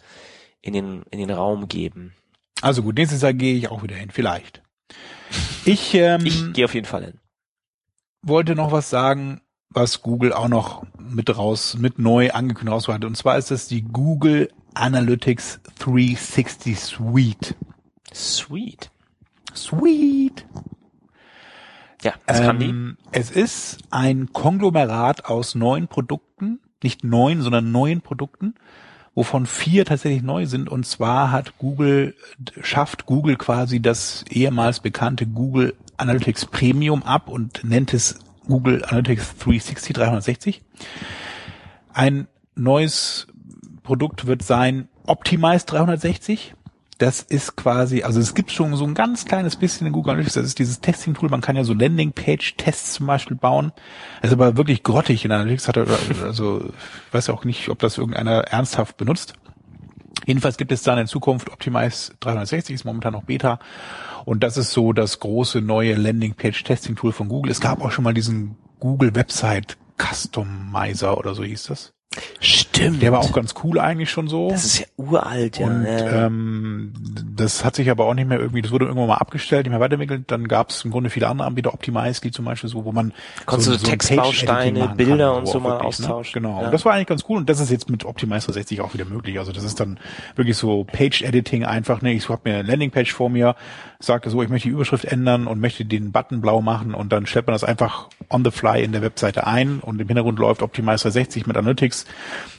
in 0.61 0.73
den, 0.73 1.01
in 1.09 1.17
den 1.17 1.31
Raum 1.31 1.67
geben. 1.67 2.13
Also 2.61 2.83
gut, 2.83 2.95
nächstes 2.95 3.23
Jahr 3.23 3.33
gehe 3.33 3.55
ich 3.55 3.71
auch 3.71 3.81
wieder 3.81 3.95
hin, 3.95 4.11
vielleicht. 4.11 4.61
Ich, 5.65 5.95
ähm, 5.95 6.23
Ich 6.27 6.53
gehe 6.53 6.65
auf 6.65 6.75
jeden 6.75 6.85
Fall 6.85 7.03
hin. 7.05 7.19
wollte 8.21 8.53
noch 8.53 8.71
was 8.71 8.91
sagen, 8.91 9.41
was 9.71 10.03
Google 10.03 10.31
auch 10.31 10.47
noch 10.47 10.85
mit 10.99 11.35
raus, 11.35 11.75
mit 11.79 11.97
neu 11.97 12.29
angekündigt 12.29 12.71
rausgebracht 12.75 13.01
hat. 13.01 13.07
Und 13.07 13.17
zwar 13.17 13.39
ist 13.39 13.49
das 13.49 13.67
die 13.67 13.81
Google 13.81 14.49
Analytics 14.73 15.59
360 15.79 16.79
Suite. 16.79 17.55
Sweet. 18.13 18.91
Sweet. 19.55 20.45
Ja, 22.01 22.13
das 22.25 22.41
kann 22.41 22.59
die. 22.59 22.69
Ähm, 22.69 22.97
es 23.11 23.31
ist 23.31 23.79
ein 23.89 24.33
Konglomerat 24.33 25.25
aus 25.25 25.55
neun 25.55 25.87
Produkten, 25.87 26.59
nicht 26.83 27.03
neun, 27.03 27.41
sondern 27.41 27.71
neun 27.71 28.01
Produkten, 28.01 28.55
wovon 29.15 29.45
vier 29.45 29.85
tatsächlich 29.85 30.21
neu 30.21 30.45
sind. 30.45 30.69
Und 30.69 30.85
zwar 30.85 31.31
hat 31.31 31.57
Google, 31.57 32.15
schafft 32.61 33.05
Google 33.05 33.37
quasi 33.37 33.81
das 33.81 34.25
ehemals 34.29 34.79
bekannte 34.81 35.25
Google 35.25 35.75
Analytics 35.97 36.47
Premium 36.47 37.03
ab 37.03 37.29
und 37.29 37.63
nennt 37.63 37.93
es 37.93 38.19
Google 38.47 38.83
Analytics 38.83 39.37
360 39.37 39.93
360. 39.95 40.61
Ein 41.93 42.27
neues 42.55 43.27
Produkt 43.83 44.25
wird 44.25 44.41
sein 44.41 44.87
Optimize 45.05 45.65
360. 45.65 46.55
Das 46.97 47.21
ist 47.21 47.55
quasi, 47.55 48.03
also 48.03 48.19
es 48.19 48.33
gibt 48.33 48.51
schon 48.51 48.75
so 48.75 48.85
ein 48.85 48.93
ganz 48.93 49.25
kleines 49.25 49.55
bisschen 49.55 49.87
in 49.87 49.93
Google 49.93 50.11
Analytics, 50.11 50.35
das 50.35 50.45
ist 50.45 50.59
dieses 50.59 50.79
Testing-Tool, 50.79 51.29
man 51.29 51.41
kann 51.41 51.55
ja 51.55 51.63
so 51.63 51.73
Landing-Page-Tests 51.73 52.93
zum 52.93 53.07
Beispiel 53.07 53.35
bauen. 53.35 53.73
Das 54.21 54.29
ist 54.29 54.33
aber 54.33 54.57
wirklich 54.57 54.83
grottig 54.83 55.25
in 55.25 55.31
Analytics, 55.31 55.67
hat 55.67 55.77
er, 55.77 55.87
also 56.23 56.61
ich 57.07 57.13
weiß 57.13 57.29
auch 57.29 57.45
nicht, 57.45 57.69
ob 57.69 57.79
das 57.79 57.97
irgendeiner 57.97 58.41
ernsthaft 58.41 58.95
benutzt. 58.97 59.33
Jedenfalls 60.25 60.57
gibt 60.57 60.71
es 60.71 60.83
dann 60.83 60.99
in 60.99 61.07
Zukunft 61.07 61.51
Optimize 61.51 62.13
360, 62.21 62.75
ist 62.75 62.85
momentan 62.85 63.13
noch 63.13 63.23
Beta. 63.23 63.59
Und 64.23 64.43
das 64.43 64.55
ist 64.57 64.71
so 64.71 64.93
das 64.93 65.19
große 65.19 65.59
neue 65.59 65.95
Landing-Page-Testing-Tool 65.95 67.11
von 67.11 67.27
Google. 67.27 67.51
Es 67.51 67.59
gab 67.59 67.81
auch 67.81 67.91
schon 67.91 68.05
mal 68.05 68.13
diesen 68.13 68.55
Google 68.79 69.15
Website 69.15 69.77
Customizer 69.97 71.17
oder 71.17 71.35
so 71.35 71.43
hieß 71.43 71.63
das. 71.63 71.93
Stimmt. 72.39 73.01
Der 73.01 73.11
war 73.11 73.19
auch 73.19 73.31
ganz 73.31 73.53
cool 73.63 73.79
eigentlich 73.79 74.09
schon 74.09 74.27
so. 74.27 74.49
das 74.49 74.65
ist 74.65 74.79
ja 74.79 74.85
uralt, 74.97 75.59
ja. 75.59 75.65
Und 75.65 75.85
ja. 75.85 76.25
ähm, 76.25 76.93
das 77.35 77.63
hat 77.63 77.75
sich 77.75 77.89
aber 77.89 78.05
auch 78.05 78.13
nicht 78.13 78.27
mehr 78.27 78.39
irgendwie, 78.39 78.61
das 78.61 78.71
wurde 78.71 78.85
irgendwann 78.85 79.07
mal 79.07 79.15
abgestellt, 79.15 79.65
nicht 79.65 79.71
mehr 79.71 79.79
weiterentwickelt. 79.79 80.23
Dann 80.27 80.47
gab 80.47 80.69
es 80.69 80.83
im 80.83 80.91
Grunde 80.91 81.09
viele 81.09 81.27
andere 81.27 81.47
Anbieter, 81.47 81.73
Optimizely 81.73 82.31
zum 82.31 82.45
Beispiel 82.45 82.69
so, 82.69 82.85
wo 82.85 82.91
man 82.91 83.13
Konntest 83.45 83.69
du 83.69 83.73
ein 83.73 83.83
Textbausteine, 83.83 84.93
Bilder 84.95 85.29
kann, 85.29 85.39
und 85.39 85.47
so 85.47 85.59
mal 85.59 85.71
wirklich, 85.71 85.87
austauschen. 85.87 86.41
Ne? 86.41 86.47
Genau. 86.47 86.59
Ja. 86.59 86.65
Und 86.67 86.73
das 86.73 86.85
war 86.85 86.93
eigentlich 86.93 87.07
ganz 87.07 87.23
cool 87.29 87.37
und 87.37 87.49
das 87.49 87.59
ist 87.59 87.71
jetzt 87.71 87.89
mit 87.89 88.05
Optimize 88.05 88.45
360 88.45 88.81
auch 88.81 88.93
wieder 88.93 89.05
möglich. 89.05 89.39
Also 89.39 89.51
das 89.51 89.63
ist 89.63 89.79
dann 89.79 89.99
wirklich 90.35 90.57
so 90.57 90.83
Page-Editing 90.83 91.63
einfach. 91.63 92.01
Ne, 92.01 92.13
ich 92.13 92.27
habe 92.29 92.41
mir 92.49 92.59
eine 92.59 92.67
Landingpage 92.67 93.13
vor 93.13 93.29
mir, 93.29 93.55
sagte 93.99 94.29
so, 94.29 94.43
ich 94.43 94.49
möchte 94.49 94.67
die 94.67 94.73
Überschrift 94.73 95.05
ändern 95.05 95.47
und 95.47 95.59
möchte 95.59 95.85
den 95.85 96.11
Button 96.11 96.41
blau 96.41 96.61
machen 96.61 96.93
und 96.93 97.13
dann 97.13 97.25
stellt 97.25 97.47
man 97.47 97.53
das 97.53 97.63
einfach 97.63 98.09
on 98.29 98.43
the 98.43 98.51
fly 98.51 98.83
in 98.83 98.91
der 98.91 99.01
Webseite 99.01 99.47
ein 99.47 99.79
und 99.79 100.01
im 100.01 100.07
Hintergrund 100.07 100.39
läuft 100.39 100.61
Optimize 100.61 101.03
360 101.03 101.47
mit 101.47 101.55
Analytics 101.55 102.02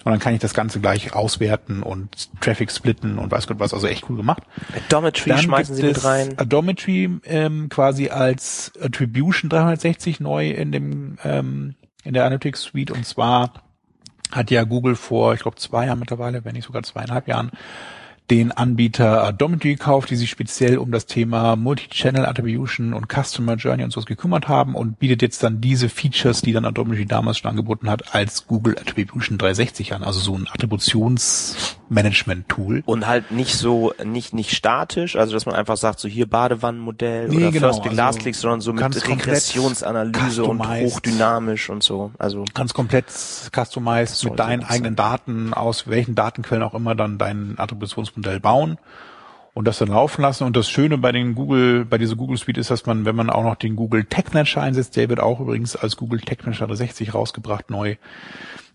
und 0.05 0.13
dann 0.13 0.19
kann 0.19 0.35
ich 0.35 0.41
das 0.41 0.55
Ganze 0.55 0.81
gleich 0.81 1.15
auswerten 1.15 1.83
und 1.83 2.29
Traffic 2.41 2.71
splitten 2.71 3.19
und 3.19 3.31
weiß 3.31 3.47
Gott 3.47 3.59
was. 3.59 3.73
Also 3.73 3.87
echt 3.87 4.09
cool 4.09 4.17
gemacht. 4.17 4.43
Adometry 4.87 5.31
Dann 5.31 5.39
schmeißen 5.39 5.75
sie 5.75 5.83
mit 5.83 6.05
rein. 6.05 6.39
Adometry 6.39 7.21
ähm, 7.25 7.69
quasi 7.69 8.11
als 8.11 8.73
Attribution 8.81 9.49
360 9.49 10.21
neu 10.21 10.51
in 10.51 10.73
dem 10.73 11.19
ähm, 11.25 11.75
in 12.05 12.13
der 12.13 12.27
Analytics 12.27 12.63
Suite 12.63 12.91
und 12.91 13.07
zwar 13.07 13.65
hat 14.31 14.51
ja 14.51 14.65
Google 14.65 14.97
vor, 14.97 15.35
ich 15.35 15.41
glaube 15.41 15.57
zwei 15.57 15.87
Jahren 15.87 15.99
mittlerweile, 15.99 16.45
wenn 16.45 16.55
nicht 16.55 16.67
sogar 16.67 16.83
zweieinhalb 16.83 17.29
Jahren, 17.29 17.51
den 18.31 18.53
Anbieter 18.53 19.23
Adometry 19.23 19.75
gekauft, 19.75 20.09
die 20.09 20.17
sich 20.17 20.31
speziell 20.31 20.79
um 20.79 20.91
das 20.91 21.05
Thema 21.05 21.57
Multi-Channel 21.57 22.25
Attribution 22.25 22.95
und 22.95 23.13
Customer 23.13 23.57
Journey 23.57 23.85
und 23.85 23.91
sowas 23.91 24.07
gekümmert 24.07 24.49
haben 24.49 24.75
und 24.75 24.99
bietet 24.99 25.21
jetzt 25.21 25.43
dann 25.43 25.61
diese 25.61 25.91
Features, 25.91 26.41
die 26.41 26.55
dann 26.55 26.65
Adometry 26.65 27.05
damals 27.05 27.37
schon 27.39 27.51
angeboten 27.51 27.91
hat, 27.91 28.15
als 28.15 28.47
Google 28.47 28.79
Attribution 28.79 29.37
360 29.37 29.93
an, 29.93 30.03
also 30.03 30.21
so 30.21 30.35
ein 30.35 30.49
Attributionsmanagement-Tool. 30.51 32.83
Und 32.87 33.07
halt 33.07 33.31
nicht 33.31 33.57
so, 33.57 33.93
nicht, 34.03 34.33
nicht 34.33 34.53
statisch, 34.53 35.17
also 35.17 35.35
dass 35.35 35.45
man 35.45 35.55
einfach 35.55 35.77
sagt, 35.77 36.01
so 36.01 36.09
hier 36.09 36.27
Badewannenmodell 36.27 37.29
Nee, 37.29 37.37
oder 37.37 37.53
genau, 37.53 37.69
First 37.69 37.83
also 37.83 37.95
Last 37.95 38.21
Click, 38.21 38.37
sondern 38.37 38.63
so 38.63 38.73
mit 38.73 39.07
Regressionsanalyse 39.07 40.45
und 40.45 40.67
hochdynamisch 40.67 41.69
und 41.69 41.83
so. 41.83 42.11
Also 42.19 42.47
ganz 42.55 42.73
komplett 42.73 43.05
customized 43.55 44.25
mit 44.25 44.39
deinen 44.39 44.65
eigenen 44.65 44.97
Daten, 44.97 45.53
aus 45.53 45.89
welchen 45.89 46.15
Datenquellen 46.15 46.63
auch 46.63 46.73
immer 46.73 46.95
dann 46.95 47.19
dein 47.19 47.59
Attributionsmodell 48.15 48.41
bauen 48.41 48.79
und 49.53 49.67
das 49.67 49.79
dann 49.79 49.89
laufen 49.89 50.23
lassen. 50.23 50.45
Und 50.45 50.57
das 50.57 50.69
Schöne 50.69 50.99
bei 50.99 51.13
den 51.13 51.35
Google, 51.35 51.85
bei 51.85 51.99
dieser 51.99 52.17
Google 52.17 52.37
Suite 52.37 52.59
ist, 52.59 52.71
dass 52.71 52.87
man, 52.87 53.05
wenn 53.05 53.17
man 53.17 53.31
auch 53.31 53.45
noch 53.45 53.55
den 53.55 53.77
Google 53.77 54.05
Tech 54.05 54.33
Manager 54.33 54.63
einsetzt, 54.63 54.97
der 54.97 55.09
wird 55.09 55.21
auch 55.21 55.41
übrigens 55.41 55.77
als 55.77 55.97
Google 55.97 56.21
Tech 56.21 56.39
Manager 56.45 56.67
360 56.67 57.15
rausgebracht 57.15 57.71
neu, 57.71 57.97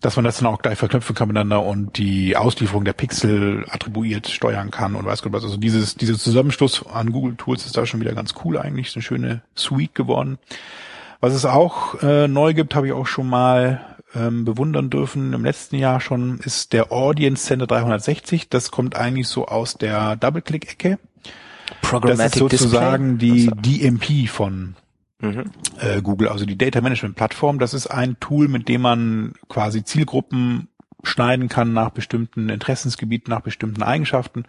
dass 0.00 0.16
man 0.16 0.24
das 0.24 0.38
dann 0.38 0.46
auch 0.46 0.62
gleich 0.62 0.78
verknüpfen 0.78 1.14
kann 1.14 1.28
miteinander 1.28 1.62
und 1.62 1.98
die 1.98 2.36
Auslieferung 2.36 2.84
der 2.84 2.94
Pixel 2.94 3.66
attribuiert 3.70 4.28
steuern 4.28 4.70
kann 4.70 4.94
und 4.94 5.04
weiß 5.04 5.22
Gott 5.22 5.32
was. 5.32 5.44
Also 5.44 5.58
dieses, 5.58 5.96
dieser 5.96 6.18
Zusammenschluss 6.18 6.86
an 6.86 7.12
Google 7.12 7.36
Tools 7.36 7.66
ist 7.66 7.76
da 7.76 7.84
schon 7.84 8.00
wieder 8.00 8.14
ganz 8.14 8.34
cool 8.44 8.56
eigentlich, 8.56 8.88
ist 8.88 8.96
eine 8.96 9.02
schöne 9.02 9.42
Suite 9.54 9.94
geworden. 9.94 10.38
Was 11.20 11.34
es 11.34 11.44
auch 11.44 12.02
äh, 12.02 12.28
neu 12.28 12.54
gibt, 12.54 12.74
habe 12.74 12.86
ich 12.86 12.94
auch 12.94 13.06
schon 13.06 13.28
mal 13.28 13.89
ähm, 14.14 14.44
bewundern 14.44 14.90
dürfen 14.90 15.32
im 15.32 15.44
letzten 15.44 15.76
Jahr 15.76 16.00
schon, 16.00 16.38
ist 16.38 16.72
der 16.72 16.92
Audience 16.92 17.44
Center 17.44 17.66
360. 17.66 18.48
Das 18.48 18.70
kommt 18.70 18.96
eigentlich 18.96 19.28
so 19.28 19.46
aus 19.46 19.74
der 19.74 20.16
Double-Click-Ecke. 20.16 20.98
Das 22.18 22.18
ist 22.18 22.34
sozusagen 22.36 23.18
die 23.18 23.48
DMP 23.48 24.28
von 24.28 24.74
Mhm. 25.20 25.50
äh, 25.78 26.00
Google, 26.00 26.28
also 26.28 26.46
die 26.46 26.56
Data 26.56 26.80
Management 26.80 27.14
Plattform. 27.14 27.58
Das 27.58 27.74
ist 27.74 27.86
ein 27.88 28.18
Tool, 28.20 28.48
mit 28.48 28.68
dem 28.68 28.80
man 28.80 29.34
quasi 29.48 29.84
Zielgruppen 29.84 30.68
schneiden 31.02 31.48
kann 31.48 31.72
nach 31.72 31.90
bestimmten 31.90 32.48
Interessensgebieten, 32.48 33.30
nach 33.30 33.40
bestimmten 33.40 33.82
Eigenschaften 33.82 34.44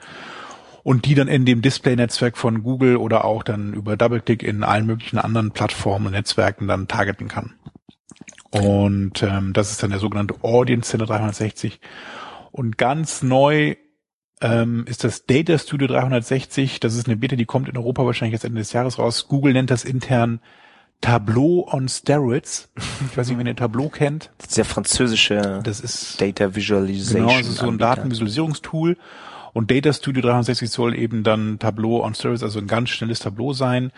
und 0.83 1.05
die 1.05 1.15
dann 1.15 1.27
in 1.27 1.45
dem 1.45 1.61
Display-Netzwerk 1.61 2.37
von 2.37 2.63
Google 2.63 2.97
oder 2.97 3.25
auch 3.25 3.43
dann 3.43 3.73
über 3.73 3.97
DoubleClick 3.97 4.43
in 4.43 4.63
allen 4.63 4.85
möglichen 4.85 5.17
anderen 5.17 5.51
Plattformen 5.51 6.07
und 6.07 6.13
Netzwerken 6.13 6.67
dann 6.67 6.87
targeten 6.87 7.27
kann. 7.27 7.53
Und 8.51 9.23
ähm, 9.23 9.53
das 9.53 9.71
ist 9.71 9.81
dann 9.81 9.91
der 9.91 9.99
sogenannte 9.99 10.35
Audience 10.43 10.89
Center 10.89 11.05
360. 11.05 11.79
Und 12.51 12.77
ganz 12.77 13.23
neu 13.23 13.75
ähm, 14.41 14.85
ist 14.87 15.03
das 15.03 15.25
Data 15.25 15.57
Studio 15.57 15.87
360. 15.87 16.79
Das 16.79 16.95
ist 16.95 17.07
eine 17.07 17.15
Beta, 17.15 17.35
die 17.35 17.45
kommt 17.45 17.69
in 17.69 17.77
Europa 17.77 18.05
wahrscheinlich 18.05 18.33
jetzt 18.33 18.43
Ende 18.43 18.59
des 18.59 18.73
Jahres 18.73 18.99
raus. 18.99 19.27
Google 19.27 19.53
nennt 19.53 19.71
das 19.71 19.85
intern 19.85 20.41
Tableau 20.99 21.67
on 21.71 21.89
Steroids. 21.89 22.69
Ich 23.09 23.17
weiß 23.17 23.29
nicht, 23.29 23.37
wenn 23.37 23.47
ihr 23.47 23.55
Tableau 23.55 23.89
kennt. 23.89 24.31
Das 24.37 24.49
ist 24.49 24.57
der 24.57 24.65
französische 24.65 25.61
Das 25.63 25.79
ist 25.79 26.21
Data 26.21 26.55
Visualization. 26.55 27.27
Genau, 27.27 27.39
es 27.39 27.47
ist 27.47 27.57
so 27.57 27.67
ein. 27.67 27.77
Datenvisualisierungstool. 27.77 28.97
Und 29.53 29.71
Data 29.71 29.91
Studio 29.91 30.21
360 30.21 30.69
soll 30.69 30.95
eben 30.95 31.23
dann 31.23 31.59
Tableau 31.59 32.03
on 32.03 32.13
Steroids, 32.13 32.43
also 32.43 32.59
ein 32.59 32.67
ganz 32.67 32.89
schnelles 32.89 33.19
Tableau 33.19 33.53
sein. 33.53 33.91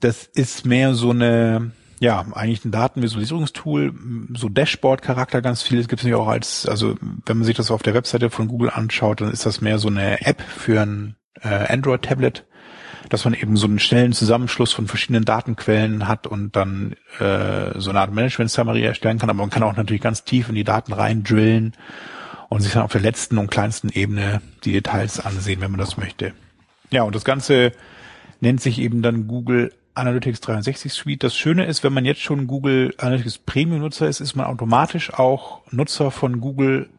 Das 0.00 0.24
ist 0.26 0.66
mehr 0.66 0.94
so 0.94 1.10
eine, 1.10 1.72
ja, 1.98 2.24
eigentlich 2.32 2.64
ein 2.64 2.72
Datenvisualisierungstool, 2.72 3.94
so 4.34 4.48
Dashboard-Charakter 4.48 5.40
ganz 5.40 5.62
viel. 5.62 5.78
Es 5.78 5.88
gibt 5.88 6.00
es 6.00 6.04
nicht 6.04 6.14
auch 6.14 6.28
als, 6.28 6.66
also 6.66 6.96
wenn 7.24 7.38
man 7.38 7.44
sich 7.44 7.56
das 7.56 7.70
auf 7.70 7.82
der 7.82 7.94
Webseite 7.94 8.28
von 8.28 8.48
Google 8.48 8.70
anschaut, 8.70 9.20
dann 9.20 9.32
ist 9.32 9.46
das 9.46 9.60
mehr 9.60 9.78
so 9.78 9.88
eine 9.88 10.26
App 10.26 10.42
für 10.42 10.82
ein 10.82 11.16
äh, 11.40 11.72
Android-Tablet, 11.72 12.44
dass 13.08 13.24
man 13.24 13.32
eben 13.32 13.56
so 13.56 13.66
einen 13.66 13.78
schnellen 13.78 14.12
Zusammenschluss 14.12 14.72
von 14.72 14.88
verschiedenen 14.88 15.24
Datenquellen 15.24 16.06
hat 16.06 16.26
und 16.26 16.54
dann 16.54 16.96
äh, 17.18 17.78
so 17.78 17.90
eine 17.90 18.00
Art 18.00 18.12
Management-Summary 18.12 18.82
erstellen 18.82 19.18
kann. 19.18 19.30
Aber 19.30 19.38
man 19.38 19.50
kann 19.50 19.62
auch 19.62 19.76
natürlich 19.76 20.02
ganz 20.02 20.24
tief 20.24 20.50
in 20.50 20.54
die 20.54 20.64
Daten 20.64 20.92
rein 20.92 21.22
drillen 21.22 21.72
und 22.50 22.60
sich 22.60 22.74
dann 22.74 22.82
auf 22.82 22.92
der 22.92 23.00
letzten 23.00 23.38
und 23.38 23.50
kleinsten 23.50 23.88
Ebene 23.88 24.42
die 24.64 24.72
Details 24.72 25.24
ansehen, 25.24 25.62
wenn 25.62 25.70
man 25.70 25.80
das 25.80 25.96
möchte. 25.96 26.34
Ja, 26.90 27.02
und 27.04 27.14
das 27.14 27.24
Ganze 27.24 27.72
nennt 28.40 28.60
sich 28.60 28.80
eben 28.80 29.00
dann 29.00 29.26
Google 29.26 29.72
Analytics 29.96 30.40
360 30.42 30.92
Suite. 30.92 31.24
Das 31.24 31.34
Schöne 31.34 31.64
ist, 31.64 31.82
wenn 31.82 31.92
man 31.92 32.04
jetzt 32.04 32.20
schon 32.20 32.46
Google 32.46 32.94
Analytics 32.98 33.38
Premium 33.38 33.80
Nutzer 33.80 34.08
ist, 34.08 34.20
ist 34.20 34.36
man 34.36 34.46
automatisch 34.46 35.12
auch 35.12 35.62
Nutzer 35.70 36.10
von 36.10 36.40
Google 36.40 36.90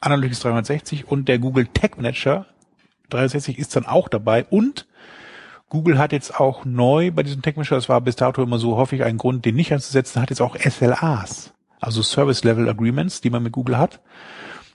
Analytics 0.00 0.40
360 0.40 1.08
und 1.08 1.28
der 1.28 1.38
Google 1.38 1.66
Tag 1.66 1.96
Manager 1.96 2.46
360 3.10 3.58
ist 3.58 3.76
dann 3.76 3.86
auch 3.86 4.08
dabei 4.08 4.44
und 4.44 4.86
Google 5.68 5.98
hat 5.98 6.12
jetzt 6.12 6.40
auch 6.40 6.64
neu 6.64 7.10
bei 7.10 7.22
diesem 7.22 7.42
Tag 7.42 7.56
Manager, 7.56 7.76
das 7.76 7.88
war 7.88 8.00
bis 8.00 8.16
dato 8.16 8.42
immer 8.42 8.58
so 8.58 8.76
häufig 8.76 9.04
ein 9.04 9.18
Grund, 9.18 9.44
den 9.44 9.54
nicht 9.54 9.72
einzusetzen, 9.72 10.22
hat 10.22 10.30
jetzt 10.30 10.40
auch 10.40 10.56
SLAs. 10.56 11.52
also 11.80 12.02
Service 12.02 12.42
Level 12.44 12.68
Agreements, 12.68 13.20
die 13.20 13.30
man 13.30 13.42
mit 13.42 13.52
Google 13.52 13.78
hat. 13.78 14.00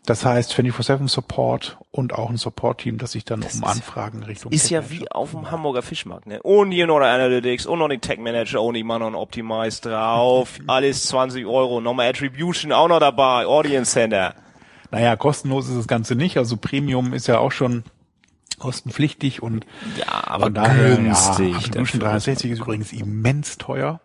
Das 0.05 0.25
heißt 0.25 0.53
24/7 0.53 1.07
Support 1.07 1.77
und 1.91 2.13
auch 2.13 2.29
ein 2.29 2.37
Support-Team, 2.37 2.97
das 2.97 3.13
sich 3.13 3.25
dann 3.25 3.41
um 3.41 3.63
Anfragen 3.63 4.23
Richtung 4.23 4.51
Ist 4.51 4.69
ja 4.69 4.89
wie 4.89 5.09
auf 5.09 5.31
dem 5.31 5.49
Hamburger 5.51 5.81
Fischmarkt, 5.81 6.27
ne? 6.27 6.41
Und 6.43 6.71
hier 6.71 6.87
noch 6.87 6.97
Analytics 6.99 7.65
und 7.65 7.79
noch 7.79 7.89
die 7.89 7.97
Tech 7.97 8.19
Manager 8.19 8.61
und 8.61 8.75
die 8.75 8.83
Mann 8.83 9.01
und 9.01 9.15
Optimize 9.15 9.81
drauf. 9.81 10.59
Alles 10.67 11.07
20 11.07 11.45
Euro. 11.45 11.81
Nochmal 11.81 12.09
Attribution 12.09 12.71
auch 12.71 12.87
noch 12.87 12.99
dabei. 12.99 13.45
Audience 13.45 13.91
Center. 13.91 14.35
Naja, 14.91 15.15
kostenlos 15.15 15.67
ist 15.67 15.77
das 15.77 15.87
Ganze 15.87 16.15
nicht. 16.15 16.37
Also 16.37 16.57
Premium 16.57 17.13
ist 17.13 17.27
ja 17.27 17.39
auch 17.39 17.51
schon 17.51 17.83
kostenpflichtig 18.59 19.41
und 19.43 19.65
Ja, 19.97 20.27
aber 20.27 20.45
von 20.45 20.53
daher, 20.53 20.95
günstig. 20.95 21.51
ja, 21.51 21.57
Attribution 21.57 21.99
360 22.01 22.51
ist 22.51 22.59
übrigens 22.59 22.93
immens 22.93 23.57
teuer. 23.57 23.99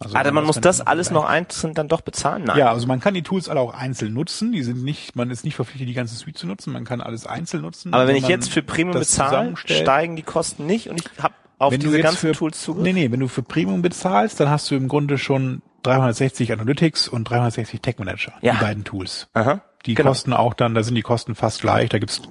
Also 0.00 0.14
wenn 0.14 0.34
man 0.34 0.44
muss 0.44 0.60
das 0.60 0.80
alles 0.80 1.10
noch 1.10 1.24
einzeln 1.24 1.74
dann 1.74 1.88
doch 1.88 2.02
bezahlen? 2.02 2.44
Nein. 2.44 2.56
Ja, 2.58 2.70
also 2.70 2.86
man 2.86 3.00
kann 3.00 3.14
die 3.14 3.22
Tools 3.22 3.48
alle 3.48 3.58
auch 3.60 3.74
einzeln 3.74 4.14
nutzen. 4.14 4.52
Die 4.52 4.62
sind 4.62 4.84
nicht, 4.84 5.16
man 5.16 5.30
ist 5.30 5.44
nicht 5.44 5.56
verpflichtet, 5.56 5.88
die 5.88 5.94
ganze 5.94 6.14
Suite 6.14 6.38
zu 6.38 6.46
nutzen. 6.46 6.72
Man 6.72 6.84
kann 6.84 7.00
alles 7.00 7.26
einzeln 7.26 7.62
nutzen. 7.62 7.92
Aber 7.92 8.06
wenn 8.06 8.14
ich 8.14 8.28
jetzt 8.28 8.50
für 8.50 8.62
Premium 8.62 8.96
bezahle, 8.96 9.54
steigen 9.56 10.14
die 10.14 10.22
Kosten 10.22 10.66
nicht 10.66 10.88
und 10.88 11.00
ich 11.00 11.22
habe 11.22 11.34
auf 11.58 11.72
wenn 11.72 11.80
diese 11.80 12.00
ganzen 12.00 12.18
für, 12.18 12.32
Tools 12.32 12.62
Zugriff. 12.62 12.84
Nee, 12.84 12.92
nee, 12.92 13.10
wenn 13.10 13.18
du 13.18 13.26
für 13.26 13.42
Premium 13.42 13.82
bezahlst, 13.82 14.38
dann 14.38 14.48
hast 14.48 14.70
du 14.70 14.76
im 14.76 14.86
Grunde 14.86 15.18
schon 15.18 15.62
360 15.82 16.52
Analytics 16.52 17.08
und 17.08 17.24
360 17.28 17.80
Tech 17.80 17.98
Manager. 17.98 18.34
Ja. 18.40 18.54
Die 18.54 18.60
beiden 18.60 18.84
Tools. 18.84 19.28
Aha. 19.34 19.62
Die 19.86 19.94
Genau. 19.94 20.10
kosten 20.10 20.32
auch 20.32 20.54
dann, 20.54 20.74
da 20.74 20.82
sind 20.82 20.94
die 20.94 21.02
Kosten 21.02 21.34
fast 21.34 21.60
gleich, 21.60 21.88
da 21.88 21.98
gibt's 21.98 22.22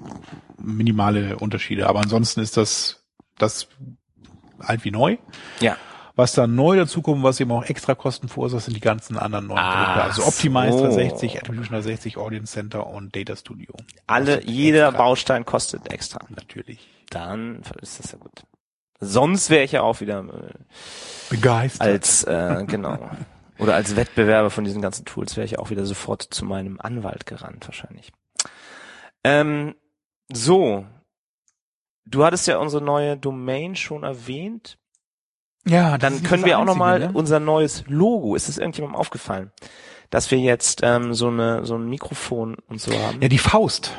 minimale 0.58 1.38
Unterschiede. 1.38 1.88
Aber 1.88 2.00
ansonsten 2.00 2.40
ist 2.40 2.56
das, 2.56 3.04
das 3.38 3.68
alt 4.60 4.86
wie 4.86 4.92
neu. 4.92 5.18
Ja. 5.60 5.76
Was 6.18 6.34
dann 6.34 6.56
neu 6.56 6.76
dazukommt, 6.76 7.22
was 7.22 7.40
eben 7.40 7.52
auch 7.52 7.64
extra 7.66 7.94
Kosten 7.94 8.28
verursacht, 8.28 8.66
sind 8.66 8.74
die 8.74 8.82
ganzen 8.82 9.18
anderen 9.18 9.48
neuen 9.48 9.60
Ach 9.60 9.76
Produkte. 9.76 10.04
Also 10.04 10.26
Optimize 10.26 10.72
so. 10.74 10.86
360, 10.86 11.38
Attribution 11.38 11.70
360, 11.70 12.18
Audience 12.18 12.54
Center 12.54 12.88
und 12.88 13.16
Data 13.16 13.36
Studio. 13.36 13.74
Alle, 14.08 14.38
Kostet 14.38 14.50
jeder 14.50 14.88
extra. 14.88 15.04
Baustein 15.04 15.46
kostet 15.46 15.94
extra. 15.94 16.20
Natürlich. 16.30 16.80
Dann 17.12 17.62
ist 17.82 18.00
das 18.00 18.12
ja 18.12 18.18
gut. 18.18 18.44
Sonst 19.00 19.52
wäre 19.52 19.64
ich 19.64 19.74
ja 19.74 19.84
auch 19.84 20.02
wieder 20.02 20.22
äh, 20.22 20.54
Begeistert. 21.30 21.88
als 21.88 22.24
äh, 22.24 22.64
genau 22.66 22.98
oder 23.60 23.76
als 23.76 23.96
Wettbewerber 23.96 24.50
von 24.50 24.64
diesen 24.64 24.82
ganzen 24.82 25.06
Tools 25.06 25.36
wäre 25.36 25.46
ich 25.46 25.60
auch 25.60 25.70
wieder 25.70 25.86
sofort 25.86 26.24
zu 26.24 26.46
meinem 26.46 26.80
Anwalt 26.80 27.26
gerannt 27.26 27.68
wahrscheinlich. 27.68 28.12
Ähm, 29.24 29.76
so, 30.32 30.86
du 32.06 32.24
hattest 32.24 32.48
ja 32.48 32.58
unsere 32.58 32.84
neue 32.84 33.18
Domain 33.18 33.76
schon 33.76 34.04
erwähnt. 34.04 34.78
Ja, 35.68 35.98
Dann 35.98 36.24
können 36.24 36.46
wir 36.46 36.60
auch 36.60 36.66
noch 36.66 36.80
Einzige, 36.80 36.80
mal 36.80 37.00
ne? 37.00 37.10
unser 37.14 37.40
neues 37.40 37.84
Logo. 37.88 38.36
Ist 38.36 38.50
es 38.50 38.58
irgendjemandem 38.58 39.00
aufgefallen, 39.00 39.52
dass 40.10 40.32
wir 40.32 40.40
jetzt 40.40 40.82
ähm, 40.84 41.14
so 41.14 41.28
eine 41.28 41.66
so 41.66 41.76
ein 41.76 41.88
Mikrofon 41.90 42.58
und 42.68 42.82
so 42.82 42.92
haben? 42.94 43.22
Ja, 43.22 43.28
die 43.28 43.38
Faust. 43.38 43.92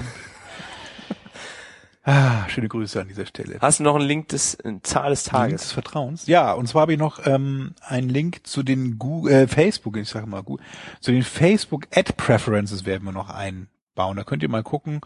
Ah, 2.09 2.49
schöne 2.49 2.69
Grüße 2.69 3.01
an 3.01 3.09
dieser 3.09 3.27
Stelle. 3.27 3.59
Hast 3.61 3.81
du 3.81 3.83
noch 3.83 3.97
einen 3.97 4.07
Link 4.07 4.29
des, 4.29 4.55
äh, 4.55 4.75
Zahl 4.85 5.11
des 5.11 5.27
Link 5.27 5.33
Tages? 5.33 5.63
des 5.63 5.73
Vertrauens. 5.73 6.27
Ja, 6.29 6.53
und 6.53 6.69
zwar 6.69 6.83
habe 6.83 6.93
ich 6.93 6.99
noch 7.01 7.27
ähm, 7.27 7.75
einen 7.81 8.09
Link 8.09 8.47
zu 8.47 8.63
den 8.63 8.97
Google, 8.97 9.33
äh, 9.33 9.49
Facebook, 9.49 9.97
ich 9.97 10.09
sage 10.09 10.29
mal 10.29 10.45
Google, 10.45 10.65
zu 11.01 11.11
den 11.11 11.25
Facebook 11.25 11.89
Ad 11.93 12.13
Preferences 12.17 12.87
werden 12.87 13.03
wir 13.03 13.11
noch 13.11 13.29
einbauen. 13.29 14.17
Da 14.17 14.23
könnt 14.23 14.45
ihr 14.45 14.49
mal 14.49 14.63
gucken, 14.63 15.01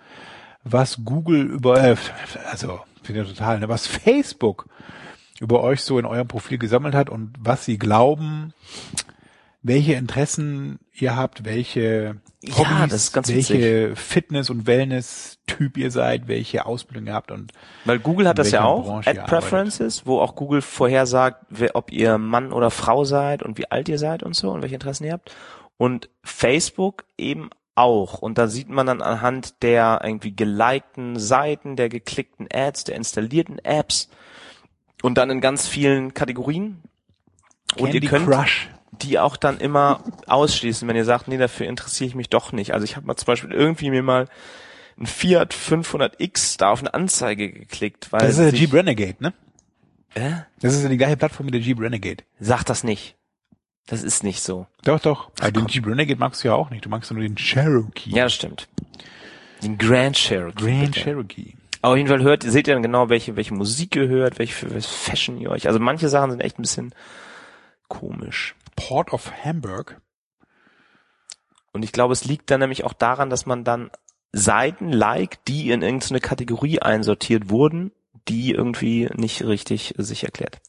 was 0.62 1.02
Google 1.02 1.40
über, 1.40 1.82
äh, 1.82 1.96
also 2.50 2.80
finde 3.02 3.22
ich 3.22 3.28
total, 3.30 3.60
ne, 3.60 3.70
was 3.70 3.86
Facebook 3.86 4.66
über 5.40 5.62
euch 5.62 5.80
so 5.80 5.98
in 5.98 6.04
eurem 6.04 6.28
Profil 6.28 6.58
gesammelt 6.58 6.94
hat 6.94 7.08
und 7.08 7.32
was 7.38 7.64
sie 7.64 7.78
glauben, 7.78 8.52
welche 9.62 9.94
Interessen 9.94 10.78
ihr 10.92 11.16
habt, 11.16 11.44
welche 11.44 12.16
Ja, 12.42 12.58
Hobbys, 12.58 12.90
das 12.90 13.02
ist 13.04 13.12
ganz 13.12 13.28
welche 13.28 13.94
Fitness- 13.94 14.50
und 14.50 14.66
Wellness-Typ 14.66 15.76
ihr 15.76 15.90
seid, 15.90 16.28
welche 16.28 16.64
Ausbildung 16.64 17.06
ihr 17.08 17.14
habt 17.14 17.30
und 17.30 17.52
Weil 17.84 17.98
Google 17.98 18.26
hat 18.28 18.38
das 18.38 18.50
ja 18.50 18.64
auch, 18.64 18.84
Branche 18.84 19.10
Ad 19.10 19.20
Preferences, 19.26 20.06
wo 20.06 20.20
auch 20.20 20.34
Google 20.34 20.62
vorhersagt, 20.62 21.44
wer, 21.50 21.76
ob 21.76 21.92
ihr 21.92 22.16
Mann 22.18 22.52
oder 22.52 22.70
Frau 22.70 23.04
seid 23.04 23.42
und 23.42 23.58
wie 23.58 23.70
alt 23.70 23.88
ihr 23.88 23.98
seid 23.98 24.22
und 24.22 24.34
so 24.34 24.50
und 24.50 24.62
welche 24.62 24.74
Interessen 24.74 25.04
ihr 25.04 25.12
habt. 25.12 25.34
Und 25.76 26.10
Facebook 26.22 27.04
eben 27.16 27.50
auch. 27.74 28.18
Und 28.18 28.38
da 28.38 28.48
sieht 28.48 28.68
man 28.68 28.86
dann 28.86 29.00
anhand 29.02 29.62
der 29.62 30.00
irgendwie 30.04 30.34
gelikten 30.34 31.18
Seiten, 31.18 31.76
der 31.76 31.88
geklickten 31.88 32.48
Ads, 32.52 32.84
der 32.84 32.96
installierten 32.96 33.58
Apps 33.58 34.08
und 35.02 35.16
dann 35.16 35.30
in 35.30 35.40
ganz 35.40 35.66
vielen 35.66 36.14
Kategorien. 36.14 36.82
Und 37.76 37.94
ihr 37.94 38.00
Candy 38.00 38.06
könnt 38.08 38.26
Crush. 38.26 38.68
Die 39.02 39.18
auch 39.18 39.36
dann 39.36 39.58
immer 39.58 40.02
ausschließen, 40.26 40.86
wenn 40.88 40.96
ihr 40.96 41.04
sagt, 41.04 41.28
nee, 41.28 41.38
dafür 41.38 41.66
interessiere 41.66 42.08
ich 42.08 42.14
mich 42.14 42.28
doch 42.28 42.52
nicht. 42.52 42.72
Also 42.72 42.84
ich 42.84 42.96
habe 42.96 43.06
mal 43.06 43.16
zum 43.16 43.26
Beispiel 43.26 43.52
irgendwie 43.52 43.90
mir 43.90 44.02
mal 44.02 44.28
ein 44.98 45.06
Fiat 45.06 45.54
500X 45.54 46.58
da 46.58 46.70
auf 46.70 46.80
eine 46.80 46.92
Anzeige 46.94 47.50
geklickt, 47.50 48.12
weil 48.12 48.20
Das 48.20 48.38
ist 48.38 48.38
der 48.38 48.54
Jeep 48.54 48.72
Renegade, 48.72 49.16
ne? 49.20 49.32
äh? 50.14 50.32
Das 50.60 50.74
ist 50.74 50.82
ja 50.82 50.88
die 50.88 50.98
gleiche 50.98 51.16
Plattform 51.16 51.46
wie 51.46 51.52
der 51.52 51.60
Jeep 51.60 51.80
Renegade. 51.80 52.24
Sag 52.38 52.64
das 52.64 52.84
nicht. 52.84 53.16
Das 53.86 54.02
ist 54.02 54.22
nicht 54.22 54.40
so. 54.42 54.66
Doch, 54.84 55.00
doch. 55.00 55.30
Aber 55.40 55.50
den 55.50 55.66
Jeep 55.66 55.86
Renegade 55.86 56.18
magst 56.18 56.44
du 56.44 56.48
ja 56.48 56.54
auch 56.54 56.70
nicht. 56.70 56.84
Du 56.84 56.88
magst 56.88 57.10
ja 57.10 57.14
nur 57.14 57.22
den 57.24 57.36
Cherokee. 57.36 58.10
Ja, 58.10 58.24
das 58.24 58.34
stimmt. 58.34 58.68
Den 59.62 59.78
Grand 59.78 60.16
Cherokee. 60.16 60.64
Grand 60.64 60.94
bitte. 60.94 61.00
Cherokee. 61.00 61.54
Aber 61.82 61.92
auf 61.92 61.96
jeden 61.96 62.08
Fall 62.08 62.22
hört, 62.22 62.42
seht 62.42 62.68
ihr 62.68 62.74
dann 62.74 62.82
genau, 62.82 63.08
welche, 63.08 63.36
welche 63.36 63.54
Musik 63.54 63.96
ihr 63.96 64.06
hört, 64.06 64.38
welche 64.38 64.54
für 64.54 64.70
welche 64.70 64.88
Fashion 64.88 65.40
ihr 65.40 65.50
euch. 65.50 65.66
Also 65.66 65.80
manche 65.80 66.08
Sachen 66.08 66.30
sind 66.30 66.40
echt 66.40 66.58
ein 66.58 66.62
bisschen 66.62 66.94
komisch. 67.88 68.54
Port 68.80 69.12
of 69.12 69.30
Hamburg. 69.44 70.00
Und 71.72 71.82
ich 71.84 71.92
glaube, 71.92 72.12
es 72.12 72.24
liegt 72.24 72.50
dann 72.50 72.60
nämlich 72.60 72.84
auch 72.84 72.94
daran, 72.94 73.30
dass 73.30 73.46
man 73.46 73.62
dann 73.62 73.90
Seiten 74.32 74.90
liked, 74.90 75.46
die 75.48 75.70
in 75.70 75.82
irgendeine 75.82 76.20
Kategorie 76.20 76.80
einsortiert 76.80 77.50
wurden, 77.50 77.92
die 78.28 78.52
irgendwie 78.52 79.08
nicht 79.14 79.44
richtig 79.44 79.94
sich 79.98 80.24
erklärt. 80.24 80.60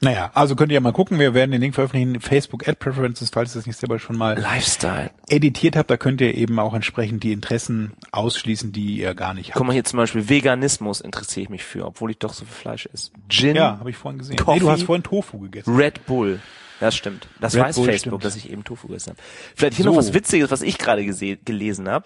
Naja, 0.00 0.30
also 0.34 0.56
könnt 0.56 0.70
ihr 0.70 0.74
ja 0.74 0.80
mal 0.80 0.92
gucken. 0.92 1.18
Wir 1.18 1.32
werden 1.32 1.52
den 1.52 1.60
Link 1.62 1.74
veröffentlichen. 1.74 2.20
Facebook 2.20 2.68
Ad 2.68 2.76
Preferences, 2.78 3.30
falls 3.30 3.54
ihr 3.54 3.60
das 3.60 3.66
nicht 3.66 3.78
selber 3.78 3.98
schon 3.98 4.16
mal 4.18 4.38
Lifestyle. 4.38 5.10
editiert 5.28 5.74
habt. 5.74 5.90
Da 5.90 5.96
könnt 5.96 6.20
ihr 6.20 6.34
eben 6.34 6.58
auch 6.58 6.74
entsprechend 6.74 7.22
die 7.22 7.32
Interessen 7.32 7.92
ausschließen, 8.12 8.72
die 8.72 8.98
ihr 8.98 9.14
gar 9.14 9.32
nicht 9.32 9.48
habt. 9.48 9.56
Guck 9.56 9.66
mal 9.66 9.72
hier 9.72 9.84
zum 9.84 9.96
Beispiel 9.96 10.28
Veganismus 10.28 11.00
interessiere 11.00 11.44
ich 11.44 11.48
mich 11.48 11.64
für, 11.64 11.86
obwohl 11.86 12.10
ich 12.10 12.18
doch 12.18 12.34
so 12.34 12.44
viel 12.44 12.54
Fleisch 12.54 12.86
esse. 12.92 13.10
Gin, 13.30 13.56
Ja, 13.56 13.78
habe 13.78 13.88
ich 13.88 13.96
vorhin 13.96 14.18
gesehen. 14.18 14.36
Coffee. 14.36 14.52
Nee, 14.54 14.60
du 14.60 14.70
hast 14.70 14.82
vorhin 14.82 15.02
Tofu 15.02 15.38
gegessen. 15.38 15.74
Red 15.74 16.04
Bull. 16.04 16.40
Das 16.78 16.94
stimmt. 16.94 17.26
Das 17.40 17.54
Red 17.54 17.62
weiß 17.64 17.76
Bull 17.76 17.86
Facebook, 17.86 18.20
stimmt. 18.20 18.24
dass 18.26 18.36
ich 18.36 18.50
eben 18.50 18.64
Tofu 18.64 18.88
gegessen 18.88 19.10
habe. 19.12 19.18
Vielleicht 19.54 19.76
hier 19.76 19.84
So. 19.84 19.92
noch 19.92 19.96
was 19.96 20.12
Witziges, 20.12 20.50
was 20.50 20.60
ich 20.60 20.76
gerade 20.76 21.06
gelesen 21.06 21.88
habe. 21.88 22.04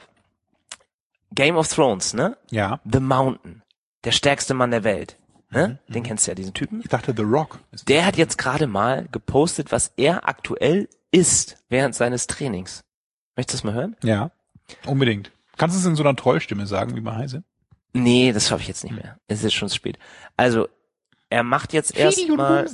Game 1.35 1.57
of 1.57 1.67
Thrones, 1.67 2.15
ne? 2.15 2.37
Ja. 2.51 2.79
The 2.91 3.01
Mountain. 3.01 3.63
Der 4.05 4.13
stärkste 4.13 4.55
Mann 4.55 4.71
der 4.71 4.85
Welt. 4.85 5.17
Ne? 5.51 5.79
Mhm. 5.87 5.93
Den 5.93 6.03
kennst 6.05 6.27
du 6.27 6.31
ja, 6.31 6.35
diesen 6.35 6.55
Typen. 6.55 6.81
Ich 6.81 6.89
dachte 6.89 7.13
The 7.17 7.23
Rock. 7.23 7.59
Der 7.89 8.07
hat 8.07 8.17
jetzt 8.17 8.39
gerade 8.39 8.67
mal 8.67 9.09
gepostet, 9.11 9.73
was 9.73 9.93
er 9.97 10.29
aktuell 10.29 10.89
isst 11.11 11.59
während 11.69 11.95
seines 11.95 12.27
Trainings. 12.27 12.85
Möchtest 13.37 13.65
du 13.65 13.69
das 13.69 13.75
mal 13.75 13.81
hören? 13.81 13.97
Ja. 14.03 14.31
Unbedingt. 14.87 15.33
Kannst 15.57 15.77
du 15.77 15.81
es 15.81 15.87
in 15.87 15.97
so 15.97 16.03
einer 16.03 16.15
Trollstimme 16.15 16.67
sagen, 16.67 16.97
wie 16.97 17.01
man 17.01 17.17
heiße? 17.17 17.43
Nee, 17.93 18.33
das 18.33 18.49
schaffe 18.49 18.63
ich 18.63 18.69
jetzt 18.69 18.85
nicht 18.85 18.95
mehr. 18.95 19.19
Es 19.27 19.39
ist 19.39 19.45
jetzt 19.45 19.55
schon 19.55 19.69
zu 19.69 19.75
spät. 19.75 19.99
Also, 20.37 20.69
er 21.29 21.43
macht 21.43 21.73
jetzt 21.73 21.97
erstmal? 21.97 22.67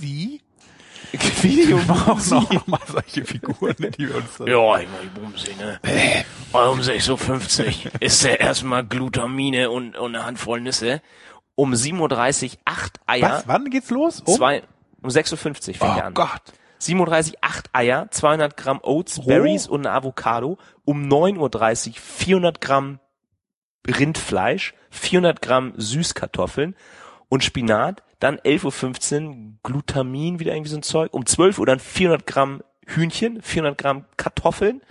Video 1.43 1.79
brauchen 1.87 2.33
auch 2.33 2.51
noch 2.53 2.67
mal 2.67 2.81
solche 2.87 3.25
Figuren, 3.25 3.77
die 3.79 4.09
wir 4.09 4.17
uns 4.17 4.39
Ja, 4.39 4.79
ich 4.79 4.89
mach 4.89 5.01
die 5.03 5.21
Bumsi, 5.21 5.55
ne? 5.55 5.81
Um 6.53 6.81
6.50 6.81 7.87
Uhr 7.87 7.93
isst 8.01 8.25
er 8.25 8.41
erstmal 8.41 8.85
Glutamine 8.85 9.71
und, 9.71 9.97
und 9.97 10.15
eine 10.15 10.27
Handvoll 10.27 10.61
Nüsse. 10.61 11.01
Um 11.57 11.73
7.30 11.73 12.53
Uhr 12.53 12.59
acht 12.65 13.01
Eier. 13.07 13.31
Was? 13.31 13.49
Wann 13.49 13.71
geht's 13.71 13.91
los? 13.91 14.21
Um? 14.21 14.35
Zwei, 14.37 14.63
um 15.03 15.11
6.50 15.11 15.33
Uhr 15.33 15.75
fängt 15.75 15.81
er 15.81 16.05
oh 16.05 16.07
an. 16.07 16.15
Gott. 16.15 16.43
37 16.79 17.43
8 17.43 17.71
Eier, 17.73 18.11
200 18.11 18.57
Gramm 18.57 18.81
Oats, 18.83 19.19
Roh? 19.19 19.27
Berries 19.27 19.67
und 19.67 19.87
eine 19.87 19.95
Avocado. 19.97 20.59
Um 20.85 21.09
9.30 21.09 21.89
Uhr 21.89 21.95
400 21.97 22.61
Gramm 22.61 23.01
Rindfleisch, 23.87 24.75
400 24.91 25.41
Gramm 25.41 25.73
Süßkartoffeln 25.77 26.77
und 27.29 27.45
Spinat. 27.45 28.03
Dann 28.19 28.39
11.15 28.39 29.27
Uhr 29.27 29.35
Glutamin, 29.63 30.39
wieder 30.39 30.55
irgendwie 30.55 30.71
so 30.71 30.77
ein 30.77 30.83
Zeug. 30.83 31.13
Um 31.13 31.27
12 31.27 31.59
Uhr 31.59 31.67
dann 31.67 31.81
400 31.81 32.27
Gramm 32.27 32.63
Hühnchen, 32.87 33.43
400 33.43 33.79
Gramm 33.79 34.05
Kartoffeln. 34.17 34.83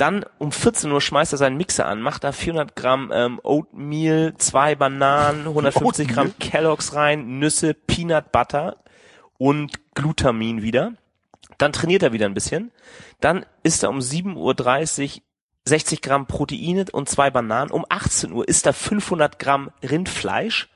Dann 0.00 0.24
um 0.38 0.50
14 0.50 0.90
Uhr 0.90 1.00
schmeißt 1.02 1.34
er 1.34 1.36
seinen 1.36 1.58
Mixer 1.58 1.84
an, 1.84 2.00
macht 2.00 2.24
da 2.24 2.32
400 2.32 2.74
Gramm 2.74 3.10
ähm, 3.12 3.38
Oatmeal, 3.42 4.32
zwei 4.38 4.74
Bananen, 4.74 5.46
150 5.46 6.08
Gramm 6.08 6.28
Oatmeal? 6.28 6.50
Kelloggs 6.50 6.94
rein, 6.94 7.38
Nüsse, 7.38 7.74
Peanut 7.74 8.32
Butter 8.32 8.78
und 9.36 9.72
Glutamin 9.94 10.62
wieder. 10.62 10.94
Dann 11.58 11.74
trainiert 11.74 12.02
er 12.02 12.14
wieder 12.14 12.24
ein 12.24 12.32
bisschen. 12.32 12.72
Dann 13.20 13.44
isst 13.62 13.82
er 13.82 13.90
um 13.90 13.98
7.30 13.98 14.36
Uhr 15.16 15.22
60 15.66 16.00
Gramm 16.00 16.26
Proteine 16.26 16.86
und 16.90 17.10
zwei 17.10 17.30
Bananen. 17.30 17.70
Um 17.70 17.84
18 17.86 18.32
Uhr 18.32 18.48
isst 18.48 18.64
er 18.64 18.72
500 18.72 19.38
Gramm 19.38 19.70
Rindfleisch 19.82 20.70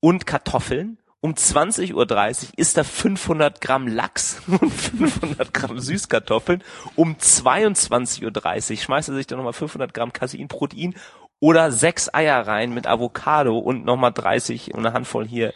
und 0.00 0.26
Kartoffeln. 0.26 0.98
Um 1.24 1.34
20.30 1.34 1.94
Uhr 1.94 2.50
isst 2.56 2.76
er 2.76 2.84
500 2.84 3.60
Gramm 3.60 3.86
Lachs 3.86 4.42
und 4.48 4.70
500 4.70 5.54
Gramm 5.54 5.78
Süßkartoffeln. 5.78 6.64
Um 6.96 7.14
22.30 7.14 8.70
Uhr 8.72 8.76
schmeißt 8.78 9.08
er 9.08 9.14
sich 9.14 9.28
dann 9.28 9.38
nochmal 9.38 9.52
500 9.52 9.94
Gramm 9.94 10.12
Caseinprotein 10.12 10.94
oder 11.38 11.70
sechs 11.70 12.12
Eier 12.12 12.44
rein 12.46 12.74
mit 12.74 12.88
Avocado 12.88 13.56
und 13.56 13.84
nochmal 13.84 14.12
30 14.12 14.74
und 14.74 14.80
eine 14.80 14.94
Handvoll 14.94 15.26
hier 15.26 15.54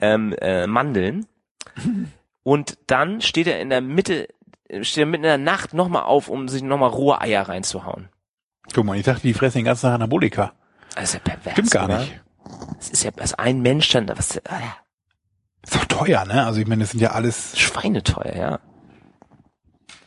ähm, 0.00 0.34
äh, 0.34 0.66
Mandeln. 0.66 1.26
Und 2.42 2.78
dann 2.86 3.22
steht 3.22 3.46
er 3.46 3.58
in 3.60 3.70
der 3.70 3.80
Mitte, 3.80 4.28
steht 4.82 5.02
er 5.02 5.06
mitten 5.06 5.24
in 5.24 5.28
der 5.28 5.38
Nacht 5.38 5.72
nochmal 5.72 6.02
auf, 6.02 6.28
um 6.28 6.46
sich 6.48 6.62
nochmal 6.62 6.90
rohe 6.90 7.22
Eier 7.22 7.48
reinzuhauen. 7.48 8.10
Guck 8.74 8.84
mal, 8.84 8.98
ich 8.98 9.04
dachte, 9.04 9.22
die 9.22 9.32
fressen 9.32 9.58
den 9.58 9.64
ganzen 9.64 9.86
Tag 9.86 9.94
Anabolika. 9.94 10.52
Das 10.94 11.04
ist 11.04 11.14
ja 11.14 11.20
pervers. 11.20 11.52
Stimmt 11.52 11.70
gar 11.70 11.84
oder? 11.86 12.00
nicht. 12.00 12.20
Das 12.76 12.90
ist 12.90 13.02
ja, 13.02 13.10
was 13.16 13.32
ein 13.34 13.62
Mensch 13.62 13.88
dann, 13.88 14.08
was, 14.08 14.38
ah, 14.44 14.60
ja, 14.60 14.76
Ist 15.66 15.74
doch 15.74 15.84
teuer, 15.84 16.24
ne? 16.24 16.46
Also 16.46 16.60
ich 16.60 16.66
meine, 16.66 16.84
das 16.84 16.92
sind 16.92 17.00
ja 17.00 17.10
alles 17.10 17.58
schweineteuer, 17.58 18.36
ja. 18.36 18.60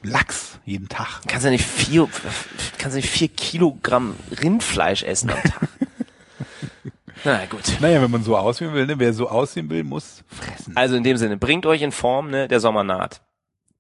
Lachs 0.01 0.59
jeden 0.63 0.87
Tag. 0.87 1.21
Kannst 1.27 1.43
ja 1.45 1.51
nicht 1.51 1.65
vier, 1.65 2.07
kannst 2.77 2.95
ja 2.95 3.01
nicht 3.01 3.09
vier 3.09 3.27
Kilogramm 3.27 4.15
Rindfleisch 4.41 5.03
essen 5.03 5.29
am 5.31 5.43
Tag. 5.43 5.67
Na 7.25 7.45
gut. 7.47 7.77
Naja, 7.81 8.01
wenn 8.01 8.11
man 8.11 8.23
so 8.23 8.37
aussehen 8.37 8.73
will, 8.73 8.85
ne? 8.85 8.97
Wer 8.97 9.13
so 9.13 9.27
aussehen 9.27 9.69
will, 9.69 9.83
muss 9.83 10.23
fressen. 10.27 10.77
Also 10.77 10.95
in 10.95 11.03
dem 11.03 11.17
Sinne, 11.17 11.35
bringt 11.35 11.65
euch 11.65 11.81
in 11.81 11.91
Form, 11.91 12.29
ne, 12.29 12.47
der 12.47 12.61
Sommer 12.61 12.85
naht. 12.85 13.21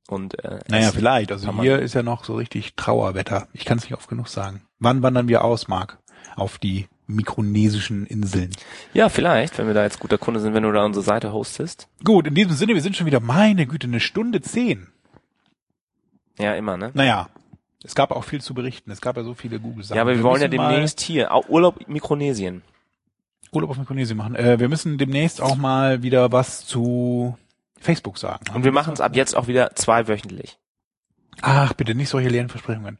Und, 0.09 0.43
äh, 0.43 0.59
Naja, 0.67 0.91
vielleicht. 0.91 1.31
Also 1.31 1.53
hier 1.61 1.79
ist 1.79 1.93
ja 1.93 2.03
noch 2.03 2.25
so 2.25 2.35
richtig 2.35 2.75
Trauerwetter. 2.75 3.47
Ich 3.53 3.63
kann 3.63 3.77
es 3.77 3.85
nicht 3.85 3.93
oft 3.93 4.09
genug 4.09 4.27
sagen. 4.27 4.63
Wann 4.79 5.03
wandern 5.03 5.29
wir 5.29 5.45
aus, 5.45 5.69
Marc? 5.69 5.99
Auf 6.35 6.57
die 6.57 6.87
mikronesischen 7.09 8.05
Inseln. 8.05 8.51
Ja, 8.93 9.09
vielleicht, 9.09 9.57
wenn 9.57 9.67
wir 9.67 9.73
da 9.73 9.83
jetzt 9.83 9.99
guter 9.99 10.17
Kunde 10.17 10.39
sind, 10.39 10.53
wenn 10.53 10.63
du 10.63 10.71
da 10.71 10.85
unsere 10.85 11.03
Seite 11.03 11.33
hostest. 11.33 11.87
Gut, 12.03 12.27
in 12.27 12.35
diesem 12.35 12.53
Sinne, 12.53 12.75
wir 12.75 12.81
sind 12.81 12.95
schon 12.95 13.07
wieder, 13.07 13.19
meine 13.19 13.65
Güte, 13.65 13.87
eine 13.87 13.99
Stunde 13.99 14.41
zehn. 14.41 14.87
Ja, 16.37 16.53
immer, 16.53 16.77
ne? 16.77 16.91
Naja, 16.93 17.29
es 17.83 17.95
gab 17.95 18.11
auch 18.11 18.23
viel 18.23 18.41
zu 18.41 18.53
berichten. 18.53 18.91
Es 18.91 19.01
gab 19.01 19.17
ja 19.17 19.23
so 19.23 19.33
viele 19.33 19.59
Google-Sachen. 19.59 19.95
Ja, 19.95 20.03
aber 20.03 20.15
wir 20.15 20.23
wollen 20.23 20.41
ja 20.41 20.47
demnächst 20.47 21.01
hier, 21.01 21.33
auch 21.33 21.49
Urlaub 21.49 21.87
Mikronesien. 21.87 22.61
Urlaub 23.51 23.71
auf 23.71 23.77
Mikronesien 23.77 24.17
machen. 24.17 24.35
Äh, 24.35 24.59
wir 24.59 24.69
müssen 24.69 24.97
demnächst 24.97 25.41
auch 25.41 25.55
mal 25.55 26.03
wieder 26.03 26.31
was 26.31 26.65
zu 26.65 27.37
Facebook 27.79 28.17
sagen. 28.17 28.45
Und 28.53 28.63
wir 28.63 28.71
machen 28.71 28.93
es 28.93 29.01
ab 29.01 29.15
jetzt 29.15 29.35
auch 29.35 29.47
wieder 29.47 29.75
zweiwöchentlich. 29.75 30.59
Ach, 31.41 31.73
bitte 31.73 31.95
nicht 31.95 32.09
solche 32.09 32.29
leeren 32.29 32.49
Versprechungen. 32.49 32.99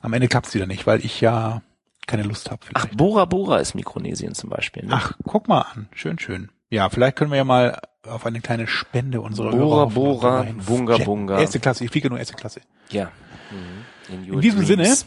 Am 0.00 0.12
Ende 0.12 0.28
klappt's 0.28 0.54
wieder 0.54 0.66
nicht, 0.66 0.86
weil 0.86 1.04
ich 1.04 1.20
ja 1.20 1.62
keine 2.06 2.22
Lust 2.24 2.50
habe. 2.50 2.60
Ach, 2.74 2.86
Bora 2.94 3.24
Bora 3.24 3.58
ist 3.58 3.74
Mikronesien 3.74 4.34
zum 4.34 4.50
Beispiel. 4.50 4.84
Ne? 4.84 4.92
Ach, 4.94 5.12
guck 5.24 5.48
mal 5.48 5.60
an. 5.62 5.88
Schön, 5.94 6.18
schön. 6.18 6.50
Ja, 6.70 6.88
vielleicht 6.90 7.16
können 7.16 7.30
wir 7.30 7.38
ja 7.38 7.44
mal 7.44 7.80
auf 8.06 8.26
eine 8.26 8.40
kleine 8.40 8.66
Spende 8.66 9.20
unserer 9.20 9.50
Bora, 9.50 9.76
Hörer 9.76 9.86
Bora. 9.90 10.46
Bunga, 10.66 10.98
Bunga. 10.98 11.38
Erste 11.40 11.60
Klasse, 11.60 11.84
ich 11.84 11.90
fliege 11.90 12.08
nur 12.10 12.18
erste 12.18 12.34
Klasse. 12.34 12.60
Ja. 12.90 13.10
Mhm. 13.50 14.14
In, 14.14 14.34
In 14.34 14.40
diesem 14.40 14.64
Sinne, 14.64 14.82
dreams. 14.82 15.06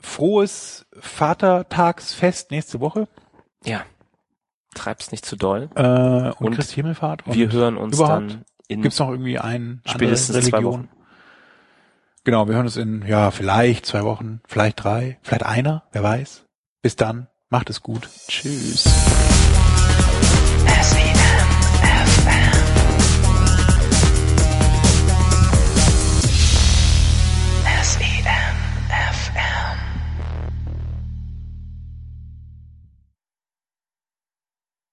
frohes 0.00 0.86
Vatertagsfest 0.98 2.50
nächste 2.50 2.80
Woche 2.80 3.08
Ja. 3.64 3.82
Treib's 4.74 5.10
nicht 5.12 5.24
zu 5.26 5.36
doll. 5.36 5.68
äh, 5.74 5.82
und, 5.82 6.34
Und 6.40 6.54
Christi 6.54 6.76
Himmelfahrt. 6.76 7.26
Und 7.26 7.34
Wir 7.34 7.50
hören 7.50 7.76
uns 7.76 7.96
überhaupt 7.96 8.30
dann 8.30 8.44
in 8.68 8.82
Gibt's 8.82 8.98
noch 8.98 9.10
irgendwie 9.10 9.38
ein 9.38 9.80
andere 9.84 9.90
Spätestens 9.94 10.46
zwei 10.46 10.58
Religion? 10.58 10.88
Genau, 12.24 12.46
wir 12.46 12.54
hören 12.54 12.66
uns 12.66 12.76
in, 12.76 13.06
ja, 13.06 13.30
vielleicht 13.30 13.86
zwei 13.86 14.02
Wochen, 14.04 14.40
vielleicht 14.46 14.82
drei, 14.82 15.18
vielleicht 15.22 15.44
einer, 15.44 15.84
wer 15.92 16.02
weiß. 16.02 16.44
Bis 16.82 16.96
dann, 16.96 17.28
macht 17.48 17.70
es 17.70 17.82
gut. 17.82 18.08
Tschüss. 18.28 18.84